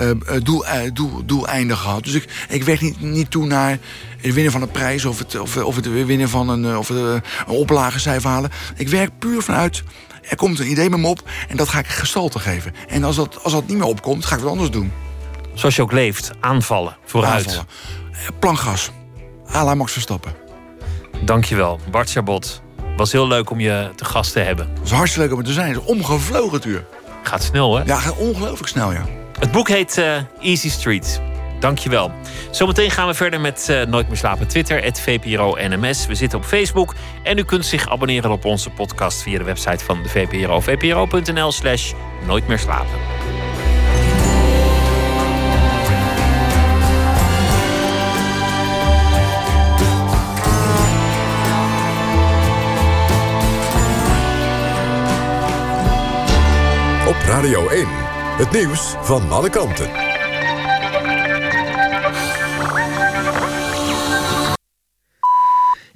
uh, 0.00 0.10
doel, 0.42 0.64
uh, 0.66 0.72
doel, 0.92 1.24
doeleinden 1.24 1.76
gehad. 1.76 2.04
Dus 2.04 2.14
ik, 2.14 2.46
ik 2.48 2.62
werk 2.62 2.80
niet, 2.80 3.00
niet 3.00 3.30
toe 3.30 3.46
naar 3.46 3.78
het 4.18 4.34
winnen 4.34 4.52
van 4.52 4.62
een 4.62 4.70
prijs... 4.70 5.04
of 5.04 5.18
het, 5.18 5.38
of, 5.38 5.56
of 5.56 5.76
het 5.76 5.92
winnen 6.06 6.28
van 6.28 6.48
een, 6.48 6.76
of 6.76 6.88
het, 6.88 6.98
een 6.98 7.22
oplagecijfer 7.46 8.30
halen. 8.30 8.50
Ik 8.76 8.88
werk 8.88 9.10
puur 9.18 9.42
vanuit... 9.42 9.82
er 10.22 10.36
komt 10.36 10.58
een 10.58 10.70
idee 10.70 10.90
met 10.90 11.00
me 11.00 11.06
op 11.06 11.30
en 11.48 11.56
dat 11.56 11.68
ga 11.68 11.78
ik 11.78 11.86
gestalte 11.86 12.38
geven. 12.38 12.74
En 12.88 13.04
als 13.04 13.16
dat, 13.16 13.42
als 13.42 13.52
dat 13.52 13.66
niet 13.66 13.76
meer 13.76 13.86
opkomt, 13.86 14.24
ga 14.24 14.36
ik 14.36 14.42
wat 14.42 14.50
anders 14.50 14.70
doen. 14.70 14.92
Zoals 15.54 15.76
je 15.76 15.82
ook 15.82 15.92
leeft, 15.92 16.30
aanvallen, 16.40 16.96
vooruit. 17.04 17.46
Aanvallen. 17.46 17.68
Plangas, 18.38 18.90
à 19.54 19.64
la 19.64 19.74
Max 19.74 19.92
Verstappen. 19.92 20.34
Dankjewel, 21.24 21.80
Bart 21.90 22.10
Chabot 22.10 22.62
was 22.96 23.12
heel 23.12 23.26
leuk 23.26 23.50
om 23.50 23.60
je 23.60 23.90
te 23.96 24.04
gast 24.04 24.32
te 24.32 24.40
hebben. 24.40 24.68
Het 24.74 24.84
is 24.84 24.90
hartstikke 24.90 25.28
leuk 25.28 25.36
om 25.36 25.42
er 25.42 25.48
te 25.48 25.52
zijn. 25.52 25.72
Het 25.72 25.82
is 25.82 25.88
omgevlogen 25.88 26.52
het 26.52 26.64
uur. 26.64 26.84
Gaat 27.22 27.42
snel, 27.42 27.76
hè? 27.76 27.84
Ja, 27.84 27.98
gaat 27.98 28.16
ongelooflijk 28.16 28.68
snel, 28.68 28.92
ja. 28.92 29.04
Het 29.38 29.52
boek 29.52 29.68
heet 29.68 29.98
uh, 29.98 30.16
Easy 30.40 30.70
Street. 30.70 31.20
Dankjewel. 31.60 32.12
Zometeen 32.50 32.90
gaan 32.90 33.06
we 33.06 33.14
verder 33.14 33.40
met 33.40 33.66
uh, 33.70 33.82
Nooit 33.82 34.08
meer 34.08 34.16
slapen. 34.16 34.48
Twitter, 34.48 34.82
het 34.82 35.00
VPRO 35.00 35.56
NMS. 35.68 36.06
We 36.06 36.14
zitten 36.14 36.38
op 36.38 36.44
Facebook. 36.44 36.94
En 37.22 37.38
u 37.38 37.42
kunt 37.44 37.66
zich 37.66 37.88
abonneren 37.88 38.30
op 38.30 38.44
onze 38.44 38.70
podcast 38.70 39.22
via 39.22 39.38
de 39.38 39.44
website 39.44 39.84
van 39.84 40.02
de 40.02 40.08
VPRO. 40.08 40.60
vpro.nl 40.60 41.52
slash 41.52 41.92
Nooit 42.26 42.46
meer 42.46 42.58
slapen. 42.58 43.43
Radio 57.34 57.68
1, 57.68 57.86
het 58.36 58.50
nieuws 58.50 58.94
van 59.00 59.30
alle 59.30 59.50
kanten. 59.50 59.90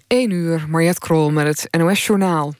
Eén 0.08 0.30
uur, 0.30 0.64
Mariette 0.68 1.00
Krol 1.00 1.30
met 1.30 1.46
het 1.46 1.80
NOS-journaal. 1.80 2.54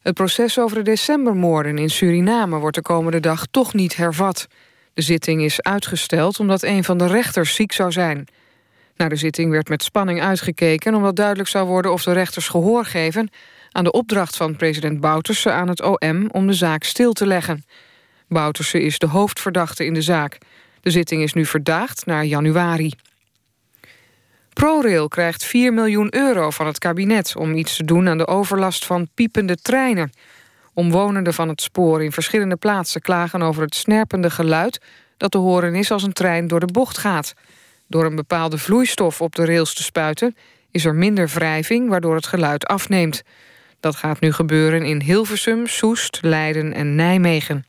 Het 0.00 0.14
proces 0.14 0.58
over 0.58 0.76
de 0.76 0.82
decembermoorden 0.82 1.78
in 1.78 1.90
Suriname 1.90 2.58
wordt 2.58 2.76
de 2.76 2.82
komende 2.82 3.20
dag 3.20 3.46
toch 3.50 3.74
niet 3.74 3.96
hervat. 3.96 4.46
De 4.94 5.02
zitting 5.02 5.42
is 5.42 5.62
uitgesteld 5.62 6.40
omdat 6.40 6.62
een 6.62 6.84
van 6.84 6.98
de 6.98 7.06
rechters 7.06 7.54
ziek 7.54 7.72
zou 7.72 7.92
zijn. 7.92 8.26
Naar 8.96 9.08
de 9.08 9.16
zitting 9.16 9.50
werd 9.50 9.68
met 9.68 9.82
spanning 9.82 10.22
uitgekeken... 10.22 10.94
omdat 10.94 11.16
duidelijk 11.16 11.48
zou 11.48 11.66
worden 11.66 11.92
of 11.92 12.02
de 12.02 12.12
rechters 12.12 12.48
gehoor 12.48 12.84
geven 12.84 13.30
aan 13.70 13.84
de 13.84 13.92
opdracht 13.92 14.36
van 14.36 14.56
president 14.56 15.00
Bouterse 15.00 15.50
aan 15.50 15.68
het 15.68 15.82
OM 15.82 16.30
om 16.30 16.46
de 16.46 16.52
zaak 16.52 16.84
stil 16.84 17.12
te 17.12 17.26
leggen. 17.26 17.64
Bouterse 18.32 18.82
is 18.82 18.98
de 18.98 19.06
hoofdverdachte 19.06 19.84
in 19.84 19.94
de 19.94 20.02
zaak. 20.02 20.38
De 20.80 20.90
zitting 20.90 21.22
is 21.22 21.32
nu 21.32 21.46
verdaagd 21.46 22.06
naar 22.06 22.24
januari. 22.24 22.92
ProRail 24.52 25.08
krijgt 25.08 25.44
4 25.44 25.72
miljoen 25.72 26.14
euro 26.14 26.50
van 26.50 26.66
het 26.66 26.78
kabinet... 26.78 27.36
om 27.36 27.54
iets 27.54 27.76
te 27.76 27.84
doen 27.84 28.08
aan 28.08 28.18
de 28.18 28.26
overlast 28.26 28.84
van 28.84 29.08
piepende 29.14 29.56
treinen. 29.56 30.10
Omwonenden 30.74 31.34
van 31.34 31.48
het 31.48 31.62
spoor 31.62 32.02
in 32.02 32.12
verschillende 32.12 32.56
plaatsen 32.56 33.00
klagen 33.00 33.42
over 33.42 33.62
het 33.62 33.74
snerpende 33.74 34.30
geluid... 34.30 34.80
dat 35.16 35.30
te 35.30 35.38
horen 35.38 35.74
is 35.74 35.90
als 35.90 36.02
een 36.02 36.12
trein 36.12 36.48
door 36.48 36.60
de 36.60 36.72
bocht 36.72 36.98
gaat. 36.98 37.34
Door 37.88 38.04
een 38.04 38.16
bepaalde 38.16 38.58
vloeistof 38.58 39.20
op 39.20 39.34
de 39.34 39.44
rails 39.44 39.74
te 39.74 39.82
spuiten... 39.82 40.36
is 40.70 40.84
er 40.84 40.94
minder 40.94 41.28
wrijving, 41.28 41.88
waardoor 41.88 42.14
het 42.14 42.26
geluid 42.26 42.66
afneemt. 42.66 43.22
Dat 43.80 43.96
gaat 43.96 44.20
nu 44.20 44.32
gebeuren 44.32 44.82
in 44.82 45.00
Hilversum, 45.00 45.66
Soest, 45.66 46.18
Leiden 46.22 46.72
en 46.72 46.94
Nijmegen. 46.94 47.64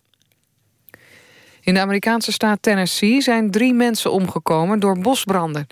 In 1.63 1.73
de 1.73 1.79
Amerikaanse 1.79 2.31
staat 2.31 2.61
Tennessee 2.61 3.21
zijn 3.21 3.51
drie 3.51 3.73
mensen 3.73 4.11
omgekomen 4.11 4.79
door 4.79 4.99
bosbranden. 4.99 5.67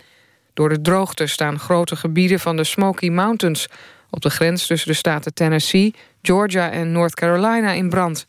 Door 0.53 0.69
de 0.69 0.81
droogte 0.81 1.27
staan 1.27 1.59
grote 1.59 1.95
gebieden 1.95 2.39
van 2.39 2.55
de 2.55 2.63
Smoky 2.63 3.09
Mountains 3.09 3.67
op 4.09 4.21
de 4.21 4.29
grens 4.29 4.67
tussen 4.67 4.89
de 4.89 4.95
staten 4.95 5.33
Tennessee, 5.33 5.93
Georgia 6.21 6.71
en 6.71 6.91
North 6.91 7.13
Carolina 7.13 7.71
in 7.71 7.89
brand. 7.89 8.27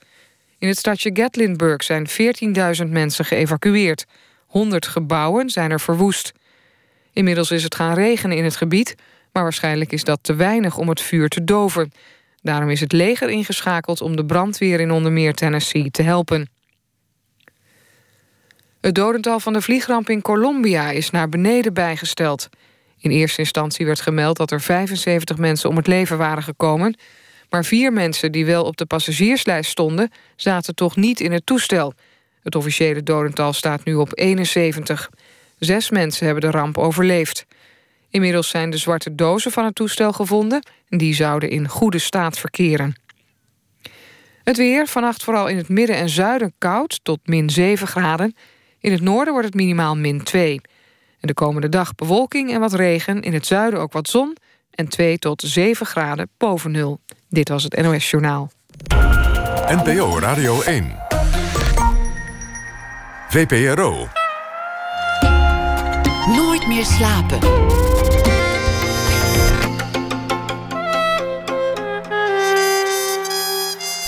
In 0.58 0.68
het 0.68 0.78
stadje 0.78 1.10
Gatlinburg 1.14 1.82
zijn 1.82 2.08
14.000 2.82 2.88
mensen 2.88 3.24
geëvacueerd. 3.24 4.04
100 4.46 4.86
gebouwen 4.86 5.50
zijn 5.50 5.70
er 5.70 5.80
verwoest. 5.80 6.32
Inmiddels 7.12 7.50
is 7.50 7.62
het 7.62 7.74
gaan 7.74 7.94
regenen 7.94 8.36
in 8.36 8.44
het 8.44 8.56
gebied, 8.56 8.94
maar 9.32 9.42
waarschijnlijk 9.42 9.92
is 9.92 10.04
dat 10.04 10.18
te 10.22 10.34
weinig 10.34 10.78
om 10.78 10.88
het 10.88 11.00
vuur 11.00 11.28
te 11.28 11.44
doven. 11.44 11.92
Daarom 12.40 12.70
is 12.70 12.80
het 12.80 12.92
leger 12.92 13.30
ingeschakeld 13.30 14.00
om 14.00 14.16
de 14.16 14.24
brandweer 14.24 14.80
in 14.80 14.90
onder 14.90 15.12
meer 15.12 15.34
Tennessee 15.34 15.90
te 15.90 16.02
helpen. 16.02 16.48
Het 18.83 18.95
dodental 18.95 19.41
van 19.41 19.53
de 19.53 19.61
vliegramp 19.61 20.09
in 20.09 20.22
Colombia 20.22 20.91
is 20.91 21.11
naar 21.11 21.28
beneden 21.28 21.74
bijgesteld. 21.74 22.49
In 22.99 23.11
eerste 23.11 23.41
instantie 23.41 23.87
werd 23.87 24.01
gemeld 24.01 24.37
dat 24.37 24.51
er 24.51 24.61
75 24.61 25.37
mensen 25.37 25.68
om 25.68 25.76
het 25.76 25.87
leven 25.87 26.18
waren 26.18 26.43
gekomen... 26.43 26.97
maar 27.51 27.64
vier 27.64 27.93
mensen 27.93 28.33
die 28.33 28.47
wel 28.47 28.64
op 28.64 28.76
de 28.76 28.87
passagierslijst 28.87 29.70
stonden... 29.70 30.11
zaten 30.37 30.74
toch 30.74 30.97
niet 30.97 31.20
in 31.20 31.33
het 31.33 31.47
toestel. 31.47 31.95
Het 32.43 32.55
officiële 32.55 33.03
dodental 33.03 33.53
staat 33.53 33.85
nu 33.85 33.95
op 33.95 34.11
71. 34.14 35.11
Zes 35.59 35.91
mensen 35.91 36.24
hebben 36.24 36.51
de 36.51 36.59
ramp 36.59 36.78
overleefd. 36.78 37.47
Inmiddels 38.11 38.49
zijn 38.49 38.70
de 38.70 38.76
zwarte 38.76 39.14
dozen 39.14 39.51
van 39.51 39.64
het 39.64 39.74
toestel 39.74 40.12
gevonden... 40.12 40.66
en 40.89 40.99
die 40.99 41.14
zouden 41.14 41.51
in 41.51 41.68
goede 41.68 41.99
staat 41.99 42.39
verkeren. 42.39 42.95
Het 44.45 44.57
weer, 44.57 44.87
vannacht 44.87 45.22
vooral 45.22 45.49
in 45.49 45.57
het 45.57 45.68
midden 45.68 45.97
en 45.97 46.09
zuiden 46.09 46.53
koud... 46.59 47.01
tot 47.03 47.18
min 47.24 47.51
7 47.51 47.87
graden. 47.87 48.35
In 48.83 48.93
het 48.93 49.01
noorden 49.01 49.33
wordt 49.33 49.49
het 49.49 49.57
minimaal 49.57 49.97
min 49.97 50.22
2 50.22 50.61
en 51.20 51.26
de 51.26 51.35
komende 51.35 51.68
dag 51.68 51.95
bewolking 51.95 52.53
en 52.53 52.61
wat 52.61 52.72
regen. 52.72 53.22
In 53.22 53.33
het 53.33 53.47
zuiden 53.47 53.80
ook 53.80 53.93
wat 53.93 54.09
zon. 54.09 54.37
En 54.70 54.89
2 54.89 55.18
tot 55.18 55.43
7 55.47 55.87
graden 55.87 56.28
boven 56.37 56.70
nul. 56.70 57.01
Dit 57.28 57.49
was 57.49 57.62
het 57.62 57.83
NOS 57.83 58.11
Journaal. 58.11 58.51
NPO 59.66 60.18
Radio 60.18 60.62
1. 60.62 60.97
VPRO. 63.28 64.09
Nooit 66.26 66.66
meer 66.66 66.85
slapen. 66.85 67.39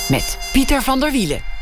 Met 0.09 0.39
Pieter 0.53 0.83
van 0.83 1.01
der 1.01 1.11
Wielen. 1.11 1.53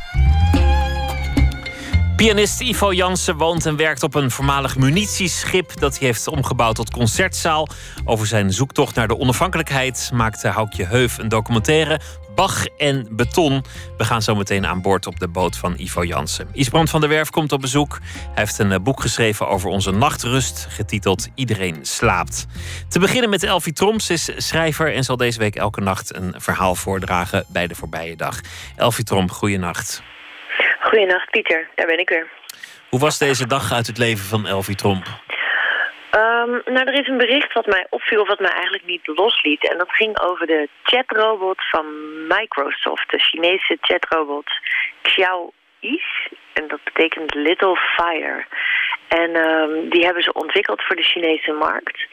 Pianist 2.16 2.60
Ivo 2.60 2.92
Jansen 2.92 3.36
woont 3.36 3.66
en 3.66 3.76
werkt 3.76 4.02
op 4.02 4.14
een 4.14 4.30
voormalig 4.30 4.76
munitieschip 4.76 5.80
dat 5.80 5.98
hij 5.98 6.06
heeft 6.06 6.28
omgebouwd 6.28 6.74
tot 6.74 6.90
concertzaal. 6.90 7.68
Over 8.04 8.26
zijn 8.26 8.52
zoektocht 8.52 8.94
naar 8.94 9.08
de 9.08 9.18
onafhankelijkheid 9.18 10.10
maakte 10.14 10.48
Houkje 10.48 10.84
Heuf 10.84 11.18
een 11.18 11.28
documentaire. 11.28 12.00
Bach 12.34 12.66
en 12.66 13.08
beton. 13.10 13.64
We 13.96 14.04
gaan 14.04 14.22
zo 14.22 14.34
meteen 14.34 14.66
aan 14.66 14.82
boord 14.82 15.06
op 15.06 15.20
de 15.20 15.28
boot 15.28 15.56
van 15.56 15.74
Ivo 15.76 16.04
Jansen. 16.04 16.48
Isbrand 16.52 16.90
van 16.90 17.00
der 17.00 17.08
Werf 17.08 17.30
komt 17.30 17.52
op 17.52 17.60
bezoek. 17.60 17.98
Hij 18.02 18.30
heeft 18.34 18.58
een 18.58 18.72
eh, 18.72 18.80
boek 18.80 19.00
geschreven 19.00 19.48
over 19.48 19.68
onze 19.68 19.90
nachtrust, 19.90 20.66
getiteld 20.68 21.28
Iedereen 21.34 21.78
slaapt. 21.82 22.46
Te 22.88 22.98
beginnen 22.98 23.30
met 23.30 23.42
Elfie 23.42 23.72
Troms, 23.72 24.10
is 24.10 24.30
schrijver 24.36 24.94
en 24.94 25.04
zal 25.04 25.16
deze 25.16 25.38
week 25.38 25.56
elke 25.56 25.80
nacht 25.80 26.14
een 26.14 26.34
verhaal 26.36 26.74
voordragen 26.74 27.44
bij 27.48 27.66
de 27.66 27.74
voorbije 27.74 28.16
dag. 28.16 28.40
Elfie 28.76 29.04
Trom, 29.04 29.30
goeienacht. 29.30 30.02
Goedenacht, 30.82 31.30
Pieter. 31.30 31.68
Daar 31.74 31.86
ben 31.86 31.98
ik 31.98 32.08
weer. 32.08 32.28
Hoe 32.88 33.00
was 33.00 33.18
deze 33.18 33.46
dag 33.46 33.72
uit 33.72 33.86
het 33.86 33.98
leven 33.98 34.24
van 34.24 34.46
Elfie 34.46 34.74
Tromp? 34.74 35.06
Um, 36.14 36.62
nou, 36.64 36.86
er 36.86 37.00
is 37.00 37.08
een 37.08 37.16
bericht 37.16 37.52
wat 37.52 37.66
mij 37.66 37.86
opviel, 37.90 38.20
of 38.20 38.28
wat 38.28 38.40
mij 38.40 38.50
eigenlijk 38.50 38.84
niet 38.86 39.06
losliet. 39.06 39.70
En 39.70 39.78
dat 39.78 39.92
ging 39.92 40.20
over 40.20 40.46
de 40.46 40.68
chatrobot 40.82 41.68
van 41.70 41.86
Microsoft, 42.26 43.10
de 43.10 43.18
Chinese 43.18 43.78
chatrobot 43.80 44.50
Xiao 45.02 45.52
Is. 45.80 46.28
En 46.52 46.68
dat 46.68 46.80
betekent 46.84 47.34
Little 47.34 47.76
Fire. 47.76 48.46
En 49.20 49.36
um, 49.36 49.88
die 49.90 50.04
hebben 50.04 50.22
ze 50.22 50.32
ontwikkeld 50.32 50.82
voor 50.82 50.96
de 50.96 51.02
Chinese 51.02 51.52
markt. 51.52 52.06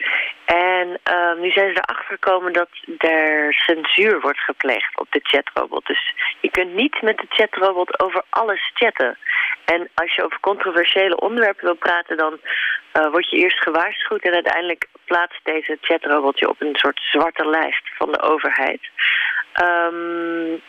En 0.44 0.88
um, 0.88 1.40
nu 1.40 1.50
zijn 1.50 1.74
ze 1.74 1.82
erachter 1.82 2.04
gekomen 2.06 2.52
dat 2.52 2.68
er 2.98 3.54
censuur 3.54 4.20
wordt 4.20 4.38
gepleegd 4.38 4.98
op 4.98 5.06
de 5.10 5.20
chatrobot. 5.22 5.86
Dus 5.86 6.14
je 6.40 6.50
kunt 6.50 6.74
niet 6.74 7.02
met 7.02 7.16
de 7.16 7.26
chatrobot 7.28 8.00
over 8.00 8.22
alles 8.30 8.70
chatten. 8.74 9.18
En 9.64 9.88
als 9.94 10.14
je 10.14 10.24
over 10.24 10.40
controversiële 10.40 11.20
onderwerpen 11.20 11.64
wil 11.64 11.74
praten, 11.74 12.16
dan 12.16 12.38
uh, 12.92 13.10
word 13.10 13.30
je 13.30 13.36
eerst 13.36 13.62
gewaarschuwd... 13.62 14.22
en 14.22 14.34
uiteindelijk 14.34 14.86
plaatst 15.04 15.40
deze 15.42 15.78
chatrobot 15.80 16.38
je 16.38 16.48
op 16.48 16.60
een 16.60 16.76
soort 16.76 17.00
zwarte 17.02 17.48
lijst 17.48 17.90
van 17.96 18.12
de 18.12 18.22
overheid. 18.22 18.80
Um, 19.62 20.62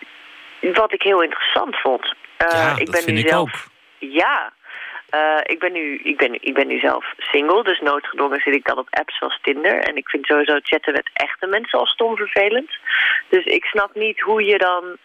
wat 0.73 0.93
ik 0.93 1.01
heel 1.01 1.21
interessant 1.21 1.75
vond. 1.79 2.05
Uh, 2.05 2.47
ja, 2.49 2.75
ik 2.77 2.91
ben 2.91 3.13
nu 3.13 3.17
zelf... 3.17 3.53
Ook. 3.53 3.69
Ja, 3.97 4.53
uh, 5.15 5.37
ik, 5.43 5.59
ben 5.59 5.71
nu, 5.71 5.99
ik, 6.03 6.17
ben, 6.17 6.33
ik 6.41 6.53
ben 6.53 6.67
nu 6.67 6.79
zelf 6.79 7.13
single, 7.17 7.63
dus 7.63 7.79
noodgedwongen 7.79 8.41
zit 8.41 8.55
ik 8.55 8.65
dan 8.65 8.77
op 8.77 8.87
apps 8.89 9.17
zoals 9.17 9.39
Tinder. 9.41 9.79
En 9.79 9.95
ik 9.95 10.09
vind 10.09 10.25
sowieso 10.25 10.59
chatten 10.63 10.93
met 10.93 11.09
echte 11.13 11.47
mensen 11.47 11.79
al 11.79 11.85
stom 11.85 12.15
vervelend. 12.15 12.71
Dus 13.29 13.45
ik 13.45 13.63
snap 13.65 13.95
niet 13.95 14.19
hoe 14.19 14.43
je 14.43 14.57
dan 14.57 14.97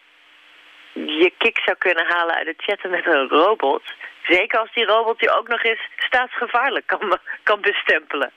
je 0.92 1.32
kick 1.38 1.58
zou 1.64 1.76
kunnen 1.76 2.06
halen 2.06 2.34
uit 2.34 2.46
het 2.46 2.62
chatten 2.62 2.90
met 2.90 3.06
een 3.06 3.28
robot. 3.28 3.82
Zeker 4.22 4.58
als 4.58 4.72
die 4.74 4.84
robot 4.84 5.20
je 5.20 5.38
ook 5.38 5.48
nog 5.48 5.64
eens 5.64 5.88
staatsgevaarlijk 5.96 6.86
kan, 6.86 7.18
kan 7.42 7.60
bestempelen. 7.60 8.32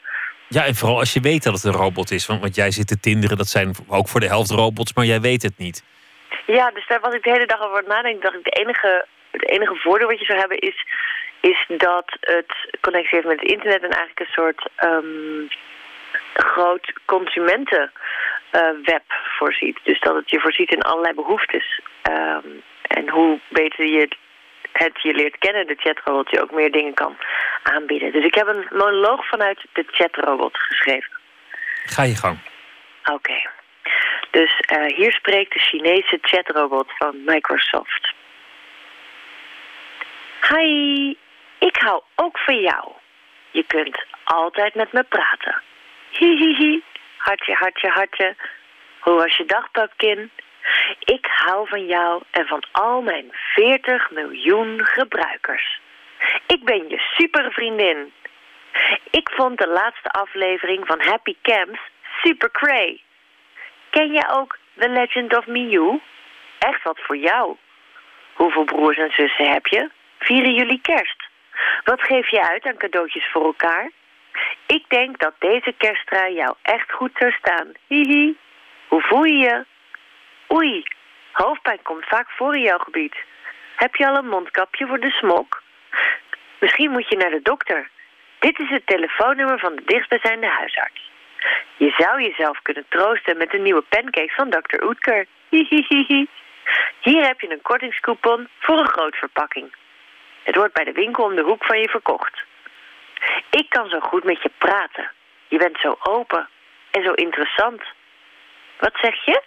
Ja, 0.48 0.66
en 0.66 0.76
vooral 0.76 1.00
als 1.00 1.14
je 1.14 1.20
weet 1.20 1.44
dat 1.44 1.54
het 1.54 1.64
een 1.64 1.82
robot 1.82 2.12
is. 2.12 2.26
Want, 2.26 2.42
want 2.42 2.56
jij 2.56 2.72
zit 2.72 2.88
te 2.88 3.00
tinderen, 3.00 3.38
dat 3.38 3.48
zijn 3.48 3.76
ook 3.88 4.08
voor 4.08 4.20
de 4.20 4.28
helft 4.28 4.52
robots, 4.52 4.94
maar 4.94 5.06
jij 5.06 5.22
weet 5.22 5.42
het 5.42 5.58
niet. 5.58 5.84
Ja, 6.46 6.72
dus 6.72 6.88
daar 6.88 7.00
was 7.00 7.14
ik 7.14 7.24
de 7.24 7.32
hele 7.32 7.46
dag 7.46 7.62
over 7.62 7.84
nadenken. 7.88 8.22
dacht 8.22 8.36
ik, 8.36 8.44
de 8.44 8.62
enige, 8.62 9.06
het 9.32 9.50
enige 9.50 9.76
voordeel 9.76 10.08
wat 10.08 10.20
je 10.20 10.26
zou 10.26 10.40
hebben 10.40 10.58
is 10.58 10.86
is 11.40 11.66
dat 11.68 12.18
het 12.20 12.54
connectie 12.82 13.16
heeft 13.16 13.28
met 13.28 13.40
het 13.40 13.52
internet 13.52 13.84
en 13.84 13.90
eigenlijk 13.90 14.20
een 14.20 14.34
soort 14.34 14.70
um, 14.84 15.48
groot 16.34 16.94
consumentenweb 17.06 17.92
uh, 19.10 19.38
voorziet. 19.38 19.80
Dus 19.84 20.00
dat 20.00 20.16
het 20.16 20.30
je 20.30 20.40
voorziet 20.40 20.72
in 20.72 20.82
allerlei 20.82 21.14
behoeftes. 21.14 21.80
Um, 22.10 22.64
en 22.82 23.10
hoe 23.10 23.40
beter 23.48 23.86
je 23.86 24.10
het 24.72 25.02
je 25.02 25.14
leert 25.14 25.38
kennen, 25.38 25.68
de 25.68 25.76
chatrobot, 25.80 26.30
je 26.30 26.42
ook 26.42 26.52
meer 26.52 26.72
dingen 26.72 26.94
kan 26.94 27.18
aanbieden. 27.64 28.12
Dus 28.12 28.26
ik 28.26 28.36
heb 28.36 28.48
een 28.48 28.68
monoloog 28.70 29.28
vanuit 29.28 29.66
de 29.74 29.86
chatrobot 29.92 30.58
geschreven. 30.58 31.12
Ga 31.84 32.04
je 32.04 32.16
gang. 32.16 32.38
Oké. 33.06 33.50
Dus 34.32 34.62
uh, 34.74 34.96
hier 34.96 35.12
spreekt 35.12 35.54
de 35.54 35.60
Chinese 35.60 36.18
chatrobot 36.22 36.92
van 36.98 37.24
Microsoft. 37.26 38.14
Hi, 40.50 41.16
ik 41.60 41.76
hou 41.78 42.02
ook 42.16 42.40
van 42.40 42.60
jou. 42.60 42.92
Je 43.52 43.64
kunt 43.64 44.06
altijd 44.24 44.76
met 44.76 44.94
me 44.94 45.04
praten. 45.04 45.62
Hihihi, 46.10 46.84
hartje, 47.18 47.54
hartje, 47.54 47.90
hartje. 47.90 48.36
Hoe 49.00 49.14
was 49.14 49.38
je 49.38 49.46
dag, 49.46 49.72
Pupkin? 49.72 50.32
Ik 51.00 51.26
hou 51.30 51.68
van 51.68 51.86
jou 51.86 52.24
en 52.32 52.48
van 52.48 52.64
al 52.72 53.02
mijn 53.02 53.30
40 53.32 54.12
miljoen 54.12 54.86
gebruikers. 54.86 55.80
Ik 56.48 56.64
ben 56.64 56.90
je 56.90 56.98
supervriendin. 56.98 58.14
Ik 59.10 59.30
vond 59.30 59.58
de 59.58 59.68
laatste 59.68 60.10
aflevering 60.10 60.88
van 60.88 61.02
Happy 61.02 61.36
Camps 61.42 61.80
super 62.24 62.52
cray. 62.52 63.02
Ken 63.90 64.12
jij 64.12 64.30
ook 64.30 64.58
The 64.78 64.90
Legend 64.90 65.38
of 65.38 65.48
Miu? 65.48 66.00
Echt 66.60 66.84
wat 66.84 67.00
voor 67.00 67.18
jou. 67.18 67.56
Hoeveel 68.34 68.64
broers 68.64 68.98
en 68.98 69.12
zussen 69.12 69.52
heb 69.52 69.66
je? 69.66 69.90
Vieren 70.20 70.54
jullie 70.54 70.82
kerst? 70.82 71.29
Wat 71.84 72.02
geef 72.02 72.30
je 72.30 72.50
uit 72.50 72.66
aan 72.66 72.78
cadeautjes 72.78 73.32
voor 73.32 73.46
elkaar? 73.46 73.92
Ik 74.66 74.84
denk 74.88 75.20
dat 75.20 75.34
deze 75.40 75.74
kersttrui 75.78 76.34
jou 76.34 76.56
echt 76.62 76.92
goed 76.92 77.12
zou 77.14 77.32
staan. 77.32 77.72
Hihi. 77.88 78.38
Hoe 78.88 79.02
voel 79.02 79.24
je 79.24 79.38
je? 79.38 79.66
Oei, 80.54 80.84
hoofdpijn 81.32 81.82
komt 81.82 82.06
vaak 82.06 82.30
voor 82.30 82.56
in 82.56 82.62
jouw 82.62 82.78
gebied. 82.78 83.16
Heb 83.76 83.96
je 83.96 84.08
al 84.08 84.16
een 84.16 84.28
mondkapje 84.28 84.88
voor 84.88 85.00
de 85.00 85.10
smok? 85.10 85.62
Misschien 86.60 86.92
moet 86.92 87.10
je 87.10 87.18
naar 87.18 87.30
de 87.30 87.42
dokter. 87.42 87.90
Dit 88.40 88.60
is 88.60 88.70
het 88.70 88.88
telefoonnummer 88.88 89.60
van 89.60 89.76
de 89.76 89.82
dichtstbijzijnde 89.86 90.48
huisarts. 90.48 91.12
Je 91.78 91.94
zou 91.98 92.22
jezelf 92.22 92.62
kunnen 92.62 92.86
troosten 92.90 93.38
met 93.38 93.54
een 93.54 93.62
nieuwe 93.62 93.84
pancake 93.90 94.34
van 94.36 94.50
Dr. 94.50 94.84
Oetker. 94.84 95.26
Hihihihi. 95.50 96.28
Hier 97.02 97.26
heb 97.26 97.42
je 97.42 97.52
een 97.52 97.62
kortingscoupon 97.62 98.48
voor 98.60 98.80
een 98.80 98.88
groot 98.88 99.16
verpakking. 99.16 99.72
Het 100.44 100.56
wordt 100.56 100.74
bij 100.74 100.84
de 100.84 100.92
winkel 100.92 101.24
om 101.24 101.36
de 101.36 101.42
hoek 101.42 101.66
van 101.66 101.80
je 101.80 101.90
verkocht. 101.90 102.44
Ik 103.50 103.70
kan 103.70 103.90
zo 103.90 104.00
goed 104.00 104.24
met 104.24 104.42
je 104.42 104.52
praten. 104.58 105.12
Je 105.48 105.58
bent 105.58 105.80
zo 105.80 105.98
open 106.02 106.50
en 106.92 107.04
zo 107.04 107.12
interessant. 107.12 107.84
Wat 108.80 108.98
zeg 109.02 109.26
je? 109.26 109.42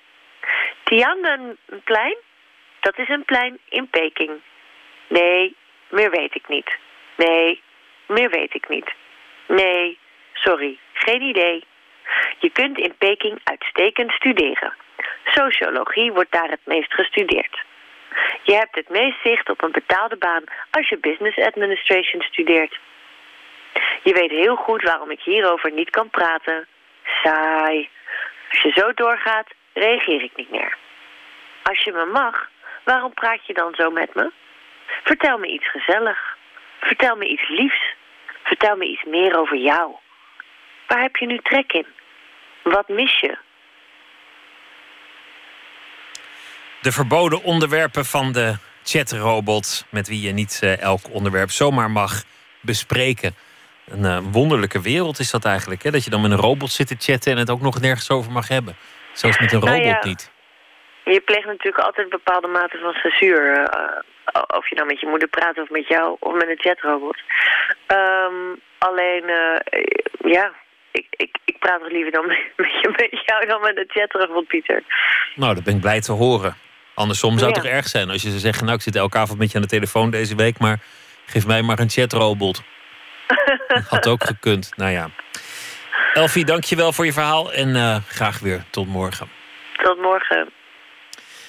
Tiananmen-plein? 0.84 2.16
Dat 2.80 2.98
is 2.98 3.08
een 3.08 3.24
plein 3.24 3.58
in 3.68 3.88
Peking. 3.88 4.40
Nee, 5.08 5.56
meer 5.88 6.10
weet 6.10 6.34
ik 6.34 6.48
niet. 6.48 6.78
Nee, 7.16 7.62
meer 8.06 8.30
weet 8.30 8.54
ik 8.54 8.68
niet. 8.68 8.92
Nee, 9.46 9.98
sorry, 10.32 10.78
geen 10.92 11.22
idee. 11.22 11.64
Je 12.38 12.50
kunt 12.50 12.78
in 12.78 12.94
Peking 12.98 13.40
uitstekend 13.44 14.12
studeren. 14.12 14.74
Sociologie 15.24 16.12
wordt 16.12 16.32
daar 16.32 16.48
het 16.48 16.60
meest 16.64 16.94
gestudeerd. 16.94 17.64
Je 18.42 18.54
hebt 18.54 18.74
het 18.74 18.88
meest 18.88 19.16
zicht 19.22 19.50
op 19.50 19.62
een 19.62 19.72
betaalde 19.72 20.16
baan 20.16 20.44
als 20.70 20.88
je 20.88 20.98
business 20.98 21.38
administration 21.38 22.22
studeert. 22.22 22.78
Je 24.02 24.12
weet 24.12 24.30
heel 24.30 24.56
goed 24.56 24.82
waarom 24.82 25.10
ik 25.10 25.20
hierover 25.20 25.72
niet 25.72 25.90
kan 25.90 26.10
praten. 26.10 26.66
Saai. 27.22 27.88
Als 28.50 28.62
je 28.62 28.72
zo 28.74 28.92
doorgaat, 28.92 29.46
reageer 29.72 30.22
ik 30.22 30.36
niet 30.36 30.50
meer. 30.50 30.76
Als 31.62 31.84
je 31.84 31.92
me 31.92 32.04
mag, 32.04 32.50
waarom 32.84 33.14
praat 33.14 33.46
je 33.46 33.54
dan 33.54 33.74
zo 33.74 33.90
met 33.90 34.14
me? 34.14 34.30
Vertel 35.04 35.38
me 35.38 35.46
iets 35.46 35.70
gezellig. 35.70 36.36
Vertel 36.80 37.16
me 37.16 37.26
iets 37.26 37.48
liefs. 37.48 37.94
Vertel 38.42 38.76
me 38.76 38.84
iets 38.84 39.04
meer 39.04 39.38
over 39.38 39.56
jou. 39.56 39.94
Waar 40.86 41.00
heb 41.00 41.16
je 41.16 41.26
nu 41.26 41.38
trek 41.38 41.72
in? 41.72 41.86
Wat 42.62 42.88
mis 42.88 43.20
je? 43.20 43.36
De 46.82 46.92
verboden 46.92 47.42
onderwerpen 47.42 48.04
van 48.04 48.32
de 48.32 48.54
chatrobot, 48.84 49.86
met 49.90 50.08
wie 50.08 50.20
je 50.26 50.32
niet 50.32 50.60
eh, 50.62 50.80
elk 50.80 51.00
onderwerp 51.10 51.50
zomaar 51.50 51.90
mag 51.90 52.22
bespreken. 52.60 53.34
Een 53.86 54.04
eh, 54.04 54.18
wonderlijke 54.32 54.80
wereld 54.80 55.18
is 55.18 55.30
dat 55.30 55.44
eigenlijk. 55.44 55.82
Hè? 55.82 55.90
Dat 55.90 56.04
je 56.04 56.10
dan 56.10 56.20
met 56.20 56.30
een 56.30 56.36
robot 56.36 56.70
zit 56.70 56.86
te 56.86 56.96
chatten 56.98 57.32
en 57.32 57.38
het 57.38 57.50
ook 57.50 57.60
nog 57.60 57.80
nergens 57.80 58.10
over 58.10 58.32
mag 58.32 58.48
hebben. 58.48 58.76
Zelfs 59.12 59.38
met 59.38 59.52
een 59.52 59.60
Nou 59.60 59.72
robot 59.72 59.84
ja. 59.84 60.00
niet. 60.02 60.30
Je 61.04 61.20
pleegt 61.20 61.46
natuurlijk 61.46 61.84
altijd 61.84 62.08
bepaalde 62.08 62.46
mate 62.46 62.78
van 62.78 62.92
censuur. 62.92 63.52
eh, 63.52 64.42
of 64.56 64.68
je 64.68 64.74
nou 64.74 64.86
met 64.86 65.00
je 65.00 65.06
moeder 65.06 65.28
praat 65.28 65.58
of 65.58 65.70
met 65.70 65.88
jou 65.88 66.16
of 66.18 66.32
met 66.32 66.48
een 66.48 66.60
chatrobot. 66.60 67.18
Ehm, 67.86 68.34
alleen, 68.78 69.24
ja, 70.24 70.52
ik, 70.90 71.06
ik, 71.10 71.36
ik 71.44 71.58
praat 71.58 71.80
toch 71.80 71.92
liever 71.92 72.12
dan 72.12 72.26
met, 72.30 72.38
met 72.96 73.22
jou 73.26 73.46
dan 73.46 73.60
met 73.60 73.76
een 73.76 73.90
chatrobot, 73.90 74.46
Pieter. 74.46 74.82
Nou, 75.34 75.54
dat 75.54 75.64
ben 75.64 75.74
ik 75.74 75.80
blij 75.80 76.00
te 76.00 76.12
horen. 76.12 76.70
Andersom 76.94 77.38
zou 77.38 77.50
het 77.50 77.56
Ja. 77.56 77.62
toch 77.62 77.72
erg 77.72 77.88
zijn 77.88 78.10
als 78.10 78.22
je 78.22 78.28
zou 78.28 78.40
zeggen... 78.40 78.64
nou, 78.64 78.76
ik 78.76 78.82
zit 78.82 78.96
elke 78.96 79.18
avond 79.18 79.38
met 79.38 79.50
je 79.50 79.56
aan 79.56 79.62
de 79.62 79.68
telefoon 79.68 80.10
deze 80.10 80.34
week... 80.34 80.58
maar 80.58 80.80
geef 81.26 81.46
mij 81.46 81.62
maar 81.62 81.78
een 81.78 81.90
chatrobot. 81.90 82.62
Had 83.88 84.06
ook 84.08 84.24
gekund. 84.24 84.70
Nou 84.76 84.90
ja. 84.90 85.10
Elfie, 86.14 86.44
dank 86.44 86.64
je 86.64 86.76
wel 86.76 86.92
voor 86.92 87.04
je 87.04 87.12
verhaal 87.12 87.52
en 87.52 87.76
eh, 87.76 87.96
graag 88.08 88.38
weer 88.38 88.64
tot 88.70 88.86
morgen. 88.86 89.28
Tot 89.82 89.98
morgen. 90.00 90.48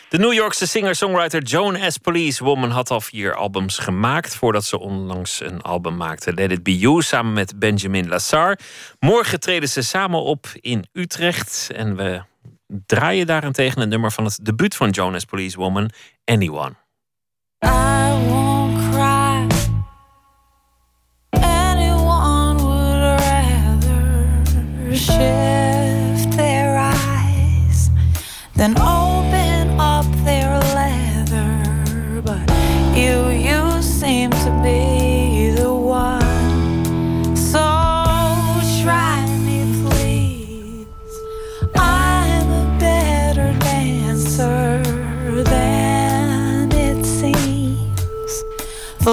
De 0.09 0.17
New 0.19 0.33
Yorkse 0.33 0.67
singer-songwriter 0.67 1.41
Joan 1.41 1.91
S. 1.91 1.97
Police 1.97 2.43
Woman 2.43 2.69
had 2.69 2.91
al 2.91 3.01
vier 3.01 3.35
albums 3.35 3.77
gemaakt 3.77 4.35
voordat 4.35 4.65
ze 4.65 4.79
onlangs 4.79 5.41
een 5.41 5.61
album 5.61 5.95
maakte. 5.97 6.33
Let 6.33 6.51
It 6.51 6.63
Be 6.63 6.77
You 6.77 7.01
samen 7.01 7.33
met 7.33 7.59
Benjamin 7.59 8.07
Lassar. 8.07 8.57
Morgen 8.99 9.39
treden 9.39 9.69
ze 9.69 9.81
samen 9.81 10.21
op 10.21 10.45
in 10.59 10.87
Utrecht 10.93 11.69
en 11.75 11.95
we 11.95 12.21
draaien 12.85 13.27
daarentegen 13.27 13.81
een 13.81 13.89
nummer 13.89 14.11
van 14.11 14.25
het 14.25 14.39
debuut 14.41 14.75
van 14.75 14.89
Joan 14.89 15.19
S. 15.19 15.25
Police 15.25 15.57
Woman, 15.57 15.89
Anyone. 16.25 16.73
I 17.65 18.25
won't 18.27 18.91
cry. 18.91 19.47
Anyone 21.29 22.57
would 22.57 23.19
rather 23.19 24.95
shift 24.95 26.37
their 26.37 26.75
eyes 26.75 27.89
than 28.55 28.77
open 28.77 29.12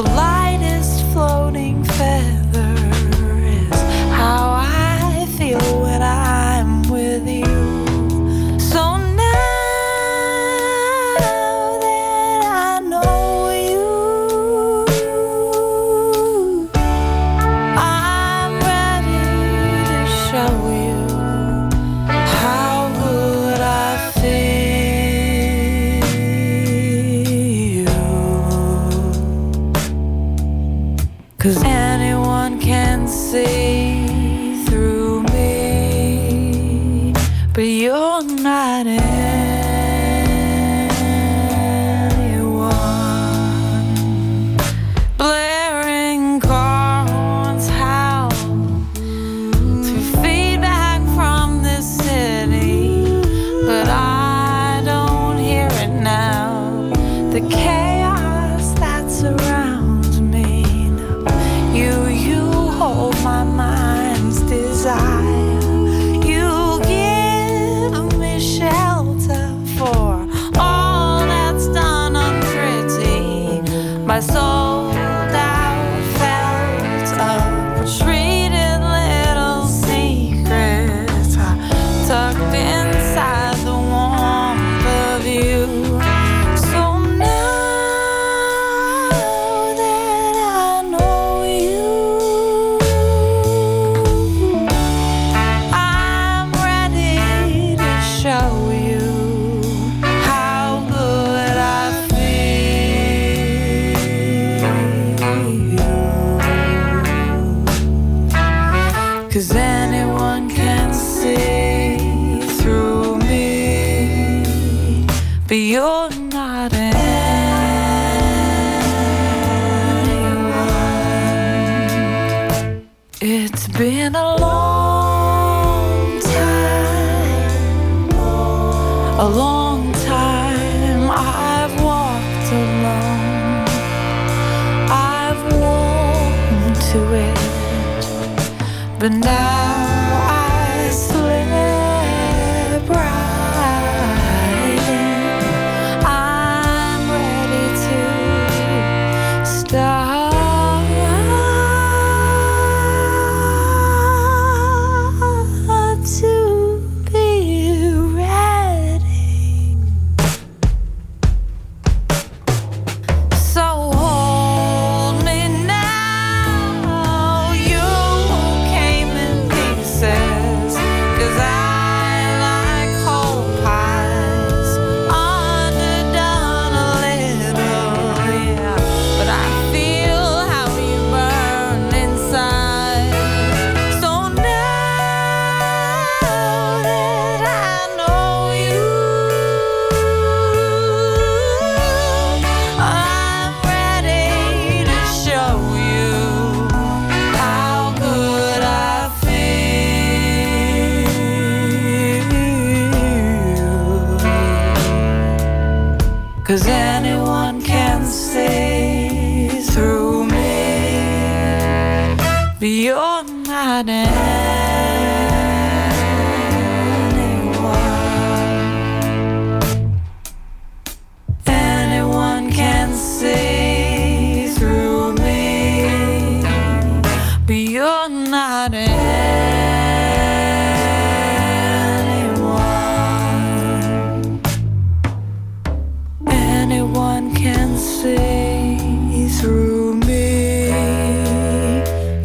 The 0.01 0.09
lightest 0.13 0.40
Cause 31.41 31.70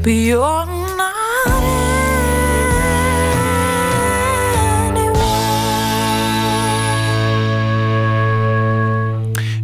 But 0.05 0.11
you're 0.11 0.37
not 0.37 1.15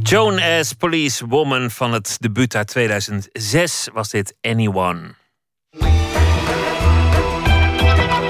Joan 0.03 0.39
as 0.39 0.73
Police 0.73 1.27
Woman 1.27 1.71
van 1.71 1.93
het 1.93 2.17
debuut 2.19 2.55
uit 2.55 2.67
2006 2.67 3.89
was 3.93 4.09
dit 4.09 4.35
Anyone. 4.41 5.13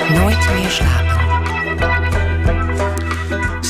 Nooit 0.10 0.54
meer 0.54 0.70
slapen. 0.70 1.11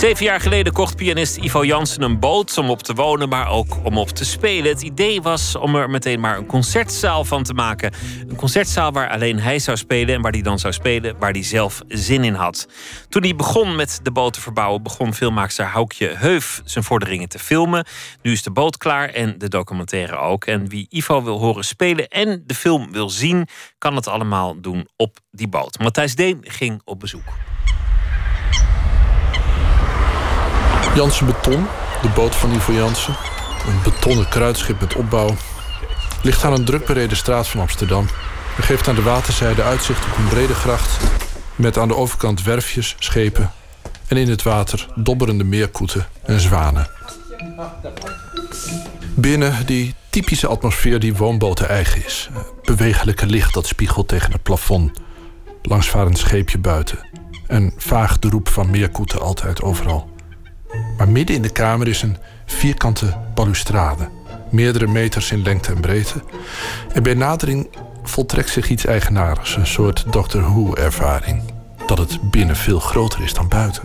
Zeven 0.01 0.25
jaar 0.25 0.41
geleden 0.41 0.73
kocht 0.73 0.95
pianist 0.95 1.37
Ivo 1.37 1.65
Jansen 1.65 2.01
een 2.01 2.19
boot 2.19 2.57
om 2.57 2.69
op 2.69 2.83
te 2.83 2.93
wonen, 2.93 3.29
maar 3.29 3.49
ook 3.49 3.77
om 3.83 3.97
op 3.97 4.09
te 4.09 4.25
spelen. 4.25 4.71
Het 4.71 4.81
idee 4.81 5.21
was 5.21 5.55
om 5.55 5.75
er 5.75 5.89
meteen 5.89 6.19
maar 6.19 6.37
een 6.37 6.45
concertzaal 6.45 7.25
van 7.25 7.43
te 7.43 7.53
maken. 7.53 7.93
Een 8.27 8.35
concertzaal 8.35 8.91
waar 8.91 9.09
alleen 9.09 9.39
hij 9.39 9.59
zou 9.59 9.77
spelen 9.77 10.15
en 10.15 10.21
waar 10.21 10.31
hij 10.31 10.41
dan 10.41 10.59
zou 10.59 10.73
spelen 10.73 11.15
waar 11.19 11.31
hij 11.31 11.43
zelf 11.43 11.81
zin 11.87 12.23
in 12.23 12.33
had. 12.33 12.67
Toen 13.09 13.21
hij 13.21 13.35
begon 13.35 13.75
met 13.75 13.99
de 14.03 14.11
boot 14.11 14.33
te 14.33 14.41
verbouwen, 14.41 14.83
begon 14.83 15.13
filmmaakster 15.13 15.65
Houkje 15.65 16.07
Heuf 16.07 16.61
zijn 16.65 16.83
vorderingen 16.83 17.29
te 17.29 17.39
filmen. 17.39 17.85
Nu 18.21 18.31
is 18.31 18.43
de 18.43 18.51
boot 18.51 18.77
klaar 18.77 19.09
en 19.09 19.37
de 19.37 19.47
documentaire 19.47 20.15
ook. 20.15 20.45
En 20.45 20.69
wie 20.69 20.87
Ivo 20.89 21.23
wil 21.23 21.39
horen 21.39 21.65
spelen 21.65 22.07
en 22.07 22.43
de 22.45 22.55
film 22.55 22.91
wil 22.91 23.09
zien, 23.09 23.47
kan 23.77 23.95
het 23.95 24.07
allemaal 24.07 24.61
doen 24.61 24.87
op 24.95 25.17
die 25.31 25.47
boot. 25.47 25.79
Matthijs 25.79 26.15
Deen 26.15 26.39
ging 26.41 26.81
op 26.85 26.99
bezoek. 26.99 27.33
Jansen 30.95 31.25
Beton, 31.25 31.67
de 32.01 32.09
boot 32.09 32.35
van 32.35 32.51
Ivo 32.51 32.73
Jansen. 32.73 33.15
Een 33.67 33.81
betonnen 33.83 34.29
kruidschip 34.29 34.79
met 34.79 34.95
opbouw. 34.95 35.35
Ligt 36.21 36.43
aan 36.43 36.53
een 36.53 36.65
druk 36.65 36.85
bereden 36.85 37.17
straat 37.17 37.47
van 37.47 37.59
Amsterdam. 37.59 38.07
En 38.57 38.63
geeft 38.63 38.87
aan 38.87 38.95
de 38.95 39.01
waterzijde 39.01 39.63
uitzicht 39.63 40.05
op 40.05 40.17
een 40.17 40.27
brede 40.27 40.53
gracht... 40.53 40.97
met 41.55 41.77
aan 41.77 41.87
de 41.87 41.95
overkant 41.95 42.43
werfjes, 42.43 42.95
schepen... 42.99 43.51
en 44.07 44.17
in 44.17 44.29
het 44.29 44.43
water 44.43 44.87
dobberende 44.95 45.43
meerkoeten 45.43 46.07
en 46.23 46.39
zwanen. 46.39 46.89
Binnen 49.15 49.65
die 49.65 49.95
typische 50.09 50.47
atmosfeer 50.47 50.99
die 50.99 51.15
woonboten 51.15 51.69
eigen 51.69 52.05
is. 52.05 52.29
Bewegelijke 52.63 53.25
licht 53.25 53.53
dat 53.53 53.67
spiegelt 53.67 54.07
tegen 54.07 54.31
het 54.31 54.43
plafond. 54.43 54.91
Langsvarend 55.61 56.17
scheepje 56.17 56.57
buiten. 56.57 57.07
En 57.47 57.73
vaag 57.77 58.19
de 58.19 58.29
roep 58.29 58.49
van 58.49 58.69
meerkoeten 58.69 59.21
altijd 59.21 59.61
overal. 59.61 60.10
Maar 60.97 61.09
midden 61.09 61.35
in 61.35 61.41
de 61.41 61.49
kamer 61.49 61.87
is 61.87 62.01
een 62.01 62.17
vierkante 62.45 63.17
balustrade. 63.35 64.09
Meerdere 64.49 64.87
meters 64.87 65.31
in 65.31 65.41
lengte 65.41 65.71
en 65.71 65.81
breedte. 65.81 66.23
En 66.93 67.03
bij 67.03 67.13
nadering 67.13 67.69
voltrekt 68.03 68.49
zich 68.49 68.69
iets 68.69 68.85
eigenaardigs. 68.85 69.55
Een 69.55 69.67
soort 69.67 70.05
Doctor 70.09 70.41
Who-ervaring. 70.41 71.43
Dat 71.85 71.97
het 71.97 72.31
binnen 72.31 72.55
veel 72.55 72.79
groter 72.79 73.23
is 73.23 73.33
dan 73.33 73.47
buiten. 73.47 73.83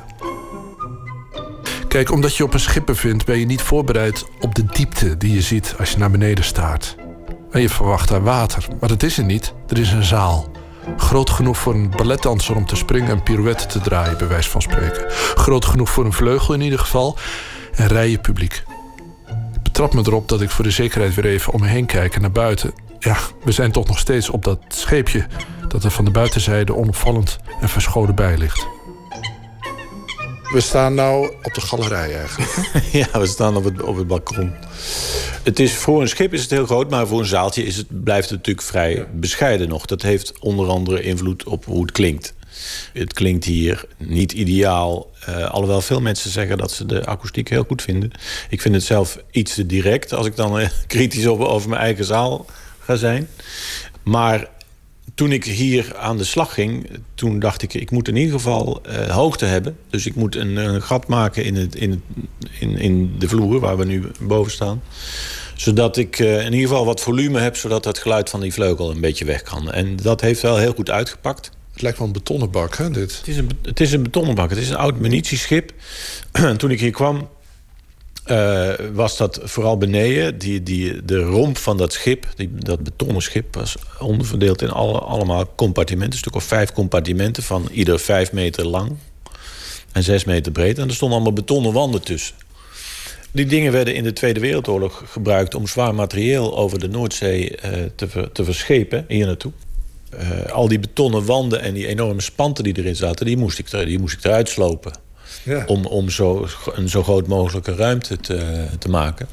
Kijk, 1.89 2.11
omdat 2.11 2.37
je 2.37 2.45
op 2.45 2.55
een 2.55 2.61
schip 2.61 2.87
bevindt... 2.87 3.25
ben 3.25 3.39
je 3.39 3.47
niet 3.47 3.63
voorbereid 3.63 4.27
op 4.41 4.55
de 4.55 4.65
diepte 4.65 5.17
die 5.17 5.33
je 5.33 5.43
ziet 5.43 5.75
als 5.79 5.91
je 5.91 5.99
naar 5.99 6.11
beneden 6.11 6.45
staart. 6.45 6.97
En 7.51 7.61
je 7.61 7.69
verwacht 7.69 8.09
daar 8.09 8.23
water. 8.23 8.67
Maar 8.81 8.89
dat 8.89 9.03
is 9.03 9.19
er 9.19 9.25
niet. 9.25 9.55
Er 9.69 9.79
is 9.79 9.93
een 9.93 10.05
zaal. 10.05 10.51
Groot 10.97 11.31
genoeg 11.31 11.57
voor 11.57 11.75
een 11.75 11.91
balletdanser 11.91 12.57
om 12.57 12.67
te 12.67 12.77
springen 12.77 13.11
en 13.11 13.23
pirouette 13.23 13.67
te 13.67 13.81
draaien, 13.81 14.19
bij 14.19 14.29
wijze 14.29 14.51
van 14.51 14.63
spreken. 14.63 15.05
Groot 15.35 15.65
genoeg 15.65 15.91
voor 15.91 16.05
een 16.05 16.13
vleugel 16.13 16.55
in 16.55 16.61
ieder 16.61 16.79
geval. 16.79 17.19
En 17.75 17.87
rijen 17.87 18.21
publiek. 18.21 18.65
Betrap 19.63 19.95
me 19.95 20.03
erop 20.07 20.29
dat 20.29 20.41
ik 20.41 20.51
voor 20.51 20.65
de 20.65 20.71
zekerheid 20.71 21.15
weer 21.15 21.27
even 21.27 21.53
om 21.53 21.61
me 21.61 21.67
heen 21.67 21.87
kijk 21.87 22.21
naar 22.21 22.33
buiten. 22.33 22.73
Ja, 22.99 23.17
we 23.45 23.53
zijn 23.53 23.73
toch 23.73 23.87
nog 23.87 23.99
steeds 23.99 24.31
op 24.31 24.45
dat 24.45 24.59
scheepje 24.69 25.27
dat 25.69 25.85
er 25.85 25.91
van 25.91 26.05
de 26.05 26.11
buitenzijde 26.11 26.75
onopvallend 26.75 27.39
en 27.61 27.69
verscholen 27.69 28.15
bij 28.15 28.39
ligt. 28.39 28.76
We 30.53 30.61
staan 30.61 30.95
nou 30.95 31.35
op 31.43 31.55
de 31.55 31.61
galerij 31.61 32.17
eigenlijk. 32.19 32.51
Ja, 32.93 33.21
we 33.21 33.27
staan 33.27 33.57
op 33.57 33.65
het, 33.65 33.83
op 33.83 33.97
het 33.97 34.07
balkon. 34.07 34.53
Het 35.43 35.59
is, 35.59 35.73
voor 35.73 36.01
een 36.01 36.09
schip 36.09 36.33
is 36.33 36.43
het 36.43 36.51
heel 36.51 36.67
groot, 36.67 36.91
maar 36.91 37.07
voor 37.07 37.19
een 37.19 37.25
zaaltje 37.27 37.65
is 37.65 37.77
het, 37.77 38.05
blijft 38.05 38.31
het 38.31 38.39
natuurlijk 38.39 38.67
vrij 38.67 39.07
bescheiden 39.13 39.69
nog. 39.69 39.87
Dat 39.87 40.03
heeft 40.03 40.39
onder 40.39 40.69
andere 40.69 41.03
invloed 41.03 41.45
op 41.45 41.65
hoe 41.65 41.83
het 41.83 41.93
klinkt. 41.93 42.35
Het 42.93 43.13
klinkt 43.13 43.45
hier 43.45 43.85
niet 43.97 44.33
ideaal. 44.33 45.11
eh, 45.25 45.51
alhoewel 45.51 45.81
veel 45.81 46.01
mensen 46.01 46.31
zeggen 46.31 46.59
dat 46.59 46.73
ze 46.73 46.87
de 46.87 47.07
akoestiek 47.07 47.49
heel 47.49 47.65
goed 47.67 47.83
vinden. 47.83 48.11
Ik 48.49 48.61
vind 48.61 48.75
het 48.75 48.85
zelf 48.85 49.19
iets 49.31 49.55
te 49.55 49.67
direct 49.67 50.13
als 50.13 50.27
ik 50.27 50.37
dan 50.37 50.59
eh, 50.59 50.69
kritisch 50.87 51.27
over, 51.27 51.47
over 51.47 51.69
mijn 51.69 51.81
eigen 51.81 52.05
zaal 52.05 52.47
ga 52.79 52.97
zijn. 52.97 53.29
Maar 54.03 54.49
toen 55.17 55.33
ik 55.33 55.45
hier 55.45 55.97
aan 55.97 56.17
de 56.17 56.25
slag 56.25 56.55
ging, 56.55 56.91
toen 57.15 57.39
dacht 57.39 57.63
ik... 57.63 57.75
ik 57.75 57.91
moet 57.91 58.09
in 58.09 58.17
ieder 58.17 58.33
geval 58.33 58.83
eh, 58.83 59.09
hoogte 59.09 59.45
hebben. 59.45 59.77
Dus 59.91 60.07
ik 60.07 60.15
moet 60.15 60.37
een, 60.37 60.57
een 60.57 60.83
gat 60.83 61.07
maken 61.07 61.45
in, 61.45 61.55
het, 61.55 61.75
in, 61.75 61.91
het, 61.91 62.01
in, 62.61 62.79
in 62.79 63.15
de 63.19 63.29
vloer 63.29 63.61
waar 63.61 63.77
we 63.77 63.85
nu 63.85 64.11
boven 64.21 64.53
staan. 64.53 64.83
Zodat 65.55 65.97
ik 65.97 66.19
eh, 66.19 66.45
in 66.45 66.53
ieder 66.53 66.69
geval 66.69 66.85
wat 66.85 67.01
volume 67.01 67.41
heb... 67.41 67.57
zodat 67.57 67.85
het 67.85 67.99
geluid 67.99 68.31
van 68.31 68.41
die 68.41 68.53
vleugel 68.53 68.91
een 68.91 69.01
beetje 69.01 69.25
weg 69.25 69.43
kan. 69.43 69.73
En 69.73 69.97
dat 69.97 70.21
heeft 70.21 70.43
wel 70.43 70.57
heel 70.57 70.73
goed 70.73 70.91
uitgepakt. 70.91 71.51
Het 71.73 71.83
lijkt 71.83 71.99
wel 71.99 72.07
een 72.07 72.13
betonnen 72.13 72.51
bak, 72.51 72.77
hè, 72.77 72.91
dit? 72.91 73.17
Het 73.17 73.29
is 73.29 73.37
een, 73.37 73.51
het 73.63 73.81
is 73.81 73.93
een 73.93 74.03
betonnen 74.03 74.35
bak. 74.35 74.51
Het 74.51 74.59
is 74.59 74.69
een 74.71 74.77
oud 74.77 74.99
munitieschip. 74.99 75.73
toen 76.57 76.71
ik 76.71 76.81
hier 76.81 76.91
kwam, 76.91 77.29
eh, 78.27 78.73
was 78.93 79.17
dat 79.17 79.41
vooral 79.43 79.79
beneden. 79.79 80.39
Die, 80.39 80.63
die, 80.63 81.05
de 81.05 81.19
romp 81.19 81.59
van 81.59 81.77
dat 81.77 81.93
schip, 81.93 82.27
die, 82.37 82.51
dat 82.55 82.83
betonnen 82.83 83.23
schip... 83.23 83.55
was 83.55 83.77
onderverdeeld 83.99 84.63
in 84.63 84.71
alle, 84.71 84.99
allemaal 84.99 85.55
compartimenten. 85.55 86.13
Een 86.13 86.19
stuk 86.19 86.35
of 86.35 86.45
vijf 86.45 86.73
compartimenten 86.73 87.43
van 87.43 87.69
ieder 87.73 87.99
vijf 87.99 88.33
meter 88.33 88.67
lang. 88.67 88.97
En 89.93 90.03
zes 90.03 90.25
meter 90.25 90.53
breed. 90.53 90.79
En 90.79 90.89
er 90.89 90.95
stonden 90.95 91.17
allemaal 91.17 91.35
betonnen 91.35 91.73
wanden 91.73 92.03
tussen. 92.03 92.35
Die 93.33 93.47
dingen 93.47 93.73
werden 93.73 93.95
in 93.95 94.05
de 94.05 94.13
Tweede 94.13 94.41
Wereldoorlog 94.41 95.03
gebruikt... 95.07 95.55
om 95.55 95.67
zwaar 95.67 95.95
materieel 95.95 96.57
over 96.57 96.79
de 96.79 96.89
Noordzee 96.89 97.57
eh, 97.57 97.71
te, 97.95 98.31
te 98.33 98.45
verschepen, 98.45 99.05
hier 99.09 99.27
naartoe. 99.27 99.53
Eh, 100.11 100.53
al 100.53 100.69
die 100.69 100.79
betonnen 100.79 101.25
wanden 101.25 101.61
en 101.61 101.75
die 101.75 101.87
enorme 101.87 102.21
spanten 102.21 102.65
die 102.65 102.79
erin 102.79 102.97
zaten... 102.97 103.27
die 103.27 103.37
moest 103.37 103.59
ik, 103.59 103.71
die 103.71 103.99
moest 103.99 104.17
ik 104.19 104.25
eruit 104.25 104.49
slopen. 104.49 105.06
Ja. 105.43 105.65
Om, 105.67 105.87
om 105.87 106.11
zo, 106.11 106.47
een 106.73 106.89
zo 106.89 107.03
groot 107.03 107.27
mogelijke 107.27 107.75
ruimte 107.75 108.17
te, 108.17 108.67
te 108.79 108.89
maken. 108.89 109.29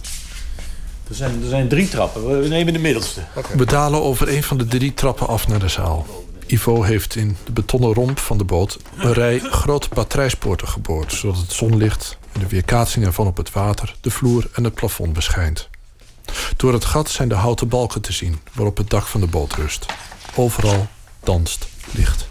Er 1.10 1.16
zijn, 1.16 1.42
er 1.42 1.50
zijn 1.50 1.68
drie 1.68 1.90
trappen. 1.90 2.42
We 2.42 2.48
nemen 2.48 2.74
de 2.74 2.80
middelste. 2.80 3.22
We 3.58 3.66
dalen 3.66 4.02
over 4.02 4.30
een 4.30 4.44
van 4.44 4.58
de 4.58 4.66
drie 4.66 4.94
trappen 4.94 5.28
af 5.28 5.48
naar 5.48 5.60
de 5.60 5.68
zaal. 5.68 6.06
Ivo 6.48 6.84
heeft 6.84 7.16
in 7.16 7.38
de 7.46 7.52
betonnen 7.52 7.94
romp 7.94 8.20
van 8.20 8.38
de 8.38 8.44
boot 8.44 8.78
een 8.98 9.14
rij 9.14 9.40
grote 9.40 9.88
batterijspoorten 9.94 10.68
geboord, 10.68 11.14
zodat 11.14 11.38
het 11.38 11.52
zonlicht 11.52 12.18
en 12.32 12.40
de 12.40 12.48
weerkaatsing 12.48 13.06
ervan 13.06 13.28
op 13.28 13.38
het 13.38 13.52
water, 13.52 13.96
de 14.02 14.12
vloer 14.12 14.50
en 14.54 14.64
het 14.64 14.74
plafond 14.74 15.14
beschijnt. 15.14 15.70
Door 16.58 16.74
het 16.74 16.86
gat 16.86 17.10
zijn 17.10 17.30
de 17.30 17.36
houten 17.36 17.68
balken 17.68 18.02
te 18.02 18.14
zien 18.14 18.40
waarop 18.54 18.78
het 18.78 18.90
dak 18.90 19.06
van 19.06 19.22
de 19.22 19.28
boot 19.28 19.54
rust. 19.54 19.86
Overal 20.36 20.88
danst 21.24 21.68
licht. 21.92 22.28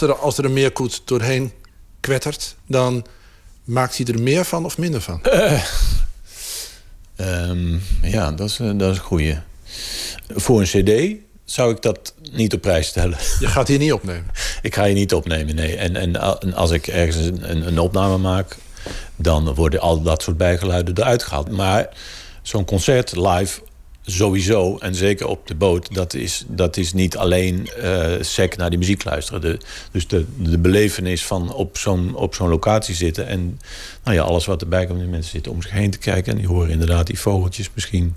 Als 0.00 0.10
er, 0.10 0.16
als 0.16 0.38
er 0.38 0.44
een 0.44 0.52
meerkoet 0.52 1.02
doorheen 1.04 1.52
kwettert... 2.00 2.56
dan 2.66 3.06
maakt 3.64 3.96
hij 3.96 4.06
er 4.06 4.22
meer 4.22 4.44
van 4.44 4.64
of 4.64 4.78
minder 4.78 5.00
van? 5.00 5.20
Ehm, 7.16 7.78
ja, 8.02 8.32
dat 8.32 8.48
is, 8.48 8.56
dat 8.56 8.90
is 8.90 8.96
een 8.96 9.02
goeie. 9.02 9.38
Voor 10.28 10.60
een 10.60 10.66
cd 10.66 11.22
zou 11.44 11.72
ik 11.72 11.82
dat 11.82 12.14
niet 12.32 12.54
op 12.54 12.60
prijs 12.60 12.86
stellen. 12.86 13.18
Je 13.40 13.46
gaat 13.46 13.68
hier 13.68 13.78
niet 13.78 13.92
opnemen? 13.92 14.30
Ik 14.62 14.74
ga 14.74 14.84
hier 14.84 14.94
niet 14.94 15.14
opnemen, 15.14 15.54
nee. 15.54 15.76
En, 15.76 15.96
en, 15.96 16.40
en 16.40 16.54
als 16.54 16.70
ik 16.70 16.86
ergens 16.86 17.16
een, 17.16 17.66
een 17.66 17.78
opname 17.78 18.18
maak... 18.18 18.56
dan 19.16 19.54
worden 19.54 19.80
al 19.80 20.02
dat 20.02 20.22
soort 20.22 20.36
bijgeluiden 20.36 20.98
eruit 20.98 21.22
gehaald. 21.22 21.50
Maar 21.50 21.88
zo'n 22.42 22.64
concert 22.64 23.16
live 23.16 23.60
sowieso, 24.04 24.78
en 24.78 24.94
zeker 24.94 25.26
op 25.26 25.46
de 25.46 25.54
boot... 25.54 25.94
dat 25.94 26.14
is, 26.14 26.44
dat 26.48 26.76
is 26.76 26.92
niet 26.92 27.16
alleen 27.16 27.68
uh, 27.78 28.12
sec 28.20 28.56
naar 28.56 28.70
die 28.70 28.78
muziek 28.78 29.04
luisteren. 29.04 29.40
De, 29.40 29.58
dus 29.90 30.08
de, 30.08 30.24
de 30.36 30.58
belevenis 30.58 31.24
van 31.24 31.54
op 31.54 31.78
zo'n 31.78 32.14
op 32.14 32.34
zo'n 32.34 32.48
locatie 32.48 32.94
zitten... 32.94 33.26
en 33.26 33.60
nou 34.04 34.16
ja, 34.16 34.22
alles 34.22 34.46
wat 34.46 34.60
erbij 34.60 34.86
komt, 34.86 34.98
die 34.98 35.08
mensen 35.08 35.30
zitten 35.30 35.52
om 35.52 35.62
zich 35.62 35.70
heen 35.70 35.90
te 35.90 35.98
kijken... 35.98 36.32
en 36.32 36.38
die 36.38 36.48
horen 36.48 36.70
inderdaad 36.70 37.06
die 37.06 37.18
vogeltjes 37.18 37.70
misschien... 37.74 38.14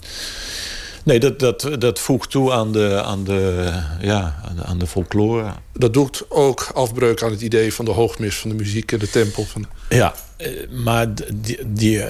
Nee, 1.03 1.19
dat, 1.19 1.39
dat, 1.39 1.69
dat 1.79 1.99
voegt 1.99 2.29
toe 2.29 2.51
aan 2.51 2.71
de, 2.71 3.01
aan, 3.03 3.23
de, 3.23 3.71
ja, 4.01 4.41
aan, 4.49 4.55
de, 4.55 4.63
aan 4.63 4.77
de 4.77 4.87
folklore. 4.87 5.53
Dat 5.73 5.93
doet 5.93 6.25
ook 6.29 6.69
afbreuk 6.73 7.23
aan 7.23 7.31
het 7.31 7.41
idee 7.41 7.73
van 7.73 7.85
de 7.85 7.91
hoogmis 7.91 8.37
van 8.37 8.49
de 8.49 8.55
muziek 8.55 8.91
en 8.91 8.99
de 8.99 9.09
tempel. 9.09 9.45
Van... 9.45 9.65
Ja, 9.89 10.13
maar 10.69 11.07
die, 11.33 11.59
die 11.65 12.03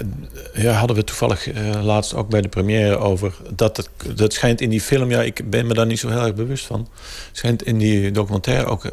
ja, 0.53 0.71
hadden 0.71 0.95
we 0.95 1.03
toevallig 1.03 1.47
uh, 1.47 1.83
laatst 1.83 2.13
ook 2.13 2.29
bij 2.29 2.41
de 2.41 2.47
première 2.47 2.97
over. 2.97 3.33
Dat, 3.55 3.89
dat 4.15 4.33
schijnt 4.33 4.61
in 4.61 4.69
die 4.69 4.81
film, 4.81 5.09
ja, 5.09 5.21
ik 5.21 5.49
ben 5.49 5.67
me 5.67 5.73
daar 5.73 5.85
niet 5.85 5.99
zo 5.99 6.09
heel 6.09 6.25
erg 6.25 6.35
bewust 6.35 6.65
van. 6.65 6.87
Schijnt 7.31 7.63
in 7.63 7.77
die 7.77 8.11
documentaire 8.11 8.65
ook. 8.65 8.91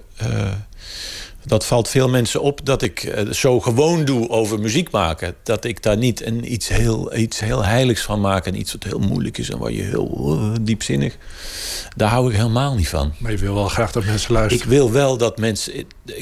Dat 1.44 1.66
valt 1.66 1.88
veel 1.88 2.08
mensen 2.08 2.40
op 2.40 2.60
dat 2.64 2.82
ik 2.82 3.02
uh, 3.02 3.30
zo 3.30 3.60
gewoon 3.60 4.04
doe 4.04 4.28
over 4.28 4.60
muziek 4.60 4.90
maken. 4.90 5.34
Dat 5.42 5.64
ik 5.64 5.82
daar 5.82 5.96
niet 5.96 6.26
een, 6.26 6.52
iets, 6.52 6.68
heel, 6.68 7.16
iets 7.16 7.40
heel 7.40 7.64
heiligs 7.64 8.02
van 8.02 8.20
maak. 8.20 8.46
En 8.46 8.58
iets 8.58 8.72
wat 8.72 8.82
heel 8.82 8.98
moeilijk 8.98 9.38
is 9.38 9.50
en 9.50 9.58
waar 9.58 9.72
je 9.72 9.82
heel 9.82 10.38
uh, 10.40 10.54
diepzinnig. 10.60 11.16
Daar 11.96 12.08
hou 12.08 12.30
ik 12.30 12.36
helemaal 12.36 12.74
niet 12.74 12.88
van. 12.88 13.12
Maar 13.18 13.30
je 13.30 13.38
wil 13.38 13.54
wel 13.54 13.68
graag 13.68 13.92
dat 13.92 14.04
mensen 14.04 14.32
luisteren. 14.32 14.64
Ik 14.64 14.70
wil 14.70 14.92
wel 14.92 15.16
dat 15.16 15.38
mensen. 15.38 15.72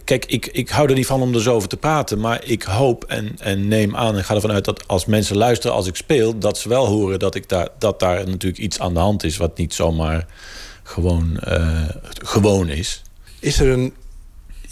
Kijk, 0.05 0.25
ik, 0.25 0.47
ik 0.47 0.69
hou 0.69 0.89
er 0.89 0.95
niet 0.95 1.07
van 1.07 1.23
om 1.23 1.35
er 1.35 1.43
zo 1.43 1.55
over 1.55 1.69
te 1.69 1.77
praten. 1.77 2.21
Maar 2.21 2.45
ik 2.45 2.63
hoop 2.63 3.05
en, 3.05 3.37
en 3.39 3.69
neem 3.69 3.97
aan 3.97 4.17
en 4.17 4.25
ga 4.25 4.35
ervan 4.35 4.53
uit 4.53 4.65
dat 4.65 4.89
als 4.89 5.05
mensen 5.05 5.37
luisteren 5.37 5.77
als 5.77 5.87
ik 5.87 5.97
speel. 5.97 6.39
dat 6.39 6.59
ze 6.59 6.69
wel 6.69 6.87
horen 6.87 7.19
dat, 7.19 7.35
ik 7.35 7.49
daar, 7.49 7.69
dat 7.79 8.01
daar 8.01 8.27
natuurlijk 8.27 8.63
iets 8.63 8.79
aan 8.79 8.95
de 8.95 9.01
hand 9.01 9.25
is. 9.25 9.37
wat 9.37 9.59
niet 9.59 9.75
zomaar 9.75 10.27
gewoon, 10.83 11.41
uh, 11.49 11.89
gewoon 12.15 12.69
is. 12.69 13.03
Is 13.39 13.61
er 13.61 13.69
een 13.69 13.95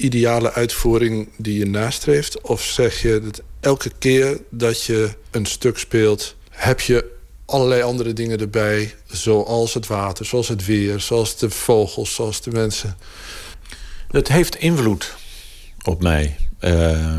ideale 0.01 0.53
uitvoering 0.53 1.29
die 1.37 1.59
je 1.59 1.67
nastreeft? 1.67 2.41
Of 2.41 2.63
zeg 2.63 3.03
je 3.03 3.21
dat 3.21 3.43
elke 3.61 3.91
keer 3.99 4.41
dat 4.51 4.85
je 4.85 5.11
een 5.31 5.47
stuk 5.47 5.79
speelt, 5.79 6.37
heb 6.51 6.81
je 6.81 7.19
allerlei 7.45 7.83
andere 7.83 8.13
dingen 8.13 8.41
erbij, 8.41 8.95
zoals 9.07 9.75
het 9.75 9.87
water, 9.87 10.27
zoals 10.27 10.49
het 10.49 10.67
weer, 10.67 11.01
zoals 11.01 11.37
de 11.37 11.51
vogels, 11.51 12.15
zoals 12.15 12.43
de 12.43 12.51
mensen? 12.51 12.97
Het 14.11 14.29
heeft 14.29 14.57
invloed 14.57 15.15
op 15.83 16.03
mij. 16.03 16.37
Uh, 16.61 17.17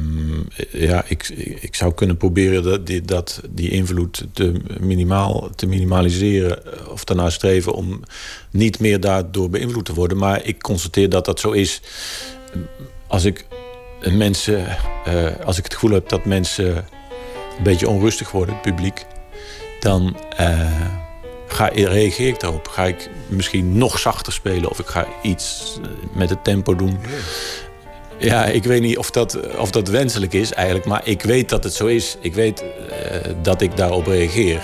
ja, 0.71 1.03
ik, 1.07 1.27
ik 1.59 1.75
zou 1.75 1.93
kunnen 1.93 2.17
proberen 2.17 2.63
dat 2.63 2.87
die, 2.87 3.01
dat, 3.01 3.41
die 3.49 3.69
invloed 3.69 4.25
te, 4.33 4.53
minimaal, 4.79 5.49
te 5.55 5.65
minimaliseren. 5.65 6.89
Of 6.91 7.03
daarna 7.03 7.29
streven 7.29 7.73
om 7.73 8.03
niet 8.51 8.79
meer 8.79 8.99
daardoor 8.99 9.49
beïnvloed 9.49 9.85
te 9.85 9.93
worden. 9.93 10.17
Maar 10.17 10.45
ik 10.45 10.61
constateer 10.61 11.09
dat 11.09 11.25
dat 11.25 11.39
zo 11.39 11.51
is 11.51 11.81
als 13.07 13.25
ik 13.25 13.45
mensen, 14.09 14.77
uh, 15.07 15.45
als 15.45 15.57
ik 15.57 15.63
het 15.63 15.73
gevoel 15.73 15.91
heb 15.91 16.09
dat 16.09 16.25
mensen 16.25 16.75
een 17.57 17.63
beetje 17.63 17.89
onrustig 17.89 18.31
worden, 18.31 18.55
het 18.55 18.63
publiek, 18.63 19.05
dan 19.79 20.17
uh, 20.39 20.71
ga, 21.47 21.67
reageer 21.73 22.27
ik 22.27 22.39
daarop. 22.39 22.67
Ga 22.67 22.85
ik 22.85 23.09
misschien 23.27 23.77
nog 23.77 23.99
zachter 23.99 24.33
spelen 24.33 24.69
of 24.69 24.79
ik 24.79 24.87
ga 24.87 25.07
iets 25.21 25.77
met 26.13 26.29
het 26.29 26.43
tempo 26.43 26.75
doen. 26.75 26.99
Ja, 28.17 28.45
ik 28.45 28.63
weet 28.63 28.81
niet 28.81 28.97
of 28.97 29.11
dat, 29.11 29.55
of 29.57 29.71
dat 29.71 29.87
wenselijk 29.87 30.33
is 30.33 30.53
eigenlijk, 30.53 30.85
maar 30.85 31.01
ik 31.03 31.21
weet 31.21 31.49
dat 31.49 31.63
het 31.63 31.73
zo 31.73 31.85
is. 31.85 32.17
Ik 32.19 32.33
weet 32.33 32.63
uh, 32.63 33.33
dat 33.41 33.61
ik 33.61 33.77
daarop 33.77 34.05
reageer. 34.05 34.61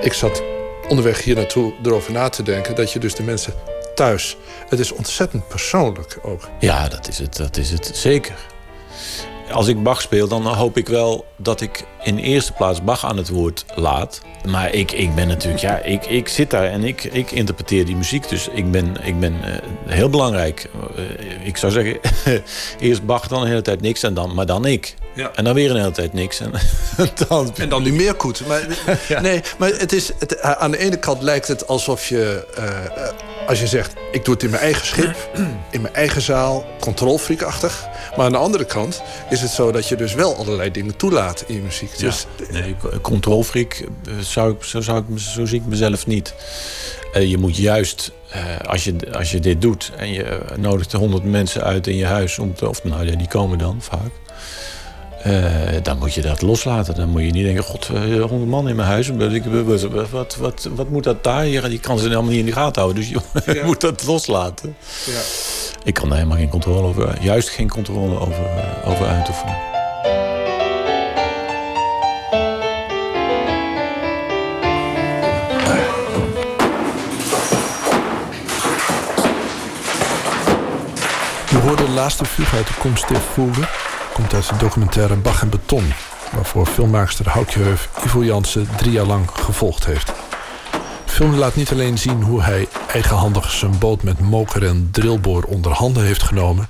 Ik 0.00 0.12
zat 0.12 0.51
onderweg 0.88 1.22
hier 1.22 1.34
naartoe 1.34 1.72
erover 1.82 2.12
na 2.12 2.28
te 2.28 2.42
denken... 2.42 2.74
dat 2.74 2.92
je 2.92 2.98
dus 2.98 3.14
de 3.14 3.22
mensen 3.22 3.54
thuis... 3.94 4.36
Het 4.68 4.78
is 4.78 4.92
ontzettend 4.92 5.48
persoonlijk 5.48 6.18
ook. 6.22 6.48
Ja, 6.58 6.88
dat 6.88 7.08
is 7.08 7.18
het, 7.18 7.36
dat 7.36 7.56
is 7.56 7.70
het 7.70 7.90
zeker. 7.94 8.34
Als 9.50 9.68
ik 9.68 9.82
Bach 9.82 10.00
speel, 10.00 10.28
dan 10.28 10.46
hoop 10.46 10.76
ik 10.76 10.88
wel 10.88 11.24
dat 11.36 11.60
ik 11.60 11.84
in 12.02 12.18
eerste 12.18 12.52
plaats 12.52 12.82
Bach 12.82 13.04
aan 13.04 13.16
het 13.16 13.28
woord 13.28 13.64
laat. 13.74 14.22
Maar 14.46 14.72
ik, 14.72 14.92
ik 14.92 15.14
ben 15.14 15.28
natuurlijk, 15.28 15.62
ja, 15.62 15.78
ik, 15.78 16.06
ik 16.06 16.28
zit 16.28 16.50
daar 16.50 16.64
en 16.64 16.84
ik, 16.84 17.04
ik 17.04 17.30
interpreteer 17.30 17.84
die 17.84 17.96
muziek. 17.96 18.28
Dus 18.28 18.48
ik 18.48 18.70
ben, 18.70 18.96
ik 19.02 19.20
ben 19.20 19.32
uh, 19.32 19.54
heel 19.86 20.08
belangrijk. 20.08 20.70
Uh, 20.96 21.46
ik 21.46 21.56
zou 21.56 21.72
zeggen, 21.72 22.00
eerst 22.80 23.06
Bach, 23.06 23.28
dan 23.28 23.42
een 23.42 23.48
hele 23.48 23.62
tijd 23.62 23.80
niks, 23.80 24.02
en 24.02 24.14
dan, 24.14 24.34
maar 24.34 24.46
dan 24.46 24.66
ik. 24.66 24.94
Ja. 25.14 25.30
En 25.34 25.44
dan 25.44 25.54
weer 25.54 25.70
een 25.70 25.76
hele 25.76 25.90
tijd 25.90 26.12
niks. 26.12 26.40
En 26.96 27.08
dan, 27.28 27.52
en 27.56 27.68
dan 27.68 27.82
nu 27.82 27.92
meer 27.92 28.14
koet. 28.14 28.46
Maar, 28.46 28.66
ja. 29.08 29.20
Nee, 29.20 29.40
maar 29.58 29.68
het 29.68 29.92
is, 29.92 30.10
het, 30.18 30.40
aan 30.40 30.70
de 30.70 30.78
ene 30.78 30.98
kant 30.98 31.22
lijkt 31.22 31.48
het 31.48 31.66
alsof 31.66 32.08
je... 32.08 32.46
Uh, 32.58 33.48
als 33.48 33.60
je 33.60 33.66
zegt, 33.66 33.92
ik 34.12 34.24
doe 34.24 34.34
het 34.34 34.42
in 34.42 34.50
mijn 34.50 34.62
eigen 34.62 34.86
schip, 34.86 35.16
in 35.70 35.80
mijn 35.80 35.94
eigen 35.94 36.22
zaal, 36.22 36.64
controlfreakachtig. 36.80 37.86
Maar 38.16 38.26
aan 38.26 38.32
de 38.32 38.38
andere 38.38 38.64
kant 38.64 39.02
is 39.30 39.40
het 39.40 39.50
zo 39.50 39.72
dat 39.72 39.88
je 39.88 39.96
dus 39.96 40.14
wel 40.14 40.36
allerlei 40.36 40.70
dingen 40.70 40.96
toelaat 40.96 41.44
in 41.46 41.54
je 41.54 41.60
muziek. 41.60 41.94
Ja. 41.94 42.06
Dus, 42.06 42.26
nee, 42.50 42.76
controlfreak, 43.02 43.84
zou 44.20 44.52
ik, 44.52 44.62
zo, 44.62 44.80
zou 44.80 44.98
ik, 44.98 45.18
zo 45.18 45.46
zie 45.46 45.60
ik 45.60 45.66
mezelf 45.66 46.06
niet. 46.06 46.34
Uh, 47.14 47.30
je 47.30 47.38
moet 47.38 47.56
juist, 47.56 48.12
uh, 48.34 48.70
als, 48.70 48.84
je, 48.84 48.96
als 49.12 49.30
je 49.30 49.40
dit 49.40 49.62
doet 49.62 49.90
en 49.96 50.12
je 50.12 50.40
nodigt 50.56 50.92
honderd 50.92 51.24
mensen 51.24 51.62
uit 51.62 51.86
in 51.86 51.96
je 51.96 52.06
huis, 52.06 52.38
om 52.38 52.54
te, 52.54 52.68
of 52.68 52.84
nou 52.84 53.06
ja, 53.06 53.16
die 53.16 53.28
komen 53.28 53.58
dan 53.58 53.76
vaak. 53.80 54.21
Uh, 55.26 55.82
dan 55.82 55.98
moet 55.98 56.14
je 56.14 56.20
dat 56.20 56.42
loslaten. 56.42 56.94
Dan 56.94 57.08
moet 57.08 57.22
je 57.22 57.30
niet 57.30 57.44
denken, 57.44 57.62
god, 57.62 57.86
honderd 57.86 58.46
man 58.46 58.68
in 58.68 58.76
mijn 58.76 58.88
huis. 58.88 59.10
Wat, 59.90 60.10
wat, 60.10 60.36
wat, 60.36 60.68
wat 60.74 60.88
moet 60.88 61.04
dat 61.04 61.24
daar? 61.24 61.44
Die 61.44 61.78
kan 61.78 61.98
ze 61.98 62.08
helemaal 62.08 62.30
niet 62.30 62.38
in 62.38 62.46
de 62.46 62.52
gaten 62.52 62.82
houden. 62.82 63.02
Dus 63.02 63.10
je 63.10 63.20
ja. 63.58 63.64
moet 63.64 63.80
dat 63.80 64.06
loslaten. 64.06 64.76
Ja. 65.06 65.20
Ik 65.84 65.94
kan 65.94 66.08
daar 66.08 66.18
helemaal 66.18 66.38
geen 66.38 66.48
controle 66.48 66.86
over, 66.86 67.22
juist 67.22 67.48
geen 67.48 67.68
controle 67.68 68.20
over, 68.20 68.44
over 68.84 69.06
uitoefenen. 69.06 69.56
Je 81.50 81.58
hoorde 81.58 81.84
de 81.84 81.90
laatste 81.90 82.24
fugue 82.24 82.58
uit 82.58 82.66
de 82.66 82.74
komst 82.78 83.08
der 83.08 83.20
Fugue 83.20 83.66
komt 84.12 84.34
uit 84.34 84.48
de 84.48 84.56
documentaire 84.56 85.16
Bach 85.16 85.42
en 85.42 85.48
Beton... 85.48 85.92
waarvoor 86.32 86.66
filmmaakster 86.66 87.28
Houtje 87.28 87.60
Heuf 87.60 87.88
Ivo 88.04 88.24
Jansen 88.24 88.68
drie 88.76 88.92
jaar 88.92 89.06
lang 89.06 89.30
gevolgd 89.32 89.86
heeft. 89.86 90.06
De 91.04 91.12
film 91.12 91.34
laat 91.34 91.54
niet 91.54 91.72
alleen 91.72 91.98
zien 91.98 92.22
hoe 92.22 92.42
hij 92.42 92.68
eigenhandig 92.92 93.50
zijn 93.50 93.78
boot 93.78 94.02
met 94.02 94.20
moker 94.20 94.66
en 94.66 94.88
drillboor 94.92 95.42
onder 95.42 95.72
handen 95.72 96.04
heeft 96.04 96.22
genomen... 96.22 96.68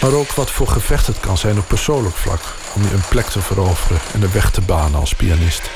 maar 0.00 0.12
ook 0.12 0.30
wat 0.30 0.50
voor 0.50 0.68
gevecht 0.68 1.06
het 1.06 1.20
kan 1.20 1.38
zijn 1.38 1.58
op 1.58 1.68
persoonlijk 1.68 2.14
vlak... 2.14 2.40
om 2.74 2.82
je 2.82 2.92
een 2.92 3.08
plek 3.08 3.26
te 3.26 3.40
veroveren 3.40 4.00
en 4.12 4.20
de 4.20 4.32
weg 4.32 4.50
te 4.50 4.60
banen 4.60 5.00
als 5.00 5.14
pianist. 5.14 5.70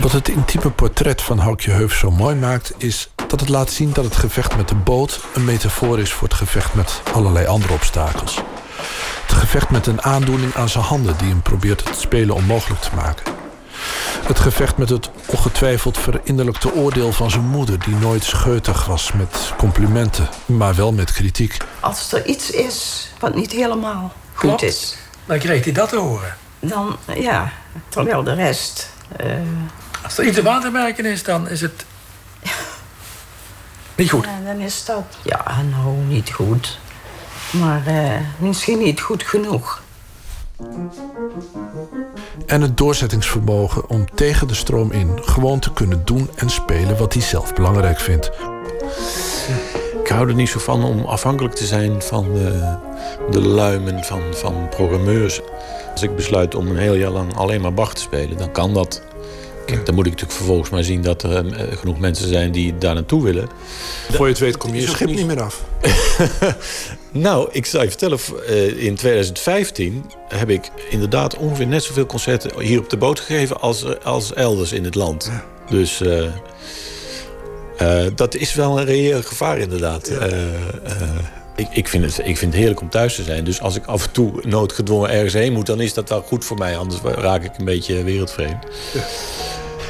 Wat 0.00 0.12
het 0.12 0.28
intieme 0.28 0.70
portret 0.70 1.22
van 1.22 1.38
Houtje 1.38 1.70
Heuf 1.70 1.94
zo 1.94 2.10
mooi 2.10 2.36
maakt... 2.36 2.72
is 2.76 3.08
dat 3.28 3.40
het 3.40 3.48
laat 3.48 3.70
zien 3.70 3.92
dat 3.92 4.04
het 4.04 4.16
gevecht 4.16 4.56
met 4.56 4.68
de 4.68 4.74
boot... 4.74 5.20
een 5.34 5.44
metafoor 5.44 5.98
is 5.98 6.12
voor 6.12 6.28
het 6.28 6.36
gevecht 6.36 6.74
met 6.74 7.02
allerlei 7.12 7.46
andere 7.46 7.72
obstakels. 7.72 8.42
Het 9.26 9.32
gevecht 9.36 9.70
met 9.70 9.86
een 9.86 10.02
aandoening 10.02 10.54
aan 10.54 10.68
zijn 10.68 10.84
handen 10.84 11.16
die 11.18 11.28
hem 11.28 11.42
probeert 11.42 11.88
het 11.88 11.98
spelen 11.98 12.34
onmogelijk 12.34 12.80
te 12.80 12.94
maken. 12.94 13.32
Het 14.26 14.38
gevecht 14.40 14.76
met 14.76 14.88
het 14.88 15.10
ongetwijfeld 15.26 15.98
verinnerlijkte 15.98 16.74
oordeel 16.74 17.12
van 17.12 17.30
zijn 17.30 17.46
moeder... 17.46 17.78
die 17.78 17.94
nooit 17.94 18.24
scheutig 18.24 18.84
was 18.86 19.12
met 19.12 19.52
complimenten, 19.56 20.28
maar 20.46 20.74
wel 20.74 20.92
met 20.92 21.12
kritiek. 21.12 21.56
Als 21.80 22.12
er 22.12 22.26
iets 22.26 22.50
is 22.50 23.08
wat 23.18 23.34
niet 23.34 23.52
helemaal 23.52 24.12
goed 24.34 24.40
Klopt. 24.48 24.62
is... 24.62 24.96
Dan 25.26 25.38
kreeg 25.38 25.64
hij 25.64 25.72
dat 25.72 25.88
te 25.88 25.96
horen. 25.96 26.36
dan, 26.60 26.96
ja, 27.14 27.52
terwijl 27.88 28.22
de 28.22 28.34
rest... 28.34 28.90
eh, 29.16 29.26
Als 30.04 30.18
er 30.18 30.24
iets 30.24 30.38
op 30.38 30.46
aan 30.46 30.60
te 30.60 30.70
merken 30.70 31.04
is, 31.04 31.22
dan 31.22 31.48
is 31.48 31.60
het... 31.60 31.84
Niet 33.94 34.10
goed. 34.10 34.24
ja, 34.24 34.52
dan 34.52 34.60
is 34.60 34.84
dat... 34.84 35.04
Ja, 35.22 35.62
nou, 35.70 35.96
niet 35.96 36.30
goed. 36.30 36.78
Maar 37.52 37.86
eh, 37.86 38.10
misschien 38.38 38.78
niet 38.78 39.00
goed 39.00 39.22
genoeg. 39.22 39.82
En 42.46 42.60
het 42.62 42.76
doorzettingsvermogen 42.76 43.88
om 43.90 44.04
tegen 44.14 44.46
de 44.48 44.54
stroom 44.54 44.92
in 44.92 45.10
gewoon 45.22 45.58
te 45.58 45.72
kunnen 45.72 46.02
doen 46.04 46.30
en 46.34 46.50
spelen 46.50 46.98
wat 46.98 47.12
hij 47.12 47.22
zelf 47.22 47.54
belangrijk 47.54 48.00
vindt. 48.00 48.30
Ik 50.02 50.08
hou 50.08 50.28
er 50.28 50.34
niet 50.34 50.48
zo 50.48 50.58
van 50.58 50.84
om 50.84 51.04
afhankelijk 51.04 51.54
te 51.54 51.66
zijn 51.66 52.02
van 52.02 52.32
de, 52.32 52.76
de 53.30 53.40
luimen 53.40 54.04
van, 54.04 54.20
van 54.30 54.68
programmeurs. 54.68 55.40
Als 55.92 56.02
ik 56.02 56.16
besluit 56.16 56.54
om 56.54 56.68
een 56.68 56.76
heel 56.78 56.94
jaar 56.94 57.10
lang 57.10 57.36
alleen 57.36 57.60
maar 57.60 57.74
Bach 57.74 57.94
te 57.94 58.00
spelen, 58.00 58.36
dan 58.38 58.52
kan 58.52 58.74
dat. 58.74 59.02
Kijk, 59.66 59.86
dan 59.86 59.94
moet 59.94 60.06
ik 60.06 60.10
natuurlijk 60.12 60.38
vervolgens 60.38 60.70
maar 60.70 60.82
zien 60.82 61.02
dat 61.02 61.22
er 61.22 61.52
eh, 61.52 61.76
genoeg 61.76 61.98
mensen 61.98 62.28
zijn 62.28 62.52
die 62.52 62.78
daar 62.78 62.94
naartoe 62.94 63.22
willen. 63.22 63.48
Voor 64.10 64.24
je 64.26 64.32
het 64.32 64.40
weet 64.40 64.56
kom 64.56 64.74
je 64.74 64.86
schip 64.86 65.06
niet- 65.08 65.16
niet 65.16 65.26
meer 65.26 65.42
af. 65.42 65.64
Nou, 67.18 67.48
ik 67.52 67.66
zal 67.66 67.82
je 67.82 67.88
vertellen, 67.88 68.18
eh, 68.46 68.84
in 68.84 68.94
2015 68.94 70.04
heb 70.28 70.50
ik 70.50 70.70
inderdaad 70.90 71.36
ongeveer 71.36 71.66
net 71.66 71.82
zoveel 71.82 72.06
concerten 72.06 72.60
hier 72.60 72.78
op 72.78 72.90
de 72.90 72.96
boot 72.96 73.20
gegeven 73.20 73.60
als, 73.60 74.04
als 74.04 74.32
elders 74.32 74.72
in 74.72 74.84
het 74.84 74.94
land. 74.94 75.30
Dus 75.70 76.00
eh, 76.00 76.24
eh, 77.76 78.12
dat 78.14 78.34
is 78.34 78.54
wel 78.54 78.78
een 78.78 78.84
reëel 78.84 79.22
gevaar 79.22 79.58
inderdaad. 79.58 80.12
Ik, 81.56 81.68
ik, 81.72 81.88
vind 81.88 82.04
het, 82.04 82.18
ik 82.18 82.36
vind 82.38 82.52
het 82.52 82.60
heerlijk 82.60 82.80
om 82.80 82.90
thuis 82.90 83.14
te 83.14 83.22
zijn. 83.22 83.44
Dus 83.44 83.60
als 83.60 83.76
ik 83.76 83.86
af 83.86 84.04
en 84.04 84.12
toe 84.12 84.32
noodgedwongen 84.42 85.10
ergens 85.10 85.32
heen 85.32 85.52
moet, 85.52 85.66
dan 85.66 85.80
is 85.80 85.94
dat 85.94 86.08
wel 86.08 86.22
goed 86.22 86.44
voor 86.44 86.58
mij. 86.58 86.76
Anders 86.76 87.00
raak 87.02 87.44
ik 87.44 87.58
een 87.58 87.64
beetje 87.64 88.04
wereldvreemd. 88.04 88.66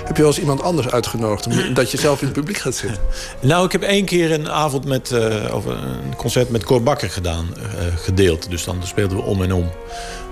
Heb 0.09 0.17
je 0.17 0.23
wel 0.23 0.33
eens 0.33 0.41
iemand 0.41 0.63
anders 0.63 0.91
uitgenodigd 0.91 1.47
omdat 1.47 1.91
je 1.91 1.99
zelf 1.99 2.21
in 2.21 2.27
het 2.27 2.37
publiek 2.37 2.57
gaat 2.57 2.75
zitten? 2.75 3.03
Nou, 3.41 3.65
ik 3.65 3.73
heb 3.73 3.83
één 3.83 4.05
keer 4.05 4.33
een 4.33 4.51
avond 4.51 4.85
met, 4.85 5.11
eh, 5.11 5.55
of 5.55 5.65
een 5.65 6.17
concert 6.17 6.51
met 6.51 6.65
Cor 6.65 6.83
Bakker 6.83 7.11
gedaan, 7.11 7.49
eh, 7.57 7.63
gedeeld. 7.97 8.51
Dus 8.51 8.65
dan 8.65 8.77
speelden 8.83 9.17
we 9.17 9.23
om 9.23 9.43
en 9.43 9.53
om. 9.53 9.71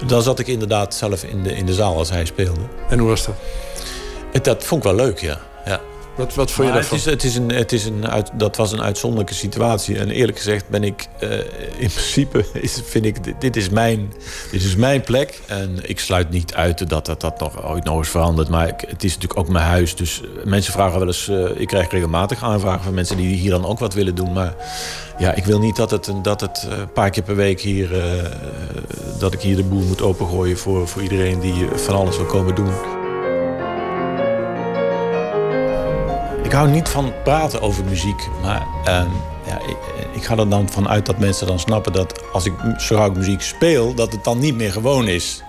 Dan 0.06 0.22
zat 0.22 0.38
ik 0.38 0.46
inderdaad 0.46 0.94
zelf 0.94 1.24
in 1.24 1.42
de, 1.42 1.56
in 1.56 1.66
de 1.66 1.74
zaal 1.74 1.96
als 1.96 2.10
hij 2.10 2.24
speelde. 2.24 2.60
En 2.88 2.98
hoe 2.98 3.08
was 3.08 3.26
dat? 3.26 3.34
Het, 4.32 4.44
dat 4.44 4.64
vond 4.64 4.84
ik 4.84 4.90
wel 4.90 5.06
leuk, 5.06 5.20
ja. 5.20 5.40
Wat, 6.16 6.34
wat 6.34 6.50
vond 6.50 6.68
je 6.68 6.72
Maar 6.74 6.82
het 6.82 6.90
daarvan? 6.90 6.98
is, 6.98 7.04
het 7.04 7.24
is 7.24 7.36
een, 7.36 7.48
het 7.52 7.72
is 7.72 7.84
een 7.84 8.08
uit, 8.08 8.30
dat 8.34 8.56
was 8.56 8.72
een 8.72 8.82
uitzonderlijke 8.82 9.34
situatie. 9.34 9.98
En 9.98 10.10
eerlijk 10.10 10.38
gezegd 10.38 10.68
ben 10.68 10.84
ik 10.84 11.06
eh, 11.18 11.30
in 11.78 11.90
principe 11.90 12.44
is, 12.60 12.80
vind 12.84 13.04
ik 13.04 13.24
dit, 13.24 13.40
dit 13.40 13.56
is 13.56 13.68
mijn 13.68 14.12
dit 14.50 14.62
is 14.64 14.76
mijn 14.76 15.00
plek 15.00 15.40
en 15.46 15.78
ik 15.82 16.00
sluit 16.00 16.30
niet 16.30 16.54
uit 16.54 16.88
dat 16.88 17.06
dat, 17.06 17.20
dat 17.20 17.40
nog 17.40 17.64
ooit 17.68 17.84
nog 17.84 17.98
eens 17.98 18.08
verandert. 18.08 18.48
Maar 18.48 18.68
ik, 18.68 18.80
het 18.88 19.04
is 19.04 19.14
natuurlijk 19.14 19.40
ook 19.40 19.48
mijn 19.48 19.64
huis, 19.64 19.96
dus 19.96 20.20
eh, 20.22 20.44
mensen 20.44 20.72
vragen 20.72 20.98
wel 20.98 21.06
eens. 21.06 21.28
eh, 21.28 21.60
ik 21.60 21.66
krijg 21.66 21.90
regelmatig 21.90 22.42
aanvragen 22.42 22.84
van 22.84 22.94
mensen 22.94 23.16
die 23.16 23.36
hier 23.36 23.50
dan 23.50 23.66
ook 23.66 23.78
wat 23.78 23.94
willen 23.94 24.14
doen, 24.14 24.32
maar 24.32 24.54
ja, 25.18 25.34
ik 25.34 25.44
wil 25.44 25.58
niet 25.58 25.76
dat 25.76 25.90
het 25.90 26.06
een 26.06 26.22
dat 26.22 26.40
het 26.40 26.66
een 26.70 26.92
paar 26.92 27.10
keer 27.10 27.22
per 27.22 27.36
week 27.36 27.60
hier 27.60 27.88
dat 29.18 29.32
ik 29.32 29.40
hier 29.40 29.56
de 29.56 29.64
boel 29.64 29.82
moet 29.82 30.02
opengooien 30.02 30.58
voor 30.58 30.88
voor 30.88 31.02
iedereen 31.02 31.40
die 31.40 31.66
van 31.74 31.94
alles 31.94 32.16
wil 32.16 32.26
komen 32.26 32.54
doen. 32.54 32.95
Ik 36.46 36.52
hou 36.52 36.68
niet 36.70 36.88
van 36.88 37.12
praten 37.24 37.60
over 37.60 37.84
muziek, 37.84 38.28
maar 38.42 38.66
ehm, 38.84 39.06
ja, 39.46 39.58
ik, 39.68 39.76
ik 40.14 40.24
ga 40.24 40.36
er 40.36 40.48
dan 40.48 40.68
van 40.68 40.88
uit 40.88 41.06
dat 41.06 41.18
mensen 41.18 41.46
dan 41.46 41.58
snappen 41.58 41.92
dat 41.92 42.22
als 42.32 42.44
ik 42.46 42.52
zo 42.78 43.10
muziek 43.10 43.42
speel, 43.42 43.94
dat 43.94 44.12
het 44.12 44.24
dan 44.24 44.38
niet 44.38 44.54
meer 44.56 44.72
gewoon 44.72 45.08
is. 45.08 45.42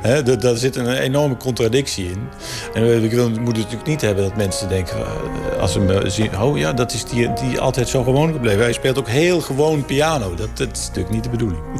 Hè, 0.00 0.22
da- 0.22 0.34
daar 0.36 0.56
zit 0.56 0.76
een 0.76 0.88
enorme 0.92 1.36
contradictie 1.36 2.10
in. 2.10 2.28
En 2.74 3.04
ik 3.04 3.10
wil, 3.10 3.28
moet 3.30 3.46
het 3.46 3.56
natuurlijk 3.56 3.86
niet 3.86 4.00
hebben 4.00 4.24
dat 4.24 4.36
mensen 4.36 4.68
denken, 4.68 4.96
eh, 4.96 5.60
als 5.60 5.72
ze 5.72 5.80
me 5.80 6.10
zien, 6.10 6.40
oh 6.40 6.58
ja, 6.58 6.72
dat 6.72 6.92
is 6.92 7.04
die, 7.04 7.32
die 7.32 7.60
altijd 7.60 7.88
zo 7.88 8.02
gewoon 8.02 8.32
gebleven. 8.32 8.60
Hij 8.60 8.72
speelt 8.72 8.98
ook 8.98 9.08
heel 9.08 9.40
gewoon 9.40 9.84
piano. 9.84 10.34
Dat, 10.34 10.48
dat 10.56 10.68
is 10.72 10.86
natuurlijk 10.86 11.14
niet 11.14 11.24
de 11.24 11.30
bedoeling. 11.30 11.60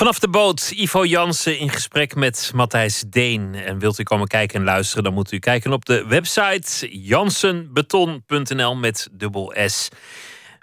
Vanaf 0.00 0.18
de 0.18 0.28
boot 0.28 0.70
Ivo 0.74 1.04
Jansen 1.04 1.58
in 1.58 1.70
gesprek 1.70 2.14
met 2.14 2.50
Matthijs 2.54 3.04
Deen. 3.06 3.54
En 3.54 3.78
wilt 3.78 3.98
u 3.98 4.02
komen 4.02 4.26
kijken 4.26 4.58
en 4.58 4.64
luisteren, 4.64 5.04
dan 5.04 5.12
moet 5.12 5.32
u 5.32 5.38
kijken 5.38 5.72
op 5.72 5.84
de 5.84 6.06
website 6.06 6.88
jansenbeton.nl 7.02 8.76
met 8.76 9.08
dubbel 9.12 9.54
S. 9.66 9.88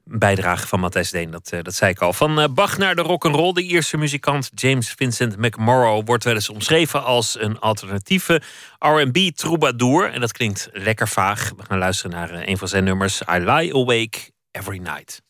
Bijdrage 0.04 0.68
van 0.68 0.80
Matthijs 0.80 1.12
Deen, 1.12 1.32
dat, 1.32 1.52
eh, 1.52 1.62
dat 1.62 1.74
zei 1.74 1.92
ik 1.92 2.00
al. 2.00 2.14
Van 2.14 2.40
eh, 2.40 2.48
Bach 2.52 2.78
naar 2.78 2.96
de 2.96 3.02
rock'n'roll. 3.02 3.54
De 3.54 3.62
Ierse 3.62 3.98
muzikant 3.98 4.50
James 4.56 4.94
Vincent 4.98 5.38
McMorrow 5.38 6.06
wordt 6.06 6.24
wel 6.24 6.34
eens 6.34 6.50
omschreven 6.50 7.04
als 7.04 7.40
een 7.40 7.60
alternatieve 7.60 8.42
R&B 8.80 9.18
troubadour. 9.36 10.12
En 10.12 10.22
dat 10.22 10.32
klinkt 10.32 10.70
lekker 10.72 11.08
vaag. 11.08 11.52
We 11.58 11.64
gaan 11.64 11.78
luisteren 11.78 12.12
naar 12.12 12.30
eh, 12.30 12.48
een 12.48 12.58
van 12.58 12.68
zijn 12.68 12.84
nummers. 12.84 13.22
I 13.22 13.40
Lie 13.40 13.76
Awake 13.76 14.32
Every 14.52 14.78
Night. 14.78 15.26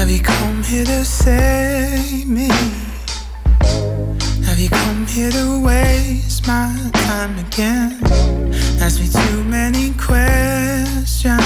Have 0.00 0.10
you 0.10 0.20
come 0.20 0.62
here 0.62 0.86
to 0.86 1.04
save 1.04 2.26
me? 2.26 2.48
Have 4.46 4.58
you 4.58 4.70
come 4.70 5.06
here 5.06 5.30
to 5.30 5.62
waste 5.62 6.46
my 6.46 6.74
time 6.94 7.38
again? 7.38 8.00
Ask 8.80 8.98
me 8.98 9.08
too 9.08 9.44
many 9.44 9.92
questions. 9.98 11.36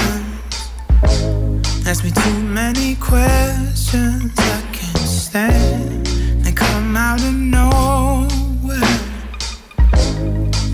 Ask 1.85 2.05
me 2.05 2.11
too 2.11 2.39
many 2.43 2.95
questions 2.95 4.31
I 4.37 4.61
can't 4.71 4.99
stand. 4.99 6.05
They 6.45 6.53
come 6.53 6.95
out 6.95 7.19
of 7.19 7.33
nowhere. 7.33 8.79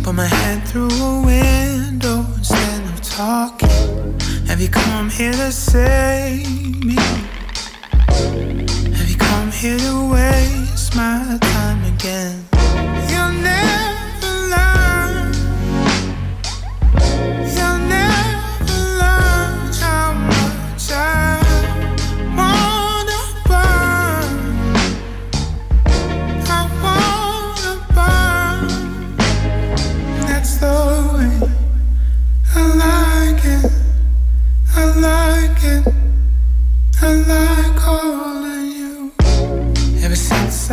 Put 0.03 0.13
my 0.13 0.27
head 0.27 0.67
through 0.67 0.91
a 0.91 1.21
window 1.25 2.27
instead 2.37 2.83
of 2.93 3.01
talking. 3.01 4.19
Have 4.45 4.61
you 4.61 4.69
come 4.69 5.09
here 5.09 5.33
to 5.33 5.51
save 5.51 6.85
me? 6.85 7.40
Have 8.21 9.09
you 9.09 9.17
come 9.17 9.51
here 9.51 9.77
to 9.77 10.11
waste 10.11 10.95
my 10.95 11.37
time 11.41 11.83
again? 11.93 12.45
You'll 13.09 13.41
never 13.41 13.90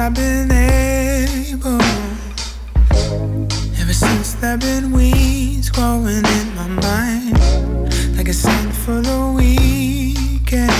I've 0.00 0.14
been 0.14 0.52
able, 0.52 1.82
ever 3.80 3.92
since 3.92 4.34
there've 4.34 4.60
been 4.60 4.92
weeds 4.92 5.70
growing 5.70 6.24
in 6.24 6.54
my 6.54 6.68
mind, 6.68 7.36
like 8.16 8.28
a 8.28 8.32
scent 8.32 8.72
for 8.72 9.00
the 9.00 9.34
weekend. 9.36 10.72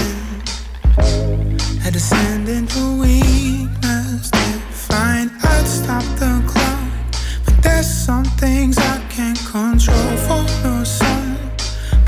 I 1.85 1.90
descend 1.90 2.49
into 2.49 3.01
weakness 3.01 4.31
to 4.31 4.39
find 4.70 5.32
I'd 5.43 5.66
stop 5.66 6.05
the 6.20 6.40
clock, 6.47 6.89
but 7.45 7.61
there's 7.61 7.93
some 7.93 8.24
things 8.24 8.78
I 8.78 9.05
can't 9.11 9.39
control. 9.40 10.16
For 10.27 10.45
no 10.62 10.85
sun, 10.85 11.36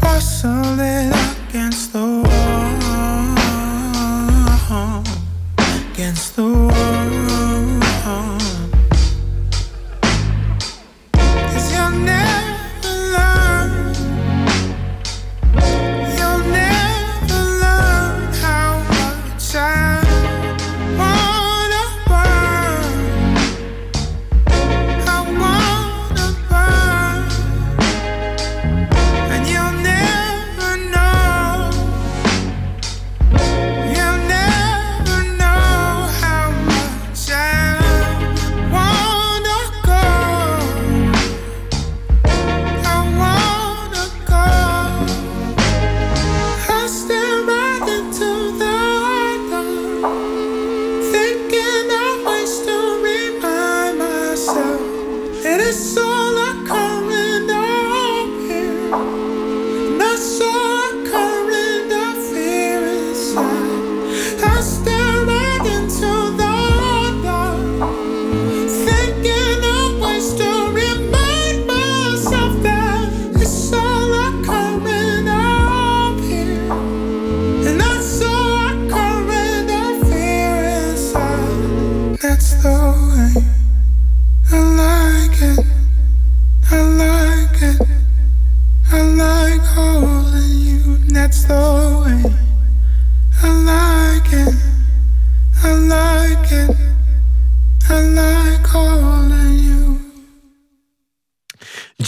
bustle 0.00 0.69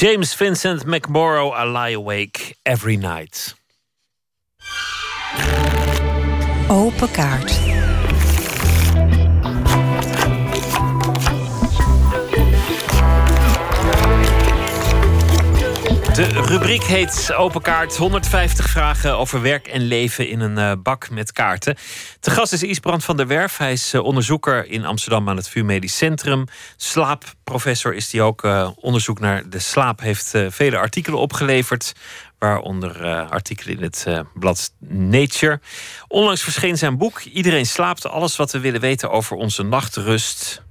James 0.03 0.35
Vincent 0.35 0.85
McMorrow, 0.85 1.53
I 1.53 1.62
lie 1.62 1.91
awake 1.91 2.57
every 2.66 2.97
night. 2.97 3.55
Open 6.69 7.09
kaart. 7.15 7.61
De 16.12 16.24
rubriek 16.24 16.82
heet 16.82 17.32
Open 17.34 17.62
Kaart. 17.62 17.97
150 17.97 18.70
vragen 18.70 19.16
over 19.16 19.43
werk 19.43 19.66
en 19.66 19.80
leven 19.80 20.28
in 20.28 20.40
een 20.40 20.59
uh, 20.59 20.72
bak 20.82 21.10
met 21.10 21.32
kaarten. 21.32 21.76
Te 22.20 22.30
gast 22.30 22.52
is 22.52 22.62
Isbrand 22.62 23.05
van 23.05 23.16
der 23.16 23.26
Werf. 23.26 23.56
Hij 23.56 23.72
is 23.72 23.94
uh, 23.94 24.02
onderzoeker 24.05 24.66
in 24.66 24.84
Amsterdam 24.84 25.28
aan 25.28 25.36
het 25.36 25.48
VU 25.48 25.62
Medisch 25.62 25.97
Centrum. 25.97 26.44
Slaapprofessor 26.76 27.94
is 27.94 28.12
hij 28.12 28.20
ook. 28.20 28.44
Uh, 28.44 28.70
onderzoek 28.76 29.20
naar 29.20 29.48
de 29.48 29.59
slaap 29.59 30.01
heeft 30.01 30.32
vele 30.48 30.78
artikelen 30.78 31.18
opgeleverd. 31.18 31.93
Waaronder 32.39 33.24
artikelen 33.30 33.76
in 33.76 33.82
het 33.82 34.06
blad 34.34 34.72
Nature. 34.89 35.60
Onlangs 36.09 36.43
verscheen 36.43 36.78
zijn 36.78 36.98
boek 36.98 37.20
Iedereen 37.20 37.66
slaapt. 37.66 38.06
Alles 38.06 38.36
wat 38.36 38.52
we 38.52 38.60
willen 38.60 38.80
weten 38.80 39.10
over 39.10 39.36
onze 39.36 39.62
nachtrust. 39.62 40.62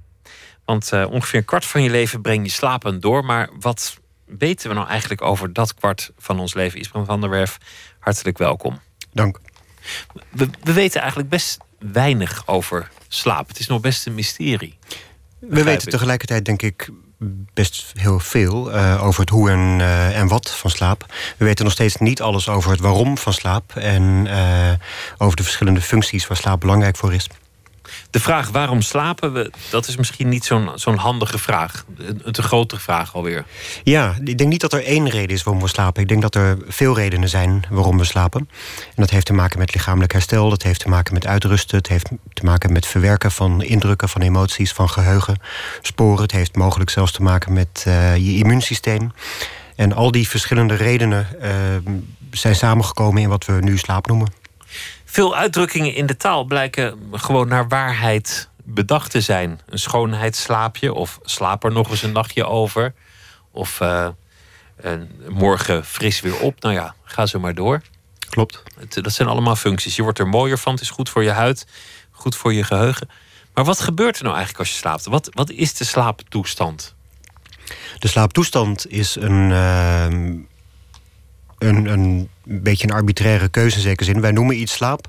Want 0.64 0.92
ongeveer 0.92 1.38
een 1.38 1.44
kwart 1.44 1.64
van 1.64 1.82
je 1.82 1.90
leven 1.90 2.20
breng 2.20 2.44
je 2.44 2.50
slapend 2.50 3.02
door. 3.02 3.24
Maar 3.24 3.48
wat 3.60 4.00
weten 4.38 4.68
we 4.68 4.74
nou 4.74 4.88
eigenlijk 4.88 5.22
over 5.22 5.52
dat 5.52 5.74
kwart 5.74 6.12
van 6.18 6.40
ons 6.40 6.54
leven? 6.54 6.80
Isbrand 6.80 7.06
van 7.06 7.20
der 7.20 7.30
Werf, 7.30 7.58
hartelijk 7.98 8.38
welkom. 8.38 8.80
Dank. 9.12 9.40
We, 10.30 10.48
we, 10.62 10.72
weten 10.72 11.00
eigenlijk 11.00 11.30
best 11.30 11.58
weinig 11.78 12.42
over 12.46 12.90
slaap. 13.08 13.48
Het 13.48 13.58
is 13.58 13.66
nog 13.66 13.80
best 13.80 14.06
een 14.06 14.14
mysterie. 14.14 14.78
We 15.38 15.62
weten 15.62 15.90
tegelijkertijd, 15.90 16.44
denk 16.44 16.62
ik, 16.62 16.88
best 17.54 17.92
heel 17.96 18.18
veel 18.18 18.74
uh, 18.74 19.04
over 19.04 19.20
het 19.20 19.30
hoe 19.30 19.50
en, 19.50 19.78
uh, 19.78 20.18
en 20.18 20.28
wat 20.28 20.50
van 20.50 20.70
slaap. 20.70 21.06
We 21.36 21.44
weten 21.44 21.64
nog 21.64 21.72
steeds 21.72 21.96
niet 21.96 22.20
alles 22.20 22.48
over 22.48 22.70
het 22.70 22.80
waarom 22.80 23.18
van 23.18 23.32
slaap 23.32 23.76
en 23.76 24.26
uh, 24.26 24.72
over 25.18 25.36
de 25.36 25.42
verschillende 25.42 25.80
functies 25.80 26.26
waar 26.26 26.36
slaap 26.36 26.60
belangrijk 26.60 26.96
voor 26.96 27.14
is. 27.14 27.28
De 28.12 28.20
vraag 28.20 28.48
waarom 28.50 28.82
slapen 28.82 29.32
we, 29.32 29.50
dat 29.70 29.88
is 29.88 29.96
misschien 29.96 30.28
niet 30.28 30.44
zo'n 30.44 30.70
zo'n 30.74 30.96
handige 30.96 31.38
vraag. 31.38 31.84
Een 31.96 32.32
te 32.32 32.42
grotere 32.42 32.80
vraag 32.80 33.14
alweer. 33.14 33.44
Ja, 33.82 34.14
ik 34.24 34.38
denk 34.38 34.50
niet 34.50 34.60
dat 34.60 34.72
er 34.72 34.84
één 34.84 35.08
reden 35.08 35.36
is 35.36 35.42
waarom 35.42 35.62
we 35.62 35.68
slapen. 35.68 36.02
Ik 36.02 36.08
denk 36.08 36.22
dat 36.22 36.34
er 36.34 36.58
veel 36.68 36.94
redenen 36.94 37.28
zijn 37.28 37.64
waarom 37.70 37.98
we 37.98 38.04
slapen. 38.04 38.48
En 38.86 38.94
dat 38.94 39.10
heeft 39.10 39.26
te 39.26 39.32
maken 39.32 39.58
met 39.58 39.74
lichamelijk 39.74 40.12
herstel, 40.12 40.48
dat 40.48 40.62
heeft 40.62 40.80
te 40.80 40.88
maken 40.88 41.14
met 41.14 41.26
uitrusten, 41.26 41.78
het 41.78 41.88
heeft 41.88 42.08
te 42.32 42.44
maken 42.44 42.72
met 42.72 42.86
verwerken 42.86 43.30
van 43.30 43.62
indrukken, 43.62 44.08
van 44.08 44.20
emoties, 44.20 44.72
van 44.72 44.88
geheugen, 44.88 45.38
sporen. 45.82 46.22
Het 46.22 46.32
heeft 46.32 46.56
mogelijk 46.56 46.90
zelfs 46.90 47.12
te 47.12 47.22
maken 47.22 47.52
met 47.52 47.84
uh, 47.88 48.16
je 48.16 48.36
immuunsysteem. 48.36 49.12
En 49.76 49.92
al 49.92 50.10
die 50.10 50.28
verschillende 50.28 50.74
redenen 50.74 51.26
uh, 51.42 51.48
zijn 52.30 52.54
samengekomen 52.54 53.22
in 53.22 53.28
wat 53.28 53.44
we 53.44 53.52
nu 53.52 53.78
slaap 53.78 54.06
noemen. 54.06 54.41
Veel 55.12 55.36
uitdrukkingen 55.36 55.94
in 55.94 56.06
de 56.06 56.16
taal 56.16 56.44
blijken 56.44 56.98
gewoon 57.12 57.48
naar 57.48 57.68
waarheid 57.68 58.48
bedacht 58.64 59.10
te 59.10 59.20
zijn. 59.20 59.60
Een 59.68 59.78
schoonheidsslaapje 59.78 60.92
of 60.92 61.18
slaap 61.22 61.64
er 61.64 61.72
nog 61.72 61.90
eens 61.90 62.02
een 62.02 62.12
nachtje 62.12 62.46
over. 62.46 62.94
Of 63.50 63.80
uh, 63.80 64.08
morgen 65.28 65.84
fris 65.84 66.20
weer 66.20 66.38
op. 66.38 66.60
Nou 66.62 66.74
ja, 66.74 66.94
ga 67.04 67.26
zo 67.26 67.40
maar 67.40 67.54
door. 67.54 67.80
Klopt. 68.28 68.62
Het, 68.78 69.04
dat 69.04 69.12
zijn 69.12 69.28
allemaal 69.28 69.56
functies. 69.56 69.96
Je 69.96 70.02
wordt 70.02 70.18
er 70.18 70.28
mooier 70.28 70.58
van. 70.58 70.72
Het 70.72 70.82
is 70.82 70.90
goed 70.90 71.08
voor 71.08 71.22
je 71.22 71.30
huid. 71.30 71.66
Goed 72.10 72.36
voor 72.36 72.52
je 72.52 72.64
geheugen. 72.64 73.08
Maar 73.54 73.64
wat 73.64 73.80
gebeurt 73.80 74.16
er 74.16 74.22
nou 74.22 74.36
eigenlijk 74.36 74.64
als 74.64 74.74
je 74.74 74.80
slaapt? 74.80 75.06
Wat, 75.06 75.28
wat 75.32 75.50
is 75.50 75.74
de 75.74 75.84
slaaptoestand? 75.84 76.94
De 77.98 78.08
slaaptoestand 78.08 78.90
is 78.90 79.14
een, 79.14 79.50
uh, 79.50 80.40
een, 81.62 81.86
een 81.86 82.28
beetje 82.44 82.88
een 82.88 82.94
arbitraire 82.94 83.48
keuze 83.48 83.76
in 83.76 83.82
zekere 83.82 84.04
zin. 84.04 84.20
Wij 84.20 84.30
noemen 84.30 84.60
iets 84.60 84.72
slaap 84.72 85.08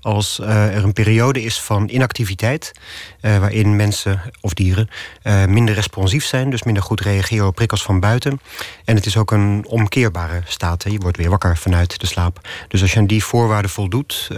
als 0.00 0.38
uh, 0.40 0.76
er 0.76 0.84
een 0.84 0.92
periode 0.92 1.42
is 1.42 1.60
van 1.60 1.88
inactiviteit... 1.88 2.72
Uh, 3.20 3.38
waarin 3.38 3.76
mensen 3.76 4.20
of 4.40 4.54
dieren 4.54 4.88
uh, 5.22 5.44
minder 5.44 5.74
responsief 5.74 6.24
zijn... 6.24 6.50
dus 6.50 6.62
minder 6.62 6.82
goed 6.82 7.00
reageren 7.00 7.46
op 7.46 7.54
prikkels 7.54 7.82
van 7.82 8.00
buiten. 8.00 8.40
En 8.84 8.94
het 8.94 9.06
is 9.06 9.16
ook 9.16 9.30
een 9.30 9.64
omkeerbare 9.68 10.42
staat. 10.46 10.82
Hè. 10.82 10.90
Je 10.90 10.98
wordt 10.98 11.16
weer 11.16 11.30
wakker 11.30 11.56
vanuit 11.56 12.00
de 12.00 12.06
slaap. 12.06 12.48
Dus 12.68 12.82
als 12.82 12.92
je 12.92 12.98
aan 12.98 13.06
die 13.06 13.24
voorwaarden 13.24 13.70
voldoet, 13.70 14.30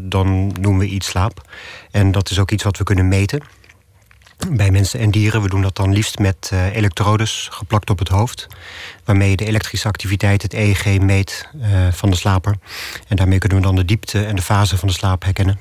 dan 0.00 0.46
noemen 0.60 0.78
we 0.78 0.86
iets 0.86 1.06
slaap. 1.06 1.50
En 1.90 2.12
dat 2.12 2.30
is 2.30 2.38
ook 2.38 2.50
iets 2.50 2.64
wat 2.64 2.78
we 2.78 2.84
kunnen 2.84 3.08
meten 3.08 3.40
bij 4.48 4.70
mensen 4.70 5.00
en 5.00 5.10
dieren. 5.10 5.42
We 5.42 5.48
doen 5.48 5.62
dat 5.62 5.76
dan 5.76 5.92
liefst 5.92 6.18
met 6.18 6.50
uh, 6.52 6.74
elektrodes 6.74 7.48
geplakt 7.52 7.90
op 7.90 7.98
het 7.98 8.08
hoofd. 8.08 8.46
Waarmee 9.04 9.30
je 9.30 9.36
de 9.36 9.44
elektrische 9.44 9.88
activiteit, 9.88 10.42
het 10.42 10.54
EEG, 10.54 10.98
meet 11.00 11.48
uh, 11.56 11.92
van 11.92 12.10
de 12.10 12.16
slaper. 12.16 12.56
En 13.08 13.16
daarmee 13.16 13.38
kunnen 13.38 13.58
we 13.58 13.64
dan 13.64 13.76
de 13.76 13.84
diepte 13.84 14.24
en 14.24 14.36
de 14.36 14.42
fase 14.42 14.76
van 14.76 14.88
de 14.88 14.94
slaap 14.94 15.24
herkennen. 15.24 15.58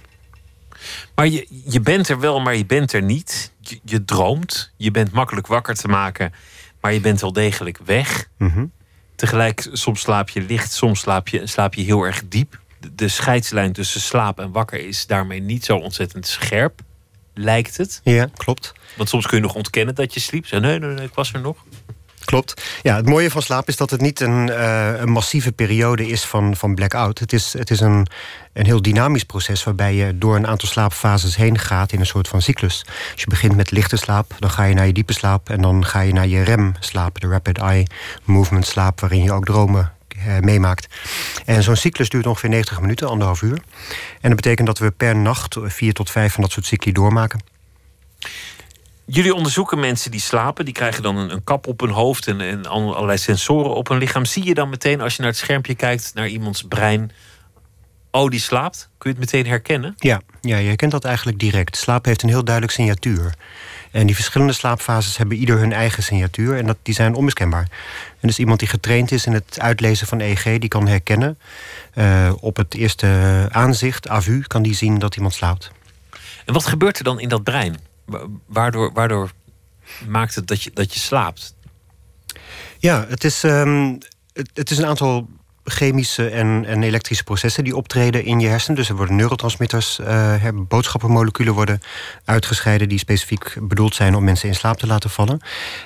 Maar 1.15 1.27
je, 1.27 1.47
je 1.65 1.79
bent 1.79 2.09
er 2.09 2.19
wel, 2.19 2.39
maar 2.39 2.55
je 2.55 2.65
bent 2.65 2.93
er 2.93 3.01
niet. 3.01 3.53
Je, 3.61 3.79
je 3.83 4.05
droomt. 4.05 4.71
Je 4.77 4.91
bent 4.91 5.11
makkelijk 5.11 5.47
wakker 5.47 5.75
te 5.75 5.87
maken, 5.87 6.33
maar 6.81 6.93
je 6.93 6.99
bent 6.99 7.21
wel 7.21 7.33
degelijk 7.33 7.79
weg. 7.85 8.27
Mm 8.37 8.51
-hmm. 8.51 8.71
Tegelijk, 9.15 9.69
soms 9.71 10.01
slaap 10.01 10.29
je 10.29 10.41
licht, 10.41 10.71
soms 10.71 10.99
slaap 10.99 11.27
je, 11.27 11.47
slaap 11.47 11.73
je 11.73 11.83
heel 11.83 12.03
erg 12.03 12.21
diep. 12.27 12.59
De, 12.79 12.95
de 12.95 13.07
scheidslijn 13.07 13.73
tussen 13.73 14.01
slaap 14.01 14.39
en 14.39 14.51
wakker 14.51 14.87
is 14.87 15.07
daarmee 15.07 15.41
niet 15.41 15.65
zo 15.65 15.77
ontzettend 15.77 16.27
scherp 16.27 16.81
lijkt 17.39 17.77
het. 17.77 18.01
Ja, 18.03 18.29
klopt. 18.37 18.73
Want 18.95 19.09
soms 19.09 19.27
kun 19.27 19.37
je 19.37 19.43
nog 19.43 19.55
ontkennen 19.55 19.95
dat 19.95 20.13
je 20.13 20.19
sliep. 20.19 20.45
Zeg, 20.45 20.59
nee, 20.59 20.79
nee, 20.79 20.89
nee, 20.89 21.05
ik 21.05 21.13
was 21.13 21.33
er 21.33 21.41
nog. 21.41 21.57
Klopt. 22.25 22.61
Ja, 22.81 22.95
het 22.95 23.05
mooie 23.05 23.31
van 23.31 23.41
slaap 23.41 23.67
is 23.67 23.77
dat 23.77 23.89
het 23.89 24.01
niet 24.01 24.19
een, 24.19 24.47
uh, 24.47 24.99
een 24.99 25.09
massieve 25.09 25.51
periode 25.51 26.07
is 26.07 26.23
van, 26.23 26.55
van 26.55 26.75
blackout. 26.75 27.19
Het 27.19 27.33
is, 27.33 27.53
het 27.53 27.69
is 27.69 27.79
een, 27.79 28.07
een 28.53 28.65
heel 28.65 28.81
dynamisch 28.81 29.23
proces 29.23 29.63
waarbij 29.63 29.95
je 29.95 30.17
door 30.17 30.35
een 30.35 30.47
aantal 30.47 30.67
slaapfases 30.67 31.35
heen 31.35 31.57
gaat 31.57 31.91
in 31.91 31.99
een 31.99 32.05
soort 32.05 32.27
van 32.27 32.41
cyclus. 32.41 32.85
Als 33.11 33.21
je 33.21 33.27
begint 33.29 33.55
met 33.55 33.71
lichte 33.71 33.97
slaap, 33.97 34.35
dan 34.39 34.49
ga 34.49 34.63
je 34.63 34.73
naar 34.73 34.85
je 34.85 34.93
diepe 34.93 35.13
slaap 35.13 35.49
en 35.49 35.61
dan 35.61 35.85
ga 35.85 35.99
je 35.99 36.13
naar 36.13 36.27
je 36.27 36.43
REM-slaap, 36.43 37.19
de 37.19 37.27
Rapid 37.27 37.57
Eye 37.57 37.87
Movement 38.23 38.65
slaap, 38.65 38.99
waarin 38.99 39.23
je 39.23 39.31
ook 39.31 39.45
dromen 39.45 39.93
meemaakt. 40.41 40.87
En 41.45 41.63
zo'n 41.63 41.75
cyclus 41.75 42.09
duurt 42.09 42.27
ongeveer 42.27 42.49
90 42.49 42.81
minuten, 42.81 43.07
anderhalf 43.07 43.41
uur. 43.41 43.61
En 44.21 44.29
dat 44.29 44.35
betekent 44.35 44.67
dat 44.67 44.77
we 44.77 44.91
per 44.91 45.15
nacht 45.15 45.57
vier 45.61 45.93
tot 45.93 46.11
vijf 46.11 46.33
van 46.33 46.43
dat 46.43 46.51
soort 46.51 46.65
cycli 46.65 46.91
doormaken. 46.91 47.39
Jullie 49.11 49.35
onderzoeken 49.35 49.79
mensen 49.79 50.11
die 50.11 50.19
slapen. 50.19 50.65
Die 50.65 50.73
krijgen 50.73 51.03
dan 51.03 51.17
een, 51.17 51.31
een 51.31 51.43
kap 51.43 51.67
op 51.67 51.79
hun 51.79 51.89
hoofd 51.89 52.27
en, 52.27 52.41
en, 52.41 52.65
allerlei 52.65 53.17
sensoren 53.17 53.75
op 53.75 53.87
hun 53.87 53.97
lichaam. 53.97 54.25
Zie 54.25 54.45
je 54.45 54.53
dan 54.53 54.69
meteen 54.69 55.01
als 55.01 55.15
je 55.15 55.21
naar 55.21 55.31
het 55.31 55.39
schermpje 55.39 55.75
kijkt, 55.75 56.11
naar 56.13 56.27
iemands 56.27 56.63
brein. 56.63 57.11
Oh, 58.11 58.29
die 58.29 58.39
slaapt? 58.39 58.89
Kun 58.97 59.09
je 59.11 59.19
het 59.19 59.31
meteen 59.31 59.51
herkennen? 59.51 59.93
Ja, 59.97 60.21
ja 60.41 60.57
je 60.57 60.67
herkent 60.67 60.91
dat 60.91 61.05
eigenlijk 61.05 61.39
direct. 61.39 61.77
Slaap 61.77 62.05
heeft 62.05 62.23
een 62.23 62.29
heel 62.29 62.43
duidelijk 62.43 62.75
signatuur. 62.75 63.33
En 63.91 64.05
die 64.05 64.15
verschillende 64.15 64.53
slaapfases 64.53 65.17
hebben 65.17 65.37
ieder 65.37 65.57
hun 65.57 65.73
eigen 65.73 66.03
signatuur. 66.03 66.57
En 66.57 66.65
dat, 66.65 66.77
die 66.81 66.93
zijn 66.93 67.15
onmiskenbaar. 67.15 67.67
En 68.19 68.27
dus 68.27 68.39
iemand 68.39 68.59
die 68.59 68.67
getraind 68.67 69.11
is 69.11 69.25
in 69.25 69.33
het 69.33 69.59
uitlezen 69.59 70.07
van 70.07 70.19
EEG... 70.19 70.43
die 70.43 70.69
kan 70.69 70.87
herkennen 70.87 71.39
uh, 71.95 72.33
op 72.39 72.57
het 72.57 72.73
eerste 72.73 73.47
aanzicht, 73.51 74.07
AVU... 74.07 74.41
kan 74.41 74.61
die 74.61 74.75
zien 74.75 74.99
dat 74.99 75.15
iemand 75.15 75.33
slaapt. 75.33 75.71
En 76.45 76.53
wat 76.53 76.65
gebeurt 76.65 76.97
er 76.97 77.03
dan 77.03 77.19
in 77.19 77.29
dat 77.29 77.43
brein? 77.43 77.77
Waardoor, 78.45 78.93
waardoor 78.93 79.31
maakt 80.07 80.35
het 80.35 80.47
dat 80.47 80.63
je, 80.63 80.71
dat 80.73 80.93
je 80.93 80.99
slaapt? 80.99 81.55
Ja, 82.77 83.05
het 83.07 83.23
is, 83.23 83.43
um, 83.43 83.97
het, 84.33 84.49
het 84.53 84.71
is 84.71 84.77
een 84.77 84.85
aantal 84.85 85.29
chemische 85.69 86.29
en, 86.29 86.65
en, 86.65 86.83
elektrische 86.83 87.23
processen 87.23 87.63
die 87.63 87.75
optreden 87.75 88.23
in 88.23 88.39
je 88.39 88.47
hersenen. 88.47 88.77
Dus 88.77 88.89
er 88.89 88.95
worden 88.95 89.15
neurotransmitters, 89.15 89.99
uh, 89.99 90.33
boodschappenmoleculen 90.53 91.53
worden 91.53 91.81
uitgescheiden... 92.25 92.89
die 92.89 92.97
specifiek 92.99 93.55
bedoeld 93.61 93.95
zijn 93.95 94.15
om 94.15 94.23
mensen 94.23 94.47
in 94.47 94.55
slaap 94.55 94.77
te 94.77 94.87
laten 94.87 95.09
vallen. 95.09 95.39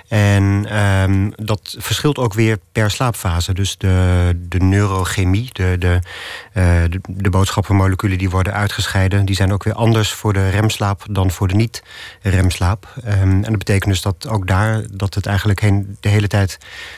En 0.07 0.77
um, 0.83 1.33
dat 1.35 1.75
verschilt 1.77 2.17
ook 2.17 2.33
weer 2.33 2.57
per 2.71 2.91
slaapfase. 2.91 3.53
Dus 3.53 3.77
de, 3.77 4.31
de 4.49 4.59
neurochemie, 4.59 5.49
de, 5.51 5.77
uh, 5.79 6.63
de, 6.89 6.99
de, 7.07 7.29
boodschappenmoleculen 7.29 8.17
die 8.17 8.29
worden 8.29 8.53
uitgescheiden... 8.53 9.25
die 9.25 9.35
zijn 9.35 9.53
ook 9.53 9.63
weer 9.63 9.73
anders 9.73 10.11
voor 10.11 10.33
de 10.33 10.49
remslaap 10.49 11.05
dan 11.09 11.31
voor 11.31 11.47
de 11.47 11.55
niet-remslaap. 11.55 12.87
Um, 13.05 13.11
en 13.13 13.41
dat 13.41 13.57
betekent 13.57 13.91
dus 13.91 14.01
dat 14.01 14.27
ook 14.27 14.47
daar 14.47 14.83
dat 14.91 15.13
het 15.13 15.25
eigenlijk 15.25 15.59
heen, 15.59 15.97
de 15.99 16.09
hele 16.09 16.27
tijd 16.27 16.57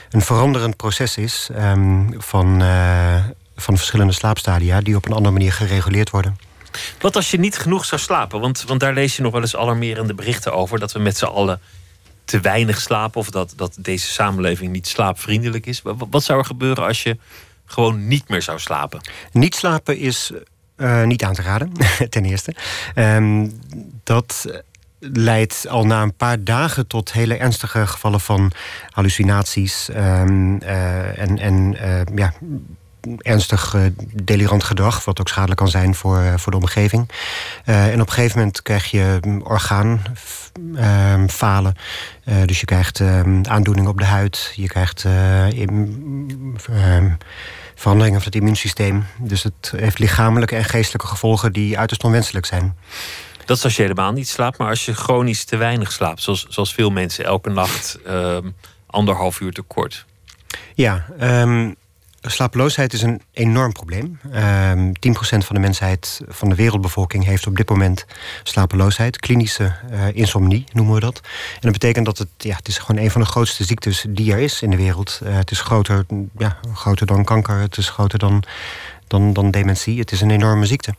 een 0.09 0.21
veranderend 0.21 0.75
proces 0.75 1.17
is... 1.17 1.49
van 2.17 2.61
uh, 2.61 2.74
van 3.55 3.77
verschillende 3.77 4.13
slaapstadia 4.13 4.81
die 4.81 4.95
op 4.95 5.05
een 5.05 5.13
andere 5.13 5.33
manier 5.33 5.53
gereguleerd 5.53 6.09
worden. 6.09 6.37
Wat 6.99 7.15
als 7.15 7.31
je 7.31 7.39
niet 7.39 7.57
genoeg 7.57 7.85
zou 7.85 8.01
slapen? 8.01 8.39
Want, 8.39 8.63
want 8.67 8.79
daar 8.79 8.93
lees 8.93 9.15
je 9.15 9.21
nog 9.21 9.31
wel 9.31 9.41
eens 9.41 9.55
alarmerende 9.55 10.13
berichten 10.13 10.53
over 10.53 10.79
dat 10.79 10.91
we 10.91 10.99
met 10.99 11.17
z'n 11.17 11.25
allen 11.25 11.59
te 12.25 12.39
weinig 12.39 12.81
slapen 12.81 13.19
of 13.19 13.29
dat, 13.29 13.53
dat 13.55 13.77
deze 13.79 14.07
samenleving 14.07 14.71
niet 14.71 14.87
slaapvriendelijk 14.87 15.65
is. 15.65 15.81
Wat 15.83 16.23
zou 16.23 16.39
er 16.39 16.45
gebeuren 16.45 16.85
als 16.85 17.03
je 17.03 17.17
gewoon 17.65 18.07
niet 18.07 18.29
meer 18.29 18.41
zou 18.41 18.59
slapen? 18.59 19.01
Niet 19.31 19.55
slapen 19.55 19.97
is 19.97 20.31
uh, 20.77 21.03
niet 21.03 21.23
aan 21.23 21.33
te 21.33 21.41
raden, 21.41 21.71
ten 22.09 22.25
eerste. 22.25 22.55
Um, 22.95 23.59
dat 24.03 24.45
leidt 25.13 25.65
al 25.69 25.85
na 25.85 26.01
een 26.01 26.15
paar 26.15 26.43
dagen 26.43 26.87
tot 26.87 27.11
hele 27.11 27.37
ernstige 27.37 27.87
gevallen 27.87 28.19
van 28.19 28.51
hallucinaties 28.89 29.89
ehm, 29.89 30.57
eh, 30.57 31.19
en, 31.19 31.39
en 31.39 31.77
eh, 31.79 32.01
ja, 32.15 32.33
ernstig 33.17 33.73
uh, 33.73 33.81
delirant 34.23 34.63
gedrag, 34.63 35.05
wat 35.05 35.19
ook 35.19 35.27
schadelijk 35.27 35.59
kan 35.59 35.69
zijn 35.69 35.95
voor, 35.95 36.33
voor 36.35 36.51
de 36.51 36.57
omgeving. 36.57 37.09
en 37.63 38.01
op 38.01 38.07
een 38.07 38.13
gegeven 38.13 38.37
moment 38.37 38.61
krijg 38.61 38.91
je 38.91 39.19
orgaanfalen. 39.43 41.75
Ehm, 42.23 42.45
dus 42.45 42.59
je 42.59 42.65
krijgt 42.65 42.99
ehm, 42.99 43.43
aandoeningen 43.43 43.91
op 43.91 43.97
de 43.97 44.05
huid, 44.05 44.53
je 44.55 44.67
krijgt 44.67 45.05
in, 45.49 46.57
veranderingen 47.75 48.21
van 48.21 48.31
het 48.31 48.35
immuunsysteem. 48.35 49.05
Dus 49.17 49.43
het 49.43 49.73
heeft 49.75 49.99
lichamelijke 49.99 50.55
en 50.55 50.65
geestelijke 50.65 51.07
gevolgen 51.07 51.53
die 51.53 51.77
uiterst 51.77 52.03
onwenselijk 52.03 52.45
zijn. 52.45 52.75
Dat 53.45 53.57
is 53.57 53.63
als 53.63 53.75
je 53.75 53.81
helemaal 53.81 54.11
niet 54.11 54.27
slaapt, 54.27 54.57
maar 54.57 54.69
als 54.69 54.85
je 54.85 54.93
chronisch 54.93 55.43
te 55.43 55.57
weinig 55.57 55.91
slaapt, 55.91 56.21
zoals, 56.21 56.45
zoals 56.49 56.73
veel 56.73 56.89
mensen 56.89 57.25
elke 57.25 57.49
nacht 57.49 57.99
um, 58.07 58.55
anderhalf 58.85 59.39
uur 59.39 59.53
te 59.53 59.61
kort. 59.61 60.05
Ja, 60.73 61.05
um, 61.21 61.75
slapeloosheid 62.21 62.93
is 62.93 63.01
een 63.01 63.21
enorm 63.31 63.71
probleem. 63.71 64.19
Um, 64.25 64.31
ehm, 64.31 64.91
10% 64.99 65.45
van 65.45 65.55
de 65.55 65.61
mensheid, 65.61 66.21
van 66.27 66.49
de 66.49 66.55
wereldbevolking, 66.55 67.25
heeft 67.25 67.47
op 67.47 67.57
dit 67.57 67.69
moment 67.69 68.05
slapeloosheid. 68.43 69.19
Klinische 69.19 69.75
uh, 69.91 70.07
insomnie 70.13 70.65
noemen 70.71 70.93
we 70.93 70.99
dat. 70.99 71.21
En 71.53 71.59
dat 71.59 71.71
betekent 71.71 72.05
dat 72.05 72.17
het, 72.17 72.27
ja, 72.37 72.55
het 72.55 72.67
is 72.67 72.77
gewoon 72.77 73.03
een 73.03 73.11
van 73.11 73.21
de 73.21 73.27
grootste 73.27 73.63
ziektes 73.63 74.05
die 74.09 74.31
er 74.31 74.39
is 74.39 74.61
in 74.61 74.69
de 74.69 74.77
wereld. 74.77 75.19
Uh, 75.23 75.35
het 75.35 75.51
is 75.51 75.61
groter, 75.61 76.05
ja, 76.37 76.57
groter 76.73 77.05
dan 77.05 77.23
kanker, 77.23 77.59
het 77.59 77.77
is 77.77 77.89
groter 77.89 78.19
dan 78.19 78.43
dan, 79.07 79.33
dan 79.33 79.51
dementie. 79.51 79.99
Het 79.99 80.11
is 80.11 80.21
een 80.21 80.31
enorme 80.31 80.65
ziekte. 80.65 80.95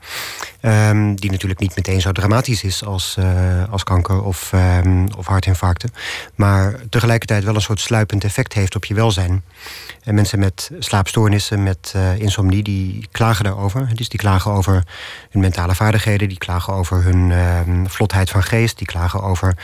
Um, 0.61 1.15
die 1.21 1.31
natuurlijk 1.31 1.61
niet 1.61 1.77
meteen 1.77 2.01
zo 2.01 2.13
dramatisch 2.13 2.65
is 2.65 2.85
als, 2.85 3.17
uh, 3.19 3.27
als 3.71 3.85
kanker 3.85 4.23
of, 4.23 4.53
um, 4.85 5.07
of 5.17 5.27
hartinfarcten. 5.27 5.91
Maar 6.35 6.75
tegelijkertijd 6.91 7.45
wel 7.45 7.55
een 7.55 7.61
soort 7.61 7.81
sluipend 7.81 8.25
effect 8.25 8.53
heeft 8.53 8.77
op 8.77 8.85
je 8.85 8.95
welzijn. 8.95 9.45
En 10.03 10.15
mensen 10.15 10.39
met 10.39 10.71
slaapstoornissen, 10.79 11.63
met 11.63 11.93
uh, 11.97 12.19
insomnie, 12.19 12.63
die 12.63 13.09
klagen 13.11 13.45
daarover. 13.45 13.89
Dus 13.95 14.09
die 14.09 14.19
klagen 14.19 14.51
over 14.51 14.85
hun 15.31 15.41
mentale 15.41 15.75
vaardigheden, 15.75 16.29
die 16.29 16.39
klagen 16.39 16.73
over 16.73 17.03
hun 17.03 17.31
um, 17.31 17.89
vlotheid 17.89 18.31
van 18.31 18.43
geest, 18.43 18.79
die 18.79 18.87
klagen 18.87 19.23
over 19.23 19.57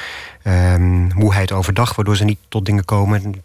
moeheid 1.15 1.53
overdag, 1.53 1.95
waardoor 1.95 2.17
ze 2.17 2.25
niet 2.25 2.39
tot 2.49 2.67
dingen 2.67 2.85
komen 2.85 3.43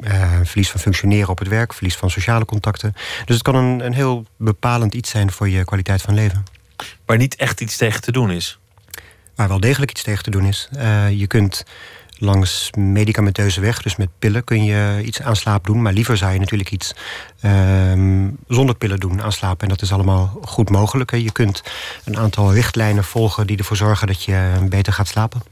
uh, 0.00 0.38
verlies 0.42 0.70
van 0.70 0.80
functioneren 0.80 1.28
op 1.28 1.38
het 1.38 1.48
werk, 1.48 1.74
verlies 1.74 1.96
van 1.96 2.10
sociale 2.10 2.44
contacten. 2.44 2.92
Dus 3.24 3.34
het 3.34 3.44
kan 3.44 3.54
een, 3.54 3.84
een 3.84 3.94
heel 3.94 4.24
bepalend 4.36 4.94
iets 4.94 5.10
zijn 5.10 5.32
voor 5.32 5.48
je 5.48 5.64
kwaliteit 5.64 6.02
van 6.02 6.14
leven. 6.14 6.44
Waar 7.04 7.16
niet 7.16 7.36
echt 7.36 7.60
iets 7.60 7.76
tegen 7.76 8.00
te 8.00 8.12
doen 8.12 8.30
is? 8.30 8.58
Waar 9.34 9.48
wel 9.48 9.60
degelijk 9.60 9.90
iets 9.90 10.02
tegen 10.02 10.24
te 10.24 10.30
doen 10.30 10.44
is. 10.44 10.68
Uh, 10.76 11.10
je 11.10 11.26
kunt 11.26 11.64
langs 12.18 12.70
medicamenteuze 12.76 13.60
weg, 13.60 13.82
dus 13.82 13.96
met 13.96 14.08
pillen, 14.18 14.44
kun 14.44 14.64
je 14.64 15.02
iets 15.04 15.22
aan 15.22 15.36
slaap 15.36 15.66
doen. 15.66 15.82
Maar 15.82 15.92
liever 15.92 16.16
zou 16.16 16.32
je 16.32 16.38
natuurlijk 16.38 16.70
iets 16.70 16.94
uh, 17.40 17.92
zonder 18.48 18.74
pillen 18.74 19.00
doen 19.00 19.22
aan 19.22 19.32
slaap. 19.32 19.62
En 19.62 19.68
dat 19.68 19.82
is 19.82 19.92
allemaal 19.92 20.38
goed 20.42 20.70
mogelijk. 20.70 21.10
Je 21.10 21.32
kunt 21.32 21.62
een 22.04 22.18
aantal 22.18 22.52
richtlijnen 22.52 23.04
volgen 23.04 23.46
die 23.46 23.56
ervoor 23.56 23.76
zorgen 23.76 24.06
dat 24.06 24.24
je 24.24 24.66
beter 24.68 24.92
gaat 24.92 25.08
slapen. 25.08 25.42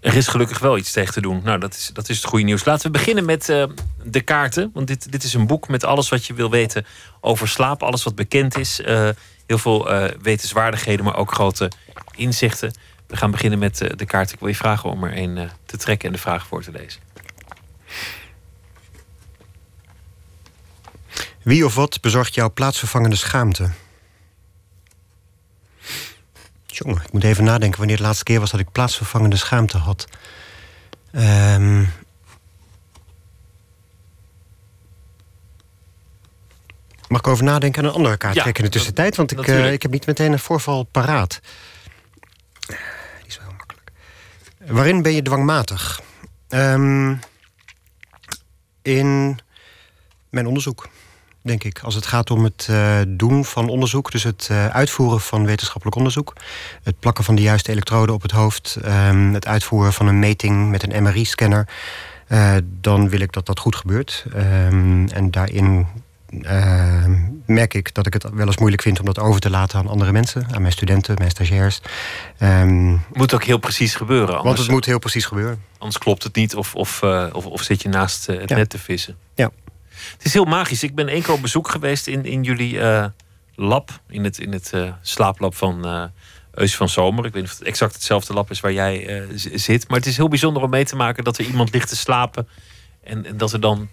Er 0.00 0.14
is 0.14 0.28
gelukkig 0.28 0.58
wel 0.58 0.78
iets 0.78 0.92
tegen 0.92 1.12
te 1.12 1.20
doen. 1.20 1.40
Nou, 1.44 1.58
dat 1.58 1.74
is, 1.74 1.90
dat 1.92 2.08
is 2.08 2.16
het 2.16 2.26
goede 2.26 2.44
nieuws. 2.44 2.64
Laten 2.64 2.86
we 2.86 2.98
beginnen 2.98 3.24
met 3.24 3.48
uh, 3.48 3.64
de 4.02 4.20
kaarten. 4.20 4.70
Want 4.74 4.86
dit, 4.86 5.12
dit 5.12 5.22
is 5.22 5.34
een 5.34 5.46
boek 5.46 5.68
met 5.68 5.84
alles 5.84 6.08
wat 6.08 6.26
je 6.26 6.34
wil 6.34 6.50
weten 6.50 6.86
over 7.20 7.48
slaap. 7.48 7.82
Alles 7.82 8.02
wat 8.02 8.14
bekend 8.14 8.58
is. 8.58 8.80
Uh, 8.80 9.08
heel 9.46 9.58
veel 9.58 9.92
uh, 9.92 10.10
wetenswaardigheden, 10.22 11.04
maar 11.04 11.16
ook 11.16 11.32
grote 11.32 11.70
inzichten. 12.14 12.72
We 13.06 13.16
gaan 13.16 13.30
beginnen 13.30 13.58
met 13.58 13.92
de 13.96 14.06
kaart. 14.06 14.32
Ik 14.32 14.38
wil 14.38 14.48
je 14.48 14.54
vragen 14.54 14.90
om 14.90 15.04
er 15.04 15.16
een 15.16 15.50
te 15.66 15.76
trekken 15.76 16.08
en 16.08 16.14
de 16.14 16.20
vraag 16.20 16.46
voor 16.46 16.62
te 16.62 16.70
lezen. 16.70 17.00
Wie 21.42 21.64
of 21.64 21.74
wat 21.74 22.00
bezorgt 22.00 22.34
jouw 22.34 22.52
plaatsvervangende 22.52 23.16
schaamte? 23.16 23.70
Jongen, 26.66 26.76
ik 26.90 27.12
moet 27.12 27.24
even 27.24 27.44
nadenken 27.44 27.78
wanneer 27.78 27.96
de 27.96 28.02
laatste 28.02 28.24
keer 28.24 28.40
was 28.40 28.50
dat 28.50 28.60
ik 28.60 28.72
plaatsvervangende 28.72 29.36
schaamte 29.36 29.78
had. 29.78 30.06
Um... 31.12 31.92
Mag 37.08 37.20
ik 37.20 37.26
over 37.26 37.44
nadenken 37.44 37.82
en 37.82 37.88
een 37.88 37.94
andere 37.94 38.16
kaart 38.16 38.34
ja, 38.34 38.42
trekken 38.42 38.64
in 38.64 38.70
de 38.70 38.76
tussentijd? 38.76 39.16
Want 39.16 39.32
ik, 39.32 39.46
uh, 39.46 39.72
ik 39.72 39.82
heb 39.82 39.90
niet 39.90 40.06
meteen 40.06 40.32
een 40.32 40.38
voorval 40.38 40.82
paraat. 40.82 41.40
Die 42.66 42.76
is 43.26 43.36
wel 43.38 43.46
heel 43.46 43.56
makkelijk. 43.56 43.90
Waarin 44.58 45.02
ben 45.02 45.12
je 45.12 45.22
dwangmatig? 45.22 46.00
Um, 46.48 47.20
in 48.82 49.38
mijn 50.30 50.46
onderzoek 50.46 50.88
denk 51.48 51.64
ik. 51.64 51.80
Als 51.82 51.94
het 51.94 52.06
gaat 52.06 52.30
om 52.30 52.44
het 52.44 52.68
uh, 52.70 52.98
doen 53.08 53.44
van 53.44 53.68
onderzoek, 53.68 54.10
dus 54.10 54.22
het 54.22 54.48
uh, 54.50 54.66
uitvoeren 54.66 55.20
van 55.20 55.46
wetenschappelijk 55.46 55.96
onderzoek, 55.96 56.32
het 56.82 56.98
plakken 56.98 57.24
van 57.24 57.34
de 57.34 57.42
juiste 57.42 57.70
elektroden 57.70 58.14
op 58.14 58.22
het 58.22 58.30
hoofd, 58.30 58.78
um, 58.84 59.34
het 59.34 59.46
uitvoeren 59.46 59.92
van 59.92 60.06
een 60.06 60.18
meting 60.18 60.70
met 60.70 60.82
een 60.82 61.02
MRI-scanner, 61.02 61.68
uh, 62.28 62.56
eh, 62.56 62.62
dan 62.80 63.08
wil 63.08 63.20
ik 63.20 63.32
dat 63.32 63.46
dat 63.46 63.58
goed 63.58 63.76
gebeurt. 63.76 64.24
Um, 64.36 65.08
en 65.08 65.30
daarin 65.30 65.86
merk 67.46 67.74
ik 67.74 67.94
dat 67.94 68.06
ik 68.06 68.12
het 68.12 68.30
wel 68.32 68.46
eens 68.46 68.58
moeilijk 68.58 68.82
vind 68.82 68.98
om 69.00 69.04
dat 69.04 69.18
over 69.18 69.40
te 69.40 69.50
laten 69.50 69.78
aan 69.78 69.88
andere 69.88 70.12
mensen, 70.12 70.46
aan 70.52 70.60
mijn 70.60 70.72
studenten, 70.72 71.14
mijn 71.18 71.30
stagiairs. 71.30 71.80
Um, 72.42 73.02
moet 73.12 73.34
ook 73.34 73.44
heel 73.44 73.58
precies 73.58 73.94
gebeuren. 73.94 74.28
Anders, 74.28 74.44
want 74.44 74.58
het 74.58 74.70
moet 74.70 74.84
heel 74.84 74.98
precies 74.98 75.24
gebeuren. 75.24 75.62
Anders 75.78 75.98
klopt 75.98 76.22
het 76.22 76.34
niet 76.34 76.54
of, 76.54 76.74
of, 76.74 77.02
of, 77.32 77.46
of 77.46 77.62
zit 77.62 77.82
je 77.82 77.88
naast 77.88 78.26
het 78.26 78.48
ja. 78.48 78.56
net 78.56 78.70
te 78.70 78.78
vissen. 78.78 79.16
Ja. 79.34 79.50
Het 80.12 80.24
is 80.24 80.32
heel 80.32 80.44
magisch. 80.44 80.82
Ik 80.82 80.94
ben 80.94 81.08
één 81.08 81.22
keer 81.22 81.34
op 81.34 81.42
bezoek 81.42 81.68
geweest 81.68 82.06
in, 82.06 82.24
in 82.24 82.42
jullie 82.42 82.74
uh, 82.74 83.06
lab. 83.54 84.00
In 84.08 84.24
het, 84.24 84.38
in 84.38 84.52
het 84.52 84.70
uh, 84.74 84.92
slaaplab 85.02 85.54
van 85.54 85.86
uh, 85.86 86.04
Eus 86.54 86.76
van 86.76 86.88
Zomer. 86.88 87.24
Ik 87.24 87.32
weet 87.32 87.42
niet 87.42 87.52
of 87.52 87.58
het 87.58 87.68
exact 87.68 87.94
hetzelfde 87.94 88.32
lab 88.32 88.50
is 88.50 88.60
waar 88.60 88.72
jij 88.72 89.24
zit. 89.34 89.88
Maar 89.88 89.98
het 89.98 90.06
is 90.06 90.16
heel 90.16 90.28
bijzonder 90.28 90.62
om 90.62 90.70
mee 90.70 90.84
te 90.84 90.96
maken 90.96 91.24
dat 91.24 91.38
er 91.38 91.44
iemand 91.44 91.72
ligt 91.72 91.88
te 91.88 91.96
slapen. 91.96 92.48
En, 93.02 93.26
en 93.26 93.36
dat 93.36 93.52
er 93.52 93.60
dan 93.60 93.88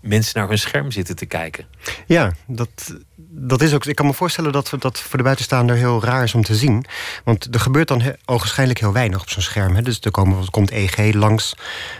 mensen 0.00 0.38
naar 0.38 0.48
hun 0.48 0.58
scherm 0.58 0.90
zitten 0.90 1.16
te 1.16 1.26
kijken. 1.26 1.64
Ja, 2.06 2.32
dat, 2.46 2.68
dat 3.16 3.62
is 3.62 3.74
ook. 3.74 3.84
Ik 3.84 3.94
kan 3.94 4.06
me 4.06 4.14
voorstellen 4.14 4.52
dat 4.52 4.74
dat 4.78 5.00
voor 5.00 5.18
de 5.18 5.24
buitenstaander 5.24 5.76
heel 5.76 6.04
raar 6.04 6.22
is 6.22 6.34
om 6.34 6.42
te 6.42 6.54
zien. 6.54 6.84
Want 7.24 7.54
er 7.54 7.60
gebeurt 7.60 7.88
dan 7.88 8.02
ogenschijnlijk 8.24 8.80
heel 8.80 8.92
weinig 8.92 9.20
op 9.20 9.30
zo'n 9.30 9.42
scherm. 9.42 9.74
Hè. 9.74 9.82
Dus 9.82 10.00
er, 10.00 10.10
komen, 10.10 10.50
komt 10.50 10.70
EG 10.70 11.14
langs. 11.14 11.54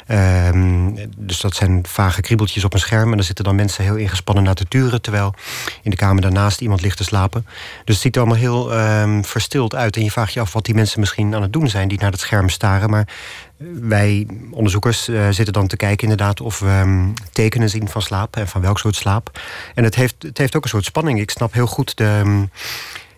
Um, 0.08 0.94
dus 1.16 1.40
dat 1.40 1.54
zijn 1.54 1.84
vage 1.88 2.20
kriebeltjes 2.20 2.64
op 2.64 2.74
een 2.74 2.80
scherm. 2.80 3.10
En 3.10 3.16
dan 3.16 3.24
zitten 3.24 3.44
dan 3.44 3.54
mensen 3.54 3.84
heel 3.84 3.96
ingespannen 3.96 4.44
naar 4.44 4.54
te 4.54 4.68
turen. 4.68 5.02
Terwijl 5.02 5.34
in 5.82 5.90
de 5.90 5.96
kamer 5.96 6.22
daarnaast 6.22 6.60
iemand 6.60 6.80
ligt 6.80 6.96
te 6.96 7.04
slapen. 7.04 7.46
Dus 7.84 7.94
het 7.94 8.04
ziet 8.04 8.16
er 8.16 8.22
allemaal 8.22 8.40
heel 8.40 8.78
um, 8.78 9.24
verstild 9.24 9.74
uit. 9.74 9.96
En 9.96 10.04
je 10.04 10.10
vraagt 10.10 10.32
je 10.32 10.40
af 10.40 10.52
wat 10.52 10.64
die 10.64 10.74
mensen 10.74 11.00
misschien 11.00 11.34
aan 11.34 11.42
het 11.42 11.52
doen 11.52 11.68
zijn 11.68 11.88
die 11.88 11.98
naar 11.98 12.10
het 12.10 12.20
scherm 12.20 12.48
staren. 12.48 12.90
Maar 12.90 13.08
wij 13.80 14.26
onderzoekers 14.50 15.08
uh, 15.08 15.28
zitten 15.30 15.52
dan 15.52 15.66
te 15.66 15.76
kijken 15.76 16.02
inderdaad 16.02 16.40
of 16.40 16.58
we 16.58 16.80
um, 16.84 17.14
tekenen 17.32 17.70
zien 17.70 17.88
van 17.88 18.02
slaap 18.02 18.36
en 18.36 18.48
van 18.48 18.60
welk 18.60 18.78
soort 18.78 18.96
slaap. 18.96 19.40
En 19.74 19.84
het 19.84 19.94
heeft, 19.94 20.14
het 20.18 20.38
heeft 20.38 20.56
ook 20.56 20.62
een 20.62 20.68
soort 20.68 20.84
spanning. 20.84 21.20
Ik 21.20 21.30
snap 21.30 21.52
heel 21.52 21.66
goed 21.66 21.96
de, 21.96 22.20
um, 22.24 22.50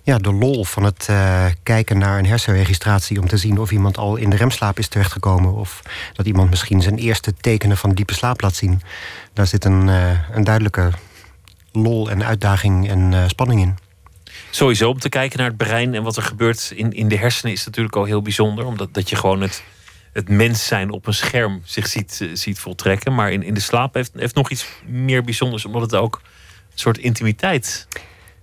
ja, 0.03 0.19
de 0.19 0.33
lol 0.33 0.65
van 0.65 0.83
het 0.83 1.07
uh, 1.11 1.45
kijken 1.63 1.99
naar 1.99 2.19
een 2.19 2.27
hersenregistratie 2.27 3.21
om 3.21 3.29
te 3.29 3.37
zien 3.37 3.59
of 3.59 3.71
iemand 3.71 3.99
al 3.99 4.17
in 4.17 4.31
de 4.31 4.37
remslaap 4.37 4.79
is 4.79 4.89
terechtgekomen 4.89 5.55
of 5.55 5.83
dat 6.13 6.27
iemand 6.27 6.51
misschien 6.51 6.83
zijn 6.83 6.99
eerste 6.99 7.35
tekenen 7.41 7.77
van 7.77 7.93
diepe 7.93 8.15
slaap 8.15 8.41
laat 8.41 8.55
zien. 8.55 8.83
Daar 9.33 9.47
zit 9.47 9.65
een, 9.65 9.87
een 10.33 10.45
duidelijke 10.45 10.91
lol 11.73 12.11
en 12.11 12.25
uitdaging 12.25 12.89
en 12.89 13.31
spanning 13.31 13.61
in. 13.61 13.77
Sowieso 14.51 14.89
om 14.89 14.99
te 14.99 15.09
kijken 15.09 15.39
naar 15.39 15.49
het 15.49 15.57
brein 15.57 15.95
en 15.95 16.03
wat 16.03 16.17
er 16.17 16.23
gebeurt 16.23 16.73
in, 16.75 16.93
in 16.93 17.09
de 17.09 17.17
hersenen 17.17 17.53
is 17.53 17.65
natuurlijk 17.65 17.97
al 17.97 18.05
heel 18.05 18.23
bijzonder. 18.23 18.67
Omdat 18.67 18.95
dat 18.95 19.11
je 19.11 19.17
gewoon 19.17 19.41
het 19.41 19.63
het 20.13 20.29
mens 20.29 20.67
zijn 20.67 20.91
op 20.91 21.07
een 21.07 21.15
scherm 21.15 21.61
zich 21.65 21.87
ziet, 21.87 22.19
eh, 22.21 22.29
ziet 22.33 22.59
voltrekken. 22.59 23.15
Maar 23.15 23.33
in, 23.33 23.43
in 23.43 23.55
de 23.55 23.61
slaap 23.61 23.95
heeft, 23.95 24.13
heeft 24.17 24.35
nog 24.35 24.51
iets 24.51 24.67
meer 24.87 25.25
bijzonders, 25.25 25.65
omdat 25.65 25.83
het 25.83 25.95
ook 25.95 26.21
een 26.73 26.79
soort 26.79 26.99
intimiteit 26.99 27.87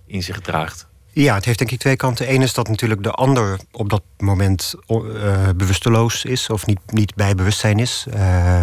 in 0.06 0.22
zich 0.22 0.40
draagt. 0.40 0.88
Ja, 1.12 1.34
het 1.34 1.44
heeft 1.44 1.58
denk 1.58 1.70
ik 1.70 1.78
twee 1.78 1.96
kanten. 1.96 2.32
Eén 2.32 2.42
is 2.42 2.54
dat 2.54 2.68
natuurlijk 2.68 3.02
de 3.02 3.10
ander 3.10 3.58
op 3.70 3.90
dat 3.90 4.02
moment 4.18 4.74
uh, 4.88 5.48
bewusteloos 5.56 6.24
is 6.24 6.50
of 6.50 6.66
niet, 6.66 6.78
niet 6.86 7.14
bij 7.14 7.34
bewustzijn 7.34 7.78
is. 7.78 8.06
Uh, 8.14 8.60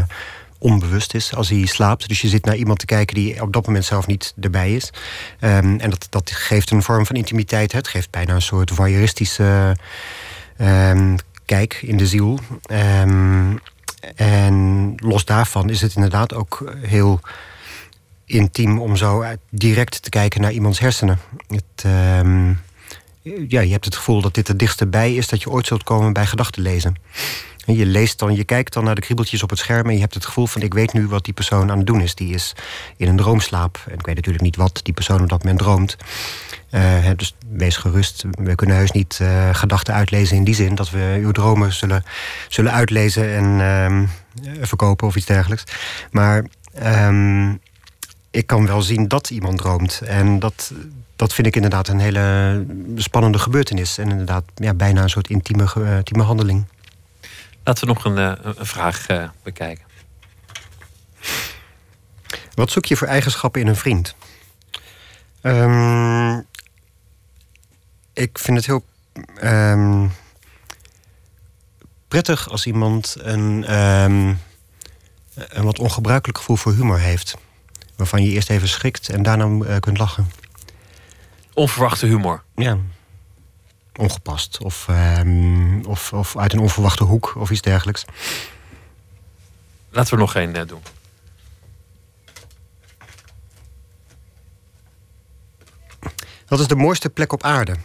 onbewust 0.60 1.14
is 1.14 1.36
als 1.36 1.50
hij 1.50 1.66
slaapt. 1.66 2.08
Dus 2.08 2.22
je 2.22 2.28
zit 2.28 2.46
naar 2.46 2.56
iemand 2.56 2.80
te 2.80 2.86
kijken 2.86 3.16
die 3.16 3.42
op 3.42 3.54
dat 3.54 3.66
moment 3.66 3.86
zelf 3.86 4.08
niet 4.08 4.34
erbij 4.40 4.76
is. 4.76 4.90
Um, 5.40 5.80
en 5.80 5.90
dat, 5.90 6.08
dat 6.10 6.32
geeft 6.32 6.72
een 6.72 6.84
vorm 6.84 7.06
van 7.06 7.16
intimiteit. 7.16 7.72
Het 7.72 7.88
geeft 7.88 8.12
bijna 8.12 8.34
een 8.34 8.42
soort 8.42 8.72
voyeuristische 8.72 9.78
um, 10.62 11.16
kijk 11.48 11.80
in 11.82 11.98
de 11.98 12.08
ziel. 12.08 12.40
Um, 12.72 13.60
en 14.16 14.94
los 14.96 15.26
daarvan 15.26 15.70
is 15.70 15.82
het 15.82 15.96
inderdaad 15.96 16.34
ook 16.34 16.74
heel 16.82 17.20
intiem 18.26 18.80
om 18.80 18.96
zo 18.96 19.24
direct 19.50 20.02
te 20.02 20.10
kijken 20.10 20.42
naar 20.42 20.52
iemands 20.52 20.80
hersenen. 20.80 21.20
Het, 21.48 21.84
um, 21.86 22.60
ja, 23.48 23.62
je 23.62 23.72
hebt 23.72 23.86
het 23.86 23.96
gevoel 23.96 24.22
dat 24.22 24.34
dit 24.34 24.48
het 24.48 24.60
dichtste 24.60 24.88
bij 24.88 25.16
is 25.16 25.28
dat 25.28 25.42
je 25.42 25.50
ooit 25.50 25.68
zult 25.68 25.84
komen 25.84 26.14
bij 26.14 26.26
gedachten 26.26 26.62
lezen. 26.62 26.96
En 27.66 27.76
je 27.76 27.86
leest 27.86 28.20
dan, 28.20 28.36
je 28.36 28.44
kijkt 28.44 28.74
dan 28.74 28.84
naar 28.84 28.96
de 28.96 29.02
kriebeltjes 29.02 29.44
op 29.44 29.50
het 29.50 29.60
scherm 29.60 29.88
en 29.88 29.94
je 29.94 30.00
hebt 30.00 30.14
het 30.14 30.26
gevoel 30.26 30.48
van 30.48 30.62
ik 30.62 30.74
weet 30.74 30.94
nu 30.94 31.08
wat 31.08 31.26
die 31.26 31.34
persoon 31.34 31.72
aan 31.72 31.78
het 31.78 31.88
doen 31.88 32.02
is. 32.02 32.16
Die 32.16 32.34
is 32.34 32.56
in 32.98 33.08
een 33.08 33.18
droomslaap. 33.18 33.84
En 33.88 33.94
ik 33.94 34.06
weet 34.06 34.16
natuurlijk 34.16 34.44
niet 34.44 34.56
wat 34.56 34.80
die 34.84 34.94
persoon 34.94 35.22
op 35.22 35.30
dat 35.30 35.44
moment 35.44 35.60
droomt. 35.60 35.98
Uh, 36.72 37.10
dus 37.16 37.36
wees 37.50 37.78
gerust. 37.78 38.24
We 38.32 38.56
kunnen 38.56 38.76
heus 38.76 38.92
niet 38.92 39.20
uh, 39.22 39.50
gedachten 39.54 39.94
uitlezen 39.94 40.38
in 40.38 40.44
die 40.44 40.56
zin 40.56 40.76
dat 40.76 40.90
we 40.90 41.20
uw 41.22 41.32
dromen 41.32 41.74
zullen, 41.74 42.04
zullen 42.48 42.72
uitlezen 42.72 43.36
en 43.36 43.60
uh, 44.44 44.66
verkopen 44.66 45.08
of 45.08 45.16
iets 45.16 45.26
dergelijks. 45.26 45.64
Maar 46.12 46.46
um, 46.84 47.60
ik 48.32 48.48
kan 48.48 48.66
wel 48.66 48.82
zien 48.82 49.08
dat 49.08 49.30
iemand 49.30 49.58
droomt. 49.58 50.02
En 50.02 50.40
dat, 50.40 50.72
dat 51.16 51.34
vind 51.34 51.48
ik 51.48 51.56
inderdaad 51.56 51.88
een 51.88 52.00
hele 52.00 52.66
spannende 52.96 53.40
gebeurtenis. 53.40 53.98
En 53.98 54.10
inderdaad 54.10 54.44
ja, 54.56 54.74
bijna 54.74 55.02
een 55.02 55.10
soort 55.10 55.30
intieme, 55.30 55.68
intieme 55.98 56.24
handeling. 56.24 56.66
Laten 57.64 57.88
we 57.88 57.94
nog 57.94 58.06
een, 58.06 58.18
een 58.18 58.66
vraag 58.66 59.06
bekijken. 59.44 59.86
Wat 62.54 62.72
zoek 62.72 62.86
je 62.86 62.98
voor 62.98 63.08
eigenschappen 63.08 63.62
in 63.62 63.68
een 63.68 63.76
vriend? 63.76 64.16
Um, 65.42 66.46
ik 68.18 68.40
vind 68.40 68.58
het 68.58 68.66
heel 68.66 68.86
um, 69.44 70.12
prettig 72.08 72.50
als 72.50 72.66
iemand 72.66 73.16
een, 73.20 73.76
um, 73.78 74.40
een 75.34 75.64
wat 75.64 75.80
ongebruikelijk 75.80 76.38
gevoel 76.38 76.56
voor 76.56 76.74
humor 76.74 77.00
heeft. 77.00 77.38
Waarvan 77.96 78.24
je 78.24 78.30
eerst 78.30 78.50
even 78.50 78.68
schrikt 78.68 79.10
en 79.10 79.24
daarna 79.24 79.46
uh, 79.46 79.76
kunt 79.80 79.98
lachen. 79.98 80.32
Onverwachte 81.54 82.06
humor? 82.06 82.44
Ja. 82.56 82.78
Ongepast. 83.96 84.58
Of, 84.62 84.88
um, 84.90 85.86
of, 85.86 86.14
of 86.14 86.38
uit 86.38 86.54
een 86.54 86.60
onverwachte 86.60 87.04
hoek 87.04 87.34
of 87.36 87.50
iets 87.50 87.62
dergelijks. 87.62 88.06
Laten 89.90 90.14
we 90.14 90.20
nog 90.20 90.36
één 90.36 90.56
uh, 90.56 90.62
doen. 90.66 90.82
Wat 96.48 96.60
is 96.60 96.68
de 96.68 96.76
mooiste 96.76 97.10
plek 97.10 97.34
op 97.34 97.44
aarde? 97.44 97.76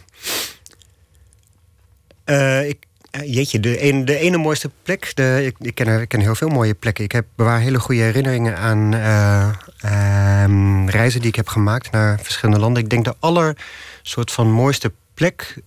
Uh, 2.25 2.67
ik, 2.67 2.77
jeetje, 3.25 3.59
de, 3.59 4.01
de 4.03 4.17
ene 4.17 4.37
mooiste 4.37 4.71
plek. 4.83 5.11
De, 5.15 5.41
ik, 5.45 5.55
ik, 5.59 5.75
ken, 5.75 6.01
ik 6.01 6.07
ken 6.07 6.19
heel 6.19 6.35
veel 6.35 6.49
mooie 6.49 6.73
plekken. 6.73 7.03
Ik 7.03 7.11
heb 7.11 7.25
bewaar 7.35 7.59
hele 7.59 7.79
goede 7.79 8.01
herinneringen 8.01 8.57
aan 8.57 8.93
uh, 8.93 9.49
uh, 9.85 10.87
reizen 10.87 11.19
die 11.19 11.29
ik 11.29 11.35
heb 11.35 11.47
gemaakt 11.47 11.91
naar 11.91 12.19
verschillende 12.21 12.61
landen. 12.61 12.83
Ik 12.83 12.89
denk 12.89 13.05
de 13.05 13.15
aller 13.19 13.57
soort 14.01 14.31
van 14.31 14.51
mooiste 14.51 14.91
plek, 15.13 15.61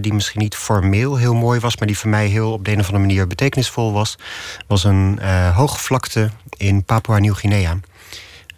die 0.00 0.12
misschien 0.14 0.40
niet 0.40 0.54
formeel 0.54 1.16
heel 1.16 1.34
mooi 1.34 1.60
was, 1.60 1.76
maar 1.76 1.86
die 1.86 1.98
voor 1.98 2.10
mij 2.10 2.26
heel 2.26 2.52
op 2.52 2.64
de 2.64 2.72
een 2.72 2.80
of 2.80 2.86
andere 2.86 3.06
manier 3.06 3.26
betekenisvol 3.26 3.92
was, 3.92 4.18
was 4.66 4.84
een 4.84 5.18
hoogvlakte 5.54 6.30
in 6.56 6.84
Papua 6.84 7.18
Nieuw-Guinea. 7.18 7.78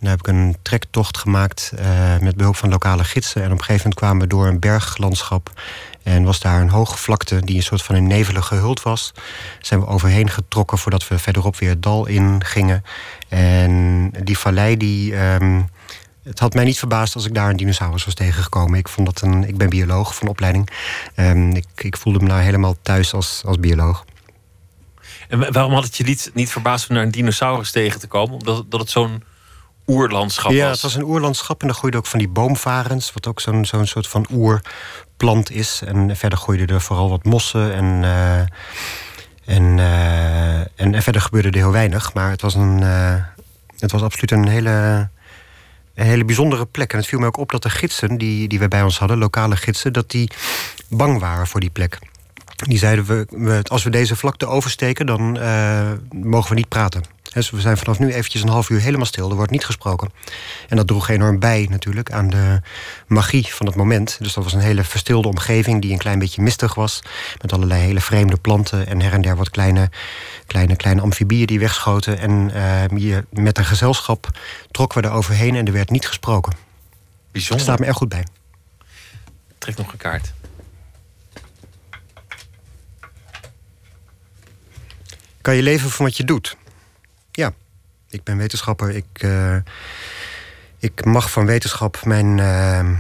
Daar 0.01 0.11
heb 0.11 0.19
ik 0.19 0.27
een 0.27 0.57
trektocht 0.63 1.19
gemaakt 1.19 1.73
met 2.21 2.37
behulp 2.37 2.57
van 2.57 2.69
lokale 2.69 3.05
gidsen. 3.05 3.43
En 3.43 3.53
op 3.53 3.59
een 3.59 3.65
gegeven 3.65 3.81
moment 3.83 4.01
kwamen 4.01 4.23
we 4.23 4.27
door 4.27 4.47
een 4.47 4.61
berglandschap 4.61 5.51
en 6.05 6.25
was 6.25 6.41
daar 6.41 6.61
een 6.61 6.71
hoge 6.71 6.97
vlakte 6.97 7.41
die 7.45 7.57
een 7.57 7.63
soort 7.63 7.83
van 7.83 7.97
in 7.97 8.07
nevelen 8.07 8.45
gehuld 8.45 8.83
was. 8.83 9.13
Zijn 9.61 9.81
we 9.81 9.87
overheen 9.87 10.31
getrokken 10.31 10.79
voordat 10.79 11.09
we 11.09 11.19
verderop 11.19 11.57
weer 11.57 11.69
het 11.69 11.83
dal 11.83 12.07
in 12.07 12.45
gingen. 12.45 12.85
En 13.29 14.11
die 14.23 14.39
vallei 14.39 14.77
die. 14.77 15.17
Um, 15.17 15.69
het 16.23 16.39
had 16.39 16.55
mij 16.55 16.65
niet 16.65 16.79
verbaasd 16.79 17.15
als 17.15 17.27
ik 17.27 17.35
daar 17.35 17.51
een 17.51 17.57
dinosaurus 17.57 18.05
was 18.05 18.15
tegengekomen. 18.15 18.79
Ik, 18.79 18.89
vond 18.89 19.07
dat 19.07 19.21
een, 19.21 19.49
ik 19.49 19.57
ben 19.57 19.69
bioloog 19.69 20.15
van 20.15 20.29
opleiding. 20.29 20.71
Um, 21.17 21.57
ik, 21.57 21.67
ik 21.77 21.97
voelde 21.97 22.19
me 22.19 22.27
nou 22.27 22.41
helemaal 22.41 22.77
thuis 22.83 23.15
als, 23.15 23.43
als 23.45 23.59
bioloog. 23.59 24.05
En 25.29 25.53
waarom 25.53 25.73
had 25.73 25.85
het 25.85 25.97
je 25.97 26.05
niet, 26.05 26.31
niet 26.35 26.51
verbaasd 26.51 26.89
om 26.89 26.95
naar 26.95 27.05
een 27.05 27.11
dinosaurus 27.11 27.71
tegen 27.71 28.01
te 28.01 28.07
komen? 28.07 28.35
Omdat 28.35 28.65
dat 28.69 28.81
het 28.81 28.91
zo'n 28.91 29.23
oerlandschap 29.87 30.51
ja, 30.51 30.57
was? 30.57 30.67
Ja, 30.67 30.71
het 30.71 30.83
was 30.83 30.95
een 30.95 31.05
oerlandschap 31.05 31.61
en 31.61 31.67
daar 31.67 31.77
groeide 31.77 31.99
ook 31.99 32.07
van 32.07 32.19
die 32.19 32.29
boomvarens... 32.29 33.13
wat 33.13 33.27
ook 33.27 33.41
zo'n 33.41 33.65
zo'n 33.65 33.87
soort 33.87 34.09
van 34.09 34.27
oer 34.33 34.61
plant 35.17 35.51
is. 35.51 35.83
En 35.87 36.17
verder 36.17 36.39
groeiden 36.39 36.67
er 36.67 36.81
vooral 36.81 37.11
wat 37.11 37.25
mossen 37.25 37.75
en. 37.75 38.03
Uh, 38.03 38.41
en, 39.45 39.79
uh, 39.79 40.59
en, 40.59 40.95
en, 40.95 41.03
verder 41.03 41.21
gebeurde 41.21 41.49
er 41.49 41.55
heel 41.55 41.73
weinig. 41.73 42.15
Maar 42.15 42.31
het 42.31 42.41
was, 42.41 42.55
een, 42.55 42.81
uh, 42.83 43.15
het 43.79 43.93
was 43.93 44.03
absoluut 44.03 44.31
een 44.31 44.49
hele, 44.49 45.09
een 45.95 46.07
hele 46.07 46.25
bijzondere 46.25 46.67
plek. 46.67 46.93
En 46.93 46.99
het 46.99 47.07
viel 47.07 47.19
me 47.19 47.27
ook 47.27 47.37
op 47.37 47.51
dat 47.51 47.63
de 47.63 47.71
gidsen 47.71 48.19
die, 48.19 48.49
die 48.49 48.59
we 48.59 48.69
bij 48.69 48.83
ons 48.83 48.99
hadden, 48.99 49.19
lokale 49.19 49.57
gidsen, 49.57 49.93
dat 49.93 50.11
die 50.11 50.31
bang 50.89 51.21
waren 51.21 51.47
voor 51.47 51.61
die 51.61 51.71
plek. 51.71 51.99
Die 52.57 52.79
zeiden 52.79 53.05
we, 53.05 53.27
we 53.31 53.61
als 53.63 53.83
we 53.83 53.91
deze 53.91 54.17
vlakte 54.17 54.47
oversteken, 54.47 55.07
dan 55.07 55.33
mogen 56.11 56.49
we 56.49 56.55
niet 56.55 56.69
praten. 56.69 57.03
Dus 57.35 57.51
we 57.51 57.61
zijn 57.61 57.77
vanaf 57.77 57.99
nu 57.99 58.13
eventjes 58.13 58.43
een 58.43 58.49
half 58.49 58.69
uur 58.69 58.81
helemaal 58.81 59.07
stil. 59.07 59.31
Er 59.31 59.37
wordt 59.37 59.51
niet 59.51 59.65
gesproken. 59.65 60.13
En 60.69 60.77
dat 60.77 60.87
droeg 60.87 61.09
enorm 61.09 61.39
bij 61.39 61.67
natuurlijk 61.71 62.13
aan 62.13 62.31
de 62.31 62.61
magie 63.07 63.55
van 63.55 63.67
het 63.67 63.75
moment. 63.75 64.17
Dus 64.21 64.33
dat 64.33 64.45
was 64.45 64.53
een 64.53 64.61
hele 64.61 64.85
verstilde 64.85 65.29
omgeving 65.29 65.83
die 65.83 65.93
een 65.93 65.99
klein 65.99 66.19
beetje 66.19 66.43
mistig 66.43 66.75
was. 66.75 67.03
Met 67.41 67.53
allerlei 67.53 67.81
hele 67.81 68.01
vreemde 68.01 68.37
planten 68.37 68.87
en 68.87 69.01
her 69.01 69.13
en 69.13 69.23
der 69.23 69.37
wat 69.37 69.51
kleine, 69.51 69.91
kleine, 70.47 70.77
kleine 70.77 71.01
amfibieën 71.01 71.47
die 71.47 71.59
wegschoten. 71.59 72.19
En 72.19 72.51
uh, 72.55 72.99
hier 72.99 73.25
met 73.31 73.59
een 73.59 73.65
gezelschap 73.65 74.39
trokken 74.71 75.03
we 75.03 75.09
er 75.09 75.15
overheen 75.15 75.55
en 75.55 75.67
er 75.67 75.73
werd 75.73 75.91
niet 75.91 76.07
gesproken. 76.07 76.53
Bijzonder. 77.33 77.57
Dat 77.57 77.67
staat 77.67 77.79
me 77.79 77.87
erg 77.87 77.97
goed 77.97 78.09
bij. 78.09 78.27
Trek 79.59 79.77
nog 79.77 79.93
een 79.93 79.99
kaart. 79.99 80.33
Kan 85.45 85.57
je 85.57 85.63
leven 85.63 85.91
van 85.91 86.05
wat 86.05 86.17
je 86.17 86.25
doet? 86.25 86.57
Ja, 87.33 87.53
ik 88.09 88.23
ben 88.23 88.37
wetenschapper. 88.37 88.91
Ik, 88.91 89.23
uh, 89.23 89.57
ik 90.79 91.05
mag 91.05 91.31
van 91.31 91.47
wetenschap 91.47 92.05
mijn, 92.05 92.27
uh, 92.39 92.91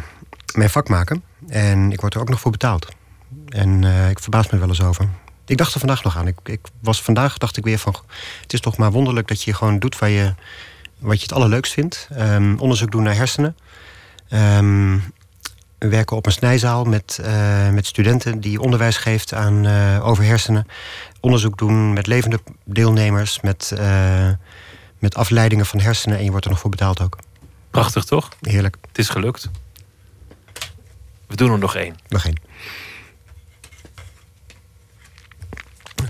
mijn 0.54 0.70
vak 0.70 0.88
maken. 0.88 1.22
En 1.48 1.92
ik 1.92 2.00
word 2.00 2.14
er 2.14 2.20
ook 2.20 2.28
nog 2.28 2.40
voor 2.40 2.50
betaald. 2.50 2.88
En 3.48 3.82
uh, 3.82 4.10
ik 4.10 4.18
verbaas 4.18 4.50
me 4.50 4.58
wel 4.58 4.68
eens 4.68 4.82
over. 4.82 5.08
Ik 5.46 5.56
dacht 5.56 5.74
er 5.74 5.80
vandaag 5.80 6.04
nog 6.04 6.16
aan. 6.16 6.26
Ik, 6.26 6.36
ik, 6.44 6.60
was 6.80 7.02
vandaag 7.02 7.38
dacht 7.38 7.56
ik 7.56 7.64
weer 7.64 7.78
van... 7.78 7.96
het 8.40 8.52
is 8.52 8.60
toch 8.60 8.76
maar 8.76 8.92
wonderlijk 8.92 9.28
dat 9.28 9.42
je 9.42 9.54
gewoon 9.54 9.78
doet 9.78 9.98
waar 9.98 10.10
je, 10.10 10.34
wat 10.98 11.16
je 11.16 11.22
het 11.22 11.32
allerleukst 11.32 11.72
vindt. 11.72 12.08
Um, 12.18 12.58
onderzoek 12.58 12.90
doen 12.90 13.02
naar 13.02 13.16
hersenen. 13.16 13.56
Um, 14.30 15.02
we 15.84 15.90
werken 15.90 16.16
op 16.16 16.26
een 16.26 16.32
snijzaal 16.32 16.84
met, 16.84 17.18
uh, 17.20 17.70
met 17.70 17.86
studenten 17.86 18.40
die 18.40 18.60
onderwijs 18.60 18.96
geeft 18.96 19.34
aan, 19.34 19.66
uh, 19.66 20.06
over 20.06 20.24
hersenen. 20.24 20.66
Onderzoek 21.20 21.58
doen 21.58 21.92
met 21.92 22.06
levende 22.06 22.40
deelnemers, 22.64 23.40
met, 23.40 23.72
uh, 23.78 24.30
met 24.98 25.14
afleidingen 25.14 25.66
van 25.66 25.80
hersenen. 25.80 26.18
En 26.18 26.24
je 26.24 26.30
wordt 26.30 26.44
er 26.44 26.50
nog 26.50 26.60
voor 26.60 26.70
betaald 26.70 27.00
ook. 27.00 27.18
Prachtig 27.70 28.04
toch? 28.04 28.28
Heerlijk. 28.40 28.76
Het 28.88 28.98
is 28.98 29.08
gelukt. 29.08 29.50
We 31.26 31.36
doen 31.36 31.52
er 31.52 31.58
nog 31.58 31.74
één. 31.74 31.96
Nog 32.08 32.24
één. 32.24 32.40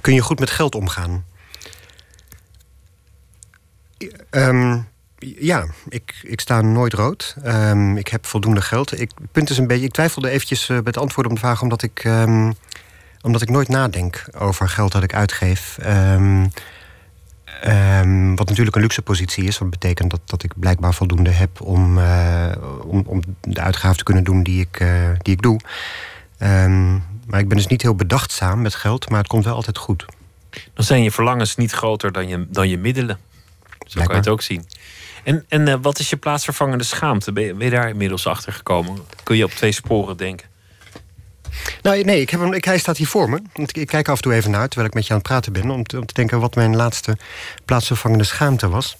Kun 0.01 0.15
je 0.15 0.21
goed 0.21 0.39
met 0.39 0.51
geld 0.51 0.75
omgaan? 0.75 1.25
Um, 4.31 4.89
ja, 5.39 5.67
ik, 5.89 6.15
ik 6.23 6.41
sta 6.41 6.61
nooit 6.61 6.93
rood. 6.93 7.37
Um, 7.47 7.97
ik 7.97 8.09
heb 8.09 8.27
voldoende 8.27 8.61
geld. 8.61 9.01
Ik, 9.01 9.11
het 9.21 9.33
punt 9.33 9.51
is 9.51 9.59
een 9.59 9.67
beetje, 9.67 9.85
ik 9.85 9.93
twijfelde 9.93 10.31
eventjes 10.31 10.69
uh, 10.69 10.79
met 10.85 10.97
antwoorden 10.97 11.33
op 11.33 11.39
de 11.39 11.45
vraag... 11.45 11.63
omdat 11.63 11.83
ik, 11.83 12.05
um, 12.05 12.55
omdat 13.21 13.43
ik 13.43 13.51
nooit 13.51 13.69
nadenk 13.69 14.25
over 14.39 14.69
geld 14.69 14.93
dat 14.93 15.03
ik 15.03 15.15
uitgeef. 15.15 15.79
Um, 15.87 16.51
wat 18.37 18.49
natuurlijk 18.49 18.77
een 18.77 18.83
luxe 18.83 19.03
positie 19.03 19.45
is. 19.45 19.59
Wat 19.59 19.71
betekent 19.71 20.11
dat, 20.11 20.21
dat 20.25 20.43
ik 20.43 20.53
blijkbaar 20.57 20.95
voldoende 20.95 21.31
heb 21.31 21.61
om, 21.61 21.99
uh, 21.99 22.53
om, 22.85 23.03
om 23.07 23.23
de 23.41 23.61
uitgaven 23.61 23.97
te 23.97 24.05
kunnen 24.05 24.25
doen 24.25 24.43
die 24.43 24.61
ik, 24.61 24.81
uh, 24.81 25.09
die 25.23 25.35
ik 25.35 25.43
doe. 25.43 25.61
maar 27.27 27.41
ik 27.41 27.49
ben 27.49 27.57
dus 27.57 27.67
niet 27.67 27.83
heel 27.83 27.95
bedachtzaam 27.95 28.63
met 28.63 28.75
geld, 28.75 29.09
maar 29.09 29.19
het 29.19 29.29
komt 29.29 29.45
wel 29.45 29.55
altijd 29.55 29.79
goed. 29.79 30.05
Dan 30.75 30.85
zijn 30.85 31.03
je 31.03 31.11
verlangens 31.11 31.57
niet 31.57 31.73
groter 31.73 32.13
dan 32.13 32.29
je, 32.29 32.47
dan 32.51 32.69
je 32.69 32.79
middelen. 32.79 33.19
Zo 33.87 33.93
blijkbaar. 33.93 34.07
kan 34.07 34.15
je 34.15 34.21
het 34.21 34.29
ook 34.29 34.43
zien. 34.43 34.65
En, 35.25 35.45
en 35.49 35.69
uh, 35.69 35.75
wat 35.83 35.99
is 35.99 36.11
je 36.11 36.17
plaatsvervangende 36.17 36.85
schaamte? 36.85 37.33
Ben 37.33 37.45
je, 37.45 37.55
ben 37.55 37.65
je, 37.65 37.73
daar 37.73 37.89
inmiddels 37.89 38.27
achter 38.27 38.53
gekomen? 38.53 38.99
Kun 39.23 39.37
je 39.37 39.45
op 39.45 39.51
twee 39.51 39.73
sporen 39.73 40.17
denken? 40.17 40.49
Nou, 41.83 42.03
nee, 42.03 42.21
ik 42.21 42.31
heb 42.31 42.41
hem, 42.41 42.53
ik, 42.53 42.65
hij 42.65 42.79
staat 42.79 42.97
hier 42.97 43.07
voor 43.07 43.31
me. 43.31 43.43
Ik, 43.55 43.77
ik, 43.77 43.87
kijk 43.87 44.09
af 44.09 44.17
en 44.17 44.23
toe 44.23 44.35
even 44.35 44.51
naar, 44.51 44.69
terwijl 44.69 44.89
ik 44.89 44.95
met 44.95 45.07
je 45.07 45.11
aan 45.11 45.19
het 45.19 45.29
praten 45.29 45.53
ben... 45.53 45.71
om 45.71 45.85
te, 45.85 45.99
om 45.99 46.07
te 46.07 46.15
denken 46.15 46.41
wat 46.41 46.55
mijn 46.55 46.77
laatste 46.77 47.17
plaatsvervangende 47.65 48.25
schaamte 48.25 48.69
was. 48.69 48.97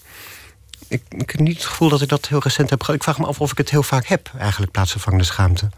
Ik, 0.87 1.01
ik 1.09 1.29
heb 1.31 1.39
niet 1.39 1.55
het 1.55 1.65
gevoel 1.65 1.89
dat 1.89 2.01
ik 2.01 2.09
dat 2.09 2.27
heel 2.27 2.39
recent 2.39 2.69
heb 2.69 2.83
Ik 2.87 3.03
vraag 3.03 3.19
me 3.19 3.25
af 3.25 3.41
of 3.41 3.51
ik 3.51 3.57
het 3.57 3.69
heel 3.69 3.83
vaak 3.83 4.05
heb, 4.05 4.31
eigenlijk, 4.37 4.71
plaatsvervangende 4.71 5.25
schaamte. 5.25 5.69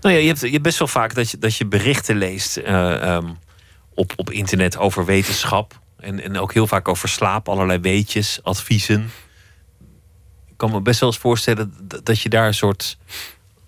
Nou 0.00 0.14
ja, 0.14 0.20
je 0.20 0.26
hebt, 0.26 0.40
je 0.40 0.50
hebt 0.50 0.62
best 0.62 0.78
wel 0.78 0.88
vaak 0.88 1.14
dat 1.14 1.30
je, 1.30 1.38
dat 1.38 1.56
je 1.56 1.66
berichten 1.66 2.16
leest 2.16 2.56
uh, 2.56 3.14
um, 3.14 3.38
op, 3.94 4.12
op 4.16 4.30
internet 4.30 4.76
over 4.76 5.04
wetenschap. 5.04 5.78
En, 6.00 6.22
en 6.22 6.38
ook 6.38 6.52
heel 6.52 6.66
vaak 6.66 6.88
over 6.88 7.08
slaap, 7.08 7.48
allerlei 7.48 7.78
weetjes, 7.78 8.40
adviezen 8.42 9.10
kan 10.60 10.70
me 10.70 10.80
best 10.80 11.00
wel 11.00 11.08
eens 11.08 11.18
voorstellen 11.18 11.74
dat 12.02 12.20
je 12.20 12.28
daar 12.28 12.46
een 12.46 12.54
soort 12.54 12.98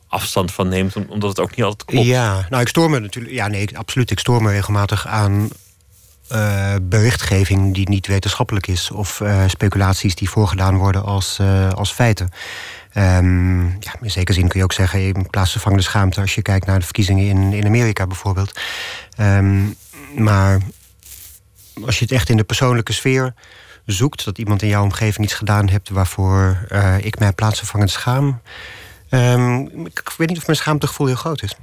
afstand 0.08 0.52
van 0.52 0.68
neemt, 0.68 0.94
omdat 1.08 1.28
het 1.28 1.40
ook 1.40 1.56
niet 1.56 1.64
altijd 1.64 1.84
klopt. 1.84 2.06
Ja, 2.06 2.46
nou 2.50 2.62
ik 2.62 2.68
stoor 2.68 2.90
me 2.90 2.98
natuurlijk. 2.98 3.34
Ja, 3.34 3.46
nee, 3.46 3.78
absoluut. 3.78 4.10
Ik 4.10 4.18
stoor 4.18 4.42
me 4.42 4.50
regelmatig 4.50 5.06
aan 5.06 5.48
uh, 6.32 6.74
berichtgeving 6.82 7.74
die 7.74 7.88
niet 7.88 8.06
wetenschappelijk 8.06 8.66
is, 8.66 8.90
of 8.90 9.20
uh, 9.20 9.44
speculaties 9.46 10.14
die 10.14 10.30
voorgedaan 10.30 10.76
worden 10.76 11.04
als, 11.04 11.38
uh, 11.40 11.70
als 11.70 11.92
feiten. 11.92 12.28
Um, 12.96 13.66
ja, 13.66 13.94
in 14.00 14.10
zekere 14.10 14.38
zin 14.38 14.48
kun 14.48 14.58
je 14.58 14.64
ook 14.64 14.72
zeggen, 14.72 15.00
in 15.00 15.30
plaatsvervangende 15.30 15.84
schaamte 15.84 16.20
als 16.20 16.34
je 16.34 16.42
kijkt 16.42 16.66
naar 16.66 16.78
de 16.78 16.84
verkiezingen 16.84 17.26
in, 17.26 17.52
in 17.52 17.66
Amerika 17.66 18.06
bijvoorbeeld. 18.06 18.60
Um, 19.20 19.76
maar 20.16 20.60
als 21.84 21.98
je 21.98 22.04
het 22.04 22.14
echt 22.14 22.28
in 22.28 22.36
de 22.36 22.44
persoonlijke 22.44 22.92
sfeer 22.92 23.34
zoekt, 23.86 24.24
dat 24.24 24.38
iemand 24.38 24.62
in 24.62 24.68
jouw 24.68 24.82
omgeving 24.82 25.26
iets 25.26 25.34
gedaan 25.34 25.68
hebt 25.68 25.88
waarvoor 25.88 26.66
ik 27.00 27.18
mij 27.18 27.32
plaatsvervangend 27.32 27.90
schaam. 27.90 28.40
Um, 29.10 29.86
ik 29.86 30.12
weet 30.16 30.28
niet 30.28 30.38
of 30.38 30.46
mijn 30.46 30.58
schaamtegevoel 30.58 31.06
heel 31.06 31.16
groot 31.16 31.42
is. 31.42 31.54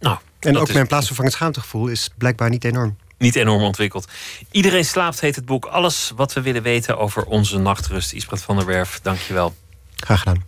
Nou, 0.00 0.18
en 0.40 0.58
ook 0.58 0.68
is... 0.68 0.74
mijn 0.74 0.86
plaatsvervangend 0.86 1.34
schaamtegevoel 1.34 1.88
is 1.88 2.10
blijkbaar 2.16 2.50
niet 2.50 2.64
enorm 2.64 2.96
niet 3.18 3.36
enorm 3.36 3.62
ontwikkeld. 3.62 4.08
Iedereen 4.50 4.84
slaapt 4.84 5.20
heet 5.20 5.36
het 5.36 5.44
boek. 5.44 5.64
Alles 5.64 6.12
wat 6.16 6.32
we 6.32 6.40
willen 6.40 6.62
weten 6.62 6.98
over 6.98 7.24
onze 7.24 7.58
nachtrust. 7.58 8.12
Isbert 8.12 8.42
van 8.42 8.56
der 8.56 8.66
Werf, 8.66 9.00
dankjewel. 9.02 9.54
Graag 9.96 10.18
gedaan. 10.18 10.44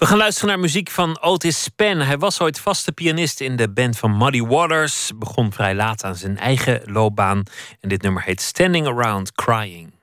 We 0.00 0.06
gaan 0.06 0.18
luisteren 0.18 0.48
naar 0.48 0.58
muziek 0.58 0.90
van 0.90 1.20
Otis 1.20 1.62
Span. 1.62 2.00
Hij 2.00 2.18
was 2.18 2.40
ooit 2.40 2.60
vaste 2.60 2.92
pianist 2.92 3.40
in 3.40 3.56
de 3.56 3.70
band 3.70 3.98
van 3.98 4.16
Muddy 4.16 4.42
Waters. 4.42 5.10
Begon 5.16 5.52
vrij 5.52 5.74
laat 5.74 6.04
aan 6.04 6.16
zijn 6.16 6.38
eigen 6.38 6.80
loopbaan. 6.84 7.42
En 7.80 7.88
dit 7.88 8.02
nummer 8.02 8.22
heet 8.22 8.40
Standing 8.40 8.86
Around 8.86 9.32
Crying. 9.32 9.99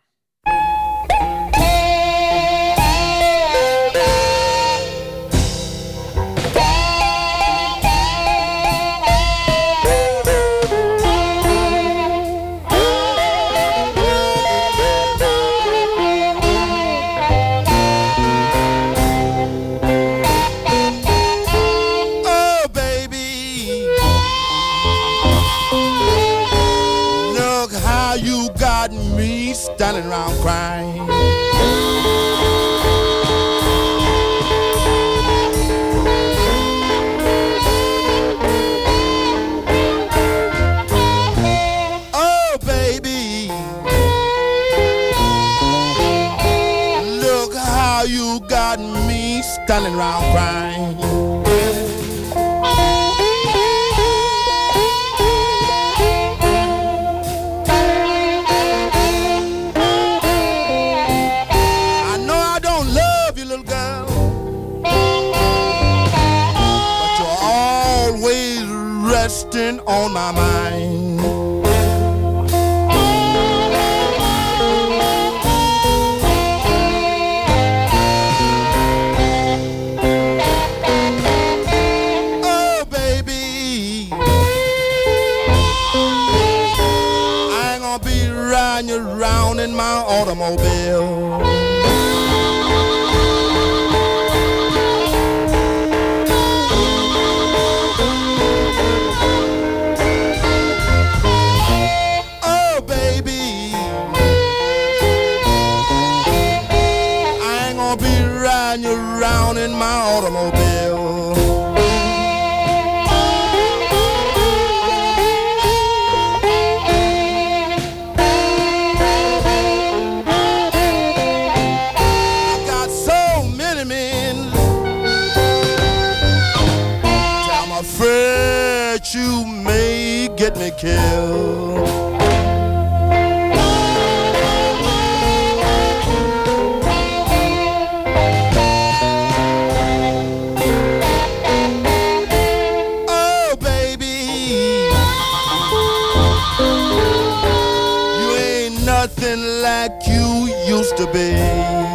To 150.97 151.05
be. 151.13 151.86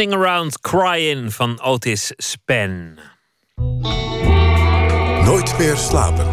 Standing 0.00 0.22
Around 0.22 0.60
Crying 0.60 1.34
van 1.34 1.60
Otis 1.62 2.12
Span. 2.16 2.98
Nooit 5.24 5.58
meer 5.58 5.76
slapen. 5.76 6.26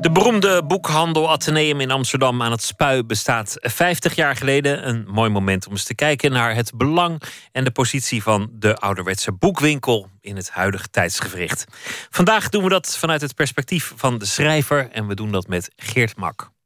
De 0.00 0.10
beroemde 0.12 0.64
boekhandel 0.66 1.30
Atheneum 1.30 1.80
in 1.80 1.90
Amsterdam 1.90 2.42
aan 2.42 2.50
het 2.50 2.62
Spui 2.62 3.02
bestaat 3.02 3.56
50 3.60 4.14
jaar 4.14 4.36
geleden. 4.36 4.88
Een 4.88 5.04
mooi 5.08 5.30
moment 5.30 5.66
om 5.66 5.72
eens 5.72 5.84
te 5.84 5.94
kijken 5.94 6.32
naar 6.32 6.54
het 6.54 6.72
belang 6.74 7.22
en 7.52 7.64
de 7.64 7.70
positie 7.70 8.22
van 8.22 8.50
de 8.52 8.76
ouderwetse 8.76 9.32
boekwinkel 9.32 10.08
in 10.20 10.36
het 10.36 10.50
huidige 10.50 10.88
tijdsgevricht. 10.88 11.64
Vandaag 12.10 12.48
doen 12.48 12.62
we 12.62 12.68
dat 12.68 12.96
vanuit 12.96 13.20
het 13.20 13.34
perspectief 13.34 13.92
van 13.96 14.18
de 14.18 14.26
schrijver 14.26 14.90
en 14.90 15.06
we 15.06 15.14
doen 15.14 15.32
dat 15.32 15.46
met 15.46 15.70
Geert 15.76 16.16
Mak. 16.16 16.56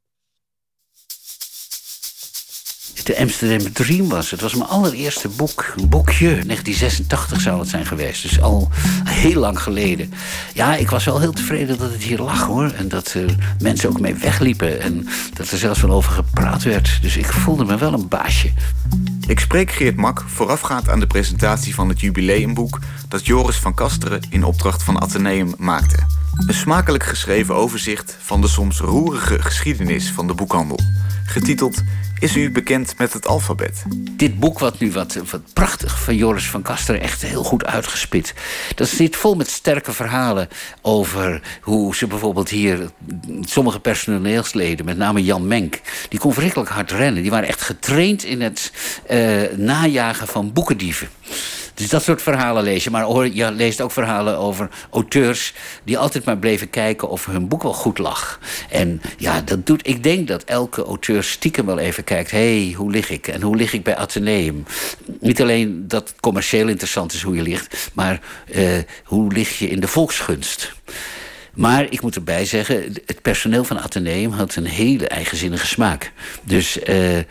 De 3.03 3.19
Amsterdam 3.19 3.73
Dream 3.73 4.09
was. 4.09 4.31
Het 4.31 4.41
was 4.41 4.53
mijn 4.53 4.69
allereerste 4.69 5.27
boek. 5.27 5.73
Een 5.77 5.89
boekje. 5.89 6.27
1986 6.27 7.41
zou 7.41 7.59
het 7.59 7.69
zijn 7.69 7.85
geweest. 7.85 8.21
Dus 8.21 8.41
al 8.41 8.69
heel 9.03 9.39
lang 9.39 9.61
geleden. 9.61 10.13
Ja, 10.53 10.75
ik 10.75 10.89
was 10.89 11.05
wel 11.05 11.19
heel 11.19 11.31
tevreden 11.31 11.77
dat 11.77 11.91
het 11.91 12.03
hier 12.03 12.19
lag 12.19 12.45
hoor. 12.45 12.71
En 12.71 12.87
dat 12.87 13.13
er 13.13 13.35
mensen 13.59 13.89
ook 13.89 13.99
mee 13.99 14.13
wegliepen. 14.13 14.81
En 14.81 15.07
dat 15.33 15.51
er 15.51 15.57
zelfs 15.57 15.81
wel 15.81 15.91
over 15.91 16.11
gepraat 16.11 16.63
werd. 16.63 16.97
Dus 17.01 17.17
ik 17.17 17.25
voelde 17.25 17.65
me 17.65 17.77
wel 17.77 17.93
een 17.93 18.07
baasje. 18.07 18.51
Ik 19.27 19.39
spreek 19.39 19.71
Geert 19.71 19.95
Mak 19.95 20.23
voorafgaand 20.27 20.89
aan 20.89 20.99
de 20.99 21.07
presentatie 21.07 21.75
van 21.75 21.89
het 21.89 21.99
jubileumboek 21.99 22.79
dat 23.07 23.25
Joris 23.25 23.57
van 23.57 23.73
Kasteren 23.73 24.21
in 24.29 24.43
opdracht 24.43 24.83
van 24.83 24.99
Atheneum 24.99 25.53
maakte. 25.57 25.97
Een 26.37 26.53
smakelijk 26.53 27.03
geschreven 27.03 27.55
overzicht 27.55 28.17
van 28.19 28.41
de 28.41 28.47
soms 28.47 28.79
roerige 28.79 29.41
geschiedenis 29.41 30.09
van 30.09 30.27
de 30.27 30.33
boekhandel. 30.33 30.79
Getiteld 31.25 31.81
Is 32.19 32.35
u 32.35 32.51
bekend 32.51 32.97
met 32.97 33.13
het 33.13 33.27
alfabet? 33.27 33.83
Dit 34.11 34.39
boek, 34.39 34.59
wat 34.59 34.79
nu 34.79 34.91
wat, 34.91 35.21
prachtig 35.53 36.03
van 36.03 36.15
Joris 36.15 36.49
van 36.49 36.61
Kasteren, 36.61 37.01
echt 37.01 37.21
heel 37.21 37.43
goed 37.43 37.65
uitgespit. 37.65 38.33
Dat 38.75 38.87
zit 38.87 39.15
vol 39.15 39.35
met 39.35 39.49
sterke 39.49 39.91
verhalen 39.91 40.47
over 40.81 41.41
hoe 41.61 41.95
ze 41.95 42.07
bijvoorbeeld 42.07 42.49
hier 42.49 42.89
sommige 43.41 43.79
personeelsleden, 43.79 44.85
met 44.85 44.97
name 44.97 45.23
Jan 45.23 45.47
Menk, 45.47 45.81
die 46.09 46.19
kon 46.19 46.31
verschrikkelijk 46.31 46.71
hard 46.71 46.91
rennen. 46.91 47.21
Die 47.21 47.31
waren 47.31 47.47
echt 47.47 47.61
getraind 47.61 48.23
in 48.23 48.41
het 48.41 48.71
uh, 49.11 49.41
najagen 49.57 50.27
van 50.27 50.53
boekendieven. 50.53 51.09
Dus 51.73 51.89
dat 51.89 52.03
soort 52.03 52.21
verhalen 52.21 52.63
lees 52.63 52.83
je. 52.83 52.89
Maar 52.89 53.25
je 53.25 53.51
leest 53.51 53.81
ook 53.81 53.91
verhalen 53.91 54.37
over 54.37 54.69
auteurs 54.89 55.53
die 55.83 55.97
altijd 55.97 56.25
maar 56.25 56.37
bleven 56.37 56.69
kijken 56.69 57.09
of 57.09 57.25
hun 57.25 57.47
boek 57.47 57.63
wel 57.63 57.73
goed 57.73 57.97
lag. 57.97 58.39
En 58.69 59.01
ja, 59.17 59.41
dat 59.41 59.65
doet. 59.65 59.87
Ik 59.87 60.03
denk 60.03 60.27
dat 60.27 60.43
elke 60.43 60.83
auteur 60.83 61.23
stiekem 61.23 61.65
wel 61.65 61.79
even 61.79 62.03
kijkt: 62.03 62.31
hé, 62.31 62.63
hey, 62.63 62.73
hoe 62.73 62.91
lig 62.91 63.09
ik? 63.09 63.27
En 63.27 63.41
hoe 63.41 63.55
lig 63.55 63.73
ik 63.73 63.83
bij 63.83 63.95
Atheneum? 63.95 64.65
Niet 65.19 65.41
alleen 65.41 65.87
dat 65.87 66.09
het 66.09 66.19
commercieel 66.19 66.67
interessant 66.67 67.13
is 67.13 67.21
hoe 67.21 67.35
je 67.35 67.41
ligt, 67.41 67.89
maar 67.93 68.19
uh, 68.55 68.77
hoe 69.03 69.33
lig 69.33 69.59
je 69.59 69.69
in 69.69 69.79
de 69.79 69.87
volksgunst? 69.87 70.73
Maar 71.53 71.85
ik 71.89 72.01
moet 72.01 72.15
erbij 72.15 72.45
zeggen, 72.45 72.93
het 73.05 73.21
personeel 73.21 73.63
van 73.63 73.81
Atheneum 73.81 74.31
had 74.31 74.55
een 74.55 74.65
hele 74.65 75.07
eigenzinnige 75.07 75.67
smaak. 75.67 76.11
Dus 76.43 76.77
uh, 76.89 77.17
uh, 77.17 77.23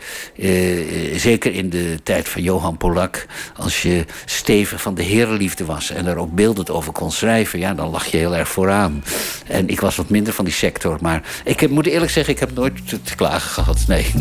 zeker 1.17 1.53
in 1.53 1.69
de 1.69 1.99
tijd 2.03 2.29
van 2.29 2.41
Johan 2.41 2.77
Polak, 2.77 3.25
als 3.55 3.81
je 3.81 4.05
Steven 4.25 4.79
van 4.79 4.95
de 4.95 5.03
Herenliefde 5.03 5.65
was 5.65 5.89
en 5.89 6.05
er 6.05 6.17
ook 6.17 6.35
beeldend 6.35 6.69
over 6.69 6.91
kon 6.91 7.11
schrijven, 7.11 7.59
ja, 7.59 7.73
dan 7.73 7.89
lag 7.89 8.05
je 8.05 8.17
heel 8.17 8.35
erg 8.35 8.49
vooraan. 8.49 9.03
En 9.47 9.67
ik 9.67 9.79
was 9.79 9.95
wat 9.95 10.09
minder 10.09 10.33
van 10.33 10.45
die 10.45 10.53
sector, 10.53 10.97
maar 11.01 11.21
ik 11.43 11.69
moet 11.69 11.85
eerlijk 11.85 12.11
zeggen, 12.11 12.33
ik 12.33 12.39
heb 12.39 12.53
nooit 12.53 12.87
te, 12.87 13.15
klagen 13.15 13.51
gehad. 13.51 13.83
Nee. 13.87 14.13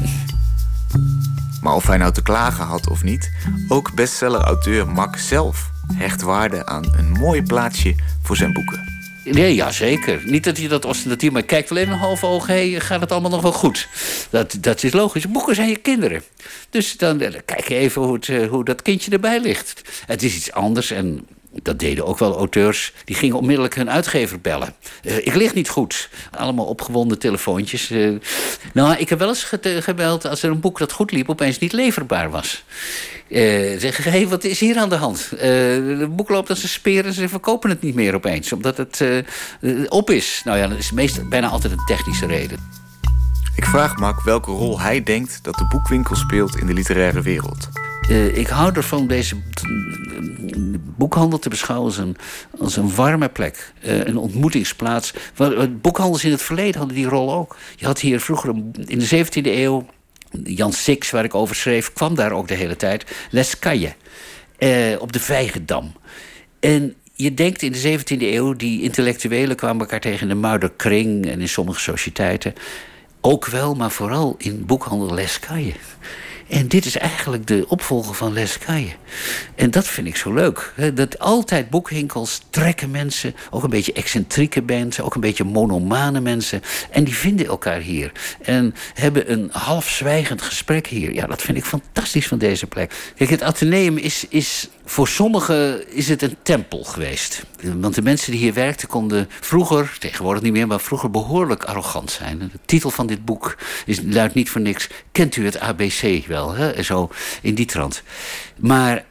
Maar 1.61 1.75
of 1.75 1.87
hij 1.87 1.97
nou 1.97 2.13
te 2.13 2.23
klagen 2.23 2.65
had 2.65 2.91
of 2.91 3.03
niet, 3.03 3.31
ook 3.69 3.95
bestseller-auteur 3.95 4.89
Mac 4.89 5.17
zelf 5.17 5.71
hecht 5.95 6.23
waarde 6.23 6.67
aan 6.67 6.85
een 6.97 7.11
mooi 7.11 7.43
plaatsje 7.43 7.95
voor 8.23 8.37
zijn 8.37 8.53
boeken. 8.53 8.92
Nee, 9.25 9.55
ja, 9.55 9.71
zeker. 9.71 10.23
Niet 10.25 10.45
dat 10.45 10.57
hij 10.57 10.69
dat 10.69 10.85
ostentatief... 10.85 11.31
maar 11.31 11.43
kijkt 11.43 11.71
alleen 11.71 11.89
een 11.89 11.99
half 11.99 12.25
oog... 12.25 12.47
Hey, 12.47 12.81
gaat 12.81 13.01
het 13.01 13.13
allemaal 13.13 13.31
nog 13.31 13.43
wel 13.43 13.53
goed? 13.53 13.89
Dat, 14.31 14.57
dat 14.61 14.83
is 14.83 14.93
logisch. 14.93 15.29
Boeken 15.29 15.55
zijn 15.55 15.69
je 15.69 15.77
kinderen. 15.77 16.23
Dus 16.71 16.97
dan, 16.97 17.19
dan 17.19 17.33
kijk 17.45 17.69
je 17.69 17.75
even 17.75 18.03
hoe, 18.03 18.15
het, 18.15 18.49
hoe 18.49 18.65
dat 18.65 18.83
kindje 18.83 19.11
erbij 19.11 19.41
ligt. 19.41 19.83
Het 20.07 20.23
is 20.23 20.37
iets 20.37 20.53
anders 20.53 20.91
en 20.91 21.27
dat 21.63 21.79
deden 21.79 22.07
ook 22.07 22.19
wel 22.19 22.37
auteurs. 22.37 22.93
Die 23.05 23.17
gingen 23.17 23.37
onmiddellijk 23.37 23.75
hun 23.75 23.91
uitgever 23.91 24.41
bellen. 24.41 24.75
Uh, 25.03 25.17
ik 25.17 25.35
lig 25.35 25.55
niet 25.55 25.69
goed. 25.69 26.09
Allemaal 26.31 26.65
opgewonden 26.65 27.19
telefoontjes. 27.19 27.91
Uh, 27.91 28.19
nou, 28.73 28.97
ik 28.97 29.09
heb 29.09 29.19
wel 29.19 29.29
eens 29.29 29.53
gebeld 29.63 30.25
als 30.27 30.43
er 30.43 30.51
een 30.51 30.61
boek 30.61 30.79
dat 30.79 30.93
goed 30.93 31.13
liep... 31.13 31.29
opeens 31.29 31.59
niet 31.59 31.73
leverbaar 31.73 32.31
was. 32.31 32.65
Uh, 33.29 33.39
zeggen, 33.79 34.05
hé, 34.05 34.11
hey, 34.11 34.29
wat 34.29 34.45
is 34.45 34.61
hier 34.61 34.77
aan 34.77 34.89
de 34.89 34.95
hand? 34.95 35.31
het 35.39 36.17
boek 36.17 36.29
loopt 36.29 36.51
als 36.51 36.63
een 36.63 36.69
speer 36.69 37.07
en 37.07 37.13
ze 37.13 37.29
verkopen 37.29 37.71
het 37.71 37.83
niet 37.83 37.95
meer 37.95 38.15
opeens. 38.15 38.53
Omdat 38.53 38.77
het 38.77 39.05
op 39.89 40.11
is. 40.11 40.41
Nou 40.45 40.59
ja, 40.59 40.67
dat 40.67 40.79
is 40.79 40.93
meestal, 40.93 41.29
bijna 41.29 41.49
altijd 41.49 41.73
een 41.73 41.85
technische 41.87 42.27
reden. 42.27 42.59
Ik 43.57 43.65
vraag 43.65 43.97
Mark 43.97 44.21
welke 44.21 44.51
rol 44.51 44.81
hij 44.81 45.03
denkt 45.03 45.39
dat 45.43 45.55
de 45.55 45.67
boekwinkel 45.67 46.17
speelt 46.17 46.57
in 46.57 46.67
de 46.67 46.73
literaire 46.73 47.23
wereld. 47.23 47.69
Uh, 48.11 48.37
ik 48.37 48.47
hou 48.47 48.75
ervan 48.75 49.07
deze 49.07 49.37
boekhandel 50.97 51.39
te 51.39 51.49
beschouwen 51.49 51.87
als 51.87 51.99
een, 51.99 52.17
als 52.59 52.77
een 52.77 52.95
warme 52.95 53.29
plek. 53.29 53.73
Uh, 53.85 54.05
een 54.05 54.17
ontmoetingsplaats. 54.17 55.13
Boekhandels 55.71 56.25
in 56.25 56.31
het 56.31 56.43
verleden 56.43 56.79
hadden 56.79 56.97
die 56.97 57.07
rol 57.07 57.33
ook. 57.33 57.57
Je 57.77 57.87
had 57.87 58.01
hier 58.01 58.21
vroeger 58.21 58.55
in 58.87 58.99
de 58.99 59.25
17e 59.27 59.47
eeuw... 59.47 59.87
Jan 60.45 60.73
Six, 60.73 61.11
waar 61.11 61.25
ik 61.25 61.35
over 61.35 61.57
schreef, 61.57 61.93
kwam 61.93 62.15
daar 62.15 62.33
ook 62.33 62.49
de 62.49 62.55
hele 62.55 62.77
tijd. 62.77 63.05
Lescaille, 63.31 63.95
uh, 64.59 65.01
op 65.01 65.13
de 65.13 65.21
Vijgendam. 65.21 65.93
En 66.61 66.95
je 67.15 67.35
denkt 67.35 67.63
in 67.63 67.73
de 67.73 67.99
17e 67.99 68.23
eeuw... 68.23 68.53
die 68.53 68.83
intellectuelen 68.83 69.57
kwamen 69.57 69.81
elkaar 69.81 70.01
tegen 70.01 70.21
in 70.21 70.29
de 70.29 70.35
Muiderkring... 70.35 71.27
en 71.27 71.41
in 71.41 71.49
sommige 71.49 71.81
sociëteiten... 71.81 72.55
Ook 73.25 73.47
wel, 73.47 73.75
maar 73.75 73.91
vooral 73.91 74.35
in 74.39 74.67
boekhandel 74.67 75.15
Lescaille. 75.15 75.75
En 76.53 76.69
dit 76.69 76.85
is 76.85 76.97
eigenlijk 76.97 77.47
de 77.47 77.65
opvolger 77.69 78.15
van 78.15 78.33
Lescaille. 78.33 78.93
En 79.55 79.71
dat 79.71 79.87
vind 79.89 80.07
ik 80.07 80.17
zo 80.17 80.33
leuk. 80.33 80.73
Dat 80.95 81.19
altijd 81.19 81.71
boekwinkels 81.71 82.41
trekken 82.51 82.91
mensen, 82.91 83.35
ook 83.51 83.63
een 83.63 83.71
beetje 83.71 83.93
excentrieke 83.93 84.63
mensen, 84.63 85.05
ook 85.05 85.15
een 85.15 85.21
beetje 85.21 85.45
monomane 85.45 86.21
mensen. 86.21 86.63
En 86.91 87.05
die 87.05 87.15
vinden 87.15 87.47
elkaar 87.47 87.81
hier. 87.81 88.13
En 88.43 88.75
hebben 88.95 89.33
een 89.33 89.49
half 89.53 89.89
zwijgend 89.89 90.43
gesprek 90.43 90.87
hier. 90.87 91.13
Ja, 91.13 91.27
dat 91.27 91.43
vind 91.43 91.59
ik 91.59 91.65
fantastisch 91.65 92.27
van 92.27 92.39
deze 92.39 92.67
plek. 92.67 93.13
Kijk, 93.17 93.31
het 93.31 93.43
Atheneum 93.43 93.97
is, 93.97 94.27
is 94.29 94.69
voor 94.93 95.09
sommigen 95.09 95.93
is 95.95 96.09
het 96.09 96.23
een 96.23 96.37
tempel 96.43 96.85
geweest. 96.85 97.45
Want 97.63 97.95
de 97.95 98.03
mensen 98.03 98.31
die 98.31 98.41
hier 98.41 98.55
werkten 98.55 98.89
konden 98.89 99.29
vroeger, 99.41 99.97
tegenwoordig 99.99 100.43
niet 100.43 100.53
meer, 100.53 100.67
maar 100.67 100.81
vroeger 100.81 101.11
behoorlijk 101.11 101.65
arrogant 101.65 102.11
zijn. 102.11 102.39
De 102.39 102.59
titel 102.65 102.91
van 102.91 103.07
dit 103.07 103.25
boek 103.25 103.57
is, 103.87 104.01
luidt 104.05 104.35
niet 104.35 104.51
voor 104.51 104.61
niks. 104.61 104.89
Kent 105.13 105.37
u 105.37 105.45
het 105.45 105.59
ABC 105.59 106.27
wel? 106.27 106.53
Hè? 106.53 106.83
Zo 106.83 107.11
in 107.43 107.55
die 107.55 107.67
trant. 107.67 108.03
Maar 108.57 109.05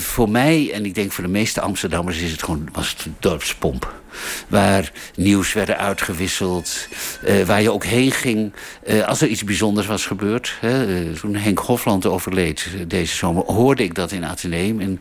voor 0.00 0.30
mij, 0.30 0.70
en 0.72 0.84
ik 0.84 0.94
denk 0.94 1.12
voor 1.12 1.24
de 1.24 1.30
meeste 1.30 1.60
Amsterdammers, 1.60 2.18
is 2.18 2.30
het 2.30 2.42
gewoon, 2.42 2.68
was 2.72 2.88
het 2.88 3.06
dorpspomp. 3.18 4.00
Waar 4.48 4.92
nieuws 5.14 5.52
werden 5.52 5.78
uitgewisseld. 5.78 6.88
Uh, 7.24 7.44
waar 7.44 7.62
je 7.62 7.72
ook 7.72 7.84
heen 7.84 8.10
ging 8.10 8.52
uh, 8.86 9.06
als 9.06 9.20
er 9.20 9.28
iets 9.28 9.44
bijzonders 9.44 9.86
was 9.86 10.06
gebeurd. 10.06 10.56
Hè. 10.60 10.86
Uh, 10.86 11.18
toen 11.18 11.34
Henk 11.34 11.58
Hofland 11.58 12.06
overleed 12.06 12.68
deze 12.86 13.14
zomer, 13.14 13.44
hoorde 13.44 13.82
ik 13.82 13.94
dat 13.94 14.12
in 14.12 14.24
Atheneum. 14.24 14.80
En 14.80 15.00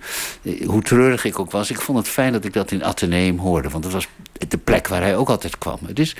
hoe 0.65 0.81
treurig 0.81 1.25
ik 1.25 1.39
ook 1.39 1.51
was, 1.51 1.69
ik 1.69 1.81
vond 1.81 1.97
het 1.97 2.07
fijn 2.07 2.31
dat 2.31 2.45
ik 2.45 2.53
dat 2.53 2.71
in 2.71 2.83
Atheneum 2.83 3.37
hoorde. 3.37 3.69
Want 3.69 3.83
dat 3.83 3.93
was 3.93 4.07
de 4.47 4.57
plek 4.57 4.87
waar 4.87 5.01
hij 5.01 5.17
ook 5.17 5.29
altijd 5.29 5.57
kwam. 5.57 5.79
Dus 5.93 6.15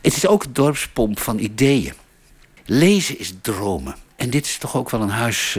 het 0.00 0.16
is 0.16 0.26
ook 0.26 0.54
dorpspomp 0.54 1.20
van 1.20 1.38
ideeën. 1.38 1.92
Lezen 2.64 3.18
is 3.18 3.34
dromen. 3.40 3.94
En 4.16 4.30
dit 4.30 4.46
is 4.46 4.58
toch 4.58 4.76
ook 4.76 4.90
wel 4.90 5.00
een 5.00 5.08
huis 5.08 5.58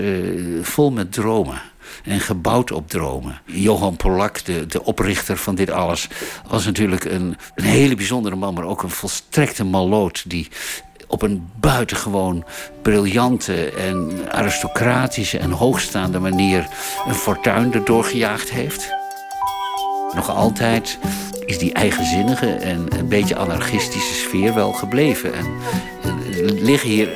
vol 0.62 0.92
met 0.92 1.12
dromen 1.12 1.62
en 2.03 2.20
gebouwd 2.20 2.72
op 2.72 2.90
dromen. 2.90 3.41
Johan 3.45 3.95
Polak, 3.95 4.45
de, 4.45 4.65
de 4.65 4.84
oprichter 4.84 5.38
van 5.38 5.56
dit 5.56 5.72
alles, 5.72 6.07
was 6.48 6.65
natuurlijk 6.65 7.06
een, 7.06 7.38
een 7.56 7.64
hele 7.64 7.95
bijzondere 7.95 8.36
man, 8.36 8.53
maar 8.53 8.65
ook 8.65 8.84
een 8.84 8.90
volstrekte 8.90 9.64
maloot 9.64 10.30
die 10.30 10.48
op 11.07 11.22
een 11.22 11.49
buitengewoon 11.60 12.44
briljante 12.82 13.72
en 13.72 14.11
aristocratische 14.32 15.38
en 15.38 15.52
hoogstaande 15.52 16.20
manier 16.20 16.68
een 17.07 17.15
fortuin 17.15 17.74
erdoor 17.74 18.03
gejaagd 18.03 18.49
heeft. 18.49 18.90
Nog 20.15 20.30
altijd 20.30 20.98
is 21.45 21.57
die 21.57 21.74
eigenzinnige 21.74 22.48
en 22.48 22.86
een 22.98 23.07
beetje 23.07 23.36
anarchistische 23.36 24.14
sfeer 24.14 24.53
wel 24.53 24.72
gebleven. 24.72 25.34
En 25.34 25.45
liggen 26.64 26.90
hier 26.90 27.10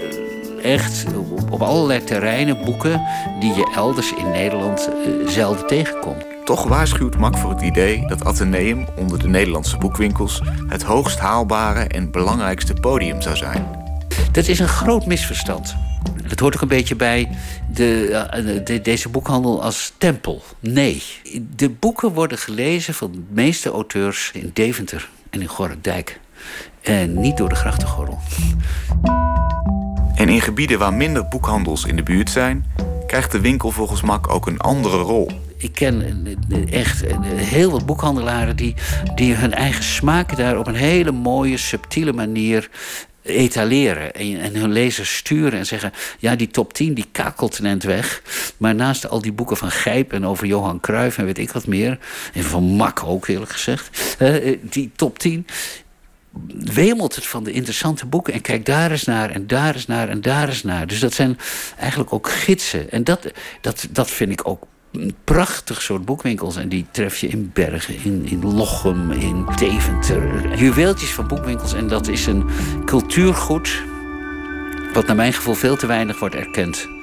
echt 0.61 1.05
op 1.49 1.61
allerlei 1.61 2.03
terreinen 2.03 2.65
boeken 2.65 3.01
die 3.39 3.53
je 3.53 3.71
elders 3.75 4.13
in 4.13 4.31
Nederland 4.31 4.89
uh, 4.89 5.27
zelden 5.27 5.67
tegenkomt. 5.67 6.25
Toch 6.45 6.63
waarschuwt 6.63 7.17
Mak 7.17 7.37
voor 7.37 7.49
het 7.49 7.61
idee 7.61 8.07
dat 8.07 8.25
Atheneum 8.25 8.85
onder 8.97 9.19
de 9.19 9.27
Nederlandse 9.27 9.77
boekwinkels 9.77 10.41
het 10.67 10.83
hoogst 10.83 11.19
haalbare 11.19 11.83
en 11.87 12.11
belangrijkste 12.11 12.73
podium 12.73 13.21
zou 13.21 13.35
zijn. 13.35 13.67
Dat 14.31 14.47
is 14.47 14.59
een 14.59 14.67
groot 14.67 15.05
misverstand. 15.05 15.75
Dat 16.27 16.39
hoort 16.39 16.55
ook 16.55 16.61
een 16.61 16.67
beetje 16.67 16.95
bij 16.95 17.29
de, 17.73 18.07
uh, 18.09 18.65
de, 18.65 18.81
deze 18.81 19.09
boekhandel 19.09 19.63
als 19.63 19.93
tempel. 19.97 20.43
Nee, 20.59 21.03
de 21.55 21.69
boeken 21.69 22.13
worden 22.13 22.37
gelezen 22.37 22.93
van 22.93 23.11
de 23.11 23.23
meeste 23.29 23.69
auteurs 23.69 24.31
in 24.33 24.51
Deventer 24.53 25.09
en 25.29 25.41
in 25.41 25.47
Gorredijk. 25.47 26.19
En 26.81 27.19
niet 27.19 27.37
door 27.37 27.49
de 27.49 27.55
grachtengordel. 27.55 28.19
En 30.17 30.29
in 30.29 30.41
gebieden 30.41 30.79
waar 30.79 30.93
minder 30.93 31.27
boekhandels 31.27 31.85
in 31.85 31.95
de 31.95 32.03
buurt 32.03 32.29
zijn, 32.29 32.65
krijgt 33.07 33.31
de 33.31 33.39
winkel 33.39 33.71
volgens 33.71 34.01
Mak 34.01 34.29
ook 34.29 34.47
een 34.47 34.59
andere 34.59 34.97
rol. 34.97 35.31
Ik 35.57 35.73
ken 35.73 36.25
echt 36.69 37.03
heel 37.35 37.71
wat 37.71 37.85
boekhandelaren 37.85 38.55
die, 38.55 38.73
die 39.15 39.33
hun 39.33 39.53
eigen 39.53 39.83
smaak 39.83 40.37
daar 40.37 40.57
op 40.57 40.67
een 40.67 40.75
hele 40.75 41.11
mooie, 41.11 41.57
subtiele 41.57 42.13
manier 42.13 42.69
etaleren 43.21 44.13
en, 44.13 44.39
en 44.39 44.55
hun 44.55 44.71
lezers 44.71 45.15
sturen 45.15 45.59
en 45.59 45.65
zeggen: 45.65 45.91
ja, 46.19 46.35
die 46.35 46.47
top 46.47 46.73
10 46.73 46.93
die 46.93 47.07
kakelt 47.11 47.59
net 47.59 47.83
weg. 47.83 48.21
Maar 48.57 48.75
naast 48.75 49.09
al 49.09 49.21
die 49.21 49.31
boeken 49.31 49.57
van 49.57 49.71
Gijp 49.71 50.13
en 50.13 50.25
over 50.25 50.47
Johan 50.47 50.79
Cruijff 50.79 51.17
en 51.17 51.25
weet 51.25 51.37
ik 51.37 51.51
wat 51.51 51.67
meer, 51.67 51.99
en 52.33 52.43
van 52.43 52.63
Mak 52.63 53.03
ook 53.03 53.27
eerlijk 53.27 53.51
gezegd, 53.51 54.15
eh, 54.19 54.57
die 54.61 54.91
top 54.95 55.19
10 55.19 55.45
wemelt 56.73 57.15
het 57.15 57.27
van 57.27 57.43
de 57.43 57.51
interessante 57.51 58.05
boeken. 58.05 58.33
En 58.33 58.41
kijk 58.41 58.65
daar 58.65 58.91
eens 58.91 59.03
naar 59.03 59.29
en 59.29 59.47
daar 59.47 59.73
eens 59.73 59.87
naar 59.87 60.09
en 60.09 60.21
daar 60.21 60.47
eens 60.47 60.63
naar. 60.63 60.87
Dus 60.87 60.99
dat 60.99 61.13
zijn 61.13 61.37
eigenlijk 61.77 62.13
ook 62.13 62.29
gidsen. 62.29 62.91
En 62.91 63.03
dat, 63.03 63.31
dat, 63.61 63.87
dat 63.91 64.09
vind 64.09 64.31
ik 64.31 64.47
ook 64.47 64.63
een 64.91 65.15
prachtig 65.23 65.81
soort 65.81 66.05
boekwinkels. 66.05 66.55
En 66.55 66.69
die 66.69 66.85
tref 66.91 67.17
je 67.17 67.27
in 67.27 67.51
Bergen, 67.53 68.03
in, 68.03 68.25
in 68.25 68.55
Lochem, 68.55 69.11
in 69.11 69.45
Deventer. 69.55 70.57
Juweeltjes 70.57 71.09
van 71.09 71.27
boekwinkels. 71.27 71.73
En 71.73 71.87
dat 71.87 72.07
is 72.07 72.25
een 72.25 72.45
cultuurgoed... 72.85 73.83
wat 74.93 75.07
naar 75.07 75.15
mijn 75.15 75.33
gevoel 75.33 75.53
veel 75.53 75.75
te 75.75 75.87
weinig 75.87 76.19
wordt 76.19 76.35
erkend. 76.35 76.96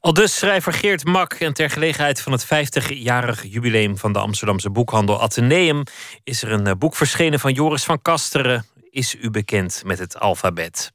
Al 0.00 0.12
dus 0.12 0.36
schrijver 0.36 0.72
Geert 0.72 1.04
Mak. 1.04 1.32
En 1.32 1.52
ter 1.52 1.70
gelegenheid 1.70 2.20
van 2.20 2.32
het 2.32 2.44
50-jarig 2.44 3.42
jubileum 3.42 3.98
van 3.98 4.12
de 4.12 4.18
Amsterdamse 4.18 4.70
boekhandel 4.70 5.20
Atheneum 5.20 5.82
is 6.24 6.42
er 6.42 6.52
een 6.52 6.66
eh, 6.66 6.74
boek 6.78 6.96
verschenen 6.96 7.40
van 7.40 7.52
Joris 7.52 7.84
van 7.84 8.02
Kasteren. 8.02 8.66
Is 8.90 9.14
u 9.14 9.30
bekend 9.30 9.82
met 9.84 9.98
het 9.98 10.20
alfabet? 10.20 10.92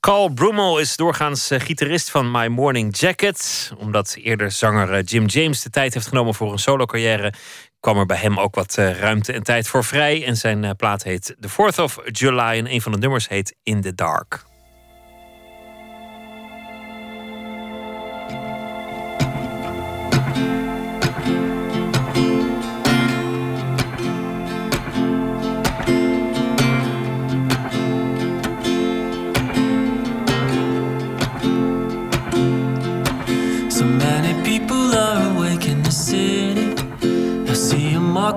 Carl 0.00 0.28
Brummel 0.28 0.78
is 0.78 0.96
doorgaans 0.96 1.50
eh, 1.50 1.60
gitarist 1.60 2.10
van 2.10 2.30
My 2.30 2.46
Morning 2.46 2.98
Jacket. 2.98 3.72
Omdat 3.78 4.14
eerder 4.18 4.50
zanger 4.50 4.92
eh, 4.92 5.04
Jim 5.04 5.26
James 5.26 5.62
de 5.62 5.70
tijd 5.70 5.94
heeft 5.94 6.06
genomen 6.06 6.34
voor 6.34 6.52
een 6.52 6.58
solo-carrière, 6.58 7.32
kwam 7.80 7.98
er 7.98 8.06
bij 8.06 8.18
hem 8.18 8.40
ook 8.40 8.54
wat 8.54 8.74
ruimte 8.74 9.32
en 9.32 9.42
tijd 9.42 9.68
voor 9.68 9.84
vrij. 9.84 10.26
En 10.26 10.36
zijn 10.36 10.76
plaat 10.76 11.02
heet 11.02 11.36
The 11.40 11.50
4th 11.50 11.82
of 11.82 11.98
July 12.04 12.58
en 12.58 12.72
een 12.72 12.82
van 12.82 12.92
de 12.92 12.98
nummers 12.98 13.28
heet 13.28 13.56
In 13.62 13.80
the 13.80 13.94
Dark. 13.94 14.50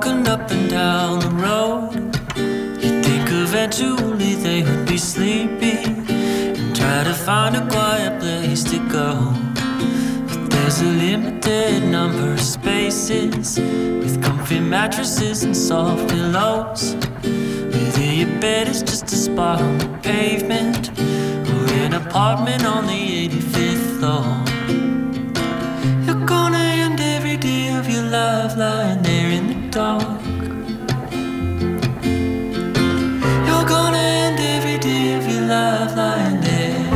Walking 0.06 0.28
up 0.28 0.52
and 0.52 0.70
down 0.70 1.20
the 1.20 1.30
road. 1.30 1.94
You'd 2.82 3.06
think 3.06 3.30
eventually 3.30 4.36
they 4.36 4.62
would 4.64 4.88
be 4.88 4.98
sleepy 4.98 5.78
and 5.84 6.76
try 6.76 7.04
to 7.04 7.14
find 7.14 7.56
a 7.56 7.68
quiet 7.70 8.20
place 8.20 8.64
to 8.66 8.78
go. 8.90 9.34
But 10.28 10.50
there's 10.52 10.82
a 10.82 10.86
limited 10.86 11.84
number 11.84 12.34
of 12.34 12.42
spaces 12.42 13.58
with 13.58 14.22
comfy 14.24 14.60
mattresses 14.60 15.44
and 15.44 15.56
soft 15.56 16.10
pillows. 16.10 16.96
Whether 17.74 18.04
your 18.04 18.40
bed 18.40 18.68
is 18.68 18.82
just 18.82 19.06
a 19.06 19.16
spot 19.16 19.62
on 19.62 19.78
the 19.80 19.88
pavement 20.04 20.90
or 21.00 21.74
an 21.86 21.94
apartment 21.94 22.66
on 22.66 22.86
the 22.86 23.30
85th 23.30 23.86
floor. 23.98 24.28
You're 26.06 26.26
gonna 26.26 26.66
end 26.84 27.00
every 27.00 27.38
day 27.38 27.76
of 27.76 27.90
your 27.90 28.04
life 28.04 28.56
lying 28.56 29.02
there 29.02 29.25
dark. 29.76 30.22
You're 33.46 33.68
gonna 33.74 34.06
end 34.24 34.40
every 34.40 34.78
day 34.78 35.16
of 35.18 35.24
your 35.28 35.46
life 35.56 35.92
lying 35.98 36.40
there. 36.40 36.88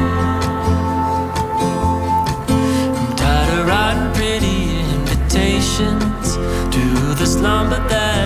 I'm 2.97 3.15
tired 3.17 3.51
of 3.59 3.67
writing 3.67 4.09
pretty 4.13 4.59
invitations 4.95 6.27
to 6.75 6.83
the 7.19 7.25
slumber 7.25 7.81
that 7.89 8.18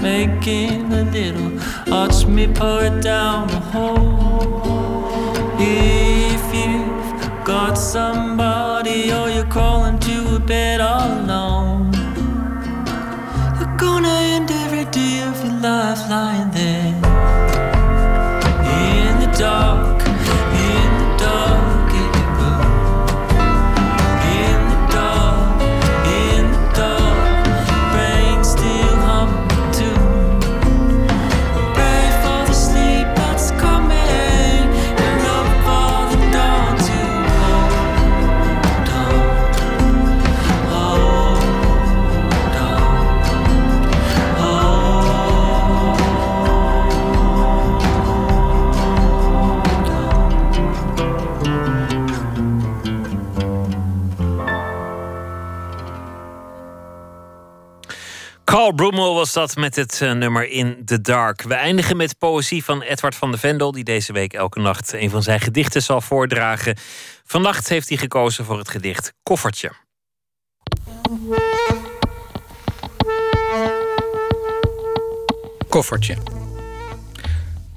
making 0.00 0.92
a 0.92 1.04
little. 1.04 1.50
Watch 1.86 2.26
me 2.26 2.46
pour 2.46 2.82
it 2.84 3.02
down 3.02 3.48
the 3.48 3.60
hole. 3.72 5.00
If 5.58 6.42
you've 6.54 7.44
got 7.44 7.74
somebody 7.74 9.12
or 9.12 9.28
you're 9.28 9.46
crawling 9.46 9.98
to 10.00 10.36
a 10.36 10.40
bed 10.40 10.80
all 10.80 11.10
alone. 11.20 11.92
You're 13.58 13.76
gonna 13.76 14.16
end 14.36 14.50
every 14.50 14.86
day 14.86 15.22
of 15.28 15.36
your 15.44 15.60
life 15.60 16.00
lying 16.08 16.50
there 16.50 16.79
was 59.34 59.48
dat 59.48 59.62
met 59.62 59.76
het 59.76 60.00
eh, 60.00 60.12
nummer 60.12 60.48
In 60.48 60.84
the 60.84 61.00
Dark. 61.00 61.42
We 61.42 61.54
eindigen 61.54 61.96
met 61.96 62.18
poëzie 62.18 62.64
van 62.64 62.82
Edward 62.82 63.14
van 63.14 63.30
de 63.30 63.38
Vendel, 63.38 63.72
die 63.72 63.84
deze 63.84 64.12
week 64.12 64.32
elke 64.32 64.60
nacht 64.60 64.92
een 64.92 65.10
van 65.10 65.22
zijn 65.22 65.40
gedichten 65.40 65.82
zal 65.82 66.00
voordragen. 66.00 66.76
Vannacht 67.24 67.68
heeft 67.68 67.88
hij 67.88 67.98
gekozen 67.98 68.44
voor 68.44 68.58
het 68.58 68.68
gedicht 68.68 69.12
Koffertje. 69.22 69.72
Koffertje. 75.68 76.16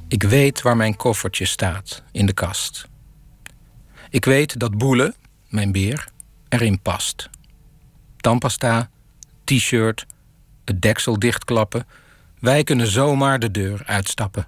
Ik 0.07 0.23
weet 0.23 0.61
waar 0.61 0.77
mijn 0.77 0.95
koffertje 0.95 1.45
staat 1.45 2.03
in 2.11 2.25
de 2.25 2.33
kast. 2.33 2.87
Ik 4.09 4.25
weet 4.25 4.59
dat 4.59 4.77
Boele, 4.77 5.13
mijn 5.49 5.71
beer, 5.71 6.07
erin 6.49 6.81
past. 6.81 7.29
Tandpasta, 8.17 8.89
t-shirt, 9.43 10.05
het 10.65 10.81
deksel 10.81 11.19
dichtklappen. 11.19 11.87
Wij 12.39 12.63
kunnen 12.63 12.87
zomaar 12.87 13.39
de 13.39 13.51
deur 13.51 13.81
uitstappen. 13.85 14.47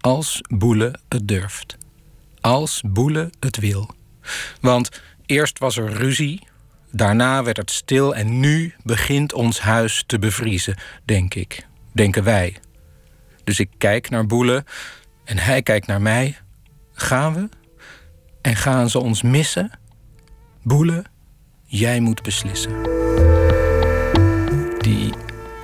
Als 0.00 0.40
Boele 0.48 0.94
het 1.08 1.28
durft. 1.28 1.76
Als 2.40 2.82
Boele 2.86 3.30
het 3.40 3.56
wil. 3.56 3.90
Want 4.60 5.00
eerst 5.26 5.58
was 5.58 5.76
er 5.76 5.92
ruzie, 5.92 6.46
daarna 6.90 7.42
werd 7.42 7.56
het 7.56 7.70
stil 7.70 8.14
en 8.14 8.40
nu 8.40 8.74
begint 8.82 9.32
ons 9.32 9.60
huis 9.60 10.04
te 10.06 10.18
bevriezen, 10.18 10.76
denk 11.04 11.34
ik. 11.34 11.66
Denken 11.92 12.24
wij. 12.24 12.56
Dus 13.44 13.60
ik 13.60 13.70
kijk 13.78 14.10
naar 14.10 14.26
Boele 14.26 14.64
en 15.24 15.38
hij 15.38 15.62
kijkt 15.62 15.86
naar 15.86 16.02
mij. 16.02 16.36
Gaan 16.92 17.34
we? 17.34 17.48
En 18.40 18.56
gaan 18.56 18.90
ze 18.90 18.98
ons 18.98 19.22
missen? 19.22 19.70
Boele, 20.62 21.04
jij 21.64 22.00
moet 22.00 22.22
beslissen. 22.22 22.82
Die 24.78 25.12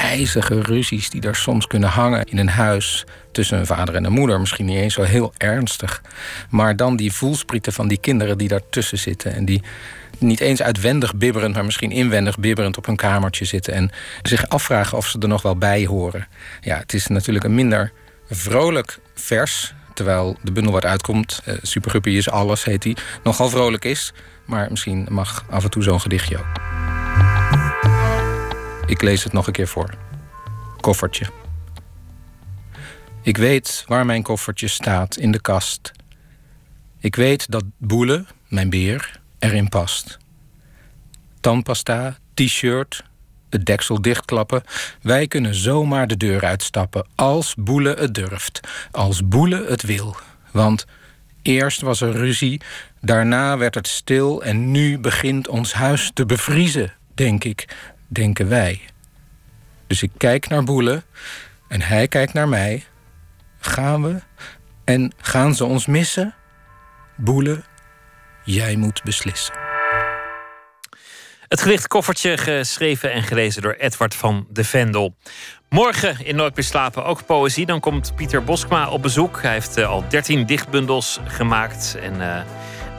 ijzige 0.01 0.61
ruzies 0.61 1.11
die 1.11 1.23
er 1.23 1.37
soms 1.37 1.67
kunnen 1.67 1.89
hangen 1.89 2.25
in 2.25 2.39
een 2.39 2.49
huis 2.49 3.05
tussen 3.33 3.59
een 3.59 3.67
vader 3.67 3.95
en 3.95 4.05
een 4.05 4.13
moeder, 4.13 4.41
misschien 4.41 4.67
niet 4.67 4.77
eens 4.77 4.95
zo 4.95 5.03
heel 5.03 5.33
ernstig, 5.37 6.03
maar 6.51 6.77
dan 6.77 6.97
die 6.97 7.13
voelsprieten 7.13 7.73
van 7.73 7.89
die 7.89 7.99
kinderen 7.99 8.39
die 8.39 8.49
daartussen 8.49 8.99
zitten 8.99 9.35
en 9.35 9.45
die 9.45 9.63
niet 10.19 10.41
eens 10.41 10.63
uitwendig 10.63 11.15
bibberend, 11.15 11.55
maar 11.55 11.65
misschien 11.65 11.91
inwendig 11.91 12.39
bibberend 12.39 12.77
op 12.77 12.87
hun 12.87 12.97
kamertje 12.97 13.45
zitten 13.45 13.75
en 13.75 13.91
zich 14.23 14.49
afvragen 14.49 14.99
of 14.99 15.07
ze 15.07 15.19
er 15.19 15.29
nog 15.29 15.43
wel 15.43 15.57
bij 15.57 15.85
horen. 15.85 16.27
Ja, 16.61 16.79
het 16.79 16.95
is 16.95 17.07
natuurlijk 17.07 17.45
een 17.45 17.55
minder 17.55 17.93
vrolijk 18.31 18.99
vers, 19.15 19.75
terwijl 19.95 20.37
de 20.43 20.53
bundel 20.53 20.73
wat 20.73 20.85
uitkomt, 20.85 21.43
uh, 21.47 21.55
Superguppy 21.63 22.11
is 22.11 22.31
alles, 22.31 22.65
heet 22.65 22.83
die, 22.83 22.97
nogal 23.23 23.49
vrolijk 23.49 23.85
is. 23.85 24.13
Maar 24.45 24.67
misschien 24.71 25.07
mag 25.11 25.45
af 25.51 25.65
en 25.65 25.71
toe 25.71 25.83
zo'n 25.83 26.01
gedichtje 26.01 26.39
ook. 26.39 27.00
Ik 28.91 29.03
lees 29.03 29.25
het 29.25 29.33
nog 29.33 29.47
een 29.47 29.53
keer 29.53 29.69
voor. 29.69 29.95
Koffertje. 30.81 31.27
Ik 33.23 33.37
weet 33.37 33.85
waar 33.87 34.07
mijn 34.07 34.23
koffertje 34.23 34.69
staat 34.69 35.17
in 35.17 35.33
de 35.33 35.41
kast. 35.41 35.93
Ik 36.99 37.17
weet 37.17 37.51
dat 37.51 37.65
Boele, 37.77 38.25
mijn 38.49 38.71
beer, 38.71 39.21
erin 39.39 39.69
past. 39.69 40.19
Tandpasta, 41.41 42.19
t-shirt, 42.35 43.05
het 43.51 43.67
deksel 43.67 44.03
dichtklappen. 44.03 44.63
Wij 45.03 45.27
kunnen 45.27 45.55
zomaar 45.55 46.07
de 46.07 46.17
deur 46.17 46.45
uitstappen 46.45 47.07
als 47.15 47.55
Boele 47.59 47.95
het 47.95 48.15
durft, 48.15 48.61
als 48.91 49.29
Boele 49.29 49.65
het 49.69 49.83
wil. 49.83 50.17
Want 50.53 50.87
eerst 51.43 51.81
was 51.81 52.01
er 52.01 52.13
ruzie, 52.13 52.61
daarna 53.01 53.59
werd 53.59 53.75
het 53.75 53.89
stil 53.89 54.43
en 54.43 54.71
nu 54.71 54.99
begint 54.99 55.49
ons 55.49 55.73
huis 55.73 56.11
te 56.15 56.27
bevriezen, 56.27 56.93
denk 57.15 57.45
ik, 57.45 57.69
denken 58.13 58.49
wij. 58.49 58.81
Dus 59.87 60.03
ik 60.03 60.11
kijk 60.17 60.49
naar 60.49 60.65
Boele 60.65 61.03
en 61.69 61.83
hij 61.83 62.09
kijkt 62.09 62.33
naar 62.33 62.49
mij. 62.49 62.85
Gaan 63.59 64.03
we 64.03 64.21
en 64.85 65.13
gaan 65.17 65.55
ze 65.55 65.65
ons 65.65 65.87
missen? 65.87 66.35
Boele, 67.17 67.63
jij 68.45 68.77
moet 68.77 69.03
beslissen. 69.03 69.55
Het 71.49 71.63
gedicht 71.63 71.87
Koffertje, 71.87 72.37
geschreven 72.39 73.13
en 73.13 73.23
gelezen 73.23 73.63
door 73.63 73.73
Edward 73.73 74.15
van 74.15 74.47
de 74.51 74.65
Vendel. 74.65 75.15
Morgen 75.69 76.25
in 76.25 76.37
Nooit 76.37 76.55
meer 76.55 76.65
slapen 76.65 77.05
ook 77.05 77.27
poëzie. 77.27 77.67
Dan 77.67 77.81
komt 77.81 78.13
Pieter 78.17 78.45
Boskma 78.45 78.89
op 78.89 79.03
bezoek. 79.03 79.43
Hij 79.43 79.53
heeft 79.53 79.79
uh, 79.79 79.89
al 79.89 80.05
13 80.09 80.47
dichtbundels 80.47 81.21
gemaakt. 81.25 81.97
En 82.03 82.15
uh, 82.15 82.41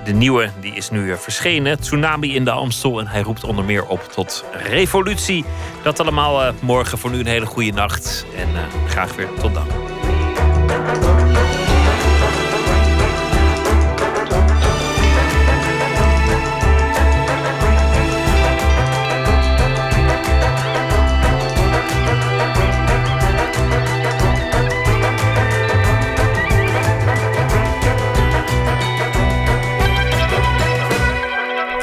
de 0.04 0.12
nieuwe 0.14 0.50
die 0.60 0.74
is 0.74 0.90
nu 0.90 1.04
uh, 1.04 1.16
verschenen. 1.16 1.80
Tsunami 1.80 2.36
in 2.36 2.46
de 2.46 2.52
Amstel. 2.52 3.00
En 3.00 3.08
hij 3.08 3.22
roept 3.22 3.44
onder 3.44 3.66
meer 3.66 3.86
op 3.86 4.02
tot 4.12 4.46
revolutie. 4.52 5.46
Dat 5.84 6.00
allemaal 6.00 6.54
morgen. 6.60 6.98
Voor 6.98 7.12
nu 7.12 7.20
een 7.20 7.26
hele 7.26 7.46
goede 7.46 7.72
nacht. 7.72 8.26
En 8.36 8.48
graag 8.88 9.16
weer 9.16 9.30
tot 9.40 9.54
dan. 9.54 9.68